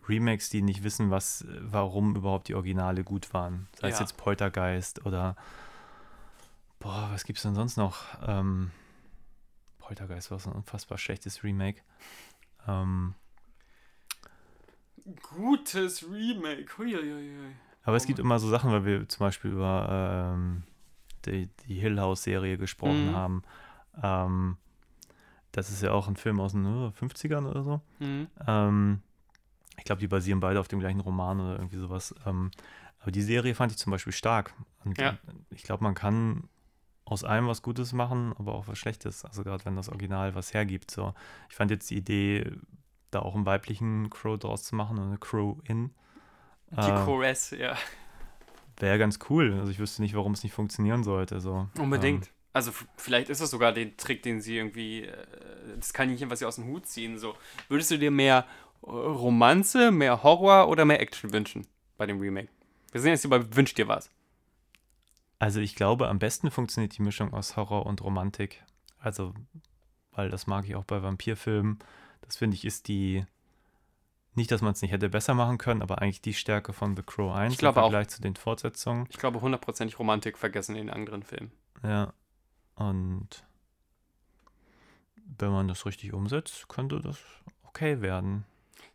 Remakes, 0.09 0.49
die 0.51 0.63
nicht 0.63 0.83
wissen, 0.83 1.11
was, 1.11 1.45
warum 1.61 2.17
überhaupt 2.17 2.49
die 2.49 2.55
Originale 2.55 3.05
gut 3.05 3.33
waren. 3.33 3.69
Sei 3.79 3.89
es 3.89 3.95
Ja. 3.99 4.01
jetzt 4.01 4.17
Poltergeist 4.17 5.05
oder 5.07 5.37
boah, 6.79 7.09
was 7.13 7.25
gibt's 7.25 7.43
denn 7.43 7.55
sonst 7.55 7.77
noch? 7.77 8.05
Ähm, 8.27 8.71
Poltergeist 9.79 10.31
war 10.31 10.39
so 10.39 10.51
ein 10.51 10.57
unfassbar 10.57 10.99
schlechtes 10.99 11.43
Remake. 11.45 11.83
Ähm, 12.67 13.15
Gutes 15.23 16.05
Remake. 16.09 16.77
Huiuiui. 16.79 17.55
aber 17.85 17.97
es 17.97 18.05
Oh 18.05 18.07
gibt 18.07 18.19
Mann. 18.19 18.27
immer 18.27 18.39
so 18.39 18.49
Sachen, 18.49 18.71
weil 18.71 18.85
wir 18.85 19.09
zum 19.09 19.21
Beispiel 19.27 19.51
über 19.53 20.35
ähm, 20.35 20.63
die, 21.25 21.49
die 21.67 21.75
Hill 21.81 21.99
House-Serie 22.01 22.59
gesprochen 22.59 23.07
Mhm. 23.07 23.13
haben. 23.15 23.43
Ähm, 24.03 24.57
das 25.53 25.71
ist 25.71 25.83
ja 25.83 25.93
auch 25.93 26.09
ein 26.09 26.17
Film 26.17 26.41
aus 26.41 26.53
den 26.53 26.65
äh, 26.65 26.89
50ern 26.99 27.47
oder 27.49 27.63
so. 27.63 27.81
Mhm. 27.99 28.29
Ähm, 28.47 29.03
ich 29.79 29.85
glaube, 29.85 30.01
die 30.01 30.09
basieren 30.09 30.41
beide 30.41 30.61
auf 30.61 30.69
dem 30.69 30.79
gleichen 30.81 31.01
Roman 31.01 31.41
oder 31.41 31.53
irgendwie 31.57 31.79
sowas. 31.79 32.15
Ähm, 32.27 32.51
aber 33.01 33.11
die 33.13 33.23
Serie 33.23 33.55
fand 33.55 33.73
ich 33.73 33.79
zum 33.79 33.91
Beispiel 33.91 34.13
stark. 34.13 34.53
Und 34.85 34.99
Ja. 35.01 35.17
ich 35.51 35.63
glaube, 35.63 35.83
man 35.83 35.95
kann 35.95 36.45
aus 37.07 37.25
allem 37.25 37.47
was 37.49 37.63
Gutes 37.63 37.93
machen, 37.93 38.35
aber 38.39 38.55
auch 38.55 38.69
was 38.69 38.79
Schlechtes. 38.79 39.25
Also 39.25 39.43
gerade 39.43 39.65
wenn 39.65 39.75
das 39.77 39.89
Original 39.89 40.35
was 40.35 40.53
hergibt. 40.55 40.91
So. 40.91 41.15
Ich 41.49 41.57
fand 41.57 41.71
jetzt 41.71 41.91
die 41.91 41.97
Idee, 41.97 42.53
da 43.11 43.21
auch 43.21 43.35
einen 43.35 43.47
weiblichen 43.47 44.11
Crow 44.11 44.39
draus 44.39 44.63
zu 44.65 44.77
machen, 44.77 44.99
eine 44.99 45.19
Crow-In. 45.19 45.91
Die 46.71 46.77
Äh, 46.77 47.05
Chorus, 47.05 47.51
ja. 47.51 47.77
Wäre 48.79 48.99
ganz 48.99 49.19
cool. 49.29 49.55
Also 49.59 49.73
ich 49.73 49.79
wüsste 49.81 50.03
nicht, 50.03 50.15
warum 50.15 50.33
es 50.33 50.43
nicht 50.45 50.53
funktionieren 50.53 51.03
sollte. 51.03 51.41
So. 51.41 51.69
Unbedingt. 51.79 52.27
Ähm, 52.27 52.33
Also 52.53 52.73
vielleicht 52.97 53.29
ist 53.29 53.41
das 53.41 53.51
sogar 53.51 53.73
den 53.73 53.97
Trick, 53.97 54.23
den 54.23 54.41
sie 54.41 54.57
irgendwie, 54.57 55.05
äh, 55.05 55.17
das 55.77 55.93
kann 55.93 56.11
nicht 56.11 56.29
was 56.29 56.41
sie 56.41 56.47
aus 56.47 56.57
dem 56.57 56.67
Hut 56.67 56.87
ziehen. 56.87 57.19
So, 57.19 57.37
würdest 57.69 57.91
du 57.93 57.99
dir 57.99 58.11
mehr 58.11 58.47
äh, 58.83 58.87
Romanze, 58.91 59.91
mehr 59.93 60.23
Horror 60.23 60.69
oder 60.69 60.85
mehr 60.85 61.01
Action 61.01 61.33
wünschen 61.33 61.67
bei 61.97 62.07
dem 62.07 62.19
Remake? 62.21 62.49
Wir 62.93 63.01
sind 63.01 63.11
jetzt 63.13 63.21
hier 63.21 63.31
bei 63.31 63.55
Wünsch 63.57 63.75
dir 63.75 63.87
was. 63.87 64.11
Also 65.39 65.61
ich 65.61 65.75
glaube, 65.75 66.09
am 66.09 66.19
besten 66.19 66.51
funktioniert 66.51 66.99
die 66.99 67.03
Mischung 67.03 67.33
aus 67.33 67.57
Horror 67.57 67.87
und 67.87 68.03
Romantik. 68.03 68.63
Also, 68.99 69.33
weil 70.13 70.29
das 70.29 70.47
mag 70.47 70.67
ich 70.67 70.75
auch 70.75 70.85
bei 70.85 71.03
Vampirfilmen. 71.03 71.79
Das 72.21 72.37
finde 72.37 72.57
ich 72.57 72.65
ist 72.65 72.89
die 72.89 73.25
Nicht, 74.35 74.51
dass 74.51 74.61
man 74.61 74.73
es 74.73 74.83
nicht 74.83 74.91
hätte 74.93 75.09
besser 75.09 75.35
machen 75.35 75.57
können, 75.59 75.83
aber 75.83 76.03
eigentlich 76.03 76.21
die 76.21 76.35
Stärke 76.35 76.73
von 76.73 76.95
The 76.97 77.03
Crow 77.03 77.33
1 77.35 77.55
Ich 77.55 77.59
glaube 77.59 77.79
im 77.81 77.85
auch. 77.85 77.91
Vergleich 77.91 78.09
zu 78.09 78.21
den 78.21 78.37
Fortsetzungen. 78.37 79.07
Ich 79.09 79.19
glaube, 79.19 79.41
hundertprozentig 79.41 79.99
Romantik 79.99 80.37
vergessen 80.37 80.77
in 80.77 80.87
den 80.89 80.95
anderen 80.95 81.23
Filmen. 81.23 81.53
Ja. 81.83 82.13
Und 82.75 83.45
wenn 85.39 85.51
man 85.51 85.69
das 85.69 85.87
richtig 85.87 86.13
umsetzt, 86.13 86.69
könnte 86.69 87.01
das 87.01 87.19
okay 87.65 88.01
werden. 88.01 88.45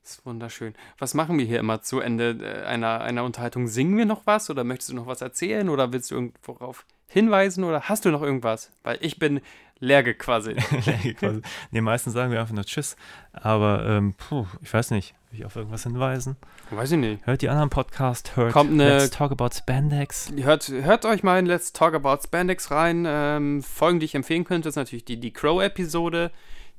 Das 0.01 0.17
ist 0.17 0.25
wunderschön. 0.25 0.75
Was 0.99 1.13
machen 1.13 1.37
wir 1.37 1.45
hier 1.45 1.59
immer 1.59 1.81
zu 1.81 1.99
Ende 1.99 2.37
äh, 2.41 2.65
einer, 2.65 3.01
einer 3.01 3.23
Unterhaltung? 3.23 3.67
Singen 3.67 3.97
wir 3.97 4.05
noch 4.05 4.25
was 4.25 4.49
oder 4.49 4.63
möchtest 4.63 4.91
du 4.91 4.95
noch 4.95 5.07
was 5.07 5.21
erzählen 5.21 5.69
oder 5.69 5.93
willst 5.93 6.11
du 6.11 6.15
irgendwo 6.15 6.75
hinweisen 7.07 7.63
oder 7.63 7.81
hast 7.81 8.05
du 8.05 8.11
noch 8.11 8.21
irgendwas? 8.21 8.71
Weil 8.83 8.97
ich 9.01 9.17
bin 9.17 9.41
leer 9.79 10.03
gequasselt. 10.03 10.57
Quasi. 11.19 11.41
nee, 11.71 11.81
meistens 11.81 12.13
sagen 12.13 12.31
wir 12.31 12.39
einfach 12.39 12.53
nur 12.53 12.65
Tschüss. 12.65 12.95
Aber 13.33 13.85
ähm, 13.85 14.13
puh, 14.13 14.45
ich 14.61 14.73
weiß 14.73 14.91
nicht. 14.91 15.13
Will 15.31 15.39
ich 15.39 15.45
auf 15.45 15.55
irgendwas 15.55 15.83
hinweisen? 15.83 16.37
Weiß 16.71 16.91
ich 16.91 16.97
nicht. 16.97 17.25
Hört 17.25 17.41
die 17.41 17.49
anderen 17.49 17.69
Podcasts, 17.69 18.35
hört 18.35 18.53
Kommt 18.53 18.73
ne- 18.73 18.97
Let's 18.97 19.11
Talk 19.11 19.31
About 19.31 19.49
Spandex. 19.53 20.31
Hört, 20.35 20.67
hört 20.69 21.05
euch 21.05 21.23
mal 21.23 21.39
in 21.39 21.45
Let's 21.45 21.73
Talk 21.73 21.93
About 21.93 22.23
Spandex 22.23 22.71
rein. 22.71 23.05
Ähm, 23.07 23.61
Folgen, 23.61 23.99
die 23.99 24.05
ich 24.05 24.15
empfehlen 24.15 24.45
könnte, 24.45 24.69
ist 24.69 24.75
natürlich 24.75 25.05
die, 25.05 25.19
die 25.19 25.31
Crow-Episode, 25.31 26.31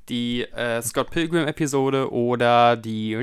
die 0.09 0.43
äh, 0.43 0.81
Scott 0.82 1.10
Pilgrim-Episode 1.10 2.12
oder 2.12 2.77
die 2.77 3.16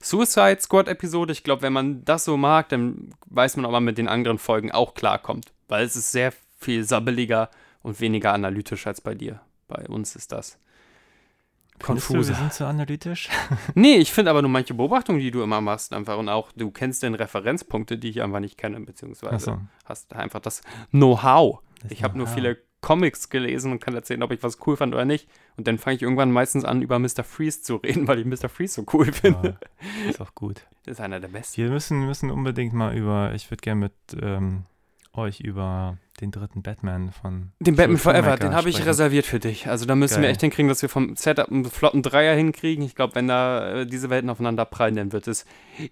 Suicide 0.00 0.58
Squad-Episode. 0.60 1.32
Ich 1.32 1.44
glaube, 1.44 1.62
wenn 1.62 1.72
man 1.72 2.04
das 2.04 2.24
so 2.24 2.36
mag, 2.36 2.68
dann 2.70 3.10
weiß 3.26 3.56
man, 3.56 3.66
ob 3.66 3.72
man 3.72 3.84
mit 3.84 3.98
den 3.98 4.08
anderen 4.08 4.38
Folgen 4.38 4.72
auch 4.72 4.94
klarkommt. 4.94 5.52
Weil 5.68 5.84
es 5.84 5.96
ist 5.96 6.12
sehr 6.12 6.32
viel 6.58 6.84
sabbeliger 6.84 7.50
und 7.86 8.00
weniger 8.00 8.32
analytisch 8.32 8.86
als 8.88 9.00
bei 9.00 9.14
dir. 9.14 9.40
Bei 9.68 9.86
uns 9.86 10.16
ist 10.16 10.32
das 10.32 10.58
konfuser. 11.78 12.30
wir 12.30 12.34
sind 12.34 12.52
zu 12.52 12.66
analytisch. 12.66 13.28
Nee, 13.76 13.96
ich 13.96 14.12
finde 14.12 14.32
aber 14.32 14.42
nur 14.42 14.50
manche 14.50 14.74
Beobachtungen, 14.74 15.20
die 15.20 15.30
du 15.30 15.40
immer 15.42 15.60
machst, 15.60 15.92
einfach 15.92 16.18
und 16.18 16.28
auch 16.28 16.50
du 16.56 16.72
kennst 16.72 17.04
den 17.04 17.14
Referenzpunkte, 17.14 17.96
die 17.96 18.10
ich 18.10 18.22
einfach 18.22 18.40
nicht 18.40 18.58
kenne, 18.58 18.80
beziehungsweise 18.80 19.52
Achso. 19.52 19.60
hast 19.84 20.12
einfach 20.14 20.40
das 20.40 20.62
Know-how. 20.90 21.60
Ich 21.88 22.02
habe 22.02 22.18
nur 22.18 22.26
viele 22.26 22.58
Comics 22.80 23.28
gelesen 23.28 23.70
und 23.70 23.78
kann 23.78 23.94
erzählen, 23.94 24.22
ob 24.24 24.32
ich 24.32 24.42
was 24.42 24.58
cool 24.66 24.76
fand 24.76 24.92
oder 24.92 25.04
nicht. 25.04 25.28
Und 25.56 25.68
dann 25.68 25.78
fange 25.78 25.96
ich 25.96 26.02
irgendwann 26.02 26.32
meistens 26.32 26.64
an, 26.64 26.82
über 26.82 26.98
Mr. 26.98 27.22
Freeze 27.22 27.62
zu 27.62 27.76
reden, 27.76 28.08
weil 28.08 28.18
ich 28.18 28.26
Mr. 28.26 28.48
Freeze 28.48 28.74
so 28.74 28.86
cool 28.92 29.12
finde. 29.12 29.58
Ja, 30.04 30.10
ist 30.10 30.20
auch 30.20 30.34
gut. 30.34 30.66
Das 30.84 30.94
ist 30.94 31.00
einer 31.00 31.20
der 31.20 31.28
besten. 31.28 31.62
Wir 31.62 31.70
müssen, 31.70 32.04
müssen 32.04 32.30
unbedingt 32.32 32.72
mal 32.72 32.96
über, 32.96 33.32
ich 33.34 33.48
würde 33.50 33.60
gerne 33.60 33.80
mit 33.80 33.94
ähm, 34.20 34.64
euch 35.16 35.40
über 35.40 35.98
den 36.20 36.30
dritten 36.30 36.62
Batman 36.62 37.12
von 37.12 37.52
Den 37.60 37.76
Batman 37.76 37.98
Forever, 37.98 38.36
den 38.36 38.54
habe 38.54 38.68
ich 38.70 38.84
reserviert 38.86 39.26
für 39.26 39.38
dich. 39.38 39.68
Also 39.68 39.84
da 39.84 39.94
müssen 39.94 40.16
wir 40.16 40.22
Geil. 40.22 40.30
echt 40.32 40.40
hinkriegen, 40.40 40.68
dass 40.68 40.80
wir 40.82 40.88
vom 40.88 41.14
Setup 41.16 41.48
einen 41.50 41.64
flotten 41.66 42.02
Dreier 42.02 42.34
hinkriegen. 42.34 42.84
Ich 42.84 42.94
glaube, 42.94 43.14
wenn 43.14 43.28
da 43.28 43.80
äh, 43.80 43.86
diese 43.86 44.08
Welten 44.10 44.30
aufeinander 44.30 44.64
prallen, 44.64 44.96
dann 44.96 45.12
wird 45.12 45.28
es 45.28 45.44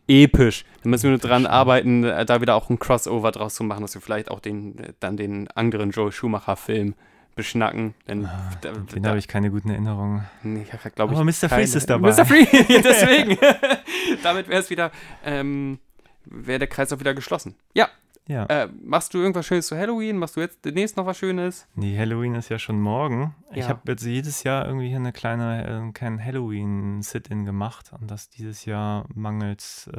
episch. 0.09 0.65
Da 0.83 0.89
müssen 0.89 1.05
wir 1.05 1.11
nur 1.11 1.19
dran 1.19 1.47
arbeiten, 1.47 2.05
äh, 2.05 2.25
da 2.25 2.41
wieder 2.41 2.55
auch 2.55 2.71
ein 2.71 2.79
Crossover 2.79 3.33
draus 3.33 3.55
zu 3.55 3.65
machen, 3.65 3.83
dass 3.83 3.95
wir 3.95 4.01
vielleicht 4.01 4.31
auch 4.31 4.41
den, 4.41 4.79
äh, 4.79 4.93
dann 5.01 5.17
den 5.17 5.49
anderen 5.51 5.91
Joel 5.91 6.13
Schumacher-Film 6.13 6.95
beschnacken. 7.37 7.95
Denn 8.09 8.27
Ah, 8.27 8.51
da, 8.61 8.71
den 8.73 9.03
da, 9.03 9.09
habe 9.11 9.19
ich 9.19 9.29
keine 9.29 9.51
guten 9.51 9.69
Erinnerungen. 9.69 10.25
nee, 10.43 10.65
glaube 10.95 11.13
ich. 11.13 11.19
Aber 11.19 11.25
Mr. 11.25 11.49
keine. 11.49 11.63
Freeze 11.63 11.79
ist 11.79 11.91
dabei. 11.91 12.11
Mr. 12.13 12.25
Freeze, 12.25 12.51
deswegen. 12.69 13.37
Damit 14.23 14.49
wäre 14.49 14.61
es 14.61 14.71
wieder, 14.71 14.91
ähm, 15.25 15.79
wäre 16.25 16.61
der 16.61 16.69
Kreis 16.69 16.93
auch 16.93 17.01
wieder 17.01 17.13
geschlossen. 17.15 17.57
Ja, 17.75 17.89
Ja. 18.27 18.47
äh, 18.47 18.69
machst 18.83 19.13
du 19.13 19.19
irgendwas 19.19 19.45
Schönes 19.47 19.67
zu 19.67 19.77
Halloween? 19.77 20.17
Machst 20.17 20.37
du 20.37 20.41
jetzt 20.41 20.65
demnächst 20.65 20.97
noch 20.97 21.05
was 21.05 21.19
Schönes? 21.19 21.67
Nee, 21.75 21.99
Halloween 21.99 22.35
ist 22.35 22.49
ja 22.49 22.59
schon 22.59 22.81
morgen. 22.81 23.35
Ich 23.51 23.59
Ja. 23.65 23.69
habe 23.69 23.81
jetzt 23.93 24.05
jedes 24.05 24.43
Jahr 24.45 24.65
irgendwie 24.67 24.89
hier 24.89 24.97
eine 24.97 25.13
kleine, 25.13 25.89
äh, 25.89 25.93
kein 25.93 26.23
Halloween-Sit-In 26.25 27.45
gemacht 27.45 27.93
und 27.99 28.11
das 28.11 28.31
dieses 28.31 28.65
Jahr 28.65 29.05
mangels 29.15 29.89
äh, 29.95 29.99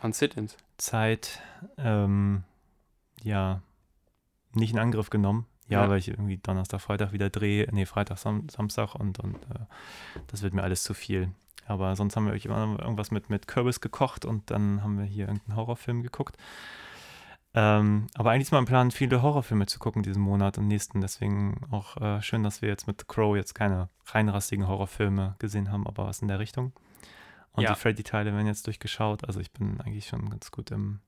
An 0.00 0.12
Sit-Ins. 0.12 0.56
Zeit, 0.78 1.40
ähm, 1.76 2.44
ja, 3.22 3.60
nicht 4.54 4.72
in 4.72 4.78
Angriff 4.78 5.10
genommen. 5.10 5.46
Ja, 5.68 5.82
Ja. 5.84 5.88
weil 5.88 5.98
ich 5.98 6.08
irgendwie 6.08 6.36
Donnerstag, 6.38 6.80
Freitag 6.80 7.12
wieder 7.12 7.30
drehe, 7.30 7.66
nee, 7.72 7.86
Freitag, 7.86 8.18
Sam 8.18 8.48
Samstag 8.50 8.94
und, 8.94 9.18
und 9.18 9.34
äh, 9.36 9.64
das 10.28 10.42
wird 10.42 10.52
mir 10.54 10.62
alles 10.62 10.82
zu 10.82 10.92
viel. 10.94 11.30
Aber 11.66 11.96
sonst 11.96 12.16
haben 12.16 12.24
wir 12.26 12.32
wirklich 12.32 12.44
immer 12.46 12.78
irgendwas 12.78 13.10
mit, 13.10 13.30
mit 13.30 13.48
Kürbis 13.48 13.80
gekocht 13.80 14.24
und 14.26 14.50
dann 14.50 14.82
haben 14.82 14.98
wir 14.98 15.04
hier 15.06 15.26
irgendeinen 15.28 15.56
Horrorfilm 15.56 16.02
geguckt. 16.02 16.36
Ähm, 17.56 18.08
aber 18.14 18.30
eigentlich 18.32 18.48
ist 18.48 18.52
mein 18.52 18.64
Plan, 18.64 18.90
viele 18.90 19.22
Horrorfilme 19.22 19.66
zu 19.66 19.78
gucken 19.78 20.02
diesen 20.02 20.22
Monat 20.22 20.58
und 20.58 20.66
nächsten. 20.66 21.00
Deswegen 21.00 21.60
auch 21.70 21.96
äh, 21.98 22.20
schön, 22.20 22.42
dass 22.42 22.62
wir 22.62 22.68
jetzt 22.68 22.86
mit 22.86 23.06
Crow 23.06 23.36
jetzt 23.36 23.54
keine 23.54 23.88
reinrastigen 24.06 24.66
Horrorfilme 24.66 25.36
gesehen 25.38 25.70
haben, 25.70 25.86
aber 25.86 26.06
was 26.06 26.20
in 26.20 26.28
der 26.28 26.40
Richtung. 26.40 26.72
Und 27.52 27.62
Ja. 27.62 27.72
die 27.72 27.78
Freddy-Teile 27.78 28.32
werden 28.34 28.48
jetzt 28.48 28.66
durchgeschaut. 28.66 29.24
Also 29.24 29.38
ich 29.38 29.52
bin 29.52 29.80
eigentlich 29.80 30.06
schon 30.06 30.28
ganz 30.30 30.50
gut 30.50 30.72
im 30.72 31.00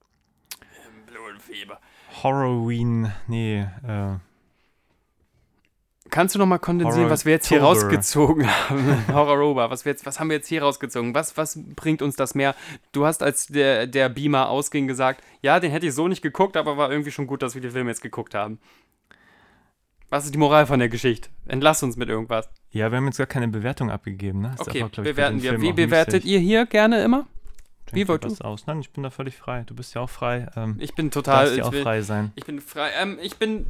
Blutfieber. 1.06 1.80
Horrorween, 2.22 3.12
nee, 3.26 3.60
äh, 3.62 4.14
Kannst 6.16 6.34
du 6.34 6.38
noch 6.38 6.46
mal 6.46 6.56
kondensieren, 6.56 7.10
was 7.10 7.26
wir 7.26 7.32
jetzt 7.32 7.46
hier 7.46 7.60
rausgezogen 7.62 8.46
haben? 8.48 9.04
Horror-Rober, 9.12 9.68
was, 9.68 9.84
wir 9.84 9.92
jetzt- 9.92 10.06
was 10.06 10.18
haben 10.18 10.30
wir 10.30 10.36
jetzt 10.36 10.48
hier 10.48 10.62
rausgezogen? 10.62 11.14
Was, 11.14 11.36
was 11.36 11.58
bringt 11.76 12.00
uns 12.00 12.16
das 12.16 12.34
mehr? 12.34 12.54
Du 12.92 13.04
hast, 13.04 13.22
als 13.22 13.48
der, 13.48 13.86
der 13.86 14.08
Beamer 14.08 14.48
ausging, 14.48 14.86
gesagt, 14.86 15.22
ja, 15.42 15.60
den 15.60 15.70
hätte 15.70 15.86
ich 15.86 15.92
so 15.94 16.08
nicht 16.08 16.22
geguckt, 16.22 16.56
aber 16.56 16.78
war 16.78 16.90
irgendwie 16.90 17.10
schon 17.10 17.26
gut, 17.26 17.42
dass 17.42 17.54
wir 17.54 17.60
den 17.60 17.70
Film 17.72 17.86
jetzt 17.88 18.00
geguckt 18.00 18.34
haben. 18.34 18.58
Was 20.08 20.24
ist 20.24 20.32
die 20.32 20.38
Moral 20.38 20.64
von 20.66 20.78
der 20.78 20.88
Geschichte? 20.88 21.28
Entlass 21.48 21.82
uns 21.82 21.98
mit 21.98 22.08
irgendwas. 22.08 22.48
ja, 22.70 22.90
wir 22.90 22.96
haben 22.96 23.04
jetzt 23.04 23.18
gar 23.18 23.26
keine 23.26 23.48
Bewertung 23.48 23.90
abgegeben, 23.90 24.40
ne? 24.40 24.54
Okay, 24.58 24.78
glaub 24.78 24.92
ich, 24.92 25.02
bewerten 25.02 25.42
wir. 25.42 25.50
Film 25.50 25.62
Wie 25.62 25.70
auch 25.72 25.74
bewertet 25.76 26.24
ihr 26.24 26.38
hier 26.38 26.64
gerne 26.64 27.04
immer? 27.04 27.26
Wie 27.92 28.08
wollt 28.08 28.24
was 28.24 28.40
aus? 28.40 28.66
Nein, 28.66 28.80
ich 28.80 28.90
bin 28.90 29.02
da 29.02 29.10
völlig 29.10 29.36
frei. 29.36 29.64
Du 29.66 29.74
bist 29.74 29.94
ja 29.94 30.00
auch 30.00 30.08
frei. 30.08 30.48
Ähm, 30.56 30.76
Ich 30.80 30.94
bin 30.94 31.10
du 31.10 31.20
total. 31.20 31.44
darfst 31.44 31.58
ja 31.58 31.64
auch 31.64 31.70
bin, 31.72 31.82
frei 31.82 32.00
sein. 32.00 32.32
ich 32.36 32.46
bin 32.46 32.60
frei. 32.62 32.88
Ähm, 33.00 33.18
ich 33.20 33.36
bin. 33.36 33.66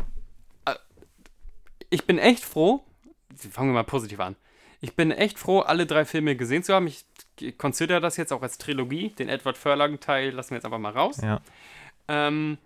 Ich 1.90 2.04
bin 2.06 2.18
echt 2.18 2.44
froh. 2.44 2.84
Fangen 3.50 3.70
wir 3.70 3.74
mal 3.74 3.84
positiv 3.84 4.20
an. 4.20 4.36
Ich 4.80 4.94
bin 4.94 5.10
echt 5.10 5.38
froh, 5.38 5.60
alle 5.60 5.86
drei 5.86 6.04
Filme 6.04 6.36
gesehen 6.36 6.62
zu 6.62 6.74
haben. 6.74 6.86
Ich 6.86 7.04
consider 7.58 8.00
das 8.00 8.16
jetzt 8.16 8.32
auch 8.32 8.42
als 8.42 8.58
Trilogie. 8.58 9.10
Den 9.10 9.28
Edward 9.28 9.56
Furlong-Teil 9.56 10.30
lassen 10.30 10.50
wir 10.50 10.56
jetzt 10.56 10.64
einfach 10.64 10.78
mal 10.78 10.92
raus. 10.92 11.18
Ja. 11.22 11.40
Ähm, 12.08 12.58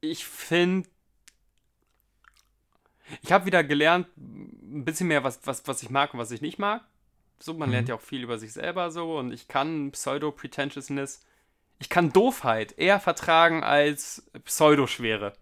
ich 0.00 0.24
finde, 0.24 0.88
ich 3.22 3.32
habe 3.32 3.46
wieder 3.46 3.64
gelernt, 3.64 4.06
ein 4.16 4.84
bisschen 4.84 5.08
mehr, 5.08 5.24
was, 5.24 5.40
was, 5.44 5.66
was 5.66 5.82
ich 5.82 5.90
mag 5.90 6.12
und 6.14 6.20
was 6.20 6.30
ich 6.30 6.40
nicht 6.40 6.58
mag. 6.58 6.82
So, 7.40 7.54
man 7.54 7.68
Mhm. 7.68 7.72
lernt 7.74 7.88
ja 7.88 7.94
auch 7.94 8.00
viel 8.00 8.22
über 8.22 8.38
sich 8.38 8.52
selber 8.52 8.90
so 8.90 9.18
und 9.18 9.32
ich 9.32 9.48
kann 9.48 9.90
Pseudo-Pretentiousness, 9.92 11.24
ich 11.78 11.88
kann 11.88 12.12
Doofheit 12.12 12.76
eher 12.78 12.98
vertragen 13.00 13.62
als 13.62 14.28
Pseudoschwere, 14.44 15.32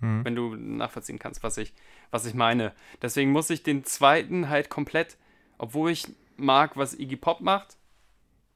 Mhm. 0.00 0.24
wenn 0.24 0.34
du 0.34 0.56
nachvollziehen 0.56 1.18
kannst, 1.18 1.42
was 1.42 1.56
ich, 1.56 1.72
was 2.10 2.26
ich 2.26 2.34
meine. 2.34 2.72
Deswegen 3.00 3.30
muss 3.30 3.50
ich 3.50 3.62
den 3.62 3.84
zweiten 3.84 4.48
halt 4.48 4.68
komplett, 4.68 5.16
obwohl 5.58 5.90
ich 5.90 6.06
mag, 6.36 6.76
was 6.76 6.98
Iggy 6.98 7.16
Pop 7.16 7.40
macht, 7.40 7.76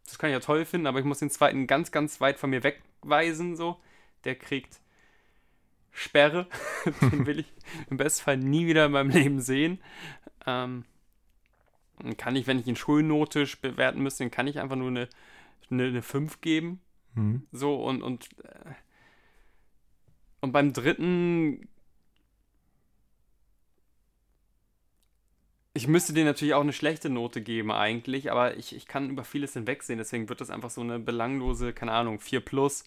das 0.05 0.19
kann 0.19 0.31
ich 0.31 0.35
ja 0.35 0.41
toll 0.41 0.65
finden, 0.65 0.87
aber 0.87 0.99
ich 0.99 1.05
muss 1.05 1.19
den 1.19 1.31
zweiten 1.31 1.67
ganz, 1.67 1.93
ganz 1.93 2.21
weit 2.21 2.39
von 2.39 2.51
mir 2.51 2.63
wegweisen, 2.63 3.57
so. 3.57 3.79
Der 4.25 4.35
kriegt 4.35 4.81
Sperre. 5.93 6.47
den 7.03 7.27
will 7.27 7.41
ich 7.41 7.53
im 7.91 7.99
besten 7.99 8.25
Fall 8.25 8.37
nie 8.37 8.67
wieder 8.67 8.87
in 8.87 8.93
meinem 8.93 9.11
Leben 9.11 9.41
sehen. 9.41 9.81
Ähm, 10.47 10.85
kann 12.17 12.37
ich, 12.37 12.47
wenn 12.47 12.59
ich 12.59 12.67
ihn 12.67 12.77
schulnotisch 12.77 13.61
bewerten 13.61 14.03
müsste, 14.03 14.25
dann 14.25 14.31
kann 14.31 14.47
ich 14.47 14.61
einfach 14.61 14.77
nur 14.77 14.89
eine, 14.89 15.09
eine, 15.71 15.85
eine 15.85 16.03
5 16.03 16.41
geben. 16.41 16.81
Mhm. 17.15 17.47
So, 17.53 17.83
und, 17.85 18.03
und, 18.03 18.29
äh, 18.45 18.73
und 20.41 20.53
beim 20.53 20.73
dritten. 20.73 21.69
Ich 25.75 25.87
müsste 25.87 26.13
dir 26.13 26.25
natürlich 26.25 26.55
auch 26.55 26.63
eine 26.63 26.73
schlechte 26.73 27.09
Note 27.09 27.41
geben, 27.41 27.71
eigentlich, 27.71 28.33
aber 28.33 28.57
ich, 28.57 28.75
ich 28.75 28.87
kann 28.87 29.11
über 29.11 29.23
vieles 29.23 29.53
hinwegsehen, 29.53 29.99
deswegen 29.99 30.29
wird 30.29 30.41
das 30.41 30.51
einfach 30.51 30.71
so 30.71 30.81
eine 30.81 30.99
belanglose, 30.99 31.73
keine 31.73 31.93
Ahnung, 31.93 32.19
4 32.19 32.41
plus. 32.41 32.85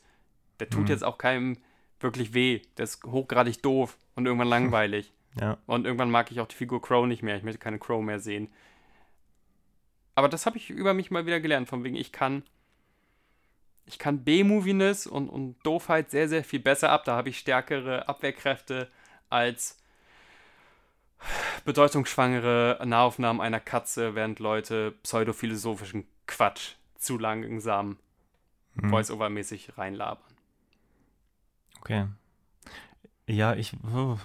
Der 0.60 0.69
tut 0.69 0.84
Mhm. 0.84 0.88
jetzt 0.88 1.03
auch 1.03 1.18
keinem 1.18 1.57
wirklich 2.02 2.34
weh. 2.34 2.61
Der 2.78 2.84
ist 2.84 3.03
hochgradig 3.06 3.61
doof 3.61 3.98
und 4.15 4.26
irgendwann 4.26 4.48
langweilig. 4.49 5.14
Ja. 5.40 5.57
Und 5.68 5.86
irgendwann 5.86 6.11
mag 6.11 6.32
ich 6.32 6.41
auch 6.41 6.48
die 6.48 6.56
Figur 6.56 6.82
Crow 6.82 7.07
nicht 7.07 7.23
mehr. 7.23 7.38
Ich 7.38 7.44
möchte 7.44 7.60
keine 7.60 7.80
Crow 7.80 8.03
mehr 8.03 8.19
sehen. 8.19 8.49
Aber 10.15 10.28
das 10.28 10.45
habe 10.45 10.57
ich 10.57 10.69
über 10.69 10.94
mich 10.94 11.10
mal 11.10 11.26
wieder 11.26 11.40
gelernt, 11.40 11.69
von 11.69 11.86
wegen, 11.86 11.95
ich 11.95 12.11
kann 12.11 12.44
ich 13.85 13.99
kann 13.99 14.23
B-Moviness 14.23 15.07
und, 15.07 15.29
und 15.29 15.55
Doofheit 15.65 16.11
sehr, 16.11 16.29
sehr 16.29 16.43
viel 16.43 16.59
besser 16.59 16.89
ab. 16.91 17.03
Da 17.05 17.15
habe 17.15 17.29
ich 17.29 17.37
stärkere 17.39 18.07
Abwehrkräfte 18.07 18.89
als 19.29 19.77
bedeutungsschwangere 21.65 22.79
Nahaufnahmen 22.85 23.41
einer 23.41 23.59
Katze, 23.59 24.15
während 24.15 24.39
Leute 24.39 24.93
pseudophilosophischen 25.03 26.07
Quatsch 26.27 26.75
zu 26.97 27.17
langsam 27.17 27.97
Mhm. 28.75 28.89
Voice-Over-mäßig 28.89 29.77
reinlabern. 29.77 30.23
Okay. 31.81 32.07
Ja, 33.27 33.53
ich, 33.53 33.73
oh, 33.93 34.17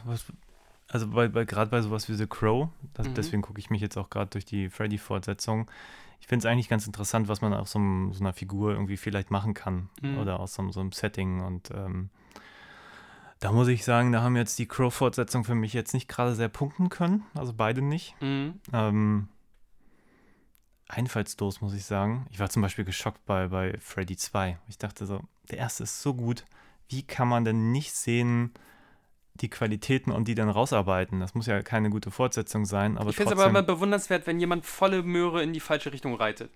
also 0.88 1.08
bei, 1.08 1.26
bei, 1.28 1.44
gerade 1.44 1.70
bei 1.70 1.82
sowas 1.82 2.08
wie 2.08 2.14
The 2.14 2.28
Crow, 2.28 2.68
das, 2.94 3.08
Mhm. 3.08 3.14
deswegen 3.14 3.42
gucke 3.42 3.58
ich 3.58 3.70
mich 3.70 3.80
jetzt 3.80 3.96
auch 3.96 4.08
gerade 4.08 4.30
durch 4.30 4.44
die 4.44 4.68
Freddy-Fortsetzung. 4.68 5.68
Ich 6.20 6.26
finde 6.26 6.46
es 6.46 6.52
eigentlich 6.52 6.68
ganz 6.68 6.86
interessant, 6.86 7.28
was 7.28 7.40
man 7.40 7.54
aus 7.54 7.72
so, 7.72 7.78
einem, 7.78 8.12
so 8.12 8.20
einer 8.20 8.32
Figur 8.32 8.72
irgendwie 8.72 8.96
vielleicht 8.96 9.30
machen 9.30 9.54
kann. 9.54 9.88
Mhm. 10.02 10.18
Oder 10.18 10.40
aus 10.40 10.54
so, 10.54 10.62
einem- 10.62 10.72
so 10.72 10.80
einem 10.80 10.92
Setting. 10.92 11.40
Und 11.40 11.70
ähm, 11.70 12.10
da 13.40 13.52
muss 13.52 13.68
ich 13.68 13.84
sagen, 13.84 14.12
da 14.12 14.22
haben 14.22 14.34
jetzt 14.36 14.58
die 14.58 14.66
Crow-Fortsetzung 14.66 15.44
für 15.44 15.54
mich 15.54 15.72
jetzt 15.72 15.94
nicht 15.94 16.08
gerade 16.08 16.34
sehr 16.34 16.48
punkten 16.48 16.88
können. 16.88 17.24
Also 17.34 17.52
beide 17.52 17.82
nicht. 17.82 18.14
Mhm. 18.20 18.60
Ähm, 18.72 19.28
einfallslos, 20.88 21.60
muss 21.60 21.74
ich 21.74 21.84
sagen. 21.84 22.26
Ich 22.30 22.38
war 22.38 22.48
zum 22.48 22.62
Beispiel 22.62 22.84
geschockt 22.84 23.24
bei, 23.26 23.48
bei 23.48 23.76
Freddy 23.80 24.16
2. 24.16 24.58
Ich 24.68 24.78
dachte 24.78 25.06
so, 25.06 25.20
der 25.50 25.58
erste 25.58 25.82
ist 25.84 26.00
so 26.02 26.14
gut. 26.14 26.44
Wie 26.88 27.02
kann 27.02 27.28
man 27.28 27.44
denn 27.44 27.72
nicht 27.72 27.92
sehen, 27.92 28.52
die 29.36 29.48
Qualitäten 29.48 30.10
und 30.12 30.28
die 30.28 30.34
dann 30.34 30.48
rausarbeiten? 30.48 31.20
Das 31.20 31.34
muss 31.34 31.46
ja 31.46 31.62
keine 31.62 31.90
gute 31.90 32.10
Fortsetzung 32.10 32.64
sein, 32.64 32.98
aber 32.98 33.10
ich 33.10 33.16
finde 33.16 33.34
es 33.34 33.38
aber 33.38 33.48
immer 33.48 33.62
bewundernswert, 33.62 34.26
wenn 34.26 34.40
jemand 34.40 34.64
volle 34.64 35.02
Möhre 35.02 35.42
in 35.42 35.52
die 35.52 35.60
falsche 35.60 35.92
Richtung 35.92 36.14
reitet. 36.14 36.50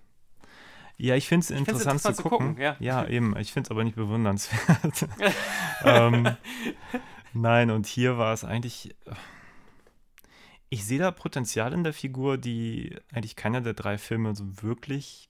ja, 0.97 1.15
ich 1.15 1.27
finde 1.27 1.43
es 1.43 1.51
interessant, 1.51 1.95
interessant 1.95 2.15
zu 2.17 2.23
gucken. 2.23 2.55
gucken, 2.55 2.75
ja. 2.79 3.07
eben. 3.07 3.35
Ich 3.37 3.53
finde 3.53 3.67
es 3.67 3.71
aber 3.71 3.83
nicht 3.83 3.95
bewundernswert. 3.95 5.07
ähm, 5.83 6.35
nein, 7.33 7.71
und 7.71 7.87
hier 7.87 8.17
war 8.17 8.33
es 8.33 8.43
eigentlich. 8.43 8.95
Ich 10.69 10.85
sehe 10.85 10.99
da 10.99 11.11
Potenzial 11.11 11.73
in 11.73 11.83
der 11.83 11.93
Figur, 11.93 12.37
die 12.37 12.95
eigentlich 13.11 13.35
keiner 13.35 13.59
der 13.59 13.73
drei 13.73 13.97
Filme 13.97 14.33
so 14.35 14.45
wirklich 14.61 15.29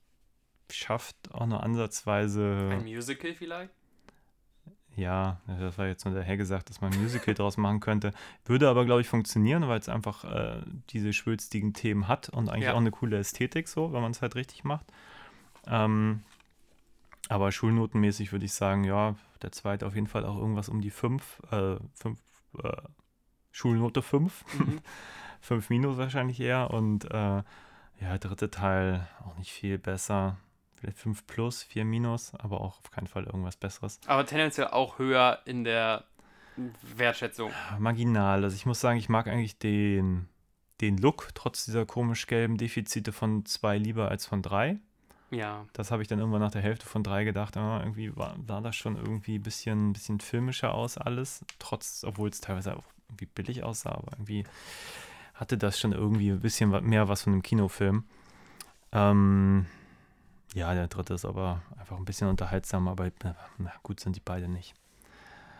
schafft, 0.69 1.15
auch 1.31 1.47
nur 1.47 1.63
ansatzweise. 1.63 2.69
Ein 2.71 2.83
Musical 2.83 3.33
vielleicht? 3.33 3.71
Ja, 4.97 5.39
das 5.47 5.77
war 5.77 5.87
jetzt 5.87 6.05
nur 6.05 6.13
der 6.13 6.23
Herr 6.23 6.35
gesagt, 6.37 6.69
dass 6.69 6.81
man 6.81 6.91
ein 6.91 7.01
Musical 7.01 7.33
draus 7.33 7.55
machen 7.57 7.79
könnte. 7.79 8.11
Würde 8.45 8.67
aber, 8.69 8.83
glaube 8.85 9.01
ich, 9.01 9.07
funktionieren, 9.07 9.67
weil 9.67 9.79
es 9.79 9.87
einfach 9.89 10.25
äh, 10.25 10.61
diese 10.89 11.13
schwülstigen 11.13 11.73
Themen 11.73 12.07
hat 12.07 12.29
und 12.29 12.49
eigentlich 12.49 12.65
Ja. 12.67 12.73
auch 12.73 12.77
eine 12.79 12.91
coole 12.91 13.17
Ästhetik, 13.17 13.67
so, 13.69 13.93
wenn 13.93 14.01
man 14.01 14.11
es 14.11 14.21
halt 14.21 14.35
richtig 14.35 14.63
macht. 14.65 14.85
Ähm, 15.65 16.23
aber 17.29 17.51
schulnotenmäßig 17.51 18.33
würde 18.33 18.45
ich 18.45 18.53
sagen, 18.53 18.83
ja, 18.83 19.15
der 19.41 19.53
zweite 19.53 19.87
auf 19.87 19.95
jeden 19.95 20.07
Fall 20.07 20.25
auch 20.25 20.37
irgendwas 20.37 20.67
um 20.67 20.81
die 20.81 20.89
5, 20.89 21.41
äh, 21.51 21.77
5, 21.95 22.19
äh, 22.61 22.71
Schulnote 23.51 24.01
5, 24.01 24.43
Mhm. 24.53 24.79
5 25.41 25.69
minus 25.69 25.97
wahrscheinlich 25.97 26.39
eher 26.39 26.71
und 26.71 27.05
äh, 27.05 27.43
ja, 28.01 28.17
dritte 28.19 28.51
Teil 28.51 29.07
auch 29.25 29.37
nicht 29.37 29.51
viel 29.51 29.77
besser. 29.77 30.37
Vielleicht 30.81 30.97
5 30.97 31.27
plus, 31.27 31.61
4 31.61 31.85
minus, 31.85 32.33
aber 32.33 32.59
auch 32.59 32.79
auf 32.79 32.89
keinen 32.89 33.05
Fall 33.05 33.25
irgendwas 33.25 33.55
Besseres. 33.55 33.99
Aber 34.07 34.25
tendenziell 34.25 34.67
auch 34.67 34.97
höher 34.97 35.39
in 35.45 35.63
der 35.63 36.05
Wertschätzung. 36.95 37.51
marginal. 37.77 38.43
Also 38.43 38.55
ich 38.55 38.65
muss 38.65 38.79
sagen, 38.79 38.97
ich 38.97 39.07
mag 39.07 39.27
eigentlich 39.27 39.59
den, 39.59 40.27
den 40.81 40.97
Look, 40.97 41.29
trotz 41.35 41.65
dieser 41.65 41.85
komisch 41.85 42.25
gelben 42.25 42.57
Defizite 42.57 43.11
von 43.11 43.45
zwei 43.45 43.77
lieber 43.77 44.09
als 44.09 44.25
von 44.25 44.41
drei. 44.41 44.79
Ja. 45.29 45.67
Das 45.73 45.91
habe 45.91 46.01
ich 46.01 46.07
dann 46.07 46.17
irgendwann 46.17 46.41
nach 46.41 46.51
der 46.51 46.63
Hälfte 46.63 46.87
von 46.87 47.03
drei 47.03 47.25
gedacht, 47.25 47.55
ah, 47.57 47.79
irgendwie 47.79 48.15
war, 48.17 48.35
sah 48.47 48.59
das 48.59 48.75
schon 48.75 48.97
irgendwie 48.97 49.35
ein 49.35 49.43
bisschen, 49.43 49.93
bisschen 49.93 50.19
filmischer 50.19 50.73
aus 50.73 50.97
alles, 50.97 51.45
trotz, 51.59 52.03
obwohl 52.03 52.29
es 52.29 52.41
teilweise 52.41 52.75
auch 52.75 52.83
irgendwie 53.07 53.27
billig 53.27 53.63
aussah, 53.63 53.91
aber 53.91 54.13
irgendwie 54.13 54.45
hatte 55.35 55.59
das 55.59 55.79
schon 55.79 55.93
irgendwie 55.93 56.31
ein 56.31 56.41
bisschen 56.41 56.69
mehr 56.87 57.07
was 57.07 57.21
von 57.21 57.33
einem 57.33 57.43
Kinofilm. 57.43 58.03
Ähm, 58.91 59.67
ja, 60.53 60.73
der 60.73 60.87
dritte 60.87 61.13
ist 61.13 61.25
aber 61.25 61.61
einfach 61.77 61.97
ein 61.97 62.05
bisschen 62.05 62.27
unterhaltsam, 62.27 62.87
aber 62.87 63.11
na, 63.57 63.71
gut 63.83 63.99
sind 63.99 64.15
die 64.15 64.21
beide 64.23 64.47
nicht. 64.47 64.73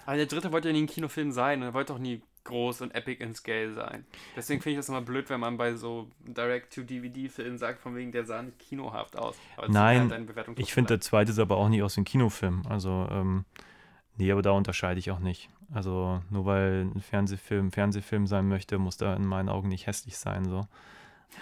Aber 0.05 0.17
der 0.17 0.25
dritte 0.25 0.51
wollte 0.51 0.69
ja 0.69 0.73
nie 0.73 0.83
ein 0.83 0.87
Kinofilm 0.87 1.31
sein 1.31 1.61
und 1.61 1.67
er 1.67 1.73
wollte 1.73 1.93
auch 1.93 1.99
nie 1.99 2.21
groß 2.43 2.81
und 2.81 2.95
epic 2.95 3.23
in 3.23 3.35
Scale 3.35 3.73
sein. 3.73 4.05
Deswegen 4.35 4.61
finde 4.61 4.73
ich 4.73 4.79
das 4.79 4.89
immer 4.89 5.01
blöd, 5.01 5.29
wenn 5.29 5.39
man 5.39 5.57
bei 5.57 5.75
so 5.75 6.09
Direct-to-DVD-Filmen 6.25 7.57
sagt, 7.57 7.79
von 7.79 7.95
wegen, 7.95 8.11
der 8.11 8.25
sah 8.25 8.41
nicht 8.41 8.59
kinohaft 8.59 9.17
aus. 9.17 9.37
Nein, 9.67 10.11
halt 10.11 10.59
Ich 10.59 10.73
finde, 10.73 10.89
der 10.89 11.01
zweite 11.01 11.31
ist 11.31 11.39
aber 11.39 11.57
auch 11.57 11.69
nicht 11.69 11.83
aus 11.83 11.95
dem 11.95 12.03
Kinofilm. 12.03 12.63
Also, 12.67 13.07
ähm, 13.11 13.45
nee, 14.17 14.31
aber 14.31 14.41
da 14.41 14.51
unterscheide 14.51 14.99
ich 14.99 15.11
auch 15.11 15.19
nicht. 15.19 15.49
Also, 15.73 16.21
nur 16.29 16.45
weil 16.45 16.89
ein 16.95 17.01
Fernsehfilm 17.01 17.67
ein 17.67 17.71
Fernsehfilm 17.71 18.27
sein 18.27 18.47
möchte, 18.47 18.77
muss 18.79 18.97
der 18.97 19.15
in 19.15 19.25
meinen 19.25 19.49
Augen 19.49 19.69
nicht 19.69 19.87
hässlich 19.87 20.17
sein. 20.17 20.45
So. 20.45 20.67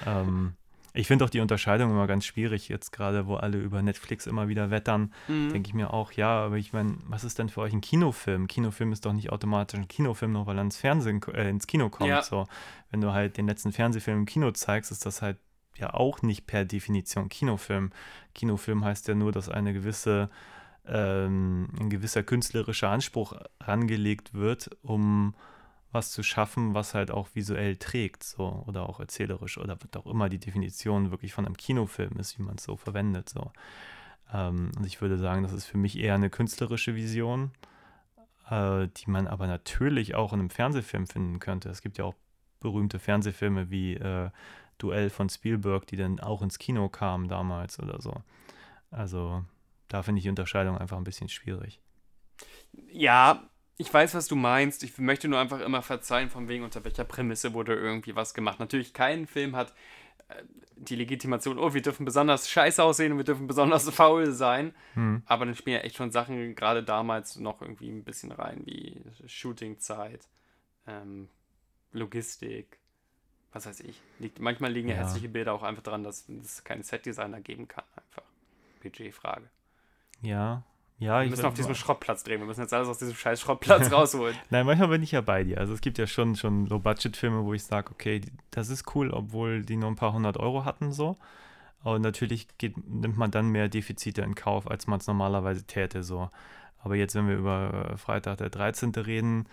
Ähm, 0.05 0.55
ich 0.93 1.07
finde 1.07 1.25
auch 1.25 1.29
die 1.29 1.39
Unterscheidung 1.39 1.91
immer 1.91 2.07
ganz 2.07 2.25
schwierig, 2.25 2.67
jetzt 2.69 2.91
gerade, 2.91 3.27
wo 3.27 3.35
alle 3.35 3.57
über 3.59 3.81
Netflix 3.81 4.27
immer 4.27 4.47
wieder 4.47 4.71
wettern, 4.71 5.13
Mhm. 5.27 5.49
denke 5.53 5.67
ich 5.67 5.73
mir 5.73 5.93
auch, 5.93 6.11
ja, 6.11 6.29
aber 6.45 6.57
ich 6.57 6.73
meine, 6.73 6.97
was 7.07 7.23
ist 7.23 7.39
denn 7.39 7.49
für 7.49 7.61
euch 7.61 7.73
ein 7.73 7.81
Kinofilm? 7.81 8.47
Kinofilm 8.47 8.91
ist 8.91 9.05
doch 9.05 9.13
nicht 9.13 9.31
automatisch 9.31 9.79
ein 9.79 9.87
Kinofilm, 9.87 10.31
nur 10.33 10.47
weil 10.47 10.57
er 10.57 10.63
ins 10.63 10.77
Fernsehen, 10.77 11.21
äh, 11.33 11.49
ins 11.49 11.67
Kino 11.67 11.89
kommt. 11.89 12.09
Ja. 12.09 12.21
So. 12.21 12.47
Wenn 12.91 13.01
du 13.01 13.13
halt 13.13 13.37
den 13.37 13.47
letzten 13.47 13.71
Fernsehfilm 13.71 14.19
im 14.19 14.25
Kino 14.25 14.51
zeigst, 14.51 14.91
ist 14.91 15.05
das 15.05 15.21
halt 15.21 15.37
ja 15.77 15.93
auch 15.93 16.21
nicht 16.23 16.45
per 16.47 16.65
Definition 16.65 17.29
Kinofilm. 17.29 17.91
Kinofilm 18.35 18.83
heißt 18.83 19.07
ja 19.07 19.15
nur, 19.15 19.31
dass 19.31 19.47
eine 19.47 19.73
gewisse, 19.73 20.29
ähm, 20.87 21.69
ein 21.79 21.89
gewisser 21.89 22.23
künstlerischer 22.23 22.89
Anspruch 22.89 23.33
rangelegt 23.61 24.33
wird, 24.33 24.69
um 24.81 25.35
was 25.91 26.11
zu 26.11 26.21
schaffen, 26.21 26.73
was 26.73 26.93
halt 26.93 27.11
auch 27.11 27.29
visuell 27.33 27.75
trägt, 27.77 28.23
so 28.23 28.63
oder 28.67 28.87
auch 28.87 28.99
erzählerisch 28.99 29.57
oder 29.57 29.77
was 29.79 30.01
auch 30.01 30.05
immer 30.05 30.29
die 30.29 30.39
Definition 30.39 31.11
wirklich 31.11 31.33
von 31.33 31.45
einem 31.45 31.57
Kinofilm 31.57 32.17
ist, 32.19 32.37
wie 32.37 32.43
man 32.43 32.55
es 32.55 32.63
so 32.63 32.75
verwendet. 32.77 33.29
So. 33.29 33.51
Ähm, 34.31 34.71
und 34.77 34.85
ich 34.85 35.01
würde 35.01 35.17
sagen, 35.17 35.43
das 35.43 35.53
ist 35.53 35.65
für 35.65 35.77
mich 35.77 35.97
eher 35.97 36.15
eine 36.15 36.29
künstlerische 36.29 36.95
Vision, 36.95 37.51
äh, 38.49 38.87
die 38.97 39.09
man 39.09 39.27
aber 39.27 39.47
natürlich 39.47 40.15
auch 40.15 40.33
in 40.33 40.39
einem 40.39 40.49
Fernsehfilm 40.49 41.07
finden 41.07 41.39
könnte. 41.39 41.69
Es 41.69 41.81
gibt 41.81 41.97
ja 41.97 42.05
auch 42.05 42.15
berühmte 42.59 42.99
Fernsehfilme 42.99 43.71
wie 43.71 43.95
äh, 43.95 44.29
Duell 44.77 45.09
von 45.09 45.29
Spielberg, 45.29 45.87
die 45.87 45.97
dann 45.97 46.19
auch 46.19 46.41
ins 46.41 46.59
Kino 46.59 46.87
kamen 46.87 47.27
damals 47.27 47.79
oder 47.79 48.01
so. 48.01 48.21
Also 48.91 49.43
da 49.87 50.03
finde 50.03 50.19
ich 50.19 50.23
die 50.23 50.29
Unterscheidung 50.29 50.77
einfach 50.77 50.97
ein 50.97 51.03
bisschen 51.03 51.29
schwierig. 51.29 51.81
Ja, 52.91 53.48
ich 53.79 53.91
weiß, 53.93 54.13
was 54.13 54.27
du 54.27 54.35
meinst. 54.35 54.83
Ich 54.83 54.97
möchte 54.97 55.29
nur 55.29 55.39
einfach 55.39 55.61
immer 55.61 55.81
verzeihen, 55.81 56.29
von 56.29 56.49
wegen 56.49 56.65
unter 56.65 56.83
welcher 56.83 57.05
Prämisse 57.05 57.53
wurde 57.53 57.73
irgendwie 57.75 58.13
was 58.13 58.33
gemacht. 58.33 58.59
Natürlich, 58.59 58.93
kein 58.93 59.25
Film 59.25 59.55
hat 59.55 59.73
äh, 60.27 60.43
die 60.75 60.97
Legitimation, 60.97 61.57
oh, 61.57 61.73
wir 61.73 61.81
dürfen 61.81 62.03
besonders 62.03 62.49
scheiße 62.49 62.83
aussehen 62.83 63.13
und 63.13 63.19
wir 63.19 63.23
dürfen 63.23 63.47
besonders 63.47 63.89
faul 63.95 64.33
sein. 64.33 64.75
Hm. 64.95 65.23
Aber 65.25 65.45
dann 65.45 65.55
spielen 65.55 65.77
ja 65.77 65.83
echt 65.83 65.95
schon 65.95 66.11
Sachen 66.11 66.55
gerade 66.55 66.83
damals 66.83 67.37
noch 67.37 67.61
irgendwie 67.61 67.89
ein 67.89 68.03
bisschen 68.03 68.33
rein, 68.33 68.63
wie 68.65 69.01
Shootingzeit, 69.27 70.27
ähm, 70.85 71.29
Logistik, 71.93 72.79
was 73.53 73.65
weiß 73.65 73.79
ich. 73.79 74.01
Liegt, 74.19 74.39
manchmal 74.39 74.73
liegen 74.73 74.89
ja, 74.89 74.95
Ja. 74.95 75.03
hässliche 75.03 75.29
Bilder 75.29 75.53
auch 75.53 75.63
einfach 75.63 75.83
daran, 75.83 76.03
dass 76.03 76.27
es 76.27 76.65
keine 76.65 76.83
Setdesigner 76.83 77.39
geben 77.39 77.69
kann. 77.69 77.85
Einfach. 77.95 78.23
Budgetfrage. 78.83 79.49
Ja, 80.21 80.63
ja, 80.99 81.21
Wir 81.21 81.29
müssen 81.29 81.45
auf 81.45 81.53
diesem 81.53 81.75
Schrottplatz 81.75 82.23
drehen. 82.23 82.39
Wir 82.39 82.45
müssen 82.45 82.59
jetzt 82.59 82.73
alles 82.73 82.89
aus 82.89 82.97
diesem 82.97 83.15
scheiß 83.15 83.39
Schrottplatz 83.39 83.91
rausholen. 83.91 84.35
Nein, 84.49 84.65
manchmal 84.65 84.89
bin 84.89 85.01
ich 85.01 85.11
ja 85.11 85.21
bei 85.21 85.43
dir. 85.45 85.57
Also 85.57 85.73
es 85.73 85.81
gibt 85.81 85.97
ja 85.97 86.07
schon, 86.07 86.35
schon 86.35 86.65
Low-Budget-Filme, 86.67 87.45
wo 87.45 87.53
ich 87.53 87.63
sage, 87.63 87.91
okay, 87.91 88.21
das 88.51 88.69
ist 88.69 88.95
cool, 88.95 89.11
obwohl 89.11 89.63
die 89.63 89.77
nur 89.77 89.89
ein 89.89 89.95
paar 89.95 90.13
hundert 90.13 90.37
Euro 90.37 90.65
hatten 90.65 90.91
so. 90.91 91.17
Aber 91.83 91.97
natürlich 91.99 92.47
geht, 92.57 92.75
nimmt 92.89 93.17
man 93.17 93.31
dann 93.31 93.47
mehr 93.47 93.69
Defizite 93.69 94.21
in 94.21 94.35
Kauf, 94.35 94.69
als 94.69 94.87
man 94.87 94.99
es 94.99 95.07
normalerweise 95.07 95.63
täte 95.63 96.03
so. 96.03 96.29
Aber 96.83 96.95
jetzt, 96.95 97.15
wenn 97.15 97.27
wir 97.27 97.37
über 97.37 97.91
äh, 97.93 97.97
Freitag 97.97 98.37
der 98.37 98.49
13. 98.49 98.91
reden, 98.91 99.45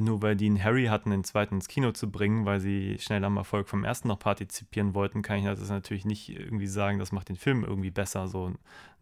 nur 0.00 0.22
weil 0.22 0.36
die 0.36 0.46
einen 0.46 0.62
Harry 0.62 0.86
hatten, 0.86 1.10
den 1.10 1.24
zweiten 1.24 1.56
ins 1.56 1.68
Kino 1.68 1.92
zu 1.92 2.10
bringen, 2.10 2.44
weil 2.44 2.60
sie 2.60 2.98
schnell 2.98 3.24
am 3.24 3.36
Erfolg 3.36 3.68
vom 3.68 3.84
ersten 3.84 4.08
noch 4.08 4.18
partizipieren 4.18 4.94
wollten, 4.94 5.22
kann 5.22 5.38
ich 5.38 5.44
das 5.44 5.68
natürlich 5.68 6.04
nicht 6.04 6.28
irgendwie 6.30 6.66
sagen, 6.66 6.98
das 6.98 7.12
macht 7.12 7.28
den 7.28 7.36
Film 7.36 7.64
irgendwie 7.64 7.90
besser, 7.90 8.28
so 8.28 8.52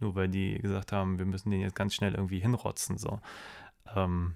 nur 0.01 0.14
weil 0.14 0.28
die 0.28 0.59
gesagt 0.59 0.93
haben, 0.93 1.19
wir 1.19 1.27
müssen 1.27 1.51
den 1.51 1.60
jetzt 1.60 1.77
ganz 1.77 1.94
schnell 1.94 2.14
irgendwie 2.14 2.40
hinrotzen. 2.40 2.98
So. 2.98 3.20
Ähm, 3.94 4.35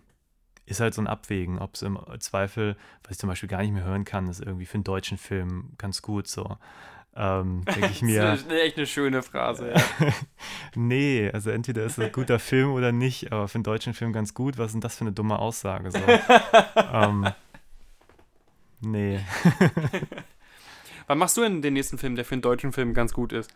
ist 0.66 0.80
halt 0.80 0.94
so 0.94 1.02
ein 1.02 1.06
Abwägen, 1.06 1.58
ob 1.58 1.74
es 1.74 1.82
im 1.82 1.98
Zweifel, 2.18 2.76
was 3.04 3.12
ich 3.12 3.18
zum 3.18 3.28
Beispiel 3.28 3.48
gar 3.48 3.62
nicht 3.62 3.72
mehr 3.72 3.84
hören 3.84 4.04
kann, 4.04 4.28
ist 4.28 4.40
irgendwie 4.40 4.66
für 4.66 4.74
einen 4.74 4.84
deutschen 4.84 5.18
Film 5.18 5.70
ganz 5.78 6.02
gut 6.02 6.26
so. 6.26 6.56
Ähm, 7.18 7.64
denke 7.64 7.86
ich 7.90 8.02
mir, 8.02 8.20
Das 8.22 8.40
ist 8.40 8.50
eine, 8.50 8.60
echt 8.60 8.76
eine 8.76 8.86
schöne 8.86 9.22
Phrase. 9.22 9.72
Ja. 9.74 10.12
nee, 10.74 11.30
also 11.32 11.50
entweder 11.50 11.84
ist 11.84 11.96
es 11.98 12.04
ein 12.04 12.12
guter 12.12 12.38
Film 12.38 12.72
oder 12.72 12.92
nicht, 12.92 13.32
aber 13.32 13.48
für 13.48 13.54
einen 13.56 13.64
deutschen 13.64 13.94
Film 13.94 14.12
ganz 14.12 14.34
gut, 14.34 14.58
was 14.58 14.66
ist 14.66 14.72
denn 14.74 14.80
das 14.82 14.96
für 14.96 15.02
eine 15.02 15.12
dumme 15.12 15.38
Aussage? 15.38 15.90
So. 15.90 15.98
ähm, 16.92 17.28
nee. 18.82 19.20
Wann 21.06 21.18
machst 21.18 21.36
du 21.36 21.42
denn 21.42 21.62
den 21.62 21.74
nächsten 21.74 21.98
Film, 21.98 22.16
der 22.16 22.24
für 22.24 22.34
einen 22.34 22.42
deutschen 22.42 22.72
Film 22.72 22.92
ganz 22.92 23.12
gut 23.12 23.32
ist? 23.32 23.50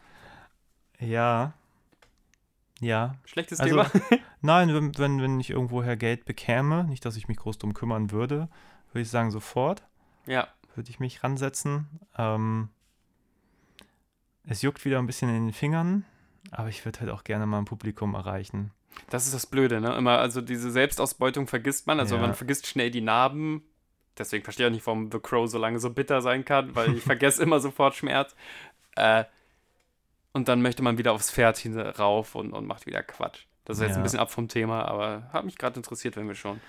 Ja. 0.99 1.53
Ja. 2.81 3.17
Schlechtes 3.27 3.61
Also, 3.61 3.83
Thema? 3.83 3.91
Nein, 4.41 4.73
wenn, 4.73 4.97
wenn, 4.97 5.21
wenn 5.21 5.41
ich 5.41 5.51
irgendwoher 5.51 5.97
Geld 5.97 6.25
bekäme, 6.25 6.85
nicht, 6.85 7.05
dass 7.05 7.17
ich 7.17 7.29
mich 7.29 7.37
groß 7.37 7.59
drum 7.59 7.75
kümmern 7.75 8.11
würde, 8.11 8.49
würde 8.93 9.03
ich 9.03 9.11
sagen, 9.11 9.31
sofort 9.31 9.83
Ja. 10.27 10.49
würde 10.77 10.89
ich 10.89 10.99
mich 10.99 11.23
ransetzen. 11.23 11.89
Ähm, 12.17 12.71
es 14.51 14.63
juckt 14.63 14.85
wieder 14.85 14.99
ein 14.99 15.07
bisschen 15.07 15.29
in 15.31 15.47
den 15.47 15.53
Fingern, 15.55 16.05
aber 16.51 16.69
ich 16.69 16.85
würde 16.85 17.01
halt 17.01 17.11
auch 17.11 17.25
gerne 17.25 17.47
mal 17.47 17.59
ein 17.59 17.65
Publikum 17.65 18.15
erreichen. 18.15 18.71
Das 19.09 19.25
ist 19.25 19.35
das 19.35 19.47
Blöde, 19.47 19.81
ne? 19.81 19.95
Immer, 19.97 20.19
also 20.19 20.41
diese 20.41 20.71
Selbstausbeutung 20.71 21.47
vergisst 21.47 21.87
man. 21.87 21.99
Also 22.01 22.17
Ja. 22.17 22.21
man 22.21 22.35
vergisst 22.35 22.67
schnell 22.67 22.91
die 22.91 23.01
Narben 23.01 23.63
deswegen 24.19 24.45
verstehe 24.45 24.67
ich 24.67 24.71
auch 24.71 24.75
nicht, 24.75 24.87
warum 24.87 25.11
The 25.11 25.19
Crow 25.19 25.49
so 25.49 25.57
lange 25.57 25.79
so 25.81 25.89
bitter 25.89 26.21
sein 26.21 26.45
kann, 26.45 26.75
weil 26.75 26.95
ich 26.95 27.03
vergesse 27.05 27.43
immer 27.43 27.59
sofort 27.59 27.95
Schmerz. 27.95 28.35
Äh, 28.97 29.25
und 30.33 30.49
dann 30.49 30.61
möchte 30.61 30.83
man 30.83 30.99
wieder 30.99 31.13
aufs 31.13 31.31
Pferd 31.31 31.57
hin 31.57 31.79
rauf 31.79 32.35
und, 32.35 32.53
und 32.53 32.67
macht 32.67 32.85
wieder 32.87 33.03
Quatsch. 33.03 33.47
Das 33.65 33.79
ist 33.79 33.83
jetzt 33.83 33.93
Ja. 33.93 33.97
ein 33.99 34.03
bisschen 34.03 34.19
ab 34.19 34.31
vom 34.31 34.49
Thema, 34.49 34.85
aber 34.85 35.31
hat 35.33 35.45
mich 35.47 35.57
gerade 35.57 35.77
interessiert, 35.77 36.17
wenn 36.17 36.29
wir 36.29 36.35
schon 36.35 36.61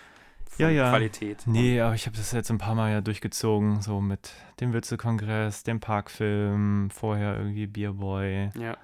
Ja, 0.57 0.69
ja. 0.69 0.89
Qualität. 0.89 1.43
Nee, 1.45 1.79
aber 1.81 1.95
ich 1.95 2.05
habe 2.05 2.15
das 2.17 2.31
jetzt 2.31 2.51
ein 2.51 2.57
paar 2.57 2.75
Mal 2.75 2.91
ja 2.91 3.01
durchgezogen, 3.01 3.81
so 3.81 3.99
mit 4.01 4.31
dem 4.59 4.73
Witze-Kongress, 4.73 5.63
dem 5.63 5.79
Parkfilm, 5.79 6.89
vorher 6.91 7.37
irgendwie 7.37 7.67
Bierboy, 7.67 8.49
Ja. 8.57 8.77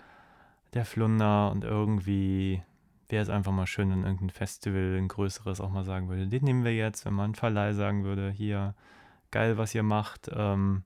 der 0.73 0.85
Flunder 0.85 1.51
und 1.51 1.63
irgendwie 1.63 2.61
wäre 3.09 3.23
es 3.23 3.29
einfach 3.29 3.51
mal 3.51 3.67
schön, 3.67 3.89
wenn 3.91 4.03
irgendein 4.03 4.29
Festival, 4.31 4.97
ein 4.97 5.07
größeres 5.07 5.61
auch 5.61 5.69
mal 5.69 5.83
sagen 5.85 6.09
würde, 6.09 6.27
den 6.27 6.43
nehmen 6.43 6.63
wir 6.65 6.75
jetzt, 6.75 7.05
wenn 7.05 7.13
man 7.13 7.35
Verleih 7.35 7.73
sagen 7.73 8.03
würde, 8.03 8.31
hier, 8.31 8.73
geil, 9.31 9.57
was 9.57 9.73
ihr 9.75 9.83
macht, 9.83 10.29
ähm, 10.33 10.83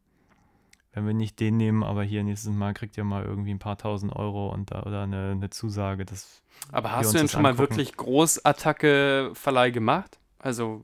wenn 0.94 1.08
wir 1.08 1.14
nicht 1.14 1.40
den 1.40 1.58
nehmen, 1.58 1.84
aber 1.84 2.04
hier 2.04 2.24
nächstes 2.24 2.52
Mal 2.52 2.74
kriegt 2.74 2.98
ihr 2.98 3.04
mal 3.06 3.24
irgendwie 3.24 3.52
ein 3.52 3.60
paar 3.60 3.78
tausend 3.78 4.14
Euro 4.16 4.50
und 4.50 4.72
da, 4.72 4.84
oder 4.84 5.04
eine, 5.04 5.32
eine 5.32 5.50
Zusage, 5.50 6.06
das 6.06 6.42
Aber 6.72 6.92
hast 6.92 7.14
du 7.14 7.18
denn 7.18 7.28
schon 7.30 7.42
mal 7.44 7.52
angucken. 7.52 7.70
wirklich 7.78 7.96
Großattacke-Verleih 7.98 9.72
gemacht? 9.72 10.20
Also, 10.42 10.84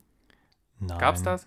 nein. 0.78 0.98
gab's 0.98 1.22
das? 1.22 1.46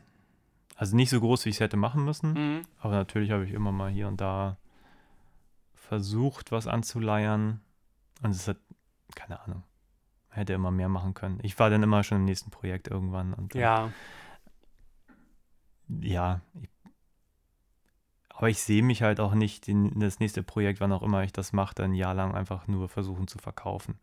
Also 0.76 0.96
nicht 0.96 1.10
so 1.10 1.20
groß, 1.20 1.46
wie 1.46 1.50
ich 1.50 1.56
es 1.56 1.60
hätte 1.62 1.78
machen 1.78 2.04
müssen, 2.06 2.34
Mhm. 2.34 2.62
Aber 2.80 2.94
natürlich 2.94 3.32
habe 3.32 3.46
ich 3.46 3.52
immer 3.54 3.72
mal 3.72 3.90
hier 3.92 4.08
und 4.08 4.20
da 4.20 4.58
versucht, 5.74 6.52
was 6.52 6.68
anzuleiern. 6.68 7.62
Und 8.24 8.32
es 8.32 8.48
hat, 8.48 8.58
keine 9.16 9.40
Ahnung, 9.42 9.64
hätte 10.30 10.54
immer 10.54 10.72
mehr 10.72 10.90
machen 10.90 11.14
können. 11.14 11.40
Ich 11.44 11.58
war 11.60 11.70
dann 11.70 11.84
immer 11.84 12.04
schon 12.04 12.18
im 12.20 12.26
nächsten 12.26 12.50
Projekt 12.52 12.88
irgendwann. 12.88 13.34
Und 13.34 13.54
dann- 13.56 13.62
Ja. 13.62 13.90
Ja. 16.00 16.42
Ich, 16.62 16.70
aber 18.30 18.50
ich 18.50 18.62
sehe 18.64 18.82
mich 18.84 19.04
halt 19.04 19.20
auch 19.20 19.34
nicht 19.34 19.68
in 19.68 20.00
das 20.00 20.20
nächste 20.20 20.42
Projekt, 20.44 20.80
wann 20.80 20.92
auch 20.92 21.04
immer 21.04 21.24
ich 21.24 21.32
das 21.34 21.54
mache, 21.54 21.76
dann 21.76 21.92
ein 21.92 21.96
Jahr 21.96 22.14
lang 22.16 22.34
einfach 22.34 22.68
nur 22.68 22.90
versuchen 22.90 23.28
zu 23.28 23.38
verkaufen. 23.38 24.00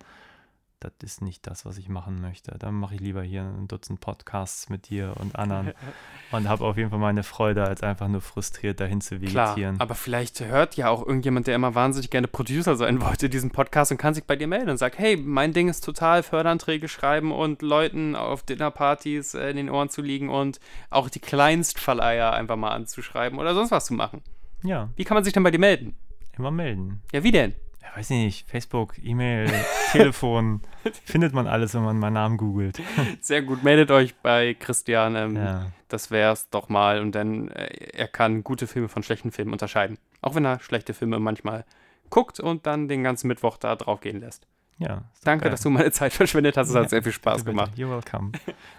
Das 0.80 0.92
ist 1.02 1.22
nicht 1.22 1.44
das, 1.48 1.64
was 1.66 1.76
ich 1.76 1.88
machen 1.88 2.20
möchte. 2.20 2.56
Dann 2.56 2.74
mache 2.74 2.94
ich 2.94 3.00
lieber 3.00 3.20
hier 3.22 3.42
ein 3.42 3.66
Dutzend 3.66 4.00
Podcasts 4.00 4.68
mit 4.68 4.88
dir 4.90 5.14
und 5.18 5.34
anderen 5.36 5.72
und 6.30 6.48
habe 6.48 6.64
auf 6.64 6.76
jeden 6.76 6.90
Fall 6.90 7.00
meine 7.00 7.24
Freude, 7.24 7.64
als 7.64 7.82
einfach 7.82 8.06
nur 8.06 8.20
frustriert 8.20 8.78
dahin 8.78 9.00
zu 9.00 9.18
Klar, 9.18 9.48
vegetieren. 9.56 9.80
aber 9.80 9.96
vielleicht 9.96 10.40
hört 10.40 10.76
ja 10.76 10.88
auch 10.88 11.04
irgendjemand, 11.04 11.48
der 11.48 11.56
immer 11.56 11.74
wahnsinnig 11.74 12.10
gerne 12.10 12.28
Producer 12.28 12.76
sein 12.76 13.00
wollte, 13.02 13.28
diesen 13.28 13.50
Podcast 13.50 13.90
und 13.90 13.98
kann 13.98 14.14
sich 14.14 14.22
bei 14.22 14.36
dir 14.36 14.46
melden 14.46 14.70
und 14.70 14.76
sagt, 14.76 14.98
hey, 15.00 15.16
mein 15.16 15.52
Ding 15.52 15.68
ist 15.68 15.80
total 15.84 16.22
Förderanträge 16.22 16.86
schreiben 16.86 17.32
und 17.32 17.60
Leuten 17.62 18.14
auf 18.14 18.44
Dinnerpartys 18.44 19.34
äh, 19.34 19.50
in 19.50 19.56
den 19.56 19.70
Ohren 19.70 19.88
zu 19.88 20.00
liegen 20.00 20.28
und 20.30 20.60
auch 20.90 21.08
die 21.08 21.18
Kleinstverleiher 21.20 22.32
einfach 22.34 22.56
mal 22.56 22.70
anzuschreiben 22.70 23.38
oder 23.40 23.52
sonst 23.54 23.72
was 23.72 23.86
zu 23.86 23.94
machen. 23.94 24.22
Ja, 24.62 24.90
Wie 24.94 25.02
kann 25.04 25.16
man 25.16 25.24
sich 25.24 25.32
denn 25.32 25.42
bei 25.42 25.50
dir 25.50 25.58
melden? 25.58 25.96
immer 26.36 26.52
melden. 26.52 27.02
Ja, 27.12 27.24
wie 27.24 27.32
denn? 27.32 27.56
Ja, 27.82 27.88
weiß 27.96 28.10
ich 28.10 28.16
nicht, 28.24 28.48
Facebook, 28.50 28.94
E-Mail, 29.02 29.50
Telefon, 29.92 30.60
findet 31.04 31.32
man 31.32 31.46
alles, 31.46 31.74
wenn 31.74 31.82
man 31.84 31.98
meinen 31.98 32.14
Namen 32.14 32.36
googelt. 32.36 32.80
Sehr 33.20 33.42
gut, 33.42 33.62
meldet 33.62 33.90
euch 33.90 34.14
bei 34.16 34.54
Christian. 34.54 35.16
Ähm, 35.16 35.36
Ja, 35.36 35.66
Das 35.88 36.10
wär's 36.10 36.50
doch 36.50 36.68
mal. 36.68 37.00
Und 37.00 37.12
dann, 37.14 37.48
äh, 37.48 37.66
er 37.94 38.08
kann 38.08 38.44
gute 38.44 38.66
Filme 38.66 38.88
von 38.88 39.02
schlechten 39.02 39.30
Filmen 39.32 39.52
unterscheiden. 39.52 39.96
Auch 40.20 40.34
wenn 40.34 40.44
er 40.44 40.60
schlechte 40.60 40.92
Filme 40.94 41.18
manchmal 41.18 41.64
guckt 42.10 42.40
und 42.40 42.66
dann 42.66 42.88
den 42.88 43.02
ganzen 43.04 43.28
Mittwoch 43.28 43.56
da 43.58 43.76
drauf 43.76 44.00
gehen 44.00 44.20
lässt. 44.20 44.46
ja. 44.78 45.02
Danke, 45.24 45.44
geil. 45.44 45.50
dass 45.52 45.60
du 45.62 45.70
meine 45.70 45.90
Zeit 45.92 46.12
verschwendet 46.14 46.56
hast. 46.56 46.68
Es 46.70 46.74
hat 46.74 46.84
Ja, 46.84 46.88
sehr 46.88 47.02
viel 47.02 47.12
Spaß 47.12 47.44
gemacht. 47.44 47.72
You're 47.76 47.90
welcome. 47.90 48.32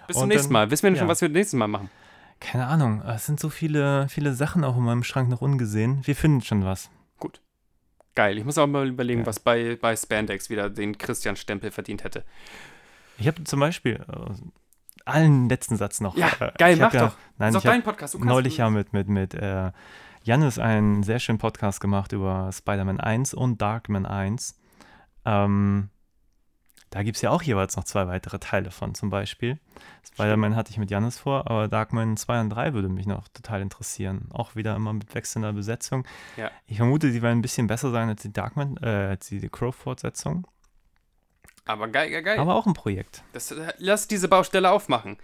Bis 0.06 0.14
zum 0.16 0.22
Und 0.24 0.28
nächsten 0.28 0.48
dann- 0.52 0.52
Mal. 0.64 0.70
Wissen 0.70 0.82
wir 0.84 0.90
denn 0.90 0.98
schon, 0.98 1.06
ja. 1.08 1.10
was 1.12 1.20
wir 1.20 1.28
nächstes 1.28 1.58
Mal 1.58 1.68
machen? 1.68 1.90
Keine 2.40 2.66
Ahnung, 2.66 3.02
es 3.02 3.26
sind 3.26 3.38
so 3.38 3.50
viele, 3.50 4.08
viele 4.08 4.32
Sachen 4.32 4.64
auch 4.64 4.76
in 4.76 4.82
meinem 4.82 5.02
Schrank 5.04 5.28
noch 5.28 5.42
ungesehen. 5.42 6.00
Wir 6.06 6.16
finden 6.16 6.40
schon 6.40 6.64
was. 6.64 6.90
Geil. 8.14 8.38
Ich 8.38 8.44
muss 8.44 8.58
auch 8.58 8.66
mal 8.66 8.88
überlegen, 8.88 9.20
Ja. 9.20 9.26
was 9.26 9.38
bei, 9.40 9.76
bei 9.80 9.94
Spandex 9.96 10.50
wieder 10.50 10.68
den 10.68 10.98
Christian-Stempel 10.98 11.70
verdient 11.70 12.04
hätte. 12.04 12.24
Ich 13.18 13.26
habe 13.26 13.42
zum 13.44 13.60
Beispiel 13.60 14.04
äh, 14.12 14.30
einen 15.04 15.48
letzten 15.48 15.76
Satz 15.76 16.00
noch. 16.00 16.16
Ja, 16.16 16.28
äh, 16.40 16.52
geil, 16.58 16.76
mach 16.76 16.92
ja, 16.92 17.06
doch. 17.08 17.16
Nein, 17.38 17.50
ist 17.54 17.58
ich 17.64 17.70
dein 17.70 17.82
Podcast. 17.82 18.14
Du 18.14 18.24
neulich 18.24 18.56
ja 18.56 18.68
mit, 18.70 18.92
mit, 18.92 19.08
mit 19.08 19.34
äh, 19.34 19.70
Jannis 20.24 20.58
einen 20.58 21.02
sehr 21.02 21.18
schönen 21.18 21.38
Podcast 21.38 21.80
gemacht 21.80 22.12
über 22.12 22.50
Spider-Man 22.52 23.00
1 23.00 23.34
und 23.34 23.62
Darkman 23.62 24.06
1. 24.06 24.58
Ähm, 25.24 25.90
da 26.90 27.02
gibt 27.02 27.16
es 27.16 27.22
ja 27.22 27.30
auch 27.30 27.42
jeweils 27.42 27.76
noch 27.76 27.84
zwei 27.84 28.06
weitere 28.08 28.38
Teile 28.38 28.70
von, 28.70 28.94
zum 28.94 29.10
Beispiel. 29.10 29.58
Spider-Man 30.12 30.56
hatte 30.56 30.70
ich 30.70 30.78
mit 30.78 30.90
Jannis 30.90 31.18
vor, 31.18 31.48
aber 31.50 31.68
Darkman 31.68 32.16
2 32.16 32.40
und 32.40 32.50
3 32.50 32.74
würde 32.74 32.88
mich 32.88 33.06
noch 33.06 33.28
total 33.28 33.62
interessieren. 33.62 34.28
Auch 34.32 34.56
wieder 34.56 34.74
immer 34.74 34.92
mit 34.92 35.14
wechselnder 35.14 35.52
Besetzung. 35.52 36.04
Ja. 36.36 36.50
Ich 36.66 36.78
vermute, 36.78 37.12
die 37.12 37.22
werden 37.22 37.38
ein 37.38 37.42
bisschen 37.42 37.66
besser 37.68 37.90
sein 37.92 38.08
als 38.08 38.22
die 38.22 38.32
Darkman, 38.32 38.76
äh, 38.82 38.86
als 38.88 39.28
die 39.28 39.48
Crow-Fortsetzung. 39.48 40.46
Aber 41.64 41.86
geil, 41.88 42.10
geil, 42.10 42.22
geil. 42.22 42.38
Aber 42.38 42.56
auch 42.56 42.66
ein 42.66 42.74
Projekt. 42.74 43.22
Das, 43.32 43.52
äh, 43.52 43.72
lass 43.78 44.08
diese 44.08 44.26
Baustelle 44.28 44.70
aufmachen. 44.70 45.16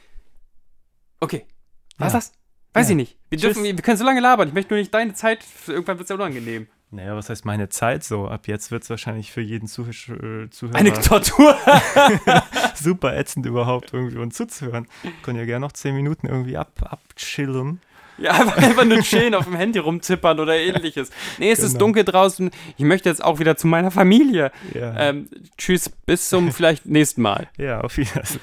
Okay. 1.20 1.46
Was 1.98 2.12
Ja. 2.12 2.18
ist 2.18 2.28
das? 2.30 2.38
Weiß 2.74 2.86
Ja. 2.86 2.90
ich 2.90 2.96
nicht. 2.96 3.18
Wir, 3.30 3.38
Tschüss. 3.38 3.54
dürfen, 3.54 3.64
wir 3.64 3.74
können 3.82 3.96
so 3.96 4.04
lange 4.04 4.20
labern. 4.20 4.48
Ich 4.48 4.54
möchte 4.54 4.72
nur 4.74 4.78
nicht 4.78 4.92
deine 4.94 5.14
Zeit. 5.14 5.44
Irgendwann 5.66 5.98
wird 5.98 6.04
es 6.04 6.10
ja 6.10 6.14
unangenehm. 6.14 6.68
Naja, 6.90 7.16
was 7.16 7.28
heißt 7.28 7.44
meine 7.44 7.68
Zeit 7.68 8.04
so? 8.04 8.28
Ab 8.28 8.46
jetzt 8.46 8.70
wird 8.70 8.84
es 8.84 8.90
wahrscheinlich 8.90 9.32
für 9.32 9.40
jeden 9.40 9.66
Zuh 9.66 9.82
äh, 9.82 10.48
Zuhörer 10.50 10.76
Eine 10.76 10.92
Tortur. 10.92 11.56
super 12.74 13.16
ätzend 13.16 13.44
überhaupt 13.46 13.92
irgendwie 13.92 14.18
uns 14.18 14.36
zuzuhören. 14.36 14.86
Können 15.22 15.38
ja 15.38 15.44
gerne 15.44 15.64
noch 15.66 15.72
zehn 15.72 15.94
Minuten 15.94 16.26
irgendwie 16.28 16.56
ab, 16.56 16.70
abchillen. 16.82 17.80
Ja, 18.18 18.30
einfach, 18.32 18.84
nur 18.86 19.00
chillen, 19.00 19.34
auf 19.34 19.44
dem 19.44 19.56
Handy 19.56 19.78
rumtippern 19.78 20.40
oder 20.40 20.56
ähnliches. 20.56 21.10
Nee, 21.38 21.50
es 21.50 21.58
ist 21.58 21.72
Genau. 21.72 21.80
dunkel 21.86 22.04
draußen. 22.04 22.50
Ich 22.78 22.84
möchte 22.84 23.10
jetzt 23.10 23.22
auch 23.22 23.40
wieder 23.40 23.56
zu 23.58 23.66
meiner 23.66 23.90
Familie. 23.90 24.52
Ja, 24.72 24.96
Ähm, 24.96 25.28
tschüss, 25.58 25.90
bis 25.90 26.30
zum 26.30 26.50
vielleicht 26.52 26.86
nächsten 26.86 27.20
Mal. 27.20 27.48
ja 27.58 27.80
auf 27.82 27.96
Wiedersehen. 27.98 28.40